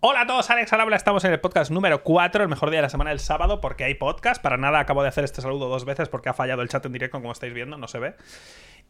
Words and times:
Hola 0.00 0.20
a 0.20 0.26
todos, 0.28 0.48
Alex 0.48 0.72
Alabla, 0.72 0.94
estamos 0.94 1.24
en 1.24 1.32
el 1.32 1.40
podcast 1.40 1.72
número 1.72 2.04
4, 2.04 2.44
el 2.44 2.48
mejor 2.48 2.70
día 2.70 2.78
de 2.78 2.82
la 2.82 2.88
semana, 2.88 3.10
el 3.10 3.18
sábado, 3.18 3.60
porque 3.60 3.82
hay 3.82 3.94
podcast. 3.94 4.40
Para 4.40 4.56
nada 4.56 4.78
acabo 4.78 5.02
de 5.02 5.08
hacer 5.08 5.24
este 5.24 5.42
saludo 5.42 5.68
dos 5.68 5.84
veces 5.84 6.08
porque 6.08 6.28
ha 6.28 6.34
fallado 6.34 6.62
el 6.62 6.68
chat 6.68 6.86
en 6.86 6.92
directo, 6.92 7.20
como 7.20 7.32
estáis 7.32 7.52
viendo, 7.52 7.76
no 7.78 7.88
se 7.88 7.98
ve. 7.98 8.14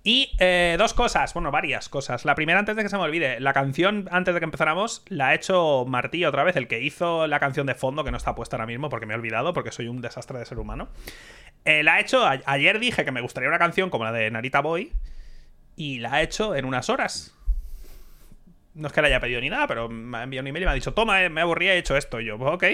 Y 0.04 0.36
eh, 0.38 0.76
dos 0.78 0.92
cosas, 0.92 1.32
bueno, 1.32 1.50
varias 1.50 1.88
cosas. 1.88 2.26
La 2.26 2.34
primera, 2.34 2.58
antes 2.58 2.76
de 2.76 2.82
que 2.82 2.90
se 2.90 2.98
me 2.98 3.04
olvide, 3.04 3.40
la 3.40 3.54
canción, 3.54 4.06
antes 4.12 4.34
de 4.34 4.40
que 4.40 4.44
empezáramos, 4.44 5.02
la 5.08 5.28
ha 5.28 5.34
hecho 5.34 5.86
Martí 5.88 6.26
otra 6.26 6.44
vez, 6.44 6.56
el 6.56 6.68
que 6.68 6.82
hizo 6.82 7.26
la 7.26 7.40
canción 7.40 7.66
de 7.66 7.74
fondo, 7.74 8.04
que 8.04 8.10
no 8.10 8.18
está 8.18 8.34
puesta 8.34 8.56
ahora 8.56 8.66
mismo 8.66 8.90
porque 8.90 9.06
me 9.06 9.14
he 9.14 9.16
olvidado, 9.16 9.54
porque 9.54 9.72
soy 9.72 9.88
un 9.88 10.02
desastre 10.02 10.38
de 10.38 10.44
ser 10.44 10.58
humano. 10.58 10.90
Eh, 11.64 11.82
la 11.84 11.94
ha 11.94 12.00
hecho, 12.00 12.22
ayer 12.44 12.78
dije 12.80 13.06
que 13.06 13.12
me 13.12 13.22
gustaría 13.22 13.48
una 13.48 13.58
canción 13.58 13.88
como 13.88 14.04
la 14.04 14.12
de 14.12 14.30
Narita 14.30 14.60
Boy, 14.60 14.92
y 15.74 16.00
la 16.00 16.14
ha 16.14 16.22
hecho 16.22 16.54
en 16.54 16.66
unas 16.66 16.90
horas. 16.90 17.37
No 18.78 18.86
es 18.86 18.92
que 18.92 19.02
le 19.02 19.08
haya 19.08 19.18
pedido 19.18 19.40
ni 19.40 19.50
nada, 19.50 19.66
pero 19.66 19.88
me 19.88 20.18
ha 20.18 20.22
enviado 20.22 20.44
un 20.44 20.46
email 20.48 20.62
y 20.62 20.66
me 20.66 20.70
ha 20.70 20.74
dicho, 20.74 20.94
toma, 20.94 21.24
eh, 21.24 21.28
me 21.28 21.40
aburría, 21.40 21.74
he 21.74 21.78
hecho 21.78 21.96
esto. 21.96 22.20
Y 22.20 22.26
yo, 22.26 22.38
pues 22.38 22.52
ok. 22.52 22.64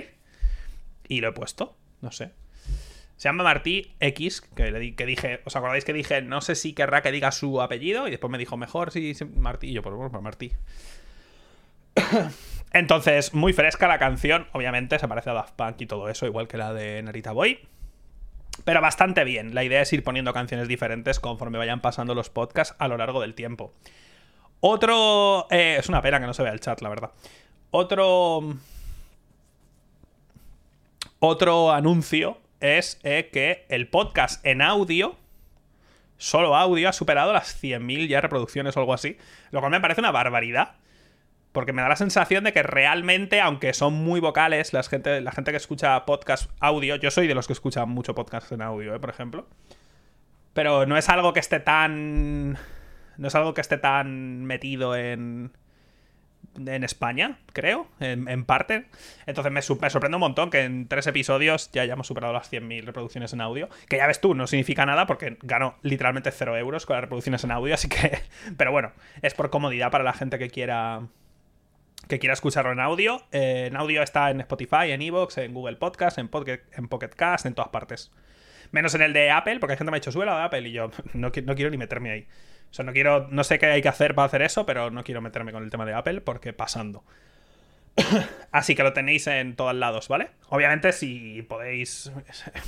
Y 1.08 1.20
lo 1.22 1.28
he 1.28 1.32
puesto, 1.32 1.76
no 2.02 2.12
sé. 2.12 2.32
Se 3.16 3.28
llama 3.28 3.42
Martí 3.42 3.94
X, 4.00 4.42
que, 4.42 4.70
le 4.70 4.78
di, 4.78 4.92
que 4.92 5.06
dije, 5.06 5.40
¿os 5.44 5.56
acordáis 5.56 5.84
que 5.84 5.94
dije, 5.94 6.20
no 6.20 6.42
sé 6.42 6.56
si 6.56 6.74
querrá 6.74 7.00
que 7.00 7.10
diga 7.10 7.32
su 7.32 7.62
apellido? 7.62 8.06
Y 8.06 8.10
después 8.10 8.30
me 8.30 8.36
dijo, 8.36 8.58
mejor 8.58 8.90
si 8.90 9.14
Martí. 9.36 9.68
Y 9.68 9.72
yo, 9.72 9.82
pues 9.82 9.94
bueno, 9.94 10.10
pues 10.10 10.22
Martí. 10.22 10.52
Entonces, 12.72 13.32
muy 13.32 13.54
fresca 13.54 13.88
la 13.88 13.98
canción. 13.98 14.46
Obviamente 14.52 14.98
se 14.98 15.08
parece 15.08 15.30
a 15.30 15.34
Daft 15.34 15.54
Punk 15.54 15.80
y 15.80 15.86
todo 15.86 16.10
eso, 16.10 16.26
igual 16.26 16.48
que 16.48 16.58
la 16.58 16.74
de 16.74 17.02
Narita 17.02 17.32
Boy. 17.32 17.60
Pero 18.64 18.80
bastante 18.80 19.24
bien. 19.24 19.54
La 19.54 19.64
idea 19.64 19.80
es 19.80 19.92
ir 19.92 20.02
poniendo 20.02 20.32
canciones 20.32 20.68
diferentes 20.68 21.18
conforme 21.18 21.58
vayan 21.58 21.80
pasando 21.80 22.14
los 22.14 22.30
podcasts 22.30 22.76
a 22.78 22.88
lo 22.88 22.96
largo 22.96 23.20
del 23.20 23.34
tiempo. 23.34 23.72
Otro. 24.66 25.46
Eh, 25.50 25.76
es 25.78 25.90
una 25.90 26.00
pena 26.00 26.18
que 26.18 26.24
no 26.24 26.32
se 26.32 26.42
vea 26.42 26.50
el 26.50 26.58
chat, 26.58 26.80
la 26.80 26.88
verdad. 26.88 27.10
Otro. 27.70 28.54
Otro 31.18 31.70
anuncio 31.70 32.38
es 32.60 32.98
eh, 33.02 33.28
que 33.30 33.66
el 33.68 33.88
podcast 33.88 34.44
en 34.46 34.62
audio, 34.62 35.16
solo 36.16 36.56
audio, 36.56 36.88
ha 36.88 36.94
superado 36.94 37.34
las 37.34 37.62
100.000 37.62 38.08
ya 38.08 38.22
reproducciones 38.22 38.74
o 38.78 38.80
algo 38.80 38.94
así. 38.94 39.18
Lo 39.50 39.60
cual 39.60 39.70
me 39.70 39.82
parece 39.82 40.00
una 40.00 40.12
barbaridad. 40.12 40.76
Porque 41.52 41.74
me 41.74 41.82
da 41.82 41.90
la 41.90 41.96
sensación 41.96 42.44
de 42.44 42.54
que 42.54 42.62
realmente, 42.62 43.42
aunque 43.42 43.74
son 43.74 43.92
muy 43.92 44.18
vocales, 44.18 44.72
la 44.72 44.82
gente, 44.82 45.20
la 45.20 45.32
gente 45.32 45.50
que 45.50 45.58
escucha 45.58 46.06
podcast 46.06 46.50
audio, 46.60 46.96
yo 46.96 47.10
soy 47.10 47.26
de 47.26 47.34
los 47.34 47.46
que 47.46 47.52
escuchan 47.52 47.90
mucho 47.90 48.14
podcast 48.14 48.50
en 48.50 48.62
audio, 48.62 48.94
¿eh? 48.94 48.98
por 48.98 49.10
ejemplo. 49.10 49.46
Pero 50.54 50.86
no 50.86 50.96
es 50.96 51.10
algo 51.10 51.34
que 51.34 51.40
esté 51.40 51.60
tan 51.60 52.56
no 53.16 53.28
es 53.28 53.34
algo 53.34 53.54
que 53.54 53.60
esté 53.60 53.78
tan 53.78 54.44
metido 54.44 54.96
en, 54.96 55.52
en 56.66 56.84
España, 56.84 57.38
creo, 57.52 57.88
en, 58.00 58.44
parte. 58.44 58.86
Entonces 59.26 59.52
me, 59.52 59.62
sorprende 59.62 60.16
un 60.16 60.20
montón 60.20 60.50
que 60.50 60.62
en 60.62 60.88
tres 60.88 61.06
episodios 61.06 61.70
ya 61.72 61.82
hayamos 61.82 62.06
superado 62.06 62.32
las 62.32 62.52
100.000 62.52 62.84
reproducciones 62.84 63.32
en 63.32 63.40
audio. 63.40 63.68
Que 63.88 63.96
ya 63.96 64.06
ves 64.06 64.20
tú, 64.20 64.34
no 64.34 64.46
significa 64.46 64.86
nada 64.86 65.06
porque 65.06 65.38
gano 65.42 65.76
literalmente 65.82 66.30
0 66.30 66.56
euros 66.56 66.86
con 66.86 66.94
las 66.94 67.02
reproducciones 67.02 67.42
en 67.44 67.50
audio, 67.50 67.74
así 67.74 67.88
que... 67.88 68.18
Pero 68.56 68.72
bueno, 68.72 68.92
es 69.22 69.34
por 69.34 69.50
comodidad 69.50 69.90
para 69.90 70.04
la 70.04 70.12
gente 70.12 70.38
que 70.38 70.50
quiera... 70.50 71.02
Que 72.08 72.18
quiera 72.18 72.34
escucharlo 72.34 72.72
en 72.72 72.80
audio. 72.80 73.22
Eh, 73.32 73.68
en 73.68 73.76
audio 73.76 74.02
está 74.02 74.30
en 74.30 74.40
Spotify, 74.40 74.90
en 74.90 75.00
Evox, 75.00 75.38
en 75.38 75.54
Google 75.54 75.76
Podcast, 75.76 76.18
en 76.18 76.28
Pocket, 76.28 76.60
en 76.72 76.88
Pocket 76.88 77.08
Cast, 77.08 77.46
en 77.46 77.54
todas 77.54 77.70
partes. 77.70 78.12
Menos 78.72 78.94
en 78.94 79.00
el 79.00 79.14
de 79.14 79.30
Apple, 79.30 79.58
porque 79.58 79.72
hay 79.72 79.78
gente 79.78 79.88
que 79.88 79.90
me 79.92 79.96
ha 79.96 80.00
dicho, 80.00 80.12
sube 80.12 80.26
la 80.26 80.36
de 80.36 80.42
Apple, 80.44 80.68
y 80.68 80.72
yo 80.72 80.90
no, 81.14 81.32
no 81.44 81.54
quiero 81.54 81.70
ni 81.70 81.78
meterme 81.78 82.10
ahí. 82.10 82.26
O 82.74 82.76
sea, 82.76 82.84
no 82.84 82.92
quiero. 82.92 83.28
No 83.30 83.44
sé 83.44 83.60
qué 83.60 83.66
hay 83.66 83.82
que 83.82 83.88
hacer 83.88 84.16
para 84.16 84.26
hacer 84.26 84.42
eso, 84.42 84.66
pero 84.66 84.90
no 84.90 85.04
quiero 85.04 85.20
meterme 85.20 85.52
con 85.52 85.62
el 85.62 85.70
tema 85.70 85.86
de 85.86 85.94
Apple 85.94 86.20
porque 86.22 86.52
pasando. 86.52 87.04
Así 88.50 88.74
que 88.74 88.82
lo 88.82 88.92
tenéis 88.92 89.28
en 89.28 89.54
todos 89.54 89.76
lados, 89.76 90.08
¿vale? 90.08 90.30
Obviamente, 90.48 90.90
si 90.90 91.42
podéis. 91.42 92.10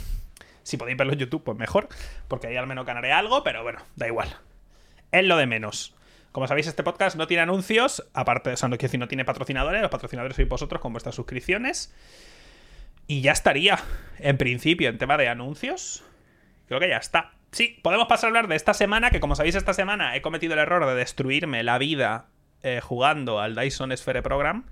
si 0.62 0.76
podéis 0.76 0.96
verlo 0.96 1.12
en 1.12 1.18
YouTube, 1.18 1.42
pues 1.42 1.58
mejor. 1.58 1.88
Porque 2.28 2.46
ahí 2.46 2.56
al 2.56 2.68
menos 2.68 2.86
ganaré 2.86 3.10
algo, 3.10 3.42
pero 3.42 3.64
bueno, 3.64 3.80
da 3.96 4.06
igual. 4.06 4.28
Es 5.10 5.24
lo 5.24 5.36
de 5.36 5.48
menos. 5.48 5.92
Como 6.30 6.46
sabéis, 6.46 6.68
este 6.68 6.84
podcast 6.84 7.16
no 7.16 7.26
tiene 7.26 7.42
anuncios. 7.42 8.08
Aparte, 8.14 8.50
o 8.50 8.56
sea, 8.56 8.68
no 8.68 8.76
no 8.76 9.08
tiene 9.08 9.24
patrocinadores. 9.24 9.82
Los 9.82 9.90
patrocinadores 9.90 10.36
sois 10.36 10.48
vosotros 10.48 10.80
con 10.80 10.92
vuestras 10.92 11.16
suscripciones. 11.16 11.92
Y 13.08 13.22
ya 13.22 13.32
estaría. 13.32 13.80
En 14.20 14.38
principio, 14.38 14.88
en 14.88 14.98
tema 14.98 15.16
de 15.16 15.26
anuncios. 15.26 16.04
Creo 16.68 16.78
que 16.78 16.88
ya 16.88 16.98
está. 16.98 17.32
Sí, 17.52 17.78
podemos 17.82 18.08
pasar 18.08 18.26
a 18.26 18.28
hablar 18.28 18.48
de 18.48 18.56
esta 18.56 18.74
semana, 18.74 19.10
que 19.10 19.20
como 19.20 19.34
sabéis, 19.34 19.54
esta 19.54 19.72
semana 19.72 20.16
he 20.16 20.22
cometido 20.22 20.54
el 20.54 20.58
error 20.58 20.84
de 20.86 20.94
destruirme 20.94 21.62
la 21.62 21.78
vida 21.78 22.26
eh, 22.62 22.80
jugando 22.82 23.40
al 23.40 23.54
Dyson 23.54 23.96
Sphere 23.96 24.22
Program, 24.22 24.64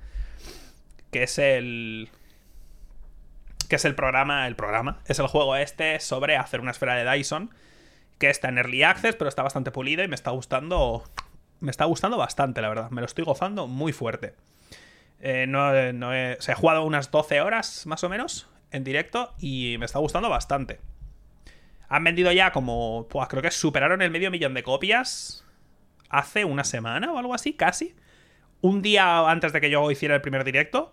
que 1.10 1.22
es 1.22 1.38
el... 1.38 2.10
que 3.68 3.76
es 3.76 3.84
el 3.84 3.94
programa, 3.94 4.46
el 4.46 4.56
programa, 4.56 4.98
es 5.06 5.18
el 5.18 5.28
juego 5.28 5.56
este 5.56 6.00
sobre 6.00 6.36
hacer 6.36 6.60
una 6.60 6.72
esfera 6.72 6.96
de 6.96 7.10
Dyson, 7.10 7.54
que 8.18 8.30
está 8.30 8.48
en 8.48 8.58
Early 8.58 8.82
Access, 8.82 9.16
pero 9.16 9.28
está 9.28 9.42
bastante 9.42 9.70
pulido 9.70 10.02
y 10.02 10.08
me 10.08 10.14
está 10.14 10.30
gustando... 10.30 11.04
Me 11.60 11.70
está 11.70 11.86
gustando 11.86 12.18
bastante, 12.18 12.60
la 12.60 12.68
verdad. 12.68 12.90
Me 12.90 13.00
lo 13.00 13.06
estoy 13.06 13.24
gozando 13.24 13.66
muy 13.66 13.92
fuerte. 13.92 14.34
Eh, 15.20 15.46
no, 15.48 15.72
no 15.94 16.12
he, 16.12 16.32
he 16.32 16.54
jugado 16.54 16.84
unas 16.84 17.10
12 17.10 17.40
horas, 17.40 17.86
más 17.86 18.04
o 18.04 18.10
menos, 18.10 18.50
en 18.70 18.84
directo, 18.84 19.32
y 19.38 19.76
me 19.78 19.86
está 19.86 19.98
gustando 19.98 20.28
bastante. 20.28 20.80
Han 21.94 22.02
vendido 22.02 22.32
ya 22.32 22.50
como. 22.50 23.06
Pues 23.08 23.28
creo 23.28 23.40
que 23.40 23.52
superaron 23.52 24.02
el 24.02 24.10
medio 24.10 24.28
millón 24.28 24.52
de 24.52 24.64
copias. 24.64 25.44
Hace 26.08 26.44
una 26.44 26.64
semana 26.64 27.12
o 27.12 27.18
algo 27.18 27.34
así, 27.34 27.52
casi. 27.52 27.94
Un 28.60 28.82
día 28.82 29.30
antes 29.30 29.52
de 29.52 29.60
que 29.60 29.70
yo 29.70 29.88
hiciera 29.92 30.16
el 30.16 30.20
primer 30.20 30.42
directo. 30.42 30.92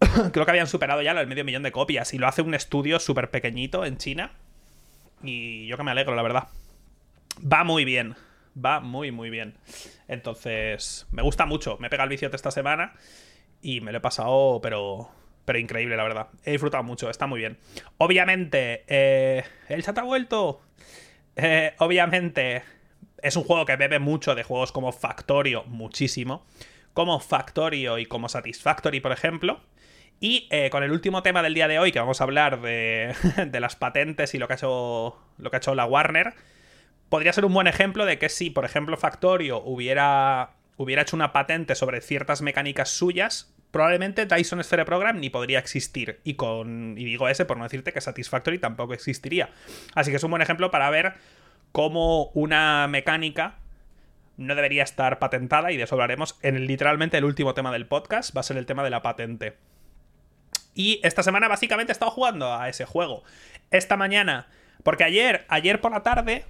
creo 0.32 0.44
que 0.44 0.50
habían 0.50 0.66
superado 0.66 1.02
ya 1.02 1.12
el 1.12 1.26
medio 1.28 1.44
millón 1.44 1.62
de 1.62 1.70
copias. 1.70 2.12
Y 2.14 2.18
lo 2.18 2.26
hace 2.26 2.42
un 2.42 2.54
estudio 2.54 2.98
súper 2.98 3.30
pequeñito 3.30 3.84
en 3.84 3.96
China. 3.96 4.32
Y 5.22 5.68
yo 5.68 5.76
que 5.76 5.84
me 5.84 5.92
alegro, 5.92 6.16
la 6.16 6.22
verdad. 6.22 6.48
Va 7.40 7.62
muy 7.62 7.84
bien. 7.84 8.16
Va 8.56 8.80
muy, 8.80 9.12
muy 9.12 9.30
bien. 9.30 9.54
Entonces, 10.08 11.06
me 11.12 11.22
gusta 11.22 11.46
mucho. 11.46 11.76
Me 11.78 11.90
pega 11.90 12.02
el 12.02 12.10
vicio 12.10 12.28
esta 12.28 12.50
semana. 12.50 12.94
Y 13.62 13.82
me 13.82 13.92
lo 13.92 13.98
he 13.98 14.00
pasado, 14.00 14.58
pero 14.60 15.12
pero 15.50 15.58
increíble, 15.58 15.96
la 15.96 16.04
verdad. 16.04 16.28
He 16.44 16.52
disfrutado 16.52 16.84
mucho, 16.84 17.10
está 17.10 17.26
muy 17.26 17.40
bien. 17.40 17.58
Obviamente, 17.98 18.84
eh, 18.86 19.42
el 19.66 19.82
chat 19.82 19.98
ha 19.98 20.04
vuelto. 20.04 20.62
Eh, 21.34 21.74
obviamente, 21.78 22.62
es 23.20 23.34
un 23.34 23.42
juego 23.42 23.66
que 23.66 23.74
bebe 23.74 23.98
mucho 23.98 24.36
de 24.36 24.44
juegos 24.44 24.70
como 24.70 24.92
Factorio, 24.92 25.64
muchísimo. 25.64 26.46
Como 26.92 27.18
Factorio 27.18 27.98
y 27.98 28.06
como 28.06 28.28
Satisfactory, 28.28 29.00
por 29.00 29.10
ejemplo. 29.10 29.60
Y 30.20 30.46
eh, 30.52 30.70
con 30.70 30.84
el 30.84 30.92
último 30.92 31.24
tema 31.24 31.42
del 31.42 31.54
día 31.54 31.66
de 31.66 31.80
hoy, 31.80 31.90
que 31.90 31.98
vamos 31.98 32.20
a 32.20 32.24
hablar 32.24 32.60
de, 32.60 33.12
de 33.50 33.58
las 33.58 33.74
patentes 33.74 34.32
y 34.36 34.38
lo 34.38 34.46
que, 34.46 34.52
ha 34.52 34.56
hecho, 34.56 35.18
lo 35.36 35.50
que 35.50 35.56
ha 35.56 35.58
hecho 35.58 35.74
la 35.74 35.84
Warner, 35.84 36.32
podría 37.08 37.32
ser 37.32 37.44
un 37.44 37.54
buen 37.54 37.66
ejemplo 37.66 38.06
de 38.06 38.20
que 38.20 38.28
si, 38.28 38.50
por 38.50 38.64
ejemplo, 38.64 38.96
Factorio 38.96 39.60
hubiera, 39.64 40.52
hubiera 40.76 41.02
hecho 41.02 41.16
una 41.16 41.32
patente 41.32 41.74
sobre 41.74 42.02
ciertas 42.02 42.40
mecánicas 42.40 42.90
suyas, 42.90 43.52
probablemente 43.70 44.26
Dyson 44.26 44.62
Sphere 44.62 44.84
Program 44.84 45.18
ni 45.18 45.30
podría 45.30 45.58
existir. 45.58 46.20
Y 46.24 46.34
con. 46.34 46.96
Y 46.98 47.04
digo 47.04 47.28
ese 47.28 47.44
por 47.44 47.56
no 47.56 47.64
decirte 47.64 47.92
que 47.92 48.00
Satisfactory 48.00 48.58
tampoco 48.58 48.94
existiría. 48.94 49.50
Así 49.94 50.10
que 50.10 50.16
es 50.16 50.24
un 50.24 50.30
buen 50.30 50.42
ejemplo 50.42 50.70
para 50.70 50.90
ver 50.90 51.14
cómo 51.72 52.30
una 52.34 52.86
mecánica 52.88 53.56
no 54.36 54.54
debería 54.54 54.82
estar 54.82 55.18
patentada. 55.18 55.72
Y 55.72 55.76
de 55.76 55.84
eso 55.84 55.94
hablaremos 55.94 56.38
en 56.42 56.66
literalmente 56.66 57.18
el 57.18 57.24
último 57.24 57.54
tema 57.54 57.72
del 57.72 57.86
podcast. 57.86 58.34
Va 58.36 58.40
a 58.40 58.44
ser 58.44 58.56
el 58.56 58.66
tema 58.66 58.82
de 58.82 58.90
la 58.90 59.02
patente. 59.02 59.56
Y 60.74 61.00
esta 61.02 61.22
semana 61.22 61.48
básicamente 61.48 61.92
he 61.92 61.94
estado 61.94 62.10
jugando 62.10 62.54
a 62.54 62.68
ese 62.68 62.84
juego. 62.84 63.22
Esta 63.70 63.96
mañana. 63.96 64.48
Porque 64.82 65.04
ayer, 65.04 65.44
ayer 65.48 65.80
por 65.80 65.92
la 65.92 66.02
tarde, 66.02 66.44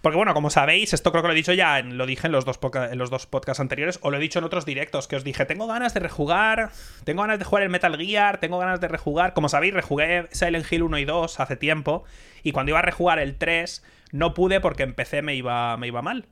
porque 0.00 0.16
bueno, 0.16 0.32
como 0.32 0.48
sabéis, 0.48 0.92
esto 0.94 1.10
creo 1.10 1.22
que 1.22 1.28
lo 1.28 1.32
he 1.32 1.36
dicho 1.36 1.52
ya, 1.52 1.82
lo 1.82 2.06
dije 2.06 2.28
en 2.28 2.32
los, 2.32 2.44
dos 2.44 2.60
en 2.90 2.98
los 2.98 3.10
dos 3.10 3.26
podcasts 3.26 3.60
anteriores, 3.60 3.98
o 4.02 4.10
lo 4.10 4.18
he 4.18 4.20
dicho 4.20 4.38
en 4.38 4.44
otros 4.44 4.64
directos, 4.64 5.08
que 5.08 5.16
os 5.16 5.24
dije, 5.24 5.44
tengo 5.44 5.66
ganas 5.66 5.92
de 5.92 6.00
rejugar, 6.00 6.70
tengo 7.04 7.22
ganas 7.22 7.40
de 7.40 7.44
jugar 7.44 7.64
el 7.64 7.68
Metal 7.68 7.96
Gear, 7.96 8.38
tengo 8.38 8.58
ganas 8.58 8.80
de 8.80 8.86
rejugar. 8.86 9.34
Como 9.34 9.48
sabéis, 9.48 9.74
rejugué 9.74 10.28
Silent 10.30 10.70
Hill 10.70 10.84
1 10.84 10.98
y 10.98 11.04
2 11.04 11.40
hace 11.40 11.56
tiempo, 11.56 12.04
y 12.44 12.52
cuando 12.52 12.70
iba 12.70 12.78
a 12.78 12.82
rejugar 12.82 13.18
el 13.18 13.36
3, 13.36 13.84
no 14.12 14.34
pude 14.34 14.60
porque 14.60 14.84
empecé 14.84 15.22
me 15.22 15.34
iba, 15.34 15.76
me 15.76 15.88
iba 15.88 16.00
mal. 16.00 16.26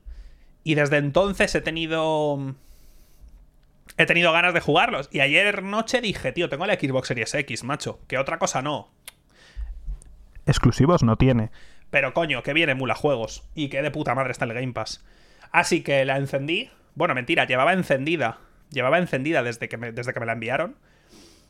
Y 0.63 0.75
desde 0.75 0.97
entonces 0.97 1.53
he 1.55 1.61
tenido... 1.61 2.55
He 3.97 4.05
tenido 4.05 4.31
ganas 4.31 4.53
de 4.53 4.59
jugarlos. 4.59 5.09
Y 5.11 5.21
ayer 5.21 5.63
noche 5.63 6.01
dije, 6.01 6.31
tío, 6.31 6.49
tengo 6.49 6.67
la 6.67 6.75
Xbox 6.75 7.07
Series 7.07 7.33
X, 7.33 7.63
macho. 7.63 7.99
Que 8.07 8.19
otra 8.19 8.37
cosa 8.37 8.61
no. 8.61 8.91
Exclusivos 10.45 11.03
no 11.03 11.15
tiene. 11.15 11.49
Pero 11.89 12.13
coño, 12.13 12.43
que 12.43 12.53
viene 12.53 12.75
mula 12.75 12.95
juegos. 12.95 13.43
Y 13.55 13.69
que 13.69 13.81
de 13.81 13.91
puta 13.91 14.15
madre 14.15 14.31
está 14.31 14.45
el 14.45 14.53
Game 14.53 14.73
Pass. 14.73 15.03
Así 15.51 15.81
que 15.81 16.05
la 16.05 16.17
encendí. 16.17 16.69
Bueno, 16.95 17.15
mentira, 17.15 17.45
llevaba 17.45 17.73
encendida. 17.73 18.39
Llevaba 18.71 18.97
encendida 18.97 19.43
desde 19.43 19.69
que 19.69 19.77
me, 19.77 19.91
desde 19.91 20.13
que 20.13 20.19
me 20.19 20.25
la 20.25 20.33
enviaron. 20.33 20.75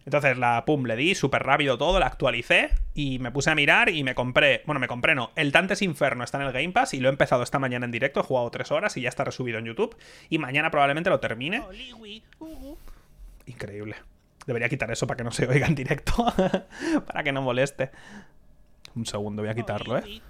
Entonces 0.07 0.37
la 0.37 0.63
pum, 0.63 0.85
le 0.85 0.95
di 0.95 1.15
súper 1.15 1.43
rápido 1.43 1.77
todo, 1.77 1.99
la 1.99 2.05
actualicé 2.05 2.69
y 2.93 3.19
me 3.19 3.29
puse 3.29 3.49
a 3.49 3.55
mirar 3.55 3.89
y 3.89 4.05
me 4.05 4.15
compré. 4.15 4.63
Bueno, 4.65 4.79
me 4.79 4.87
compré 4.87 5.15
no. 5.15 5.31
El 5.35 5.51
Dantes 5.51 5.81
Inferno 5.81 6.23
está 6.23 6.39
en 6.39 6.47
el 6.47 6.53
Game 6.53 6.71
Pass 6.71 6.93
y 6.93 7.01
lo 7.01 7.09
he 7.09 7.11
empezado 7.11 7.43
esta 7.43 7.59
mañana 7.59 7.85
en 7.85 7.91
directo. 7.91 8.21
He 8.21 8.23
jugado 8.23 8.49
tres 8.49 8.71
horas 8.71 8.95
y 8.95 9.01
ya 9.01 9.09
está 9.09 9.25
resubido 9.25 9.59
en 9.59 9.65
YouTube. 9.65 9.97
Y 10.29 10.37
mañana 10.37 10.71
probablemente 10.71 11.09
lo 11.09 11.19
termine. 11.19 11.61
increíble. 13.47 13.97
Debería 14.45 14.69
quitar 14.69 14.89
eso 14.91 15.07
para 15.07 15.17
que 15.17 15.25
no 15.25 15.31
se 15.31 15.45
oiga 15.45 15.67
en 15.67 15.75
directo. 15.75 16.25
para 17.05 17.23
que 17.23 17.33
no 17.33 17.41
moleste. 17.41 17.91
Un 18.97 19.05
segundo, 19.05 19.43
voy 19.43 19.51
a 19.51 19.53
quitarlo, 19.53 19.95
¿eh? 19.99 20.21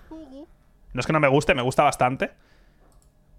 No 0.91 0.99
es 0.99 1.07
que 1.07 1.13
no 1.13 1.21
me 1.21 1.29
guste, 1.29 1.55
me 1.55 1.61
gusta 1.61 1.83
bastante. 1.83 2.31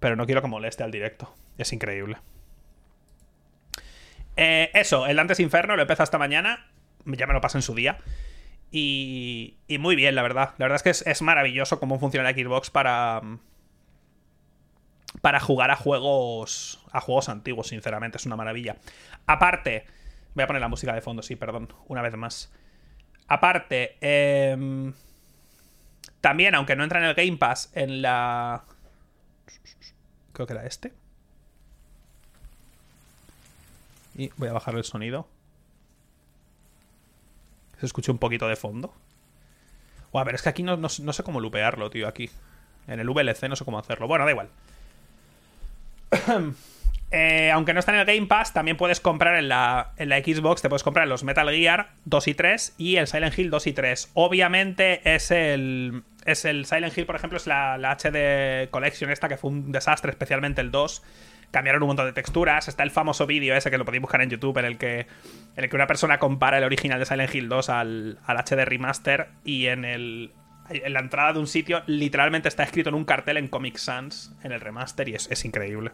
Pero 0.01 0.17
no 0.17 0.25
quiero 0.25 0.41
que 0.41 0.49
moleste 0.49 0.83
al 0.83 0.91
directo. 0.91 1.35
Es 1.59 1.73
increíble. 1.75 2.17
Eh, 4.37 4.71
eso, 4.73 5.07
el 5.07 5.17
Dantes 5.17 5.39
Inferno 5.39 5.77
lo 5.77 5.83
empezado 5.83 6.05
esta 6.05 6.17
mañana. 6.17 6.67
Ya 7.05 7.27
me 7.27 7.35
lo 7.35 7.43
pasé 7.43 7.59
en 7.59 7.63
su 7.63 7.75
día. 7.75 7.99
Y, 8.71 9.59
y 9.67 9.77
muy 9.77 9.97
bien, 9.97 10.15
la 10.15 10.23
verdad. 10.23 10.55
La 10.57 10.65
verdad 10.65 10.77
es 10.77 10.83
que 10.83 10.91
es, 10.91 11.07
es 11.07 11.21
maravilloso 11.21 11.79
cómo 11.79 11.99
funciona 11.99 12.31
la 12.31 12.35
Xbox 12.35 12.71
para. 12.71 13.21
Para 15.21 15.41
jugar 15.41 15.71
a 15.71 15.77
juegos. 15.77 16.83
A 16.93 17.03
juegos 17.03 17.29
antiguos, 17.29 17.69
sinceramente. 17.69 18.17
Es 18.17 18.25
una 18.25 18.37
maravilla. 18.37 18.77
Aparte. 19.27 19.85
Voy 20.35 20.45
a 20.45 20.47
poner 20.47 20.63
la 20.63 20.69
música 20.69 20.95
de 20.95 21.03
fondo, 21.03 21.23
sí, 21.23 21.37
perdón. 21.37 21.71
Una 21.87 22.01
vez 22.01 22.17
más. 22.17 22.51
Aparte. 23.27 23.99
Eh, 24.01 24.93
también, 26.21 26.55
aunque 26.55 26.77
no 26.77 26.85
entra 26.85 26.99
en 26.99 27.07
el 27.07 27.15
Game 27.15 27.37
Pass, 27.37 27.71
en 27.75 28.03
la. 28.03 28.65
Creo 30.33 30.47
que 30.47 30.53
era 30.53 30.67
este. 30.67 30.93
Y 34.17 34.31
voy 34.37 34.49
a 34.49 34.53
bajar 34.53 34.75
el 34.75 34.85
sonido. 34.85 35.29
Se 37.79 37.87
escucha 37.87 38.11
un 38.11 38.19
poquito 38.19 38.49
de 38.49 38.57
fondo. 38.57 38.93
a 40.13 40.25
ver, 40.25 40.35
es 40.35 40.43
que 40.43 40.49
aquí 40.49 40.65
no, 40.65 40.77
no, 40.77 40.89
sé 40.89 41.23
cómo 41.23 41.41
lupearlo, 41.41 41.91
tío, 41.91 42.09
aquí. 42.09 42.29
En 42.89 42.99
el 42.99 43.09
VLC 43.09 43.49
no 43.49 43.55
sé 43.55 43.65
cómo 43.65 43.79
hacerlo. 43.79 44.09
Bueno, 44.09 44.25
da 44.25 44.31
igual. 44.33 44.49
Eh, 47.11 47.51
aunque 47.51 47.73
no 47.73 47.81
está 47.81 47.93
en 47.93 48.01
el 48.01 48.07
Game 48.07 48.27
Pass, 48.27 48.53
también 48.53 48.77
puedes 48.77 49.01
comprar 49.01 49.37
en 49.37 49.49
la, 49.49 49.93
en 49.97 50.11
la 50.11 50.19
Xbox, 50.19 50.61
te 50.61 50.69
puedes 50.69 50.83
comprar 50.83 51.09
los 51.09 51.25
Metal 51.25 51.49
Gear 51.51 51.91
2 52.05 52.29
y 52.29 52.35
3 52.35 52.75
y 52.77 52.97
el 52.97 53.07
Silent 53.07 53.39
Hill 53.39 53.49
2 53.51 53.67
y 53.67 53.73
3. 53.73 54.11
Obviamente 54.15 55.01
es 55.15 55.31
el, 55.31 56.03
es 56.27 56.45
el 56.45 56.67
Silent 56.67 56.97
Hill, 56.97 57.07
por 57.07 57.17
ejemplo, 57.17 57.39
es 57.39 57.47
la, 57.47 57.79
HD 57.79 58.69
Collection 58.71 59.11
esta, 59.11 59.29
que 59.29 59.39
fue 59.39 59.51
un 59.51 59.73
desastre, 59.73 60.11
especialmente 60.11 60.61
el 60.61 60.71
2. 60.71 61.03
Cambiaron 61.51 61.83
un 61.83 61.89
montón 61.89 62.05
de 62.05 62.13
texturas. 62.13 62.69
Está 62.69 62.83
el 62.83 62.91
famoso 62.91 63.27
vídeo 63.27 63.57
ese 63.57 63.71
que 63.71 63.79
lo 63.79 63.87
podéis 63.87 64.03
buscar 64.03 64.21
en 64.21 64.29
YouTube, 64.29 64.59
en 64.59 64.67
el 64.67 64.77
que, 64.77 65.01
en 65.57 65.65
el 65.65 65.71
que 65.71 65.77
una 65.77 65.87
persona 65.87 66.19
compara 66.19 66.59
el 66.59 66.65
original 66.65 66.99
de 66.99 67.07
Silent 67.07 67.35
Hill 67.35 67.49
2 67.49 67.71
al, 67.71 68.19
al 68.27 68.37
HD 68.37 68.67
Remaster 68.67 69.29
y 69.45 69.69
en 69.69 69.87
el, 69.87 70.33
en 70.69 70.93
la 70.93 71.01
entrada 71.01 71.33
de 71.33 71.39
un 71.39 71.47
sitio 71.47 71.83
literalmente 71.87 72.49
está 72.49 72.65
escrito 72.65 72.91
en 72.91 72.97
un 72.97 73.07
cartel 73.07 73.39
en 73.39 73.49
Comic 73.49 73.79
Sans 73.79 74.35
en 74.43 74.53
el 74.53 74.61
remaster 74.61 75.09
y 75.09 75.15
es, 75.15 75.31
es 75.31 75.47
increíble 75.47 75.93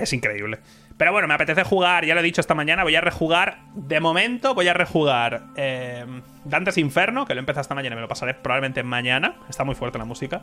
es 0.00 0.12
increíble. 0.12 0.58
Pero 0.96 1.12
bueno, 1.12 1.26
me 1.28 1.34
apetece 1.34 1.64
jugar, 1.64 2.04
ya 2.04 2.14
lo 2.14 2.20
he 2.20 2.22
dicho 2.22 2.40
esta 2.40 2.54
mañana, 2.54 2.82
voy 2.82 2.94
a 2.94 3.00
rejugar. 3.00 3.58
De 3.74 4.00
momento 4.00 4.54
voy 4.54 4.68
a 4.68 4.74
rejugar 4.74 5.44
eh, 5.56 6.04
Dantes 6.44 6.76
Inferno, 6.78 7.26
que 7.26 7.34
lo 7.34 7.40
empecé 7.40 7.60
esta 7.60 7.74
mañana 7.74 7.94
y 7.94 7.96
me 7.96 8.02
lo 8.02 8.08
pasaré 8.08 8.34
probablemente 8.34 8.82
mañana. 8.82 9.36
Está 9.48 9.64
muy 9.64 9.74
fuerte 9.74 9.98
la 9.98 10.04
música. 10.04 10.42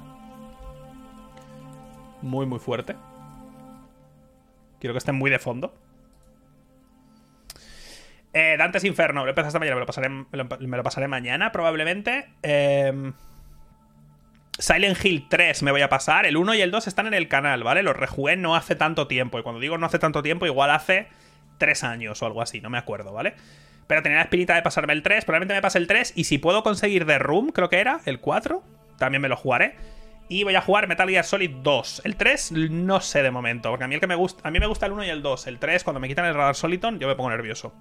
Muy, 2.22 2.46
muy 2.46 2.60
fuerte. 2.60 2.96
Quiero 4.80 4.94
que 4.94 5.00
esté 5.00 5.12
muy 5.12 5.30
de 5.30 5.40
fondo. 5.40 5.74
Eh, 8.34 8.56
Dantes 8.58 8.84
Inferno, 8.84 9.24
lo 9.24 9.30
empecé 9.30 9.48
esta 9.48 9.60
mañana, 9.60 9.76
me 9.76 9.82
lo 9.82 9.86
pasaré, 9.86 10.10
me 10.10 10.78
lo 10.78 10.84
pasaré 10.84 11.08
mañana 11.08 11.52
probablemente. 11.52 12.30
Eh, 12.44 13.12
Silent 14.60 15.04
Hill 15.04 15.28
3 15.30 15.64
me 15.64 15.72
voy 15.72 15.82
a 15.82 15.90
pasar. 15.90 16.26
El 16.26 16.38
1 16.38 16.56
y 16.56 16.62
el 16.62 16.72
2 16.72 16.88
están 16.88 17.08
en 17.08 17.14
el 17.14 17.28
canal, 17.28 17.64
¿vale? 17.64 17.84
Los 17.84 17.96
rejugué 17.96 18.36
no 18.36 18.56
hace 18.56 18.76
tanto 18.76 19.08
tiempo. 19.08 19.40
Y 19.40 19.44
cuando 19.44 19.60
digo 19.60 19.78
no 19.78 19.86
hace 19.86 20.00
tanto 20.00 20.24
tiempo, 20.24 20.46
igual 20.46 20.72
hace 20.72 21.08
3 21.58 21.84
años 21.84 22.22
o 22.22 22.26
algo 22.26 22.42
así, 22.42 22.62
no 22.62 22.70
me 22.70 22.78
acuerdo, 22.78 23.14
¿vale? 23.14 23.36
Pero 23.88 24.04
tenía 24.04 24.18
la 24.18 24.24
espinita 24.24 24.56
de 24.56 24.62
pasarme 24.62 24.94
el 24.94 25.04
3. 25.04 25.26
Probablemente 25.26 25.54
me 25.54 25.62
pase 25.62 25.78
el 25.78 25.88
3. 25.88 26.14
Y 26.16 26.26
si 26.26 26.38
puedo 26.38 26.64
conseguir 26.64 27.06
The 27.06 27.20
Room, 27.20 27.52
creo 27.52 27.70
que 27.70 27.80
era, 27.80 28.02
el 28.06 28.20
4, 28.20 28.62
también 28.98 29.22
me 29.22 29.30
lo 29.30 29.38
jugaré. 29.38 29.76
Y 30.30 30.44
voy 30.44 30.56
a 30.56 30.62
jugar 30.62 30.88
Metal 30.90 31.08
Gear 31.08 31.24
Solid 31.24 31.52
2. 31.64 32.02
El 32.04 32.18
3 32.18 32.52
no 32.52 33.00
sé 33.00 33.24
de 33.24 33.32
momento, 33.32 33.70
porque 33.70 33.86
a 33.86 33.88
mí 33.88 33.96
el 33.96 34.02
que 34.02 34.08
me 34.08 34.16
gusta, 34.16 34.46
a 34.46 34.52
mí 34.52 34.60
me 34.60 34.68
gusta 34.68 34.86
el 34.88 34.92
1 34.92 35.06
y 35.06 35.10
el 35.10 35.22
2. 35.22 35.48
El 35.48 35.58
3 35.58 35.84
cuando 35.86 36.02
me 36.02 36.10
quitan 36.10 36.26
el 36.26 36.34
radar 36.34 36.56
Soliton 36.56 37.00
yo 37.00 37.08
me 37.08 37.16
pongo 37.16 37.30
nervioso. 37.30 37.74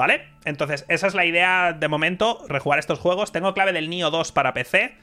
¿Vale? 0.00 0.22
Entonces, 0.46 0.86
esa 0.88 1.08
es 1.08 1.14
la 1.14 1.26
idea 1.26 1.74
de 1.74 1.86
momento, 1.86 2.42
rejugar 2.48 2.78
estos 2.78 2.98
juegos. 2.98 3.32
Tengo 3.32 3.52
clave 3.52 3.74
del 3.74 3.90
Nio 3.90 4.10
2 4.10 4.32
para 4.32 4.54
PC. 4.54 4.96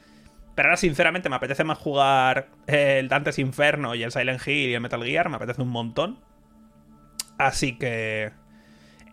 Pero 0.55 0.69
ahora, 0.69 0.77
sinceramente, 0.77 1.29
me 1.29 1.35
apetece 1.35 1.63
más 1.63 1.77
jugar 1.77 2.47
el 2.65 3.07
Dantes 3.07 3.38
Inferno 3.38 3.94
y 3.94 4.01
el 4.01 4.11
Silent 4.11 4.41
Hill 4.47 4.71
y 4.71 4.73
el 4.73 4.81
Metal 4.81 5.03
Gear. 5.03 5.29
Me 5.29 5.35
apetece 5.35 5.61
un 5.61 5.69
montón. 5.69 6.19
Así 7.38 7.77
que. 7.77 8.31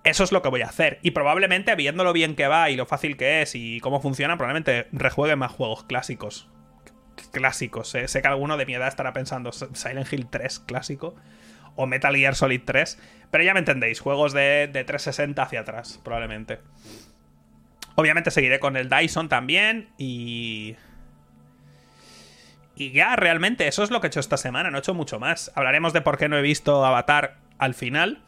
Eso 0.05 0.25
es 0.25 0.33
lo 0.33 0.41
que 0.41 0.49
voy 0.49 0.63
a 0.63 0.69
hacer. 0.69 1.01
Y 1.03 1.11
probablemente, 1.11 1.75
viendo 1.75 2.03
lo 2.03 2.15
bien 2.15 2.35
que 2.35 2.49
va 2.49 2.71
y 2.71 2.77
lo 2.77 2.87
fácil 2.87 3.19
que 3.19 3.43
es 3.43 3.55
y 3.55 3.79
cómo 3.81 4.01
funciona, 4.01 4.39
probablemente 4.39 4.89
rejuegue 4.91 5.37
más 5.37 5.53
juegos 5.53 5.85
clásicos. 5.85 6.49
Clásicos. 7.31 7.91
Sé 7.91 8.23
que 8.23 8.29
alguno 8.29 8.57
de 8.57 8.65
mi 8.65 8.73
edad 8.73 8.89
estará 8.89 9.13
pensando 9.13 9.53
Silent 9.53 10.11
Hill 10.11 10.29
3 10.31 10.61
clásico 10.61 11.15
o 11.77 11.87
Metal 11.87 12.15
Gear 12.15 12.35
Solid 12.35 12.63
3. 12.65 12.99
Pero 13.31 13.45
ya 13.45 13.53
me 13.53 13.61
entendéis, 13.61 14.01
juegos 14.01 14.33
de, 14.33 14.69
360 14.73 15.43
hacia 15.43 15.61
atrás, 15.61 16.01
probablemente. 16.05 16.61
Obviamente 17.97 18.31
seguiré 18.31 18.61
con 18.61 18.77
el 18.77 18.89
Dyson 18.89 19.29
también 19.29 19.89
y... 19.99 20.77
Y 22.77 22.91
ya, 22.91 23.15
realmente, 23.15 23.69
eso 23.69 23.85
es 23.85 23.91
lo 23.91 24.01
que 24.01 24.09
he 24.09 24.09
hecho 24.09 24.19
esta 24.19 24.37
semana, 24.37 24.71
no 24.71 24.79
he 24.79 24.81
hecho 24.81 24.95
mucho 24.95 25.21
más. 25.21 25.53
Hablaremos 25.55 25.93
de 25.93 26.01
por 26.01 26.19
qué 26.19 26.29
no 26.29 26.37
he 26.37 26.43
visto 26.43 26.85
Avatar 26.85 27.37
al 27.59 27.75
final. 27.75 28.21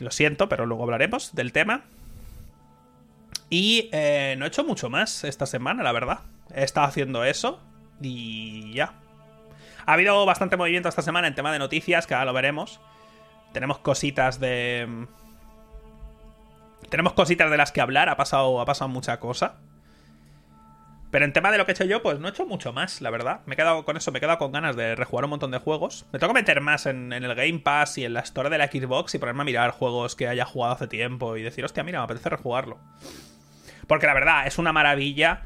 Lo 0.00 0.10
siento, 0.10 0.50
pero 0.50 0.66
luego 0.66 0.84
hablaremos 0.84 1.34
del 1.34 1.52
tema. 1.52 1.84
Y 3.50 3.88
eh, 3.92 4.36
no 4.38 4.44
he 4.44 4.48
hecho 4.48 4.64
mucho 4.64 4.90
más 4.90 5.24
esta 5.24 5.46
semana, 5.46 5.82
la 5.82 5.92
verdad. 5.92 6.20
He 6.54 6.62
estado 6.62 6.86
haciendo 6.86 7.24
eso 7.24 7.62
y 8.00 8.72
ya. 8.74 8.94
Ha 9.88 9.94
habido 9.94 10.26
bastante 10.26 10.58
movimiento 10.58 10.90
esta 10.90 11.00
semana 11.00 11.28
en 11.28 11.34
tema 11.34 11.50
de 11.50 11.58
noticias, 11.58 12.06
que 12.06 12.12
ahora 12.12 12.26
lo 12.26 12.34
veremos. 12.34 12.78
Tenemos 13.54 13.78
cositas 13.78 14.38
de. 14.38 14.84
Mm, 14.86 15.06
tenemos 16.90 17.14
cositas 17.14 17.50
de 17.50 17.56
las 17.56 17.72
que 17.72 17.80
hablar, 17.80 18.10
ha 18.10 18.16
pasado, 18.18 18.60
ha 18.60 18.66
pasado 18.66 18.90
mucha 18.90 19.18
cosa. 19.18 19.54
Pero 21.10 21.24
en 21.24 21.32
tema 21.32 21.50
de 21.50 21.56
lo 21.56 21.64
que 21.64 21.72
he 21.72 21.74
hecho 21.74 21.84
yo, 21.84 22.02
pues 22.02 22.20
no 22.20 22.28
he 22.28 22.32
hecho 22.32 22.44
mucho 22.44 22.74
más, 22.74 23.00
la 23.00 23.08
verdad. 23.08 23.40
Me 23.46 23.54
he 23.54 23.56
quedado 23.56 23.86
con 23.86 23.96
eso, 23.96 24.12
me 24.12 24.18
he 24.18 24.20
quedado 24.20 24.36
con 24.36 24.52
ganas 24.52 24.76
de 24.76 24.94
rejugar 24.94 25.24
un 25.24 25.30
montón 25.30 25.52
de 25.52 25.58
juegos. 25.58 26.04
Me 26.12 26.18
tengo 26.18 26.34
que 26.34 26.40
meter 26.40 26.60
más 26.60 26.84
en, 26.84 27.14
el 27.14 27.34
Game 27.34 27.60
Pass 27.60 27.96
y 27.96 28.04
en 28.04 28.12
la 28.12 28.20
Store 28.20 28.50
de 28.50 28.58
la 28.58 28.66
Xbox 28.66 29.14
y 29.14 29.18
ponerme 29.18 29.40
a 29.40 29.44
mirar 29.46 29.70
juegos 29.70 30.16
que 30.16 30.28
haya 30.28 30.44
jugado 30.44 30.74
hace 30.74 30.86
tiempo 30.86 31.38
y 31.38 31.42
decir, 31.42 31.64
hostia, 31.64 31.82
mira, 31.82 32.00
me 32.00 32.04
apetece 32.04 32.28
rejugarlo. 32.28 32.76
Porque 33.86 34.06
la 34.06 34.12
verdad, 34.12 34.46
es 34.46 34.58
una 34.58 34.74
maravilla 34.74 35.44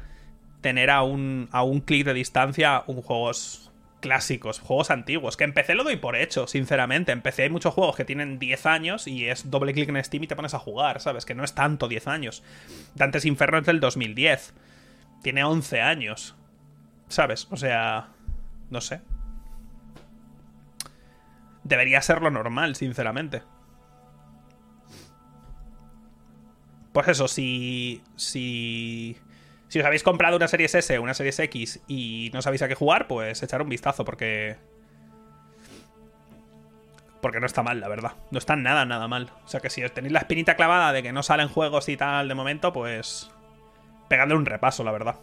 tener 0.59 0.89
a 0.89 1.01
un, 1.01 1.47
a 1.53 1.63
un 1.63 1.79
clic 1.79 2.05
de 2.05 2.13
distancia 2.13 2.83
un 2.87 3.01
juegos 3.01 3.63
clásicos, 4.03 4.59
juegos 4.59 4.91
antiguos, 4.91 5.37
que 5.37 5.45
empecé 5.45 5.75
lo 5.75 5.85
doy 5.85 5.95
por 5.95 6.17
hecho, 6.17 6.45
sinceramente. 6.45 7.13
Empecé 7.13 7.43
hay 7.43 7.49
muchos 7.49 7.73
juegos 7.73 7.95
que 7.95 8.03
tienen 8.03 8.37
10 8.37 8.65
años 8.65 9.07
y 9.07 9.29
es 9.29 9.49
doble 9.49 9.73
clic 9.73 9.87
en 9.87 10.03
Steam 10.03 10.25
y 10.25 10.27
te 10.27 10.35
pones 10.35 10.53
a 10.53 10.59
jugar, 10.59 10.99
¿sabes? 10.99 11.23
Que 11.23 11.33
no 11.33 11.45
es 11.45 11.55
tanto 11.55 11.87
10 11.87 12.07
años. 12.07 12.43
Dantes 12.95 13.23
Inferno 13.23 13.59
es 13.59 13.65
del 13.65 13.79
2010. 13.79 14.53
Tiene 15.21 15.45
11 15.45 15.81
años. 15.81 16.35
¿Sabes? 17.07 17.47
O 17.49 17.55
sea, 17.55 18.09
no 18.69 18.81
sé. 18.81 18.99
Debería 21.63 22.01
ser 22.01 22.21
lo 22.21 22.29
normal, 22.29 22.75
sinceramente. 22.75 23.41
Pues 26.91 27.07
eso, 27.07 27.29
si... 27.29 28.03
Si... 28.17 29.17
Si 29.73 29.79
os 29.79 29.85
habéis 29.87 30.03
comprado 30.03 30.37
una 30.37 30.47
Series 30.47 30.75
S 30.75 30.99
una 30.99 31.15
Series 31.15 31.39
X 31.39 31.81
y 31.87 32.29
no 32.31 32.43
sabéis 32.43 32.61
a 32.61 32.67
qué 32.67 32.75
jugar, 32.75 33.07
pues 33.07 33.41
echar 33.41 33.59
un 33.63 33.69
vistazo 33.69 34.05
porque... 34.05 34.55
Porque 37.23 37.39
no 37.39 37.47
está 37.47 37.63
mal, 37.63 37.79
la 37.79 37.87
verdad. 37.87 38.11
No 38.29 38.37
está 38.37 38.55
nada, 38.55 38.85
nada 38.85 39.07
mal. 39.07 39.31
O 39.43 39.47
sea 39.47 39.61
que 39.61 39.71
si 39.71 39.83
os 39.83 39.91
tenéis 39.91 40.13
la 40.13 40.19
espinita 40.19 40.55
clavada 40.55 40.93
de 40.93 41.01
que 41.01 41.11
no 41.11 41.23
salen 41.23 41.47
juegos 41.47 41.89
y 41.89 41.97
tal 41.97 42.27
de 42.27 42.35
momento, 42.35 42.71
pues... 42.71 43.31
Pegadle 44.09 44.35
un 44.35 44.45
repaso, 44.45 44.83
la 44.83 44.91
verdad. 44.91 45.15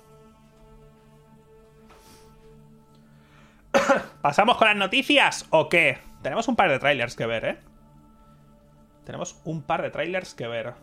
¿Pasamos 4.21 4.57
con 4.57 4.67
las 4.67 4.77
noticias 4.77 5.47
o 5.51 5.69
qué? 5.69 5.99
Tenemos 6.25 6.49
un 6.49 6.57
par 6.57 6.71
de 6.71 6.81
trailers 6.81 7.15
que 7.15 7.27
ver, 7.27 7.45
¿eh? 7.45 7.59
Tenemos 9.05 9.41
un 9.45 9.63
par 9.63 9.83
de 9.83 9.91
trailers 9.91 10.35
que 10.35 10.49
ver 10.49 10.75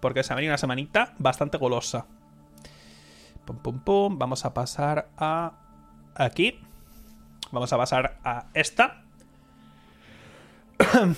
porque 0.00 0.22
se 0.22 0.32
ha 0.32 0.36
venido 0.36 0.52
una 0.52 0.58
semanita 0.58 1.14
bastante 1.18 1.58
golosa. 1.58 2.06
Pum, 3.44 3.56
pum, 3.56 3.80
pum. 3.80 4.18
Vamos 4.18 4.44
a 4.44 4.52
pasar 4.54 5.08
a 5.16 5.52
aquí. 6.14 6.60
Vamos 7.50 7.72
a 7.72 7.78
pasar 7.78 8.18
a 8.24 8.46
esta. 8.54 9.02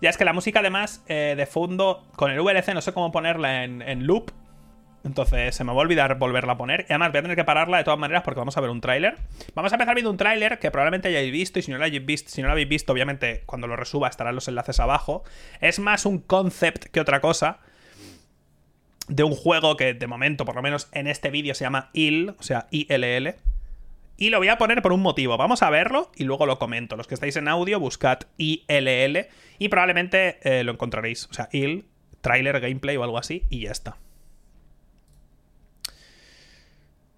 ya 0.00 0.10
es 0.10 0.16
que 0.16 0.24
la 0.24 0.32
música 0.32 0.60
además 0.60 1.02
eh, 1.08 1.34
de 1.36 1.46
fondo 1.46 2.06
con 2.16 2.30
el 2.30 2.40
VLC 2.40 2.74
no 2.74 2.80
sé 2.80 2.92
cómo 2.92 3.10
ponerla 3.10 3.64
en, 3.64 4.06
loop. 4.06 4.30
Entonces 5.04 5.54
se 5.54 5.64
me 5.64 5.72
va 5.72 5.78
a 5.78 5.82
olvidar 5.82 6.18
volverla 6.18 6.52
a 6.52 6.56
poner. 6.56 6.82
Y 6.88 6.92
además 6.92 7.10
voy 7.10 7.18
a 7.18 7.22
tener 7.22 7.36
que 7.36 7.44
pararla 7.44 7.78
de 7.78 7.84
todas 7.84 7.98
maneras 7.98 8.22
porque 8.22 8.38
vamos 8.38 8.56
a 8.56 8.60
ver 8.60 8.70
un 8.70 8.80
tráiler. 8.80 9.16
Vamos 9.54 9.72
a 9.72 9.76
empezar 9.76 9.94
viendo 9.94 10.10
un 10.10 10.16
tráiler 10.16 10.58
que 10.58 10.70
probablemente 10.70 11.08
hayáis 11.08 11.32
visto. 11.32 11.58
Y 11.58 11.62
si 11.62 11.70
no 11.70 11.78
lo 11.78 11.86
visto, 12.02 12.30
si 12.30 12.42
no 12.42 12.48
lo 12.48 12.52
habéis 12.52 12.68
visto, 12.68 12.92
obviamente 12.92 13.42
cuando 13.46 13.66
lo 13.66 13.76
resuba 13.76 14.08
estarán 14.08 14.34
los 14.34 14.48
enlaces 14.48 14.78
abajo. 14.80 15.24
Es 15.60 15.78
más 15.78 16.06
un 16.06 16.18
concept 16.18 16.86
que 16.86 17.00
otra 17.00 17.20
cosa. 17.20 17.58
De 19.08 19.24
un 19.24 19.34
juego 19.34 19.76
que 19.76 19.94
de 19.94 20.06
momento, 20.06 20.44
por 20.44 20.54
lo 20.54 20.62
menos 20.62 20.88
en 20.92 21.06
este 21.06 21.30
vídeo, 21.30 21.54
se 21.54 21.64
llama 21.64 21.90
ILL, 21.92 22.30
o 22.38 22.42
sea, 22.42 22.66
ILL. 22.70 23.34
Y 24.16 24.30
lo 24.30 24.38
voy 24.38 24.48
a 24.48 24.58
poner 24.58 24.82
por 24.82 24.92
un 24.92 25.00
motivo. 25.00 25.36
Vamos 25.36 25.62
a 25.62 25.70
verlo 25.70 26.10
y 26.16 26.24
luego 26.24 26.44
lo 26.44 26.58
comento. 26.58 26.96
Los 26.96 27.06
que 27.06 27.14
estáis 27.14 27.36
en 27.36 27.48
audio, 27.48 27.78
buscad 27.78 28.18
ILL 28.36 29.28
y 29.58 29.68
probablemente 29.68 30.38
eh, 30.42 30.64
lo 30.64 30.72
encontraréis. 30.72 31.26
O 31.30 31.34
sea, 31.34 31.48
IL, 31.52 31.86
trailer, 32.20 32.60
gameplay 32.60 32.96
o 32.96 33.04
algo 33.04 33.18
así, 33.18 33.44
y 33.48 33.60
ya 33.60 33.70
está. 33.70 33.96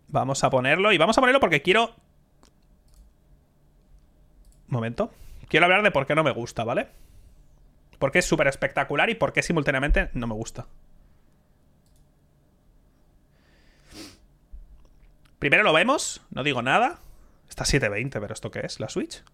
Vamos 0.09 0.45
a 0.45 0.51
ponerlo. 0.51 0.93
Y 0.93 0.99
vamos 0.99 1.17
a 1.17 1.21
ponerlo 1.21 1.41
porque 1.41 1.63
quiero... 1.63 1.95
Momento. 4.69 5.13
Quiero 5.49 5.67
hablar 5.67 5.83
de 5.83 5.91
por 5.91 6.07
qué 6.07 6.15
no 6.15 6.23
me 6.23 6.31
gusta, 6.31 6.65
¿vale? 6.65 6.89
Porque 7.99 8.21
es 8.21 8.25
súper 8.25 8.47
espectacular 8.47 9.11
y 9.11 9.15
por 9.15 9.33
qué 9.33 9.43
simultáneamente 9.43 10.11
no 10.15 10.27
me 10.27 10.35
gusta. 10.35 10.67
Primero 15.41 15.63
lo 15.63 15.73
vemos, 15.73 16.21
no 16.31 16.45
digo 16.45 16.61
nada. 16.61 17.01
Está 17.49 17.65
720, 17.65 18.21
pero 18.21 18.35
¿esto 18.35 18.51
qué 18.51 18.61
es? 18.61 18.79
¿La 18.79 18.91
Switch? 18.91 19.25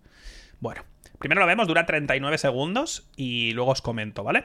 Bueno, 0.61 0.85
primero 1.19 1.41
lo 1.41 1.49
vemos, 1.49 1.67
dura 1.67 1.85
39 1.85 2.39
segundos 2.39 3.11
y 3.17 3.53
luego 3.55 3.73
os 3.73 3.83
comento, 3.83 4.23
¿vale? 4.23 4.45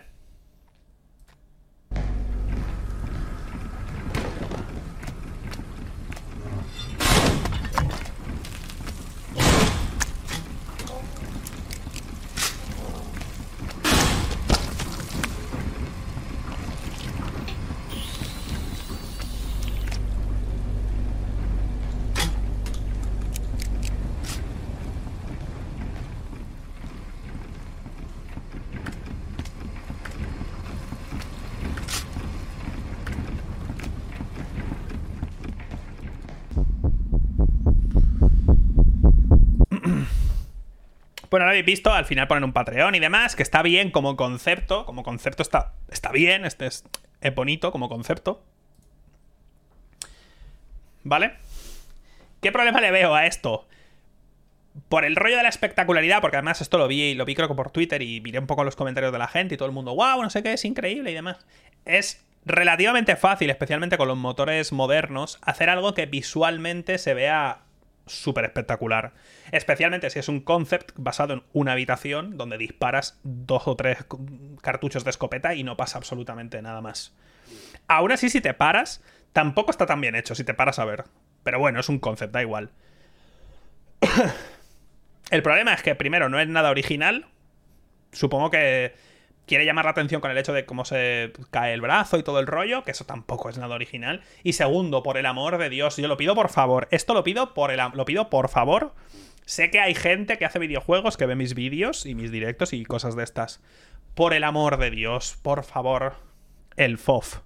Bueno, 41.31 41.45
lo 41.45 41.51
habéis 41.51 41.65
visto, 41.65 41.93
al 41.93 42.03
final 42.03 42.27
ponen 42.27 42.43
un 42.43 42.51
Patreon 42.51 42.93
y 42.93 43.00
demás, 43.00 43.38
que 43.38 43.43
está 43.43 43.61
bien 43.61 43.89
como 43.89 44.17
concepto. 44.17 44.85
Como 44.85 45.01
concepto 45.01 45.41
está, 45.41 45.71
está 45.89 46.11
bien, 46.11 46.43
este 46.43 46.65
es, 46.65 46.83
bonito 47.33 47.71
como 47.71 47.88
concepto. 47.88 48.43
¿Vale? 51.03 51.35
¿Qué 52.41 52.51
problema 52.51 52.81
le 52.81 52.91
veo 52.91 53.15
a 53.15 53.27
esto? 53.27 53.65
Por 54.89 55.05
el 55.05 55.15
rollo 55.15 55.38
de 55.38 55.43
la 55.43 55.50
espectacularidad, 55.50 56.19
porque 56.19 56.35
además 56.35 56.59
esto 56.59 56.77
lo 56.77 56.89
vi, 56.89 57.13
lo 57.13 57.23
vi 57.23 57.33
creo 57.33 57.47
que 57.47 57.55
por 57.55 57.71
Twitter 57.71 58.01
y 58.01 58.19
miré 58.19 58.39
un 58.39 58.47
poco 58.47 58.65
los 58.65 58.75
comentarios 58.75 59.13
de 59.13 59.19
la 59.19 59.29
gente 59.29 59.55
y 59.55 59.57
todo 59.57 59.67
el 59.67 59.73
mundo, 59.73 59.95
wow, 59.95 60.21
no 60.21 60.29
sé 60.29 60.43
qué, 60.43 60.51
es 60.51 60.65
increíble 60.65 61.11
y 61.11 61.13
demás. 61.13 61.38
Es 61.85 62.25
relativamente 62.43 63.15
fácil, 63.15 63.50
especialmente 63.50 63.97
con 63.97 64.09
los 64.09 64.17
motores 64.17 64.73
modernos, 64.73 65.39
hacer 65.41 65.69
algo 65.69 65.93
que 65.93 66.07
visualmente 66.07 66.97
se 66.97 67.13
vea 67.13 67.59
súper 68.12 68.46
espectacular. 68.46 69.13
Especialmente 69.51 70.10
si 70.10 70.20
es 70.20 70.27
un 70.27 70.41
concept 70.41 70.91
basado 70.96 71.34
en 71.34 71.44
una 71.53 71.74
habitación 71.74 72.38
donde 72.38 72.58
disparas 72.58 73.20
dos 73.24 73.68
o 73.68 73.75
tres 73.75 74.06
cartuchos 74.62 75.03
de 75.03 75.10
escopeta 75.10 75.56
y 75.56 75.63
no 75.63 75.77
pasa 75.77 75.98
absolutamente 75.98 76.62
nada 76.62 76.82
más. 76.82 77.15
Aún 77.88 78.12
así, 78.12 78.30
si 78.30 78.41
te 78.41 78.53
paras, 78.53 79.03
tampoco 79.34 79.72
está 79.72 79.86
tan 79.86 80.01
bien 80.01 80.15
hecho, 80.15 80.36
si 80.36 80.44
te 80.44 80.53
paras 80.53 80.80
a 80.80 80.86
ver. 80.86 81.06
Pero 81.44 81.60
bueno, 81.60 81.80
es 81.80 81.89
un 81.89 82.00
concept, 82.00 82.34
da 82.34 82.41
igual. 82.41 82.72
El 85.32 85.44
problema 85.44 85.74
es 85.74 85.82
que 85.82 85.96
primero 85.96 86.30
no 86.30 86.39
es 86.39 86.48
nada 86.48 86.70
original. 86.70 87.27
Supongo 88.12 88.50
que 88.50 88.94
quiere 89.51 89.65
llamar 89.65 89.84
la 89.84 89.91
atención 89.91 90.22
con 90.22 90.31
el 90.31 90.38
hecho 90.38 90.53
de 90.53 90.65
cómo 90.65 90.86
se 90.86 91.34
cae 91.50 91.74
el 91.74 91.81
brazo 91.81 92.17
y 92.17 92.24
todo 92.24 92.39
el 92.39 92.48
rollo, 92.48 92.86
que 92.86 92.91
eso 92.91 93.03
tampoco 93.03 93.50
es 93.50 93.58
nada 93.58 93.75
original. 93.75 94.22
Y 94.43 94.53
segundo, 94.53 95.03
por 95.03 95.17
el 95.17 95.25
amor 95.25 95.58
de 95.58 95.70
Dios, 95.70 95.98
yo 95.98 96.08
lo 96.08 96.15
pido 96.15 96.36
por 96.36 96.48
favor. 96.48 96.88
Esto 96.89 97.13
lo 97.13 97.25
pido 97.25 97.53
por 97.53 97.70
el 97.70 97.81
lo 97.93 98.05
pido 98.05 98.29
por 98.29 98.48
favor. 98.48 98.96
Sé 99.43 99.70
que 99.70 99.81
hay 99.81 99.93
gente 99.93 100.38
que 100.38 100.46
hace 100.46 100.58
videojuegos, 100.58 101.17
que 101.17 101.25
ve 101.25 101.36
mis 101.36 101.53
vídeos 101.53 102.05
y 102.05 102.15
mis 102.15 102.31
directos 102.31 102.72
y 102.72 102.86
cosas 102.86 103.17
de 103.17 103.25
estas. 103.25 103.62
Por 104.15 104.34
el 104.34 104.46
amor 104.46 104.77
de 104.77 104.89
Dios, 104.89 105.38
por 105.41 105.65
favor, 105.65 106.13
el 106.77 106.98
FOF. 106.98 107.39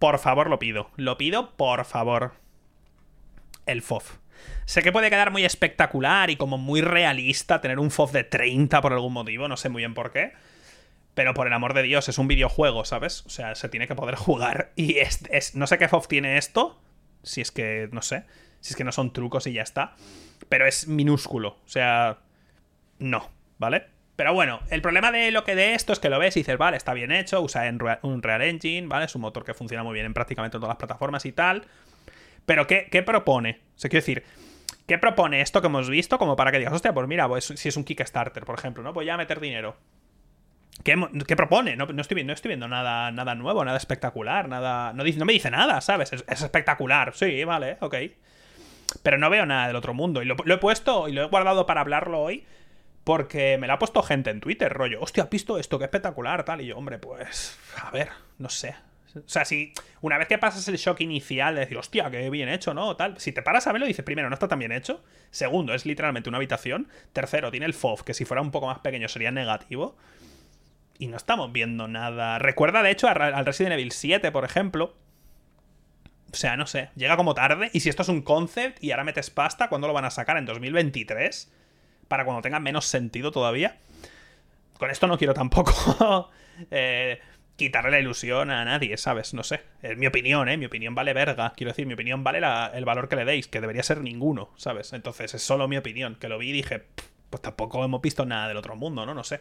Por 0.00 0.18
favor 0.18 0.50
lo 0.50 0.58
pido. 0.58 0.90
Lo 0.96 1.16
pido, 1.16 1.52
por 1.56 1.84
favor. 1.84 2.32
El 3.66 3.82
FOF. 3.82 4.16
Sé 4.64 4.82
que 4.82 4.90
puede 4.90 5.10
quedar 5.10 5.30
muy 5.30 5.44
espectacular 5.44 6.28
y 6.28 6.34
como 6.34 6.58
muy 6.58 6.80
realista 6.80 7.60
tener 7.60 7.78
un 7.78 7.92
FOF 7.92 8.10
de 8.10 8.24
30 8.24 8.80
por 8.80 8.92
algún 8.92 9.12
motivo, 9.12 9.46
no 9.46 9.56
sé 9.56 9.68
muy 9.68 9.82
bien 9.82 9.94
por 9.94 10.10
qué. 10.10 10.32
Pero 11.20 11.34
por 11.34 11.46
el 11.46 11.52
amor 11.52 11.74
de 11.74 11.82
Dios, 11.82 12.08
es 12.08 12.16
un 12.16 12.28
videojuego, 12.28 12.86
¿sabes? 12.86 13.26
O 13.26 13.28
sea, 13.28 13.54
se 13.54 13.68
tiene 13.68 13.86
que 13.86 13.94
poder 13.94 14.14
jugar. 14.16 14.72
Y 14.74 15.00
es, 15.00 15.54
no 15.54 15.66
sé 15.66 15.76
qué 15.76 15.86
FOF 15.86 16.08
tiene 16.08 16.38
esto. 16.38 16.80
Si 17.22 17.42
es 17.42 17.52
que, 17.52 17.90
no 17.92 18.00
sé. 18.00 18.24
Si 18.60 18.72
es 18.72 18.76
que 18.76 18.84
no 18.84 18.90
son 18.90 19.12
trucos 19.12 19.46
y 19.46 19.52
ya 19.52 19.60
está. 19.60 19.96
Pero 20.48 20.66
es 20.66 20.88
minúsculo. 20.88 21.58
O 21.62 21.68
sea, 21.68 22.20
no, 22.98 23.28
¿vale? 23.58 23.84
Pero 24.16 24.32
bueno, 24.32 24.60
el 24.70 24.80
problema 24.80 25.12
de 25.12 25.30
lo 25.30 25.44
que 25.44 25.54
de 25.54 25.74
esto 25.74 25.92
es 25.92 25.98
que 25.98 26.08
lo 26.08 26.18
ves 26.18 26.38
y 26.38 26.40
dices, 26.40 26.56
vale, 26.56 26.78
está 26.78 26.94
bien 26.94 27.12
hecho, 27.12 27.42
usa 27.42 27.70
un 28.00 28.22
Real 28.22 28.40
Engine, 28.40 28.86
¿vale? 28.86 29.04
Es 29.04 29.14
un 29.14 29.20
motor 29.20 29.44
que 29.44 29.52
funciona 29.52 29.82
muy 29.82 29.92
bien 29.92 30.06
en 30.06 30.14
prácticamente 30.14 30.56
todas 30.56 30.70
las 30.70 30.78
plataformas 30.78 31.26
y 31.26 31.32
tal. 31.32 31.66
Pero 32.46 32.66
¿qué, 32.66 32.88
qué 32.90 33.02
propone? 33.02 33.60
O 33.76 33.78
sea, 33.78 33.90
quiero 33.90 34.00
decir, 34.00 34.24
¿qué 34.86 34.96
propone 34.96 35.42
esto 35.42 35.60
que 35.60 35.66
hemos 35.66 35.90
visto 35.90 36.16
como 36.16 36.34
para 36.34 36.50
que 36.50 36.60
digas, 36.60 36.72
hostia, 36.72 36.94
pues 36.94 37.06
mira, 37.06 37.28
pues 37.28 37.44
si 37.44 37.68
es 37.68 37.76
un 37.76 37.84
Kickstarter, 37.84 38.46
por 38.46 38.58
ejemplo, 38.58 38.82
¿no? 38.82 38.94
Voy 38.94 39.10
a 39.10 39.18
meter 39.18 39.38
dinero. 39.38 39.76
¿Qué, 40.82 41.36
propone? 41.36 41.76
No, 41.76 41.84
estoy, 42.00 42.24
no 42.24 42.32
estoy 42.32 42.48
viendo 42.48 42.68
nada, 42.68 43.10
nada 43.10 43.34
nuevo, 43.34 43.64
nada 43.64 43.76
espectacular, 43.76 44.48
nada. 44.48 44.92
No, 44.94 45.04
no 45.04 45.24
me 45.24 45.32
dice 45.32 45.50
nada, 45.50 45.80
¿sabes? 45.80 46.12
Es, 46.12 46.24
espectacular. 46.42 47.14
Sí, 47.14 47.44
vale, 47.44 47.76
ok. 47.80 47.96
Pero 49.02 49.18
no 49.18 49.30
veo 49.30 49.46
nada 49.46 49.66
del 49.66 49.76
otro 49.76 49.94
mundo. 49.94 50.22
Y 50.22 50.24
lo, 50.24 50.36
he 50.44 50.58
puesto 50.58 51.08
y 51.08 51.12
lo 51.12 51.22
he 51.22 51.26
guardado 51.26 51.66
para 51.66 51.82
hablarlo 51.82 52.20
hoy. 52.20 52.44
Porque 53.04 53.56
me 53.58 53.66
lo 53.66 53.74
ha 53.74 53.78
puesto 53.78 54.02
gente 54.02 54.30
en 54.30 54.40
Twitter, 54.40 54.72
rollo. 54.72 55.00
Hostia, 55.00 55.24
¿has 55.24 55.30
visto 55.30 55.58
esto? 55.58 55.78
Qué 55.78 55.84
espectacular, 55.84 56.44
tal. 56.44 56.60
Y 56.60 56.66
yo, 56.66 56.76
hombre, 56.76 56.98
pues. 56.98 57.58
A 57.82 57.90
ver, 57.90 58.08
no 58.38 58.48
sé. 58.48 58.74
O 59.16 59.22
sea, 59.26 59.44
si 59.44 59.72
una 60.02 60.18
vez 60.18 60.28
que 60.28 60.38
pasas 60.38 60.68
el 60.68 60.76
shock 60.76 61.00
inicial 61.00 61.54
de 61.54 61.60
decir, 61.60 61.76
hostia, 61.76 62.10
qué 62.10 62.30
bien 62.30 62.48
hecho, 62.48 62.74
¿no? 62.74 62.94
Tal, 62.96 63.18
si 63.18 63.32
te 63.32 63.42
paras 63.42 63.66
a 63.66 63.72
verlo, 63.72 63.86
dices, 63.86 64.04
primero, 64.04 64.28
no 64.28 64.34
está 64.34 64.48
tan 64.48 64.58
bien 64.58 64.70
hecho. 64.70 65.02
Segundo, 65.30 65.74
es 65.74 65.84
literalmente 65.84 66.28
una 66.28 66.38
habitación. 66.38 66.88
Tercero, 67.12 67.50
tiene 67.50 67.66
el 67.66 67.74
FOV, 67.74 68.04
que 68.04 68.14
si 68.14 68.24
fuera 68.24 68.40
un 68.40 68.50
poco 68.50 68.66
más 68.66 68.78
pequeño 68.78 69.08
sería 69.08 69.30
negativo 69.30 69.96
y 71.00 71.08
no 71.08 71.16
estamos 71.16 71.50
viendo 71.50 71.88
nada. 71.88 72.38
Recuerda, 72.38 72.82
de 72.82 72.90
hecho, 72.90 73.08
al 73.08 73.46
Resident 73.46 73.72
Evil 73.72 73.90
7, 73.90 74.30
por 74.30 74.44
ejemplo. 74.44 74.94
O 76.30 76.36
sea, 76.36 76.58
no 76.58 76.66
sé, 76.66 76.90
llega 76.94 77.16
como 77.16 77.32
tarde. 77.34 77.70
Y 77.72 77.80
si 77.80 77.88
esto 77.88 78.02
es 78.02 78.08
un 78.10 78.20
concept 78.20 78.84
y 78.84 78.90
ahora 78.92 79.04
metes 79.04 79.30
pasta, 79.30 79.68
¿cuándo 79.68 79.88
lo 79.88 79.94
van 79.94 80.04
a 80.04 80.10
sacar? 80.10 80.36
¿En 80.36 80.44
2023? 80.44 81.50
Para 82.06 82.26
cuando 82.26 82.42
tenga 82.42 82.60
menos 82.60 82.84
sentido 82.84 83.32
todavía. 83.32 83.78
Con 84.78 84.90
esto 84.90 85.06
no 85.06 85.16
quiero 85.16 85.32
tampoco 85.32 86.30
eh, 86.70 87.18
quitarle 87.56 87.92
la 87.92 87.98
ilusión 87.98 88.50
a 88.50 88.62
nadie, 88.66 88.98
¿sabes? 88.98 89.32
No 89.32 89.42
sé. 89.42 89.62
Es 89.80 89.96
mi 89.96 90.06
opinión, 90.06 90.50
¿eh? 90.50 90.58
Mi 90.58 90.66
opinión 90.66 90.94
vale 90.94 91.14
verga. 91.14 91.54
Quiero 91.56 91.70
decir, 91.70 91.86
mi 91.86 91.94
opinión 91.94 92.22
vale 92.22 92.42
el 92.74 92.84
valor 92.84 93.08
que 93.08 93.16
le 93.16 93.24
deis, 93.24 93.48
que 93.48 93.62
debería 93.62 93.82
ser 93.82 94.02
ninguno, 94.02 94.50
¿sabes? 94.56 94.92
Entonces 94.92 95.32
es 95.32 95.42
solo 95.42 95.66
mi 95.66 95.78
opinión. 95.78 96.16
Que 96.16 96.28
lo 96.28 96.36
vi 96.36 96.50
y 96.50 96.52
dije, 96.52 96.84
pues 97.30 97.40
tampoco 97.40 97.82
hemos 97.82 98.02
visto 98.02 98.26
nada 98.26 98.48
del 98.48 98.58
otro 98.58 98.76
mundo, 98.76 99.06
¿no? 99.06 99.14
No 99.14 99.24
sé. 99.24 99.40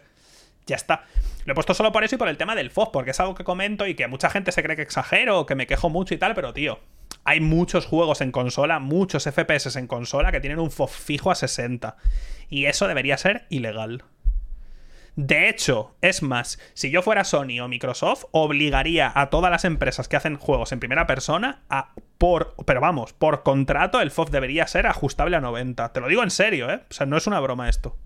Ya 0.70 0.76
está. 0.76 1.04
Lo 1.46 1.54
he 1.54 1.56
puesto 1.56 1.74
solo 1.74 1.92
por 1.92 2.04
eso 2.04 2.14
y 2.14 2.18
por 2.20 2.28
el 2.28 2.38
tema 2.38 2.54
del 2.54 2.70
FOV, 2.70 2.92
porque 2.92 3.12
es 3.12 3.20
algo 3.20 3.34
que 3.34 3.44
comento 3.44 3.88
y 3.88 3.96
que 3.96 4.08
mucha 4.08 4.30
gente 4.30 4.52
se 4.52 4.62
cree 4.62 4.76
que 4.76 4.84
exagero 4.84 5.48
que 5.48 5.56
me 5.56 5.66
quejo 5.66 5.90
mucho 5.90 6.14
y 6.14 6.18
tal, 6.18 6.36
pero 6.36 6.54
tío, 6.54 6.80
hay 7.24 7.42
muchos 7.42 7.88
juegos 7.88 8.22
en 8.22 8.32
consola, 8.32 8.78
muchos 8.78 9.24
FPS 9.24 9.76
en 9.76 9.88
consola 9.88 10.32
que 10.32 10.40
tienen 10.40 10.60
un 10.60 10.70
FOV 10.70 10.90
fijo 10.90 11.32
a 11.32 11.36
60. 11.36 11.98
Y 12.50 12.66
eso 12.66 12.88
debería 12.88 13.18
ser 13.18 13.48
ilegal. 13.50 14.04
De 15.16 15.50
hecho, 15.50 15.96
es 16.02 16.22
más, 16.22 16.60
si 16.76 16.92
yo 16.92 17.02
fuera 17.02 17.24
Sony 17.24 17.60
o 17.62 17.68
Microsoft, 17.68 18.26
obligaría 18.32 19.12
a 19.14 19.32
todas 19.32 19.50
las 19.50 19.66
empresas 19.66 20.08
que 20.08 20.18
hacen 20.18 20.38
juegos 20.38 20.72
en 20.72 20.80
primera 20.80 21.08
persona 21.08 21.64
a 21.68 21.94
por, 22.20 22.54
pero 22.66 22.80
vamos, 22.80 23.14
por 23.14 23.42
contrato 23.42 24.02
el 24.02 24.12
FOV 24.12 24.30
debería 24.30 24.68
ser 24.68 24.86
ajustable 24.86 25.36
a 25.36 25.42
90. 25.42 25.92
Te 25.94 26.00
lo 26.00 26.08
digo 26.08 26.22
en 26.22 26.30
serio, 26.30 26.72
¿eh? 26.72 26.84
O 26.90 26.94
sea, 26.94 27.08
no 27.08 27.18
es 27.18 27.26
una 27.26 27.40
broma 27.40 27.70
esto. 27.70 27.98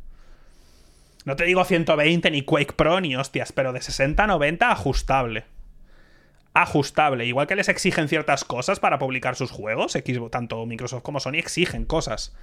No 1.25 1.35
te 1.35 1.45
digo 1.45 1.63
120 1.63 2.31
ni 2.31 2.41
Quake 2.41 2.73
Pro 2.73 2.99
ni 2.99 3.15
hostias, 3.15 3.51
pero 3.51 3.71
de 3.73 3.81
60 3.81 4.23
a 4.23 4.27
90 4.27 4.71
ajustable. 4.71 5.45
ajustable. 6.53 7.25
Igual 7.25 7.47
que 7.47 7.55
les 7.55 7.69
exigen 7.69 8.07
ciertas 8.07 8.43
cosas 8.43 8.79
para 8.79 8.99
publicar 8.99 9.35
sus 9.35 9.49
juegos, 9.49 9.93
Xbox, 9.93 10.31
tanto 10.31 10.65
Microsoft 10.65 11.01
como 11.01 11.19
Sony 11.19 11.35
exigen 11.35 11.85
cosas. 11.85 12.35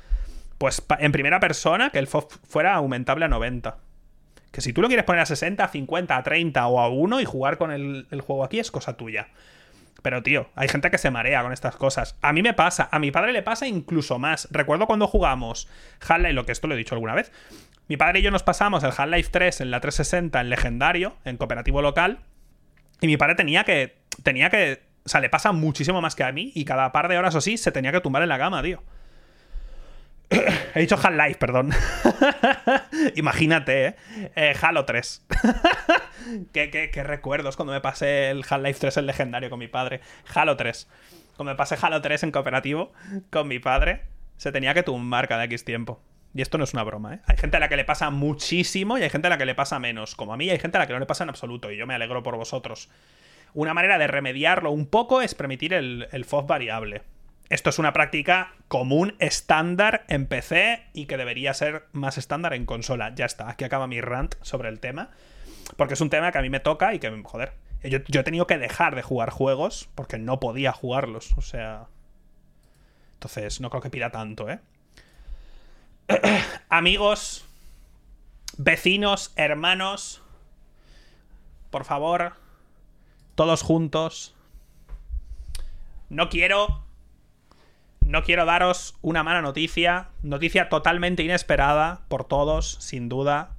Pues 0.58 0.82
en 0.98 1.12
primera 1.12 1.40
persona 1.40 1.90
que 1.90 1.98
el 1.98 2.06
FOV 2.06 2.28
fuera 2.46 2.74
aumentable 2.74 3.24
a 3.24 3.28
90. 3.28 3.78
Que 4.50 4.60
si 4.60 4.72
tú 4.72 4.82
lo 4.82 4.88
quieres 4.88 5.04
poner 5.04 5.22
a 5.22 5.26
60, 5.26 5.62
a 5.62 5.68
50, 5.68 6.16
a 6.16 6.22
30 6.22 6.66
o 6.66 6.80
a 6.80 6.88
1 6.88 7.20
y 7.20 7.24
jugar 7.24 7.56
con 7.56 7.70
el, 7.70 8.06
juego 8.20 8.44
aquí 8.44 8.58
es 8.58 8.70
cosa 8.70 8.96
tuya. 8.96 9.28
Pero 10.02 10.22
tío, 10.22 10.48
hay 10.56 10.68
gente 10.68 10.90
que 10.90 10.98
se 10.98 11.10
marea 11.10 11.42
con 11.42 11.52
estas 11.52 11.76
cosas. 11.76 12.16
A 12.20 12.32
mí 12.32 12.42
me 12.42 12.54
pasa, 12.54 12.88
a 12.90 12.98
mi 12.98 13.10
padre 13.10 13.32
le 13.32 13.42
pasa 13.42 13.66
incluso 13.68 14.18
más. 14.18 14.48
Recuerdo 14.50 14.86
cuando 14.86 15.06
jugamos 15.06 15.68
Half-Life, 16.00 16.32
lo 16.32 16.46
que 16.46 16.52
esto 16.52 16.66
lo 16.66 16.74
he 16.74 16.78
dicho 16.78 16.94
alguna 16.94 17.14
vez. 17.14 17.30
Mi 17.90 17.96
padre 17.96 18.20
y 18.20 18.22
yo 18.22 18.30
nos 18.30 18.44
pasamos 18.44 18.84
el 18.84 18.92
Half-Life 18.96 19.30
3 19.32 19.62
en 19.62 19.72
la 19.72 19.80
360 19.80 20.40
en 20.40 20.48
legendario, 20.48 21.16
en 21.24 21.36
cooperativo 21.36 21.82
local. 21.82 22.20
Y 23.00 23.08
mi 23.08 23.16
padre 23.16 23.34
tenía 23.34 23.64
que. 23.64 23.96
Tenía 24.22 24.48
que. 24.48 24.80
O 25.04 25.08
sea, 25.08 25.20
le 25.20 25.28
pasa 25.28 25.50
muchísimo 25.50 26.00
más 26.00 26.14
que 26.14 26.22
a 26.22 26.30
mí. 26.30 26.52
Y 26.54 26.64
cada 26.64 26.92
par 26.92 27.08
de 27.08 27.18
horas 27.18 27.34
o 27.34 27.40
sí 27.40 27.56
se 27.56 27.72
tenía 27.72 27.90
que 27.90 28.00
tumbar 28.00 28.22
en 28.22 28.28
la 28.28 28.38
cama, 28.38 28.62
tío. 28.62 28.80
He 30.30 30.78
dicho 30.78 30.96
Half-Life, 31.02 31.40
perdón. 31.40 31.72
Imagínate, 33.16 33.86
¿eh? 33.86 33.96
¿eh? 34.36 34.54
Halo 34.62 34.84
3. 34.84 35.26
¿Qué, 36.52 37.02
recuerdos 37.02 37.56
cuando 37.56 37.72
me 37.72 37.80
pasé 37.80 38.30
el 38.30 38.44
Half-Life 38.48 38.78
3 38.78 38.98
el 38.98 39.06
legendario 39.06 39.50
con 39.50 39.58
mi 39.58 39.66
padre. 39.66 40.00
Halo 40.32 40.56
3. 40.56 40.88
Cuando 41.34 41.54
me 41.54 41.56
pasé 41.56 41.76
Halo 41.82 42.00
3 42.00 42.22
en 42.22 42.30
cooperativo 42.30 42.92
con 43.30 43.48
mi 43.48 43.58
padre, 43.58 44.02
se 44.36 44.52
tenía 44.52 44.74
que 44.74 44.84
tumbar 44.84 45.26
cada 45.26 45.42
X 45.42 45.64
tiempo. 45.64 46.00
Y 46.34 46.42
esto 46.42 46.58
no 46.58 46.64
es 46.64 46.72
una 46.74 46.84
broma, 46.84 47.14
¿eh? 47.14 47.20
Hay 47.26 47.36
gente 47.36 47.56
a 47.56 47.60
la 47.60 47.68
que 47.68 47.76
le 47.76 47.84
pasa 47.84 48.10
muchísimo 48.10 48.98
y 48.98 49.02
hay 49.02 49.10
gente 49.10 49.26
a 49.26 49.30
la 49.30 49.38
que 49.38 49.46
le 49.46 49.54
pasa 49.54 49.78
menos. 49.78 50.14
Como 50.14 50.32
a 50.32 50.36
mí, 50.36 50.48
hay 50.48 50.58
gente 50.58 50.76
a 50.76 50.80
la 50.80 50.86
que 50.86 50.92
no 50.92 51.00
le 51.00 51.06
pasa 51.06 51.24
en 51.24 51.30
absoluto. 51.30 51.72
Y 51.72 51.76
yo 51.76 51.86
me 51.86 51.94
alegro 51.94 52.22
por 52.22 52.36
vosotros. 52.36 52.88
Una 53.52 53.74
manera 53.74 53.98
de 53.98 54.06
remediarlo 54.06 54.70
un 54.70 54.86
poco 54.86 55.22
es 55.22 55.34
permitir 55.34 55.74
el, 55.74 56.08
el 56.12 56.26
variable. 56.46 57.02
Esto 57.48 57.68
es 57.68 57.80
una 57.80 57.92
práctica 57.92 58.54
común, 58.68 59.16
estándar 59.18 60.04
en 60.06 60.26
PC 60.26 60.84
y 60.92 61.06
que 61.06 61.16
debería 61.16 61.52
ser 61.52 61.86
más 61.90 62.16
estándar 62.16 62.54
en 62.54 62.64
consola. 62.64 63.12
Ya 63.16 63.24
está, 63.24 63.50
aquí 63.50 63.64
acaba 63.64 63.88
mi 63.88 64.00
rant 64.00 64.36
sobre 64.42 64.68
el 64.68 64.78
tema. 64.78 65.10
Porque 65.76 65.94
es 65.94 66.00
un 66.00 66.10
tema 66.10 66.30
que 66.30 66.38
a 66.38 66.42
mí 66.42 66.50
me 66.50 66.60
toca 66.60 66.94
y 66.94 67.00
que, 67.00 67.10
joder, 67.24 67.54
yo, 67.82 67.98
he 67.98 68.24
tenido 68.24 68.46
que 68.46 68.56
dejar 68.56 68.94
de 68.94 69.02
jugar 69.02 69.30
juegos 69.30 69.88
porque 69.96 70.18
no 70.18 70.38
podía 70.38 70.70
jugarlos. 70.70 71.32
O 71.36 71.42
sea... 71.42 71.88
Entonces, 73.14 73.60
no 73.60 73.68
creo 73.68 73.82
que 73.82 73.90
pida 73.90 74.10
tanto, 74.10 74.48
¿eh? 74.48 74.60
Amigos, 76.68 77.44
vecinos, 78.56 79.32
hermanos, 79.36 80.22
por 81.70 81.84
favor, 81.84 82.34
todos 83.34 83.62
juntos. 83.62 84.34
No 86.08 86.28
quiero 86.28 86.84
no 88.04 88.24
quiero 88.24 88.44
daros 88.44 88.96
una 89.02 89.22
mala 89.22 89.40
noticia, 89.40 90.08
noticia 90.22 90.68
totalmente 90.68 91.22
inesperada 91.22 92.00
por 92.08 92.24
todos, 92.24 92.76
sin 92.80 93.08
duda. 93.08 93.50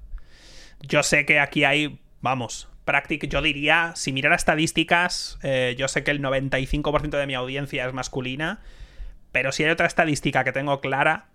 Yo 0.82 1.04
sé 1.04 1.26
que 1.26 1.40
aquí 1.40 1.64
hay, 1.64 2.02
vamos, 2.20 2.68
práctica, 2.84 3.28
yo 3.28 3.42
diría, 3.42 3.94
si 3.96 4.12
mirara 4.12 4.36
estadísticas, 4.36 5.40
eh, 5.42 5.76
yo 5.78 5.88
sé 5.88 6.04
que 6.04 6.12
el 6.12 6.22
95% 6.22 7.12
de 7.12 7.28
mi 7.28 7.34
audiencia 7.34 7.88
es 7.88 7.94
masculina, 7.94 8.60
pero 9.32 9.54
si 9.54 9.64
hay 9.64 9.70
otra 9.70 9.88
estadística 9.88 10.44
que 10.44 10.52
tengo 10.52 10.82
clara, 10.82 11.31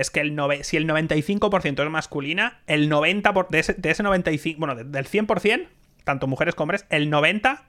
es 0.00 0.10
que 0.10 0.20
el 0.20 0.36
si 0.62 0.76
el 0.76 0.86
95% 0.86 1.82
es 1.84 1.90
masculina, 1.90 2.60
el 2.66 2.90
90% 2.90 3.48
de 3.48 3.58
ese, 3.58 3.74
de 3.74 3.90
ese 3.90 4.02
95%, 4.02 4.56
bueno, 4.58 4.74
del 4.74 5.06
100%, 5.06 5.68
tanto 6.04 6.26
mujeres 6.26 6.54
como 6.54 6.64
hombres, 6.64 6.86
el 6.90 7.10
90% 7.10 7.60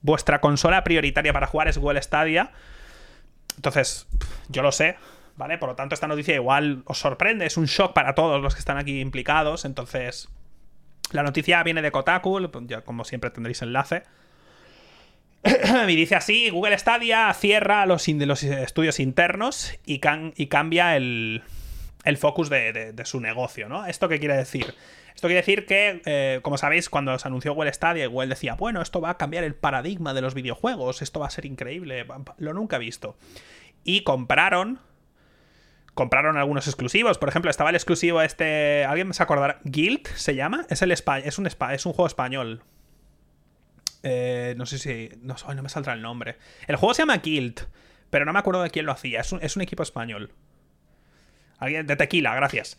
vuestra 0.00 0.40
consola 0.40 0.84
prioritaria 0.84 1.32
para 1.32 1.48
jugar 1.48 1.66
es 1.66 1.76
Google 1.76 2.00
Stadia 2.00 2.52
entonces, 3.58 4.06
yo 4.48 4.62
lo 4.62 4.70
sé, 4.70 4.96
¿vale? 5.36 5.58
Por 5.58 5.68
lo 5.68 5.74
tanto, 5.74 5.94
esta 5.94 6.06
noticia 6.06 6.34
igual 6.34 6.82
os 6.86 6.98
sorprende, 6.98 7.44
es 7.44 7.56
un 7.56 7.66
shock 7.66 7.92
para 7.92 8.14
todos 8.14 8.40
los 8.40 8.54
que 8.54 8.60
están 8.60 8.78
aquí 8.78 9.00
implicados. 9.00 9.64
Entonces, 9.64 10.28
la 11.10 11.24
noticia 11.24 11.62
viene 11.64 11.82
de 11.82 11.90
Kotaku, 11.90 12.48
ya 12.66 12.82
como 12.82 13.04
siempre 13.04 13.30
tendréis 13.30 13.60
enlace. 13.62 14.04
y 15.88 15.96
dice 15.96 16.14
así: 16.14 16.50
Google 16.50 16.78
Stadia 16.78 17.34
cierra 17.34 17.84
los, 17.84 18.06
estudios 18.06 19.00
internos 19.00 19.76
y 19.84 19.98
cambia 19.98 20.96
el, 20.96 21.42
el 22.08 22.16
focus 22.16 22.48
de, 22.48 22.94
su 23.04 23.20
negocio, 23.20 23.68
¿no? 23.68 23.84
¿Esto 23.84 24.08
qué 24.08 24.18
quiere 24.18 24.34
decir? 24.34 24.74
Esto 25.14 25.28
quiere 25.28 25.42
decir 25.42 25.66
que, 25.66 26.00
eh, 26.06 26.40
como 26.42 26.56
sabéis, 26.56 26.88
cuando 26.88 27.18
se 27.18 27.28
anunció 27.28 27.52
Google 27.52 27.72
Stadia, 27.72 28.06
Google 28.06 28.28
decía, 28.28 28.54
bueno, 28.54 28.80
esto 28.80 29.02
va 29.02 29.10
a 29.10 29.18
cambiar 29.18 29.44
el 29.44 29.54
paradigma 29.54 30.14
de 30.14 30.22
los 30.22 30.32
videojuegos, 30.32 31.02
esto 31.02 31.20
va 31.20 31.26
a 31.26 31.30
ser 31.30 31.44
increíble, 31.44 32.06
lo 32.38 32.54
nunca 32.54 32.76
he 32.76 32.78
visto. 32.78 33.18
Y 33.84 34.04
compraron 34.04 34.80
compraron 35.92 36.36
algunos 36.36 36.66
exclusivos. 36.66 37.18
Por 37.18 37.28
ejemplo, 37.28 37.50
estaba 37.50 37.70
el 37.70 37.76
exclusivo 37.76 38.22
este. 38.22 38.84
¿Alguien 38.84 39.12
se 39.12 39.22
acordará? 39.22 39.60
Guild 39.64 40.06
se 40.14 40.36
llama. 40.36 40.64
Es 40.70 40.80
el 40.80 40.92
es 40.92 41.38
un 41.38 41.46
es 41.46 41.86
un 41.86 41.92
juego 41.92 42.06
español. 42.06 42.62
Eh, 44.04 44.54
no 44.56 44.64
sé 44.64 44.78
si. 44.78 45.10
No, 45.20 45.34
no, 45.54 45.62
me 45.62 45.68
saldrá 45.68 45.94
el 45.94 46.02
nombre. 46.02 46.36
El 46.68 46.76
juego 46.76 46.94
se 46.94 47.02
llama 47.02 47.16
Guild. 47.18 47.66
Pero 48.10 48.24
no 48.24 48.32
me 48.32 48.38
acuerdo 48.38 48.62
de 48.62 48.70
quién 48.70 48.86
lo 48.86 48.92
hacía. 48.92 49.20
Es 49.20 49.32
un, 49.32 49.42
es 49.42 49.56
un 49.56 49.62
equipo 49.62 49.82
español. 49.82 50.32
De 51.60 51.96
tequila, 51.96 52.34
gracias. 52.34 52.78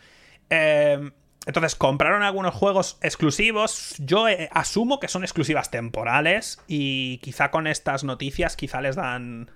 Eh, 0.50 1.12
entonces 1.46 1.76
compraron 1.76 2.24
algunos 2.24 2.54
juegos 2.54 2.98
exclusivos. 3.02 3.96
Yo 4.00 4.28
eh, 4.28 4.50
asumo 4.52 5.00
que 5.00 5.08
son 5.08 5.24
exclusivas 5.24 5.72
temporales. 5.72 6.62
Y 6.68 7.18
quizá 7.20 7.52
con 7.52 7.68
estas 7.68 8.04
noticias, 8.04 8.56
quizá 8.56 8.82
les 8.82 8.96
dan. 8.96 9.52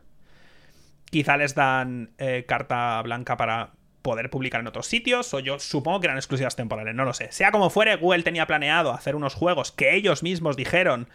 Quizá 1.12 1.38
les 1.38 1.54
dan 1.54 2.12
eh, 2.18 2.46
carta 2.48 3.02
blanca 3.04 3.38
para 3.38 3.74
poder 4.02 4.30
publicar 4.30 4.62
en 4.62 4.68
otros 4.68 4.88
sitios. 4.88 5.34
O 5.34 5.40
yo 5.40 5.60
supongo 5.60 6.00
que 6.00 6.08
eran 6.08 6.18
exclusivas 6.18 6.56
temporales, 6.56 6.96
no 6.96 7.06
lo 7.06 7.14
sé. 7.14 7.32
Sea 7.32 7.52
como 7.52 7.70
fuere, 7.70 7.96
Google 7.96 8.24
tenía 8.24 8.48
planeado 8.48 8.92
hacer 8.92 9.16
unos 9.16 9.36
juegos 9.36 9.72
que 9.72 9.96
ellos 9.96 10.24
mismos 10.24 10.58
dijeron 10.58 11.08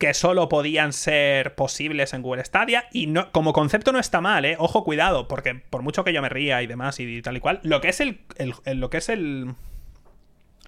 que 0.00 0.14
solo 0.14 0.48
podían 0.48 0.94
ser 0.94 1.54
posibles 1.54 2.14
en 2.14 2.22
Google 2.22 2.42
Stadia. 2.44 2.86
Y 2.90 3.06
no, 3.06 3.30
como 3.32 3.52
concepto 3.52 3.92
no 3.92 4.00
está 4.00 4.22
mal, 4.22 4.46
¿eh? 4.46 4.56
Ojo, 4.58 4.82
cuidado, 4.82 5.28
porque 5.28 5.54
por 5.54 5.82
mucho 5.82 6.04
que 6.04 6.14
yo 6.14 6.22
me 6.22 6.30
ría 6.30 6.62
y 6.62 6.66
demás 6.66 6.98
y 6.98 7.20
tal 7.20 7.36
y 7.36 7.40
cual, 7.40 7.60
lo 7.62 7.82
que 7.82 7.90
es 7.90 8.00
el 8.00 8.22
lo 8.64 8.88
que 8.88 8.96
es 8.96 9.10
el 9.10 9.54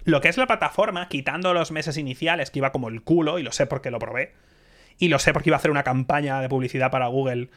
lo 0.05 0.21
que 0.21 0.29
es 0.29 0.37
la 0.37 0.45
plataforma, 0.45 1.09
quitando 1.09 1.53
los 1.55 1.71
meses 1.71 1.97
iniciales, 1.97 2.51
que 2.51 2.59
iba 2.59 2.71
como 2.71 2.89
el 2.89 3.01
culo, 3.01 3.39
y 3.39 3.43
lo 3.43 3.51
sé 3.51 3.65
porque 3.65 3.89
lo 3.89 3.97
probé, 3.97 4.33
y 4.99 5.07
lo 5.07 5.17
sé 5.17 5.33
porque 5.33 5.49
iba 5.49 5.55
a 5.55 5.59
hacer 5.59 5.71
una 5.71 5.83
campaña 5.83 6.39
de 6.39 6.49
publicidad 6.49 6.91
para 6.91 7.07
Google, 7.07 7.49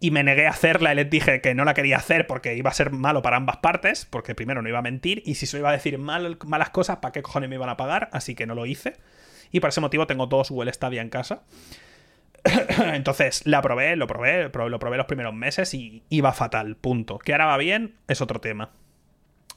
y 0.00 0.10
me 0.10 0.24
negué 0.24 0.48
a 0.48 0.50
hacerla 0.50 0.92
y 0.92 0.96
les 0.96 1.08
dije 1.08 1.40
que 1.40 1.54
no 1.54 1.64
la 1.64 1.74
quería 1.74 1.98
hacer 1.98 2.26
porque 2.26 2.54
iba 2.54 2.70
a 2.70 2.74
ser 2.74 2.90
malo 2.90 3.22
para 3.22 3.36
ambas 3.36 3.58
partes, 3.58 4.06
porque 4.06 4.34
primero 4.34 4.60
no 4.60 4.68
iba 4.68 4.80
a 4.80 4.82
mentir, 4.82 5.22
y 5.24 5.36
si 5.36 5.46
se 5.46 5.58
iba 5.58 5.68
a 5.68 5.72
decir 5.72 5.98
mal, 5.98 6.36
malas 6.46 6.70
cosas, 6.70 6.96
¿para 6.96 7.12
qué 7.12 7.22
cojones 7.22 7.48
me 7.48 7.54
iban 7.54 7.68
a 7.68 7.76
pagar? 7.76 8.08
Así 8.12 8.34
que 8.34 8.46
no 8.46 8.54
lo 8.56 8.66
hice. 8.66 8.94
Y 9.52 9.60
por 9.60 9.68
ese 9.68 9.80
motivo 9.80 10.06
tengo 10.06 10.26
dos 10.26 10.50
Google 10.50 10.72
Stadia 10.72 11.02
en 11.02 11.08
casa. 11.08 11.42
Entonces 12.94 13.46
la 13.46 13.62
probé, 13.62 13.96
lo 13.96 14.06
probé, 14.06 14.50
lo 14.52 14.78
probé 14.78 14.96
los 14.96 15.06
primeros 15.06 15.34
meses 15.34 15.74
y 15.74 16.02
iba 16.08 16.32
fatal, 16.32 16.76
punto. 16.76 17.18
Que 17.18 17.32
ahora 17.32 17.46
va 17.46 17.56
bien 17.56 17.94
es 18.08 18.20
otro 18.20 18.40
tema. 18.40 18.70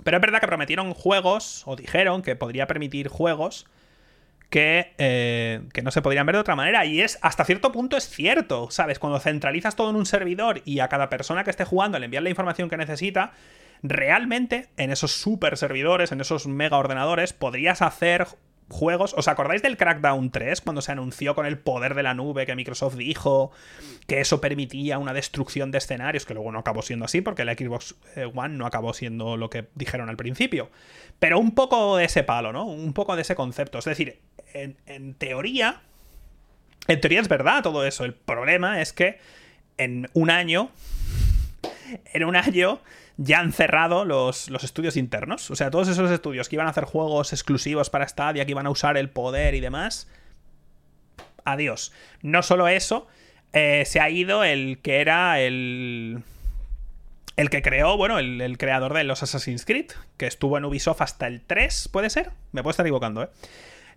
Pero 0.03 0.17
es 0.17 0.21
verdad 0.21 0.39
que 0.39 0.47
prometieron 0.47 0.93
juegos, 0.93 1.63
o 1.65 1.75
dijeron 1.75 2.21
que 2.21 2.35
podría 2.35 2.67
permitir 2.67 3.09
juegos 3.09 3.65
que, 4.49 4.93
eh, 4.97 5.61
que, 5.73 5.81
no 5.81 5.91
se 5.91 6.01
podrían 6.01 6.25
ver 6.25 6.35
de 6.35 6.41
otra 6.41 6.55
manera. 6.55 6.85
Y 6.85 7.01
es, 7.01 7.19
hasta 7.21 7.45
cierto 7.45 7.71
punto 7.71 7.97
es 7.97 8.09
cierto, 8.09 8.71
¿sabes? 8.71 8.97
Cuando 8.97 9.19
centralizas 9.19 9.75
todo 9.75 9.89
en 9.89 9.95
un 9.95 10.05
servidor 10.05 10.61
y 10.65 10.79
a 10.79 10.87
cada 10.87 11.09
persona 11.09 11.43
que 11.43 11.51
esté 11.51 11.65
jugando 11.65 11.99
le 11.99 12.05
envías 12.05 12.23
la 12.23 12.29
información 12.29 12.69
que 12.69 12.77
necesita, 12.77 13.33
realmente 13.83 14.69
en 14.77 14.91
esos 14.91 15.11
super 15.11 15.57
servidores, 15.57 16.11
en 16.11 16.21
esos 16.21 16.47
mega 16.47 16.77
ordenadores, 16.77 17.33
podrías 17.33 17.81
hacer 17.81 18.27
juegos. 18.69 19.13
¿Os 19.17 19.27
acordáis 19.27 19.61
del 19.61 19.77
Crackdown 19.77 20.31
3 20.31 20.61
cuando 20.61 20.81
se 20.81 20.91
anunció 20.91 21.35
con 21.35 21.45
el 21.45 21.57
poder 21.57 21.95
de 21.95 22.03
la 22.03 22.13
nube 22.13 22.45
que 22.45 22.55
Microsoft 22.55 22.95
dijo 22.95 23.51
que 24.07 24.21
eso 24.21 24.39
permitía 24.41 24.97
una 24.97 25.13
destrucción 25.13 25.71
de 25.71 25.79
escenarios? 25.79 26.25
Que 26.25 26.33
luego 26.33 26.51
no 26.51 26.59
acabó 26.59 26.81
siendo 26.81 27.05
así 27.05 27.21
porque 27.21 27.45
la 27.45 27.53
Xbox 27.53 27.95
eh, 28.15 28.29
One 28.33 28.55
no 28.55 28.65
acabó 28.65 28.93
siendo 28.93 29.37
lo 29.37 29.49
que 29.49 29.67
dijeron 29.75 30.09
al 30.09 30.17
principio. 30.17 30.69
Pero 31.19 31.39
un 31.39 31.53
poco 31.53 31.97
de 31.97 32.05
ese 32.05 32.23
palo, 32.23 32.53
¿no? 32.53 32.65
Un 32.65 32.93
poco 32.93 33.15
de 33.15 33.23
ese 33.23 33.35
concepto. 33.35 33.79
Es 33.79 33.85
decir, 33.85 34.19
en, 34.53 34.77
en 34.85 35.13
teoría. 35.15 35.81
En 36.87 37.01
teoría 37.01 37.21
es 37.21 37.27
verdad 37.27 37.63
todo 37.63 37.85
eso. 37.85 38.05
El 38.05 38.13
problema 38.13 38.81
es 38.81 38.93
que 38.93 39.19
en 39.77 40.09
un 40.13 40.29
año. 40.29 40.69
En 42.13 42.23
un 42.23 42.35
año 42.35 42.81
ya 43.21 43.39
han 43.39 43.51
cerrado 43.51 44.05
los, 44.05 44.47
estudios 44.63 44.95
internos. 44.95 45.51
O 45.51 45.55
sea, 45.55 45.69
todos 45.69 45.89
esos 45.89 46.09
estudios 46.09 46.47
que 46.47 46.55
iban 46.55 46.67
a 46.67 46.69
hacer 46.69 46.85
juegos 46.85 47.33
exclusivos 47.33 47.89
para 47.89 48.07
Stadia, 48.07 48.45
que 48.45 48.51
iban 48.51 48.65
a 48.65 48.69
usar 48.69 48.95
el 48.95 49.09
poder 49.09 49.55
y 49.55 49.59
demás. 49.59 50.07
Adiós. 51.43 51.91
No 52.21 52.43
solo 52.43 52.69
eso, 52.69 53.07
eh, 53.51 53.83
se 53.85 53.99
ha 53.99 54.09
ido 54.09 54.45
el 54.45 54.79
que 54.81 55.01
era 55.01 55.41
el. 55.41 56.23
El 57.35 57.49
que 57.49 57.61
creó, 57.61 57.97
bueno, 57.97 58.19
el, 58.19 58.57
creador 58.57 58.93
de 58.93 59.03
los 59.03 59.21
Assassin's 59.23 59.65
Creed, 59.65 59.91
que 60.17 60.27
estuvo 60.27 60.57
en 60.57 60.65
Ubisoft 60.65 61.01
hasta 61.01 61.27
el 61.27 61.41
3, 61.41 61.89
¿puede 61.89 62.09
ser? 62.09 62.31
Me 62.51 62.63
puedo 62.63 62.71
estar 62.71 62.85
equivocando, 62.85 63.23
¿eh? 63.23 63.29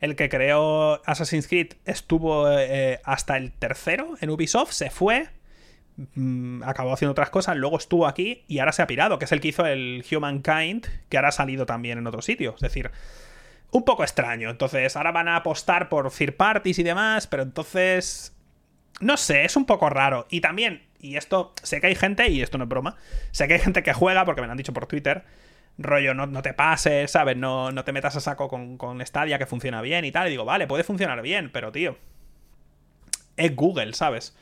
el 0.00 0.14
que 0.14 0.28
creó 0.28 1.02
Assassin's 1.06 1.48
Creed, 1.48 1.72
estuvo 1.84 2.48
eh, 2.48 3.00
hasta 3.02 3.36
el 3.36 3.50
tercero 3.50 4.14
en 4.20 4.30
Ubisoft, 4.30 4.70
se 4.70 4.90
fue, 4.90 5.28
mm, 6.14 6.62
acabó 6.64 6.92
haciendo 6.92 7.12
otras 7.12 7.30
cosas, 7.30 7.56
luego 7.56 7.76
estuvo 7.76 8.06
aquí 8.06 8.44
y 8.48 8.58
ahora 8.58 8.72
se 8.72 8.82
ha 8.82 8.86
pirado, 8.86 9.18
que 9.18 9.24
es 9.24 9.32
el 9.32 9.40
que 9.40 9.48
hizo 9.48 9.66
el 9.66 10.04
Humankind, 10.10 10.86
que 11.08 11.16
ahora 11.16 11.28
ha 11.28 11.32
salido 11.32 11.66
también 11.66 11.98
en 11.98 12.06
otro 12.06 12.22
sitio. 12.22 12.54
Es 12.54 12.60
decir, 12.60 12.90
un 13.70 13.84
poco 13.84 14.04
extraño. 14.04 14.50
Entonces, 14.50 14.96
ahora 14.96 15.12
van 15.12 15.28
a 15.28 15.36
apostar 15.36 15.88
por 15.88 16.10
third 16.10 16.34
parties 16.34 16.78
y 16.78 16.82
demás, 16.82 17.26
pero 17.26 17.42
entonces... 17.42 18.36
No 19.00 19.16
sé, 19.16 19.44
es 19.44 19.56
un 19.56 19.64
poco 19.64 19.90
raro. 19.90 20.26
Y 20.30 20.40
también, 20.40 20.82
y 21.00 21.16
esto, 21.16 21.54
sé 21.62 21.80
que 21.80 21.88
hay 21.88 21.96
gente, 21.96 22.28
y 22.28 22.40
esto 22.40 22.56
no 22.58 22.64
es 22.64 22.70
broma, 22.70 22.96
sé 23.32 23.48
que 23.48 23.54
hay 23.54 23.60
gente 23.60 23.82
que 23.82 23.92
juega, 23.92 24.24
porque 24.24 24.42
me 24.42 24.46
lo 24.46 24.52
han 24.52 24.58
dicho 24.58 24.72
por 24.72 24.86
Twitter, 24.86 25.24
rollo, 25.78 26.14
no, 26.14 26.26
no 26.26 26.42
te 26.42 26.54
pases, 26.54 27.10
¿sabes? 27.10 27.36
No, 27.36 27.72
no, 27.72 27.84
te 27.84 27.92
metas 27.92 28.14
a 28.16 28.20
saco 28.20 28.48
con, 28.48 28.76
con 28.76 29.04
Stadia 29.04 29.38
que 29.38 29.46
funciona 29.46 29.82
bien 29.82 30.04
y 30.04 30.12
tal. 30.12 30.28
Y 30.28 30.30
digo, 30.30 30.44
vale, 30.44 30.66
puede 30.66 30.84
funcionar 30.84 31.20
bien, 31.22 31.50
pero 31.52 31.72
tío, 31.72 31.96
es 33.36 33.56
Google, 33.56 33.94
¿sabes? 33.94 34.36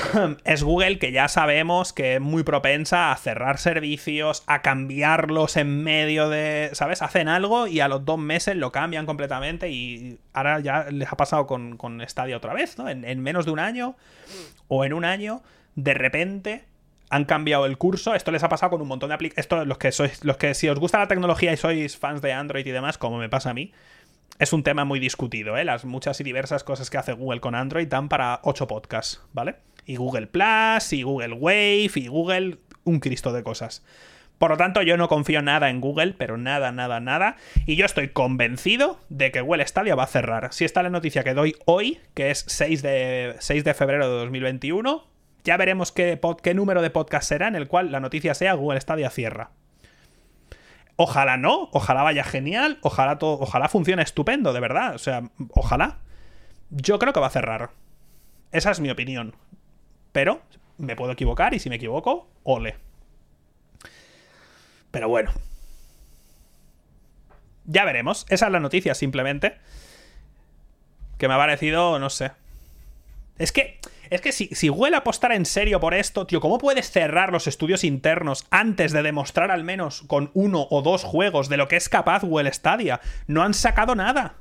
es 0.44 0.62
Google 0.62 0.98
que 0.98 1.12
ya 1.12 1.28
sabemos 1.28 1.92
que 1.92 2.14
es 2.14 2.20
muy 2.20 2.42
propensa 2.42 3.12
a 3.12 3.16
cerrar 3.16 3.58
servicios, 3.58 4.42
a 4.46 4.62
cambiarlos 4.62 5.56
en 5.56 5.82
medio 5.82 6.28
de, 6.28 6.70
¿sabes? 6.72 7.02
Hacen 7.02 7.28
algo 7.28 7.66
y 7.66 7.80
a 7.80 7.88
los 7.88 8.04
dos 8.04 8.18
meses 8.18 8.56
lo 8.56 8.72
cambian 8.72 9.06
completamente 9.06 9.70
y 9.70 10.18
ahora 10.32 10.60
ya 10.60 10.84
les 10.90 11.10
ha 11.12 11.16
pasado 11.16 11.46
con, 11.46 11.76
con 11.76 12.00
Stadia 12.06 12.36
otra 12.36 12.54
vez, 12.54 12.78
¿no? 12.78 12.88
En, 12.88 13.22
menos 13.22 13.44
de 13.44 13.52
un 13.52 13.58
año 13.58 13.96
o 14.68 14.84
en 14.84 14.92
un 14.92 15.04
año, 15.04 15.42
de 15.74 15.94
repente 15.94 16.64
han 17.10 17.24
cambiado 17.24 17.66
el 17.66 17.76
curso. 17.78 18.14
Esto 18.14 18.30
les 18.30 18.42
ha 18.42 18.48
pasado 18.48 18.70
con 18.70 18.80
un 18.80 18.88
montón 18.88 19.08
de 19.10 19.14
aplicaciones. 19.14 19.44
Esto, 19.44 19.64
los 19.64 19.78
que 19.78 19.92
sois, 19.92 20.24
los 20.24 20.38
que 20.38 20.54
si 20.54 20.68
os 20.68 20.78
gusta 20.78 20.98
la 20.98 21.08
tecnología 21.08 21.52
y 21.52 21.56
sois 21.56 21.96
fans 21.96 22.22
de 22.22 22.32
Android 22.32 22.66
y 22.66 22.70
demás, 22.70 22.98
como 22.98 23.18
me 23.18 23.28
pasa 23.28 23.50
a 23.50 23.54
mí, 23.54 23.72
es 24.38 24.52
un 24.52 24.62
tema 24.62 24.84
muy 24.84 24.98
discutido, 24.98 25.56
¿eh? 25.56 25.64
Las 25.64 25.84
muchas 25.84 26.20
y 26.20 26.24
diversas 26.24 26.64
cosas 26.64 26.90
que 26.90 26.98
hace 26.98 27.12
Google 27.12 27.40
con 27.40 27.54
Android 27.54 27.86
dan 27.86 28.08
para 28.08 28.40
ocho 28.42 28.66
podcasts, 28.66 29.20
¿vale? 29.32 29.56
Y 29.86 29.96
Google 29.96 30.26
Plus, 30.26 30.92
y 30.92 31.02
Google 31.02 31.34
Wave, 31.34 31.90
y 31.94 32.06
Google, 32.08 32.58
un 32.84 33.00
cristo 33.00 33.32
de 33.32 33.42
cosas. 33.42 33.84
Por 34.38 34.50
lo 34.50 34.56
tanto, 34.56 34.82
yo 34.82 34.96
no 34.96 35.06
confío 35.06 35.40
nada 35.40 35.70
en 35.70 35.80
Google, 35.80 36.14
pero 36.18 36.36
nada, 36.36 36.72
nada, 36.72 36.98
nada. 36.98 37.36
Y 37.64 37.76
yo 37.76 37.86
estoy 37.86 38.08
convencido 38.08 38.98
de 39.08 39.30
que 39.30 39.40
Google 39.40 39.64
Stadia 39.64 39.94
va 39.94 40.02
a 40.02 40.08
cerrar. 40.08 40.52
Si 40.52 40.64
está 40.64 40.82
la 40.82 40.90
noticia 40.90 41.22
que 41.22 41.32
doy 41.32 41.54
hoy, 41.64 42.00
que 42.14 42.32
es 42.32 42.44
6 42.48 42.82
de, 42.82 43.36
6 43.38 43.62
de 43.62 43.74
febrero 43.74 44.08
de 44.08 44.16
2021, 44.16 45.06
ya 45.44 45.56
veremos 45.56 45.92
qué, 45.92 46.18
qué 46.42 46.54
número 46.54 46.82
de 46.82 46.90
podcast 46.90 47.28
será 47.28 47.46
en 47.46 47.54
el 47.54 47.68
cual 47.68 47.92
la 47.92 48.00
noticia 48.00 48.34
sea 48.34 48.54
Google 48.54 48.80
Stadia 48.80 49.10
cierra. 49.10 49.50
Ojalá 50.96 51.36
no, 51.36 51.68
ojalá 51.72 52.02
vaya 52.02 52.24
genial, 52.24 52.78
ojalá, 52.82 53.18
todo, 53.18 53.38
ojalá 53.40 53.68
funcione 53.68 54.02
estupendo, 54.02 54.52
de 54.52 54.58
verdad. 54.60 54.94
O 54.94 54.98
sea, 54.98 55.22
ojalá. 55.54 55.98
Yo 56.70 56.98
creo 56.98 57.12
que 57.12 57.20
va 57.20 57.28
a 57.28 57.30
cerrar. 57.30 57.70
Esa 58.50 58.70
es 58.70 58.80
mi 58.80 58.90
opinión. 58.90 59.34
Pero 60.12 60.42
me 60.78 60.96
puedo 60.96 61.12
equivocar 61.12 61.54
y 61.54 61.58
si 61.58 61.68
me 61.70 61.76
equivoco, 61.76 62.28
ole. 62.44 62.76
Pero 64.90 65.08
bueno. 65.08 65.32
Ya 67.64 67.84
veremos. 67.84 68.26
Esa 68.28 68.46
es 68.46 68.52
la 68.52 68.60
noticia, 68.60 68.94
simplemente. 68.94 69.56
Que 71.18 71.28
me 71.28 71.34
ha 71.34 71.38
parecido, 71.38 71.98
no 71.98 72.10
sé. 72.10 72.32
Es 73.38 73.52
que, 73.52 73.78
es 74.10 74.20
que 74.20 74.32
si, 74.32 74.48
si 74.48 74.68
Google 74.68 74.96
apostara 74.96 75.34
en 75.34 75.46
serio 75.46 75.80
por 75.80 75.94
esto, 75.94 76.26
tío, 76.26 76.40
¿cómo 76.40 76.58
puedes 76.58 76.90
cerrar 76.90 77.32
los 77.32 77.46
estudios 77.46 77.84
internos 77.84 78.46
antes 78.50 78.92
de 78.92 79.02
demostrar 79.02 79.50
al 79.50 79.64
menos 79.64 80.02
con 80.06 80.30
uno 80.34 80.66
o 80.70 80.82
dos 80.82 81.04
juegos 81.04 81.48
de 81.48 81.56
lo 81.56 81.68
que 81.68 81.76
es 81.76 81.88
capaz 81.88 82.22
Google 82.22 82.52
Stadia? 82.52 83.00
No 83.26 83.42
han 83.42 83.54
sacado 83.54 83.94
nada. 83.94 84.34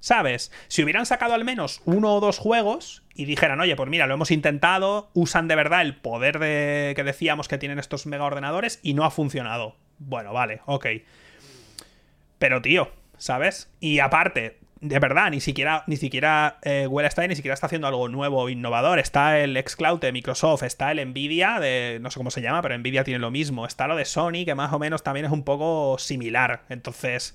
¿Sabes? 0.00 0.50
Si 0.68 0.82
hubieran 0.82 1.06
sacado 1.06 1.34
al 1.34 1.44
menos 1.44 1.80
uno 1.84 2.14
o 2.14 2.20
dos 2.20 2.38
juegos 2.38 3.02
y 3.16 3.24
dijeran, 3.24 3.60
oye, 3.60 3.74
pues 3.76 3.88
mira, 3.88 4.06
lo 4.06 4.14
hemos 4.14 4.30
intentado, 4.30 5.10
usan 5.14 5.48
de 5.48 5.56
verdad 5.56 5.82
el 5.82 5.96
poder 5.96 6.38
de 6.38 6.92
que 6.94 7.04
decíamos 7.04 7.48
que 7.48 7.58
tienen 7.58 7.78
estos 7.78 8.06
mega 8.06 8.24
ordenadores 8.24 8.78
y 8.82 8.94
no 8.94 9.04
ha 9.04 9.10
funcionado. 9.10 9.76
Bueno, 9.98 10.32
vale, 10.32 10.60
ok. 10.66 10.86
Pero 12.38 12.60
tío, 12.60 12.90
¿sabes? 13.16 13.72
Y 13.80 14.00
aparte, 14.00 14.58
de 14.80 14.98
verdad, 14.98 15.30
ni 15.30 15.40
siquiera, 15.40 15.84
ni 15.86 15.96
siquiera 15.96 16.58
eh, 16.62 16.88
está 17.04 17.26
ni 17.26 17.34
siquiera 17.34 17.54
está 17.54 17.66
haciendo 17.66 17.86
algo 17.86 18.08
nuevo 18.08 18.42
o 18.42 18.48
innovador. 18.50 18.98
Está 18.98 19.38
el 19.38 19.56
xCloud 19.56 20.00
de 20.00 20.12
Microsoft, 20.12 20.62
está 20.62 20.92
el 20.92 21.04
Nvidia 21.08 21.58
de. 21.58 21.98
no 22.00 22.10
sé 22.10 22.18
cómo 22.18 22.30
se 22.30 22.42
llama, 22.42 22.60
pero 22.60 22.76
Nvidia 22.76 23.02
tiene 23.02 23.18
lo 23.18 23.30
mismo. 23.30 23.66
Está 23.66 23.86
lo 23.86 23.96
de 23.96 24.04
Sony, 24.04 24.44
que 24.44 24.54
más 24.54 24.72
o 24.72 24.78
menos 24.78 25.02
también 25.02 25.26
es 25.26 25.32
un 25.32 25.44
poco 25.44 25.96
similar. 25.98 26.62
Entonces. 26.68 27.34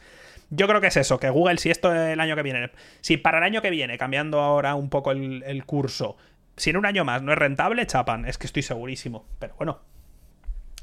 Yo 0.54 0.68
creo 0.68 0.82
que 0.82 0.88
es 0.88 0.98
eso, 0.98 1.18
que 1.18 1.30
Google, 1.30 1.58
si 1.58 1.72
esto 1.72 1.96
el 1.96 2.20
año 2.20 2.36
que 2.36 2.44
viene, 2.44 2.72
si 3.00 3.16
para 3.16 3.38
el 3.38 3.46
año 3.46 3.62
que 3.62 3.70
viene, 3.70 3.98
cambiando 3.98 4.42
ahora 4.42 4.76
un 4.76 4.90
poco 4.90 5.12
el, 5.12 5.64
curso, 5.66 6.18
si 6.58 6.72
en 6.72 6.78
un 6.78 6.86
año 6.86 7.06
más 7.06 7.22
no 7.22 7.32
es 7.32 7.38
rentable, 7.38 7.88
chapan, 7.88 8.26
es 8.26 8.38
que 8.38 8.48
estoy 8.48 8.62
segurísimo. 8.62 9.26
Pero 9.40 9.56
bueno, 9.56 9.80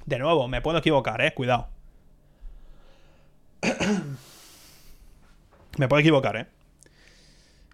de 0.06 0.18
nuevo, 0.18 0.48
me 0.48 0.62
puedo 0.62 0.78
equivocar, 0.78 1.20
eh, 1.20 1.34
cuidado. 1.34 1.68
me 5.76 5.86
puedo 5.86 6.00
equivocar, 6.00 6.36
eh. 6.38 6.46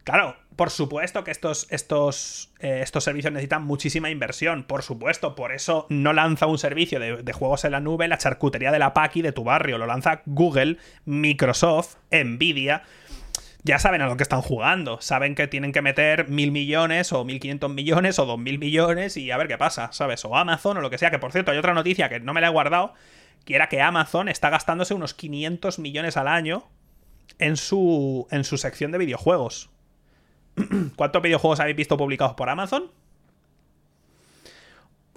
Claro, 0.03 0.37
por 0.57 0.71
supuesto 0.71 1.25
que 1.25 1.31
estos, 1.31 1.67
estos, 1.71 2.53
eh, 2.61 2.81
estos 2.83 3.05
servicios 3.05 3.33
necesitan 3.33 3.65
muchísima 3.65 4.11
inversión, 4.11 4.65
por 4.65 4.83
supuesto, 4.83 5.35
por 5.35 5.53
eso 5.53 5.87
no 5.89 6.13
lanza 6.13 6.47
un 6.47 6.59
servicio 6.59 7.01
de, 7.01 7.33
juegos 7.33 7.65
en 7.65 7.73
la 7.73 7.81
nube 7.81 8.07
la 8.09 8.19
charcutería 8.19 8.71
de 8.71 8.79
la 8.79 8.95
Paki 8.95 9.23
de 9.23 9.33
tu 9.33 9.45
barrio, 9.45 9.79
lo 9.79 9.87
lanza 9.87 10.23
Google, 10.27 10.79
Microsoft, 11.05 11.97
Nvidia. 12.11 12.83
Ya 13.63 13.79
saben 13.79 14.03
a 14.03 14.07
lo 14.07 14.17
que 14.17 14.23
están 14.23 14.43
jugando, 14.43 15.01
saben 15.01 15.35
que 15.35 15.49
tienen 15.49 15.73
que 15.73 15.81
meter 15.81 16.29
mil 16.29 16.53
millones 16.53 17.13
o 17.13 17.25
mil 17.25 17.41
quinientos 17.41 17.71
millones 17.71 18.19
o 18.19 18.27
dos 18.27 18.39
mil 18.39 18.59
millones 18.59 19.17
y 19.17 19.31
a 19.31 19.39
ver 19.39 19.49
qué 19.49 19.57
pasa, 19.57 19.91
¿sabes? 19.93 20.25
O 20.27 20.37
Amazon 20.37 20.77
o 20.77 20.81
lo 20.83 20.91
que 20.91 20.99
sea, 20.99 21.11
que 21.11 21.19
por 21.19 21.33
cierto 21.33 21.51
hay 21.51 21.59
otra 21.59 21.73
noticia 21.73 22.11
que 22.11 22.21
no 22.21 22.35
me 22.35 22.43
la 22.43 22.49
he 22.49 22.51
guardado, 22.51 22.93
que 23.47 23.55
era 23.55 23.69
que 23.69 23.81
Amazon 23.81 24.29
está 24.29 24.51
gastándose 24.51 24.93
unos 24.93 25.15
500 25.15 25.79
millones 25.79 26.19
al 26.19 26.29
año 26.29 26.69
en 27.39 27.57
su, 27.57 28.29
en 28.31 28.45
su 28.45 28.59
sección 28.59 28.93
de 28.93 28.99
videojuegos. 28.99 29.71
¿Cuántos 30.97 31.23
videojuegos 31.23 31.61
habéis 31.61 31.77
visto 31.77 31.97
publicados 31.97 32.35
por 32.35 32.49
Amazon? 32.49 32.91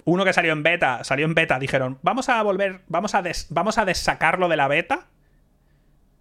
Uno 0.04 0.24
que 0.24 0.32
salió 0.32 0.52
en 0.52 0.62
beta, 0.62 1.04
salió 1.04 1.26
en 1.26 1.34
beta, 1.34 1.58
dijeron, 1.58 1.98
vamos 2.02 2.28
a 2.28 2.42
volver, 2.42 2.80
vamos 2.88 3.14
a, 3.14 3.22
vamos 3.50 3.78
a 3.78 3.84
desacarlo 3.84 4.48
de 4.48 4.56
la 4.56 4.68
beta. 4.68 5.06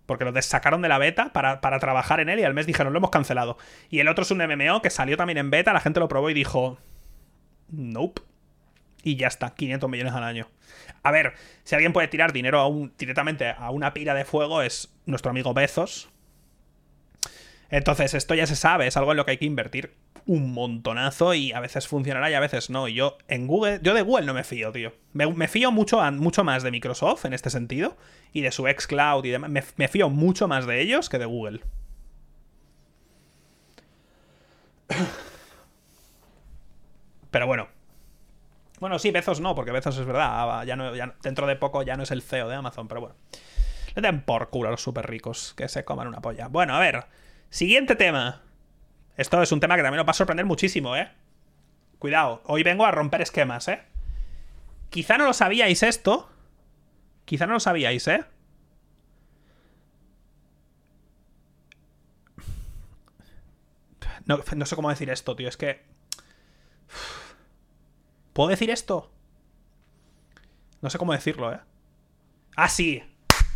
Porque 0.05 0.25
lo 0.25 0.31
desacaron 0.31 0.81
de 0.81 0.87
la 0.87 0.97
beta 0.97 1.33
para, 1.33 1.59
para 1.59 1.79
trabajar 1.79 2.19
en 2.19 2.29
él 2.29 2.39
y 2.39 2.43
al 2.43 2.53
mes 2.53 2.65
dijeron, 2.65 2.93
lo 2.93 2.99
hemos 2.99 3.11
cancelado. 3.11 3.57
Y 3.89 3.99
el 3.99 4.07
otro 4.07 4.23
es 4.23 4.31
un 4.31 4.37
MMO 4.37 4.81
que 4.81 4.89
salió 4.89 5.17
también 5.17 5.37
en 5.37 5.49
beta, 5.49 5.73
la 5.73 5.81
gente 5.81 5.99
lo 5.99 6.07
probó 6.07 6.29
y 6.29 6.33
dijo, 6.33 6.77
nope. 7.69 8.21
Y 9.03 9.15
ya 9.15 9.27
está, 9.27 9.53
500 9.53 9.89
millones 9.89 10.13
al 10.13 10.23
año. 10.23 10.47
A 11.03 11.11
ver, 11.11 11.33
si 11.63 11.75
alguien 11.75 11.93
puede 11.93 12.07
tirar 12.07 12.33
dinero 12.33 12.59
a 12.59 12.67
un, 12.67 12.93
directamente 12.97 13.49
a 13.49 13.69
una 13.71 13.93
pila 13.93 14.13
de 14.13 14.25
fuego 14.25 14.61
es 14.61 14.93
nuestro 15.05 15.31
amigo 15.31 15.53
Bezos, 15.53 16.09
entonces, 17.69 18.13
esto 18.13 18.33
ya 18.33 18.47
se 18.47 18.55
sabe, 18.55 18.87
es 18.87 18.97
algo 18.97 19.11
en 19.11 19.17
lo 19.17 19.25
que 19.25 19.31
hay 19.31 19.37
que 19.37 19.45
invertir 19.45 19.93
un 20.27 20.53
montonazo 20.53 21.33
y 21.33 21.53
a 21.53 21.59
veces 21.59 21.87
funcionará 21.87 22.29
y 22.29 22.33
a 22.33 22.39
veces 22.39 22.69
no. 22.69 22.87
Y 22.87 22.93
yo 22.93 23.17
en 23.27 23.47
Google, 23.47 23.79
yo 23.81 23.93
de 23.93 24.01
Google 24.01 24.25
no 24.25 24.33
me 24.33 24.43
fío, 24.43 24.71
tío. 24.71 24.93
Me, 25.13 25.47
fío 25.47 25.71
mucho, 25.71 25.99
mucho 26.11 26.43
más 26.43 26.63
de 26.63 26.71
Microsoft 26.71 27.25
en 27.25 27.33
este 27.33 27.49
sentido 27.49 27.97
y 28.33 28.41
de 28.41 28.51
su 28.51 28.65
xCloud 28.67 29.25
y 29.25 29.29
demás. 29.29 29.49
Me, 29.49 29.87
fío 29.87 30.09
mucho 30.09 30.47
más 30.47 30.65
de 30.67 30.81
ellos 30.81 31.09
que 31.09 31.17
de 31.17 31.25
Google. 31.25 31.61
Pero 37.31 37.47
bueno. 37.47 37.67
Bueno, 38.79 38.99
sí, 38.99 39.11
Bezos 39.11 39.41
no, 39.41 39.55
porque 39.55 39.71
Bezos 39.71 39.97
es 39.97 40.05
verdad. 40.05 40.59
Ah, 40.59 40.63
ya 40.65 40.77
dentro 41.23 41.47
de 41.47 41.55
poco 41.55 41.81
ya 41.83 41.97
no 41.97 42.03
es 42.03 42.11
el 42.11 42.21
CEO 42.21 42.47
de 42.47 42.55
Amazon, 42.55 42.87
pero 42.87 43.01
bueno. 43.01 43.15
Le 43.95 44.01
den 44.01 44.21
por 44.21 44.49
culo 44.49 44.67
a 44.67 44.71
los 44.71 44.81
súper 44.81 45.07
ricos 45.07 45.53
que 45.57 45.67
se 45.67 45.83
coman 45.83 46.07
una 46.07 46.21
polla. 46.21 46.47
Bueno, 46.47 46.75
a 46.75 46.79
ver. 46.79 47.05
Siguiente 47.49 47.95
tema. 47.95 48.43
Esto 49.15 49.41
es 49.41 49.51
un 49.51 49.59
tema 49.59 49.75
que 49.75 49.81
también 49.83 49.97
nos 49.97 50.07
va 50.07 50.11
a 50.11 50.15
sorprender 50.15 50.45
muchísimo, 50.45 50.95
¿eh? 50.95 51.09
Cuidado, 51.99 52.41
hoy 52.45 52.63
vengo 52.63 52.85
a 52.85 52.91
romper 52.91 53.21
esquemas, 53.21 53.67
¿eh? 53.67 53.81
Quizá 54.89 55.17
no 55.17 55.25
lo 55.25 55.33
sabíais 55.33 55.81
esto. 55.83 56.29
Quizá 57.25 57.47
no 57.47 57.53
lo 57.53 57.59
sabíais, 57.59 58.07
¿eh? 58.07 58.23
No, 64.25 64.43
no 64.55 64.65
sé 64.65 64.75
cómo 64.75 64.89
decir 64.89 65.09
esto, 65.09 65.35
tío. 65.35 65.47
Es 65.47 65.57
que... 65.57 65.85
¿Puedo 68.33 68.49
decir 68.49 68.69
esto? 68.69 69.11
No 70.81 70.89
sé 70.89 70.97
cómo 70.97 71.13
decirlo, 71.13 71.51
¿eh? 71.53 71.59
Ah, 72.55 72.69
sí. 72.69 73.03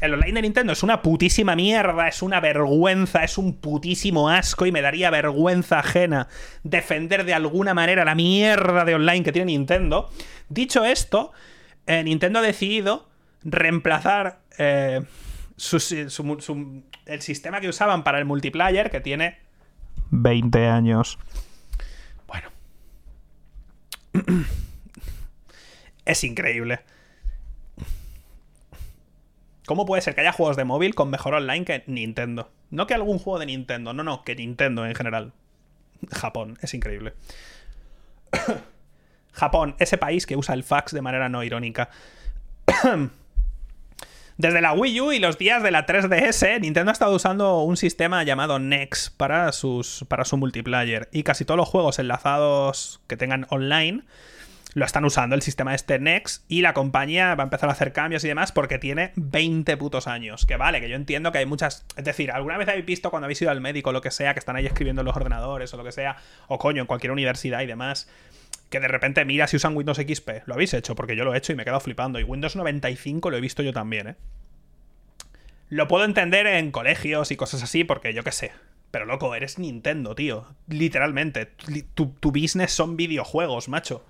El 0.01 0.15
online 0.15 0.33
de 0.33 0.41
Nintendo 0.41 0.73
es 0.73 0.81
una 0.81 1.03
putísima 1.03 1.55
mierda, 1.55 2.07
es 2.07 2.23
una 2.23 2.39
vergüenza, 2.39 3.23
es 3.23 3.37
un 3.37 3.53
putísimo 3.57 4.29
asco 4.29 4.65
y 4.65 4.71
me 4.71 4.81
daría 4.81 5.11
vergüenza 5.11 5.79
ajena 5.79 6.27
defender 6.63 7.23
de 7.23 7.35
alguna 7.35 7.75
manera 7.75 8.03
la 8.03 8.15
mierda 8.15 8.83
de 8.83 8.95
online 8.95 9.23
que 9.23 9.31
tiene 9.31 9.51
Nintendo. 9.51 10.09
Dicho 10.49 10.83
esto, 10.83 11.31
eh, 11.85 12.03
Nintendo 12.03 12.39
ha 12.39 12.41
decidido 12.41 13.07
reemplazar... 13.43 14.39
Eh, 14.57 15.01
el 17.05 17.21
sistema 17.21 17.61
que 17.61 17.69
usaban 17.69 18.03
para 18.03 18.17
el 18.17 18.25
multiplayer, 18.25 18.89
que 18.89 18.99
tiene 18.99 19.37
20 20.09 20.67
años. 20.67 21.19
Bueno. 22.27 22.49
es 26.05 26.23
increíble. 26.23 26.79
¿Cómo 29.71 29.85
puede 29.85 30.01
ser 30.01 30.15
que 30.15 30.19
haya 30.19 30.33
juegos 30.33 30.57
de 30.57 30.65
móvil 30.65 30.95
con 30.95 31.09
mejor 31.09 31.33
online 31.33 31.63
que 31.63 31.85
Nintendo? 31.87 32.51
No 32.71 32.87
que 32.87 32.93
algún 32.93 33.19
juego 33.19 33.39
de 33.39 33.45
Nintendo, 33.45 33.93
no, 33.93 34.03
no, 34.03 34.25
que 34.25 34.35
Nintendo 34.35 34.85
en 34.85 34.93
general. 34.93 35.31
Japón, 36.11 36.57
es 36.61 36.73
increíble. 36.73 37.13
Japón, 39.31 39.77
ese 39.79 39.97
país 39.97 40.25
que 40.25 40.35
usa 40.35 40.55
el 40.55 40.65
fax 40.65 40.91
de 40.91 41.01
manera 41.01 41.29
no 41.29 41.41
irónica. 41.41 41.89
Desde 44.37 44.59
la 44.59 44.73
Wii 44.73 44.99
U 44.99 45.13
y 45.13 45.19
los 45.19 45.37
días 45.37 45.63
de 45.63 45.71
la 45.71 45.85
3DS, 45.85 46.59
Nintendo 46.59 46.89
ha 46.89 46.91
estado 46.91 47.15
usando 47.15 47.61
un 47.61 47.77
sistema 47.77 48.25
llamado 48.25 48.59
NEX 48.59 49.09
para, 49.09 49.53
sus, 49.53 50.03
para 50.09 50.25
su 50.25 50.35
multiplayer. 50.35 51.07
Y 51.13 51.23
casi 51.23 51.45
todos 51.45 51.57
los 51.57 51.69
juegos 51.69 51.97
enlazados 51.97 52.99
que 53.07 53.15
tengan 53.15 53.47
online 53.49 54.03
lo 54.73 54.85
están 54.85 55.03
usando 55.03 55.35
el 55.35 55.41
sistema 55.41 55.75
este 55.75 55.99
Nex 55.99 56.45
y 56.47 56.61
la 56.61 56.73
compañía 56.73 57.35
va 57.35 57.43
a 57.43 57.45
empezar 57.45 57.69
a 57.69 57.73
hacer 57.73 57.91
cambios 57.91 58.23
y 58.23 58.27
demás 58.27 58.51
porque 58.51 58.79
tiene 58.79 59.11
20 59.15 59.75
putos 59.77 60.07
años. 60.07 60.45
Que 60.45 60.55
vale, 60.55 60.79
que 60.79 60.89
yo 60.89 60.95
entiendo 60.95 61.31
que 61.31 61.39
hay 61.39 61.45
muchas... 61.45 61.85
Es 61.97 62.05
decir, 62.05 62.31
¿alguna 62.31 62.57
vez 62.57 62.69
habéis 62.69 62.85
visto 62.85 63.09
cuando 63.09 63.25
habéis 63.25 63.41
ido 63.41 63.51
al 63.51 63.61
médico 63.61 63.89
o 63.89 63.93
lo 63.93 64.01
que 64.01 64.11
sea, 64.11 64.33
que 64.33 64.39
están 64.39 64.55
ahí 64.55 64.65
escribiendo 64.65 65.01
en 65.01 65.05
los 65.05 65.15
ordenadores 65.15 65.73
o 65.73 65.77
lo 65.77 65.83
que 65.83 65.91
sea, 65.91 66.17
o 66.47 66.57
coño, 66.57 66.81
en 66.81 66.87
cualquier 66.87 67.11
universidad 67.11 67.61
y 67.61 67.65
demás, 67.65 68.09
que 68.69 68.79
de 68.79 68.87
repente 68.87 69.25
mira 69.25 69.47
si 69.47 69.57
usan 69.57 69.75
Windows 69.75 69.97
XP? 69.97 70.29
Lo 70.45 70.53
habéis 70.53 70.73
hecho 70.73 70.95
porque 70.95 71.15
yo 71.15 71.25
lo 71.25 71.33
he 71.33 71.37
hecho 71.37 71.51
y 71.51 71.55
me 71.55 71.63
he 71.63 71.65
quedado 71.65 71.81
flipando. 71.81 72.19
Y 72.19 72.23
Windows 72.23 72.55
95 72.55 73.29
lo 73.29 73.37
he 73.37 73.41
visto 73.41 73.63
yo 73.63 73.73
también, 73.73 74.07
¿eh? 74.07 74.15
Lo 75.67 75.87
puedo 75.87 76.03
entender 76.03 76.47
en 76.47 76.71
colegios 76.71 77.31
y 77.31 77.37
cosas 77.37 77.63
así 77.63 77.83
porque 77.83 78.13
yo 78.13 78.23
qué 78.23 78.33
sé. 78.33 78.51
Pero 78.91 79.05
loco, 79.05 79.33
eres 79.35 79.57
Nintendo, 79.57 80.15
tío. 80.15 80.53
Literalmente. 80.67 81.45
Tu, 81.93 82.07
tu 82.07 82.31
business 82.33 82.71
son 82.73 82.97
videojuegos, 82.97 83.69
macho 83.69 84.05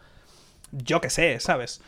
yo 0.72 1.02
qué 1.02 1.10
sé, 1.10 1.40
¿sabes? 1.40 1.82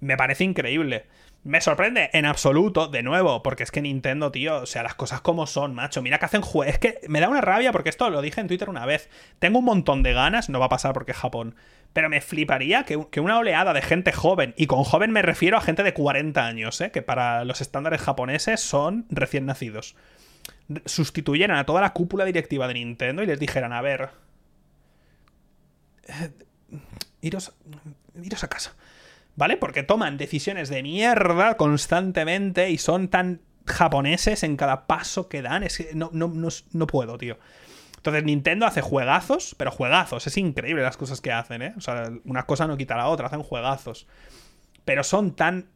Me 0.00 0.16
parece 0.16 0.44
increíble. 0.44 1.06
Me 1.42 1.62
sorprende 1.62 2.10
en 2.12 2.26
absoluto, 2.26 2.88
de 2.88 3.02
nuevo, 3.02 3.42
porque 3.42 3.62
es 3.62 3.70
que 3.70 3.80
Nintendo, 3.80 4.30
tío, 4.30 4.56
o 4.58 4.66
sea, 4.66 4.82
las 4.82 4.94
cosas 4.94 5.22
como 5.22 5.46
son, 5.46 5.74
macho. 5.74 6.02
Mira 6.02 6.18
que 6.18 6.26
hacen 6.26 6.42
juegos. 6.42 6.74
Es 6.74 6.78
que 6.78 7.00
me 7.08 7.20
da 7.20 7.30
una 7.30 7.40
rabia 7.40 7.72
porque 7.72 7.88
esto 7.88 8.10
lo 8.10 8.20
dije 8.20 8.42
en 8.42 8.48
Twitter 8.48 8.68
una 8.68 8.84
vez. 8.84 9.08
Tengo 9.38 9.58
un 9.58 9.64
montón 9.64 10.02
de 10.02 10.12
ganas, 10.12 10.50
no 10.50 10.60
va 10.60 10.66
a 10.66 10.70
pasar 10.70 10.92
porque 10.92 11.12
es 11.12 11.16
Japón. 11.16 11.54
Pero 11.94 12.10
me 12.10 12.20
fliparía 12.20 12.84
que, 12.84 13.06
que, 13.10 13.20
una 13.20 13.38
oleada 13.38 13.72
de 13.72 13.80
gente 13.80 14.12
joven, 14.12 14.54
y 14.56 14.66
con 14.66 14.84
joven 14.84 15.12
me 15.12 15.22
refiero 15.22 15.56
a 15.56 15.62
gente 15.62 15.82
de 15.82 15.94
40 15.94 16.46
años, 16.46 16.80
¿eh? 16.82 16.90
que 16.90 17.02
para 17.02 17.44
los 17.44 17.62
estándares 17.62 18.02
japoneses 18.02 18.60
son 18.60 19.06
recién 19.08 19.46
nacidos, 19.46 19.96
sustituyeran 20.84 21.56
a 21.56 21.66
toda 21.66 21.80
la 21.80 21.92
cúpula 21.92 22.24
directiva 22.24 22.68
de 22.68 22.74
Nintendo 22.74 23.22
y 23.22 23.26
les 23.26 23.40
dijeran, 23.40 23.72
a 23.72 23.80
ver, 23.80 24.10
eh, 26.06 26.30
iros, 27.22 27.54
iros 28.24 28.44
a 28.44 28.48
casa. 28.48 28.74
¿Vale? 29.36 29.56
Porque 29.56 29.82
toman 29.82 30.18
decisiones 30.18 30.68
de 30.68 30.82
mierda 30.82 31.56
constantemente 31.56 32.70
y 32.70 32.78
son 32.78 33.08
tan 33.08 33.40
japoneses 33.66 34.42
en 34.42 34.56
cada 34.56 34.86
paso 34.86 35.28
que 35.28 35.42
dan. 35.42 35.62
Es 35.62 35.78
que 35.78 35.94
no, 35.94 36.10
no, 36.12 36.32
no, 36.72 36.86
puedo, 36.86 37.16
tío. 37.16 37.38
Entonces 37.96 38.24
Nintendo 38.24 38.66
hace 38.66 38.80
juegazos, 38.80 39.54
pero 39.56 39.70
juegazos. 39.70 40.26
Es 40.26 40.36
increíble 40.36 40.82
las 40.82 40.96
cosas 40.96 41.20
que 41.20 41.32
hacen, 41.32 41.62
¿eh? 41.62 41.74
O 41.76 41.80
sea, 41.80 42.10
una 42.24 42.44
cosa 42.46 42.66
no 42.66 42.76
quita 42.76 42.96
la 42.96 43.08
otra, 43.08 43.26
hacen 43.26 43.42
juegazos. 43.42 44.06
Pero 44.84 45.04
son 45.04 45.34
tan... 45.34 45.68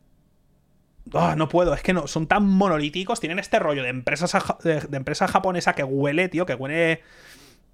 Oh, 1.13 1.35
no 1.37 1.51
puedo, 1.51 1.75
es 1.75 1.83
que 1.83 1.93
no, 1.93 2.07
son 2.07 2.27
tan 2.27 2.47
monolíticos, 2.47 3.21
tienen 3.21 3.39
este 3.39 3.59
rollo 3.59 3.83
de, 3.83 3.91
empresas, 3.91 4.35
de 4.63 4.97
empresa 4.97 5.29
japonesa 5.29 5.75
que 5.75 5.85
huele, 5.85 6.29
tío, 6.29 6.47
que 6.47 6.55
huele... 6.55 7.03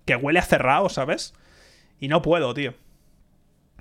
Que 0.05 0.17
huele 0.17 0.41
a 0.41 0.43
cerrado, 0.43 0.89
¿sabes? 0.89 1.35
Y 2.01 2.09
no 2.09 2.23
puedo, 2.23 2.53
tío. 2.55 2.75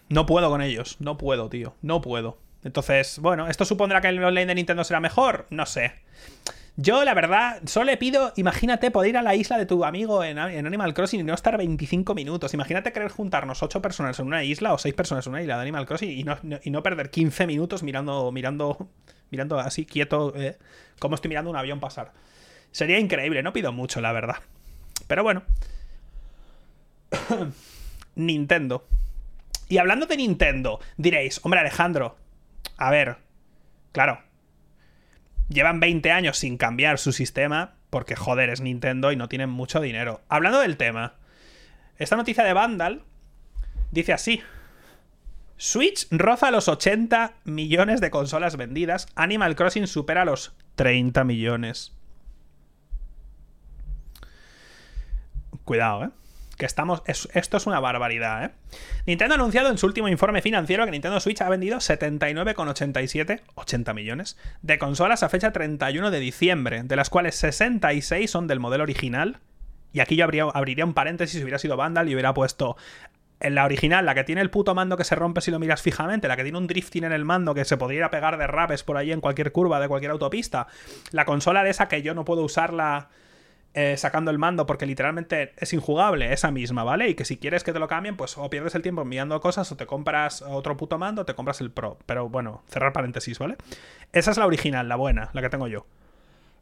No 0.09 0.25
puedo 0.25 0.49
con 0.49 0.61
ellos, 0.61 0.97
no 0.99 1.17
puedo, 1.17 1.49
tío, 1.49 1.75
no 1.81 2.01
puedo. 2.01 2.37
Entonces, 2.63 3.19
bueno, 3.19 3.47
¿esto 3.47 3.63
supondrá 3.63 4.01
que 4.01 4.09
el 4.09 4.23
online 4.23 4.47
de 4.47 4.55
Nintendo 4.55 4.83
será 4.83 4.99
mejor? 4.99 5.45
No 5.49 5.65
sé. 5.65 5.93
Yo, 6.75 7.03
la 7.03 7.13
verdad, 7.13 7.61
solo 7.65 7.85
le 7.85 7.97
pido, 7.97 8.31
imagínate 8.37 8.89
poder 8.89 9.09
ir 9.09 9.17
a 9.17 9.21
la 9.21 9.35
isla 9.35 9.57
de 9.57 9.65
tu 9.65 9.83
amigo 9.83 10.23
en, 10.23 10.39
Animal 10.39 10.93
Crossing 10.93 11.19
y 11.19 11.23
no 11.23 11.33
estar 11.33 11.57
25 11.57 12.15
minutos. 12.15 12.53
Imagínate 12.53 12.93
querer 12.93 13.11
juntarnos 13.11 13.61
8 13.61 13.81
personas 13.81 14.17
en 14.19 14.27
una 14.27 14.43
isla 14.43 14.73
o 14.73 14.77
6 14.77 14.95
personas 14.95 15.27
en 15.27 15.33
una 15.33 15.41
isla 15.41 15.55
de 15.55 15.61
Animal 15.63 15.85
Crossing 15.85 16.09
y 16.09 16.23
no, 16.23 16.37
y 16.63 16.69
no 16.69 16.81
perder 16.81 17.11
15 17.11 17.47
minutos 17.47 17.83
mirando, 17.83 18.31
mirando, 18.31 18.87
mirando 19.29 19.59
así 19.59 19.85
quieto, 19.85 20.33
eh, 20.35 20.57
como 20.99 21.15
estoy 21.15 21.29
mirando 21.29 21.51
un 21.51 21.57
avión 21.57 21.81
pasar. 21.81 22.13
Sería 22.71 22.97
increíble, 22.97 23.43
no 23.43 23.51
pido 23.51 23.73
mucho, 23.73 23.99
la 23.99 24.13
verdad. 24.13 24.37
Pero 25.07 25.23
bueno. 25.23 25.43
Nintendo. 28.15 28.85
Y 29.69 29.77
hablando 29.77 30.07
de 30.07 30.17
Nintendo, 30.17 30.79
diréis, 30.97 31.39
hombre 31.43 31.59
Alejandro, 31.59 32.17
a 32.75 32.89
ver, 32.89 33.17
claro, 33.91 34.19
llevan 35.47 35.79
20 35.79 36.11
años 36.11 36.37
sin 36.37 36.57
cambiar 36.57 36.97
su 36.97 37.13
sistema 37.13 37.75
porque 37.91 38.15
joder 38.15 38.49
es 38.49 38.61
Nintendo 38.61 39.11
y 39.11 39.15
no 39.15 39.29
tienen 39.29 39.49
mucho 39.49 39.79
dinero. 39.79 40.21
Hablando 40.27 40.59
del 40.59 40.75
tema, 40.75 41.15
esta 41.97 42.15
noticia 42.15 42.43
de 42.43 42.53
Vandal 42.53 43.03
dice 43.91 44.13
así. 44.13 44.41
Switch 45.57 46.07
roza 46.09 46.51
los 46.51 46.67
80 46.67 47.33
millones 47.43 48.01
de 48.01 48.09
consolas 48.09 48.57
vendidas, 48.57 49.07
Animal 49.15 49.55
Crossing 49.55 49.87
supera 49.87 50.25
los 50.25 50.55
30 50.75 51.23
millones. 51.25 51.93
Cuidado, 55.63 56.05
¿eh? 56.05 56.09
Que 56.59 56.65
estamos. 56.65 57.01
esto 57.07 57.57
es 57.57 57.65
una 57.65 57.79
barbaridad, 57.79 58.43
¿eh? 58.43 58.51
Nintendo 59.07 59.33
ha 59.33 59.37
anunciado 59.37 59.69
en 59.69 59.77
su 59.77 59.87
último 59.87 60.09
informe 60.09 60.41
financiero 60.41 60.85
que 60.85 60.91
Nintendo 60.91 61.19
Switch 61.21 61.41
ha 61.41 61.49
vendido 61.49 61.77
79,87, 61.77 63.41
80 63.55 63.93
millones, 63.93 64.37
de 64.61 64.77
consolas 64.77 65.23
a 65.23 65.29
fecha 65.29 65.53
31 65.53 66.11
de 66.11 66.19
diciembre, 66.19 66.83
de 66.83 66.95
las 66.97 67.09
cuales 67.09 67.35
66 67.35 68.29
son 68.29 68.47
del 68.47 68.59
modelo 68.59 68.83
original. 68.83 69.39
Y 69.93 70.01
aquí 70.01 70.17
yo 70.17 70.25
abriría 70.25 70.85
un 70.85 70.93
paréntesis 70.93 71.39
si 71.39 71.43
hubiera 71.43 71.57
sido 71.57 71.77
Vandal 71.77 72.09
y 72.09 72.13
hubiera 72.13 72.33
puesto 72.33 72.75
en 73.39 73.55
la 73.55 73.63
original, 73.63 74.05
la 74.05 74.13
que 74.13 74.25
tiene 74.25 74.41
el 74.41 74.49
puto 74.49 74.75
mando 74.75 74.97
que 74.97 75.05
se 75.05 75.15
rompe 75.15 75.39
si 75.39 75.49
lo 75.49 75.59
miras 75.59 75.81
fijamente, 75.81 76.27
la 76.27 76.35
que 76.35 76.43
tiene 76.43 76.57
un 76.57 76.67
drifting 76.67 77.05
en 77.05 77.13
el 77.13 77.23
mando 77.23 77.55
que 77.55 77.63
se 77.63 77.77
podría 77.77 78.11
pegar 78.11 78.37
de 78.37 78.47
rapes 78.47 78.83
por 78.83 78.97
ahí 78.97 79.13
en 79.13 79.21
cualquier 79.21 79.53
curva 79.53 79.79
de 79.79 79.87
cualquier 79.87 80.11
autopista, 80.11 80.67
la 81.11 81.23
consola 81.23 81.63
de 81.63 81.69
esa 81.69 81.87
que 81.87 82.01
yo 82.01 82.13
no 82.13 82.25
puedo 82.25 82.43
usarla 82.43 83.07
eh, 83.73 83.97
sacando 83.97 84.31
el 84.31 84.39
mando 84.39 84.65
porque 84.65 84.85
literalmente 84.85 85.53
es 85.57 85.73
injugable, 85.73 86.33
esa 86.33 86.49
misma, 86.49 86.83
¿vale? 86.83 87.09
Y 87.09 87.15
que 87.15 87.23
si 87.23 87.37
quieres 87.37 87.63
que 87.63 87.71
te 87.71 87.79
lo 87.79 87.87
cambien, 87.87 88.17
pues 88.17 88.37
o 88.37 88.49
pierdes 88.49 88.73
el 88.75 88.81
tiempo 88.81 89.03
enviando 89.03 89.39
cosas 89.41 89.71
o 89.71 89.77
te 89.77 89.85
compras 89.85 90.41
otro 90.41 90.75
puto 90.75 90.97
mando 90.97 91.21
o 91.21 91.25
te 91.25 91.35
compras 91.35 91.61
el 91.61 91.69
Pro. 91.69 91.97
Pero 92.05 92.29
bueno, 92.29 92.63
cerrar 92.67 92.93
paréntesis, 92.93 93.37
¿vale? 93.37 93.57
Esa 94.11 94.31
es 94.31 94.37
la 94.37 94.47
original, 94.47 94.89
la 94.89 94.95
buena, 94.95 95.29
la 95.33 95.41
que 95.41 95.49
tengo 95.49 95.67
yo. 95.67 95.85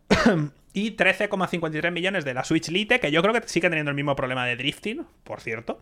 y 0.74 0.98
13,53 0.98 1.92
millones 1.92 2.26
de 2.26 2.34
la 2.34 2.44
Switch 2.44 2.70
Lite, 2.70 3.00
que 3.00 3.12
yo 3.12 3.22
creo 3.22 3.34
que 3.34 3.48
sigue 3.48 3.70
teniendo 3.70 3.92
el 3.92 3.96
mismo 3.96 4.16
problema 4.16 4.46
de 4.46 4.58
drifting, 4.58 5.06
por 5.24 5.40
cierto. 5.40 5.82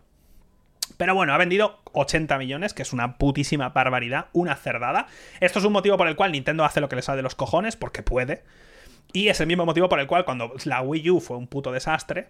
Pero 0.96 1.14
bueno, 1.14 1.34
ha 1.34 1.38
vendido 1.38 1.80
80 1.92 2.38
millones, 2.38 2.72
que 2.72 2.82
es 2.82 2.92
una 2.92 3.18
putísima 3.18 3.70
barbaridad, 3.70 4.26
una 4.32 4.54
cerdada. 4.54 5.08
Esto 5.40 5.58
es 5.58 5.64
un 5.64 5.72
motivo 5.72 5.96
por 5.96 6.08
el 6.08 6.16
cual 6.16 6.32
Nintendo 6.32 6.64
hace 6.64 6.80
lo 6.80 6.88
que 6.88 6.96
le 6.96 7.02
sale 7.02 7.16
de 7.16 7.22
los 7.22 7.34
cojones, 7.34 7.76
porque 7.76 8.02
puede. 8.02 8.44
Y 9.12 9.28
es 9.28 9.40
el 9.40 9.46
mismo 9.46 9.64
motivo 9.64 9.88
por 9.88 10.00
el 10.00 10.06
cual 10.06 10.24
cuando 10.24 10.52
la 10.64 10.82
Wii 10.82 11.10
U 11.10 11.20
fue 11.20 11.36
un 11.36 11.46
puto 11.46 11.72
desastre, 11.72 12.28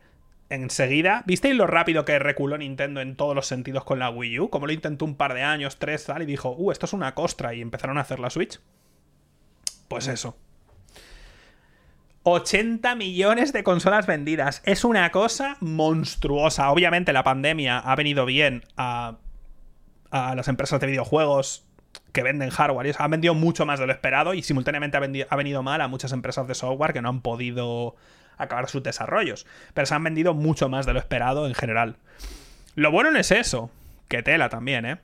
enseguida, 0.49 1.23
¿visteis 1.27 1.57
lo 1.57 1.67
rápido 1.67 2.05
que 2.05 2.19
reculó 2.19 2.57
Nintendo 2.59 3.01
en 3.01 3.17
todos 3.17 3.35
los 3.35 3.47
sentidos 3.47 3.85
con 3.85 3.99
la 3.99 4.11
Wii 4.11 4.41
U? 4.41 4.51
Como 4.51 4.67
lo 4.67 4.73
intentó 4.73 5.05
un 5.05 5.17
par 5.17 5.35
de 5.35 5.43
años, 5.43 5.79
tres, 5.79 6.05
tal, 6.05 6.23
y 6.23 6.27
dijo, 6.27 6.51
uh, 6.51 6.71
esto 6.71 6.87
es 6.87 6.93
una 6.93 7.15
costra, 7.15 7.55
y 7.55 7.61
empezaron 7.61 7.99
a 7.99 8.03
hacer 8.03 8.21
la 8.21 8.31
Switch. 8.31 8.61
Pues 9.89 10.09
eso. 10.09 10.37
80 12.23 12.97
millones 12.97 13.53
de 13.53 13.63
consolas 13.63 14.07
vendidas. 14.07 14.61
Es 14.65 14.85
una 14.85 15.11
cosa 15.13 15.57
monstruosa. 15.61 16.71
Obviamente 16.73 17.13
la 17.13 17.23
pandemia 17.23 17.79
ha 17.79 17.95
venido 17.95 18.27
bien 18.27 18.65
a, 18.77 19.19
a 20.11 20.35
las 20.35 20.49
empresas 20.49 20.81
de 20.81 20.89
videojuegos 20.89 21.67
que 22.17 22.23
venden 22.23 22.49
hardware. 22.49 22.95
Han 22.99 23.11
vendido 23.11 23.35
mucho 23.35 23.67
más 23.67 23.79
de 23.79 23.87
lo 23.87 23.93
esperado 23.93 24.33
y 24.33 24.43
simultáneamente 24.43 24.97
ha, 25.29 25.37
venido 25.37 25.63
mal 25.63 25.83
a 25.83 25.87
muchas 25.87 26.13
empresas 26.13 26.49
de 26.49 26.55
software 26.55 26.95
que 26.95 27.03
no 27.03 27.11
han 27.11 27.21
podido 27.21 27.95
acabar 28.39 28.71
sus 28.71 28.83
desarrollos. 28.83 29.47
Pero 29.75 29.85
se 29.85 29.95
han 29.95 30.03
vendido 30.03 30.33
mucho 30.33 30.71
más 30.71 30.87
de 30.87 30.95
lo 30.95 30.99
esperado 30.99 31.47
en 31.47 31.53
general. 31.53 31.97
Lo 32.75 32.91
bueno 32.91 33.11
no 33.11 33.19
es 33.19 33.31
eso, 33.33 33.71
que 34.09 34.23
tela 34.23 34.49
también, 34.49 34.87
¿eh? 34.87 34.97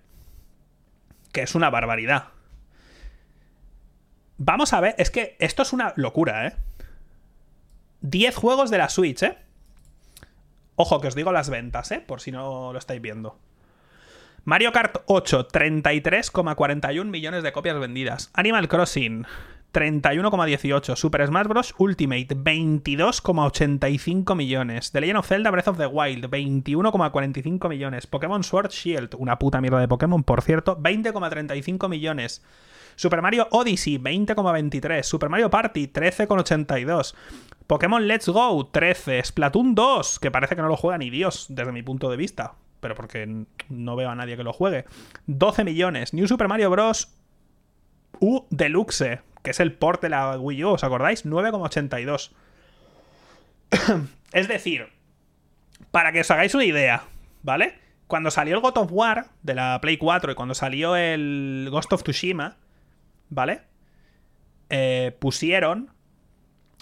Que 1.33 1.42
es 1.42 1.55
una 1.55 1.68
barbaridad. 1.68 2.29
Vamos 4.38 4.72
a 4.72 4.81
ver, 4.81 4.94
es 4.96 5.11
que 5.11 5.37
esto 5.38 5.61
es 5.64 5.75
una 5.75 5.92
locura, 5.96 6.46
¿eh? 6.46 6.57
10 8.01 8.35
juegos 8.37 8.70
de 8.70 8.79
la 8.79 8.88
Switch, 8.88 9.22
¿eh? 9.22 9.37
Ojo, 10.77 11.03
que 11.03 11.09
os 11.09 11.14
digo 11.14 11.31
las 11.31 11.51
ventas, 11.51 11.90
¿eh? 11.90 12.01
Por 12.01 12.22
si 12.22 12.33
no 12.33 12.72
lo 12.72 12.79
estáis 12.79 13.03
viendo. 13.03 13.38
Mario 14.44 14.72
Kart 14.72 15.05
8, 15.07 15.46
33,41 15.52 17.05
millones 17.05 17.44
de 17.44 17.52
copias 17.52 17.78
vendidas. 17.78 18.28
Animal 18.35 18.66
Crossing, 18.66 19.24
31,18. 19.72 20.96
Super 20.96 21.24
Smash 21.28 21.46
Bros. 21.46 21.72
Ultimate, 21.78 22.35
22,85 22.35 24.35
millones. 24.35 24.90
The 24.90 25.00
Legend 25.00 25.20
of 25.20 25.28
Zelda 25.28 25.52
Breath 25.52 25.68
of 25.68 25.78
the 25.78 25.87
Wild, 25.87 26.24
21,45 26.24 27.68
millones. 27.68 28.09
Pokémon 28.09 28.42
Sword 28.42 28.72
Shield, 28.72 29.14
una 29.16 29.38
puta 29.38 29.61
mierda 29.61 29.78
de 29.78 29.87
Pokémon, 29.87 30.24
por 30.24 30.42
cierto, 30.42 30.76
20,35 30.76 31.88
millones. 31.88 32.42
Super 32.96 33.22
Mario 33.22 33.46
Odyssey, 33.52 33.98
20,23. 33.98 35.05
Super 35.05 35.28
Mario 35.28 35.50
Party, 35.50 35.87
13,82. 35.87 37.14
Pokémon 37.68 38.09
Let's 38.09 38.28
Go, 38.28 38.66
13. 38.66 39.22
Splatoon 39.22 39.76
2, 39.76 40.18
que 40.18 40.33
parece 40.33 40.57
que 40.57 40.62
no 40.62 40.68
lo 40.68 40.76
juega 40.76 40.98
ni 40.98 41.11
Dios, 41.11 41.46
desde 41.48 41.70
mi 41.70 41.85
punto 41.85 42.11
de 42.11 42.16
vista. 42.16 42.55
Pero 42.82 42.96
porque 42.96 43.46
no 43.68 43.94
veo 43.96 44.10
a 44.10 44.16
nadie 44.16 44.36
que 44.36 44.42
lo 44.42 44.52
juegue. 44.52 44.84
12 45.28 45.62
millones. 45.62 46.12
New 46.12 46.26
Super 46.26 46.48
Mario 46.48 46.68
Bros. 46.68 47.14
U 48.18 48.44
Deluxe, 48.50 49.20
que 49.42 49.52
es 49.52 49.60
el 49.60 49.72
port 49.72 50.02
de 50.02 50.08
la 50.08 50.36
Wii 50.36 50.64
U, 50.64 50.70
¿os 50.70 50.84
acordáis? 50.84 51.24
9,82. 51.24 52.32
es 54.32 54.48
decir, 54.48 54.88
para 55.92 56.10
que 56.10 56.20
os 56.20 56.30
hagáis 56.30 56.54
una 56.54 56.64
idea, 56.64 57.04
¿vale? 57.42 57.78
Cuando 58.08 58.32
salió 58.32 58.56
el 58.56 58.60
God 58.60 58.78
of 58.78 58.92
War 58.92 59.26
de 59.42 59.54
la 59.54 59.80
Play 59.80 59.96
4 59.96 60.32
y 60.32 60.34
cuando 60.34 60.54
salió 60.54 60.96
el 60.96 61.68
Ghost 61.70 61.92
of 61.92 62.02
Tsushima, 62.02 62.56
¿vale? 63.30 63.62
Eh, 64.70 65.16
pusieron 65.20 65.92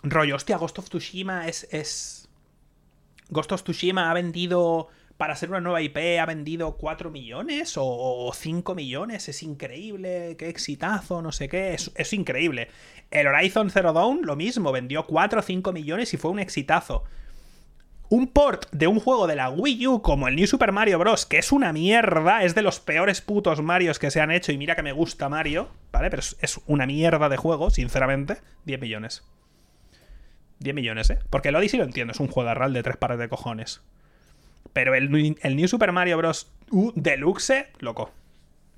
rollo, 0.03 0.37
hostia, 0.37 0.57
Ghost 0.57 0.79
of 0.79 0.89
Tsushima 0.89 1.47
es, 1.47 1.69
es... 1.71 2.29
Ghost 3.29 3.53
of 3.53 3.63
Tsushima 3.63 4.11
ha 4.11 4.15
vendido 4.15 4.89
para 5.21 5.37
ser 5.37 5.51
una 5.51 5.61
nueva 5.61 5.83
IP 5.83 5.99
ha 6.19 6.25
vendido 6.25 6.79
4 6.79 7.11
millones 7.11 7.75
o, 7.77 8.33
5 8.35 8.75
millones. 8.75 9.29
Es 9.29 9.43
increíble, 9.43 10.35
qué 10.39 10.49
exitazo, 10.49 11.21
no 11.21 11.31
sé 11.31 11.47
qué. 11.51 11.75
Es, 11.75 12.13
increíble. 12.15 12.69
El 13.11 13.27
Horizon 13.27 13.69
Zero 13.69 13.93
Dawn, 13.93 14.23
lo 14.23 14.35
mismo, 14.35 14.73
vendió 14.73 15.05
4 15.05 15.41
o 15.41 15.43
5 15.43 15.73
millones 15.75 16.15
y 16.15 16.17
fue 16.17 16.31
un 16.31 16.39
exitazo. 16.39 17.05
Un 18.09 18.29
port 18.29 18.71
de 18.73 18.87
un 18.87 18.99
juego 18.99 19.27
de 19.27 19.37
la 19.37 19.51
Wii 19.51 19.89
U 19.89 20.01
como 20.01 20.27
el 20.27 20.37
New 20.37 20.47
Super 20.47 20.73
Mario 20.73 20.99
Bros., 20.99 21.27
que 21.27 21.37
es 21.37 21.53
una 21.53 21.75
mierda, 21.75 22.43
es 22.43 22.55
de 22.55 22.63
los 22.63 22.81
peores 22.81 23.21
putos 23.21 23.61
Marios 23.61 23.99
que 23.99 24.11
se 24.11 24.23
han 24.23 24.31
hecho, 24.31 24.53
y 24.53 24.57
mira 24.57 24.75
que 24.75 24.83
me 24.83 24.93
gusta 24.93 25.29
Mario, 25.29 25.69
¿vale? 25.93 26.09
Pero 26.09 26.23
es 26.23 26.61
una 26.67 26.87
mierda 26.87 27.29
de 27.29 27.37
juego, 27.37 27.69
sinceramente, 27.69 28.39
10 28.65 28.81
millones. 28.81 29.23
10 30.61 30.75
millones, 30.75 31.11
¿eh? 31.11 31.19
Porque 31.29 31.51
el 31.51 31.57
Odyssey 31.57 31.79
lo 31.79 31.85
entiendo, 31.85 32.13
es 32.13 32.21
un 32.21 32.29
juego 32.29 32.49
de 32.49 32.71
de 32.71 32.83
tres 32.83 32.97
pares 32.97 33.19
de 33.19 33.29
cojones. 33.29 33.83
Pero 34.73 34.95
el, 34.95 35.11
New 35.11 35.69
Super 35.69 35.93
Mario 35.93 36.17
Bros. 36.17 36.53
U 36.71 36.93
Deluxe, 36.95 37.67
loco. 37.81 38.13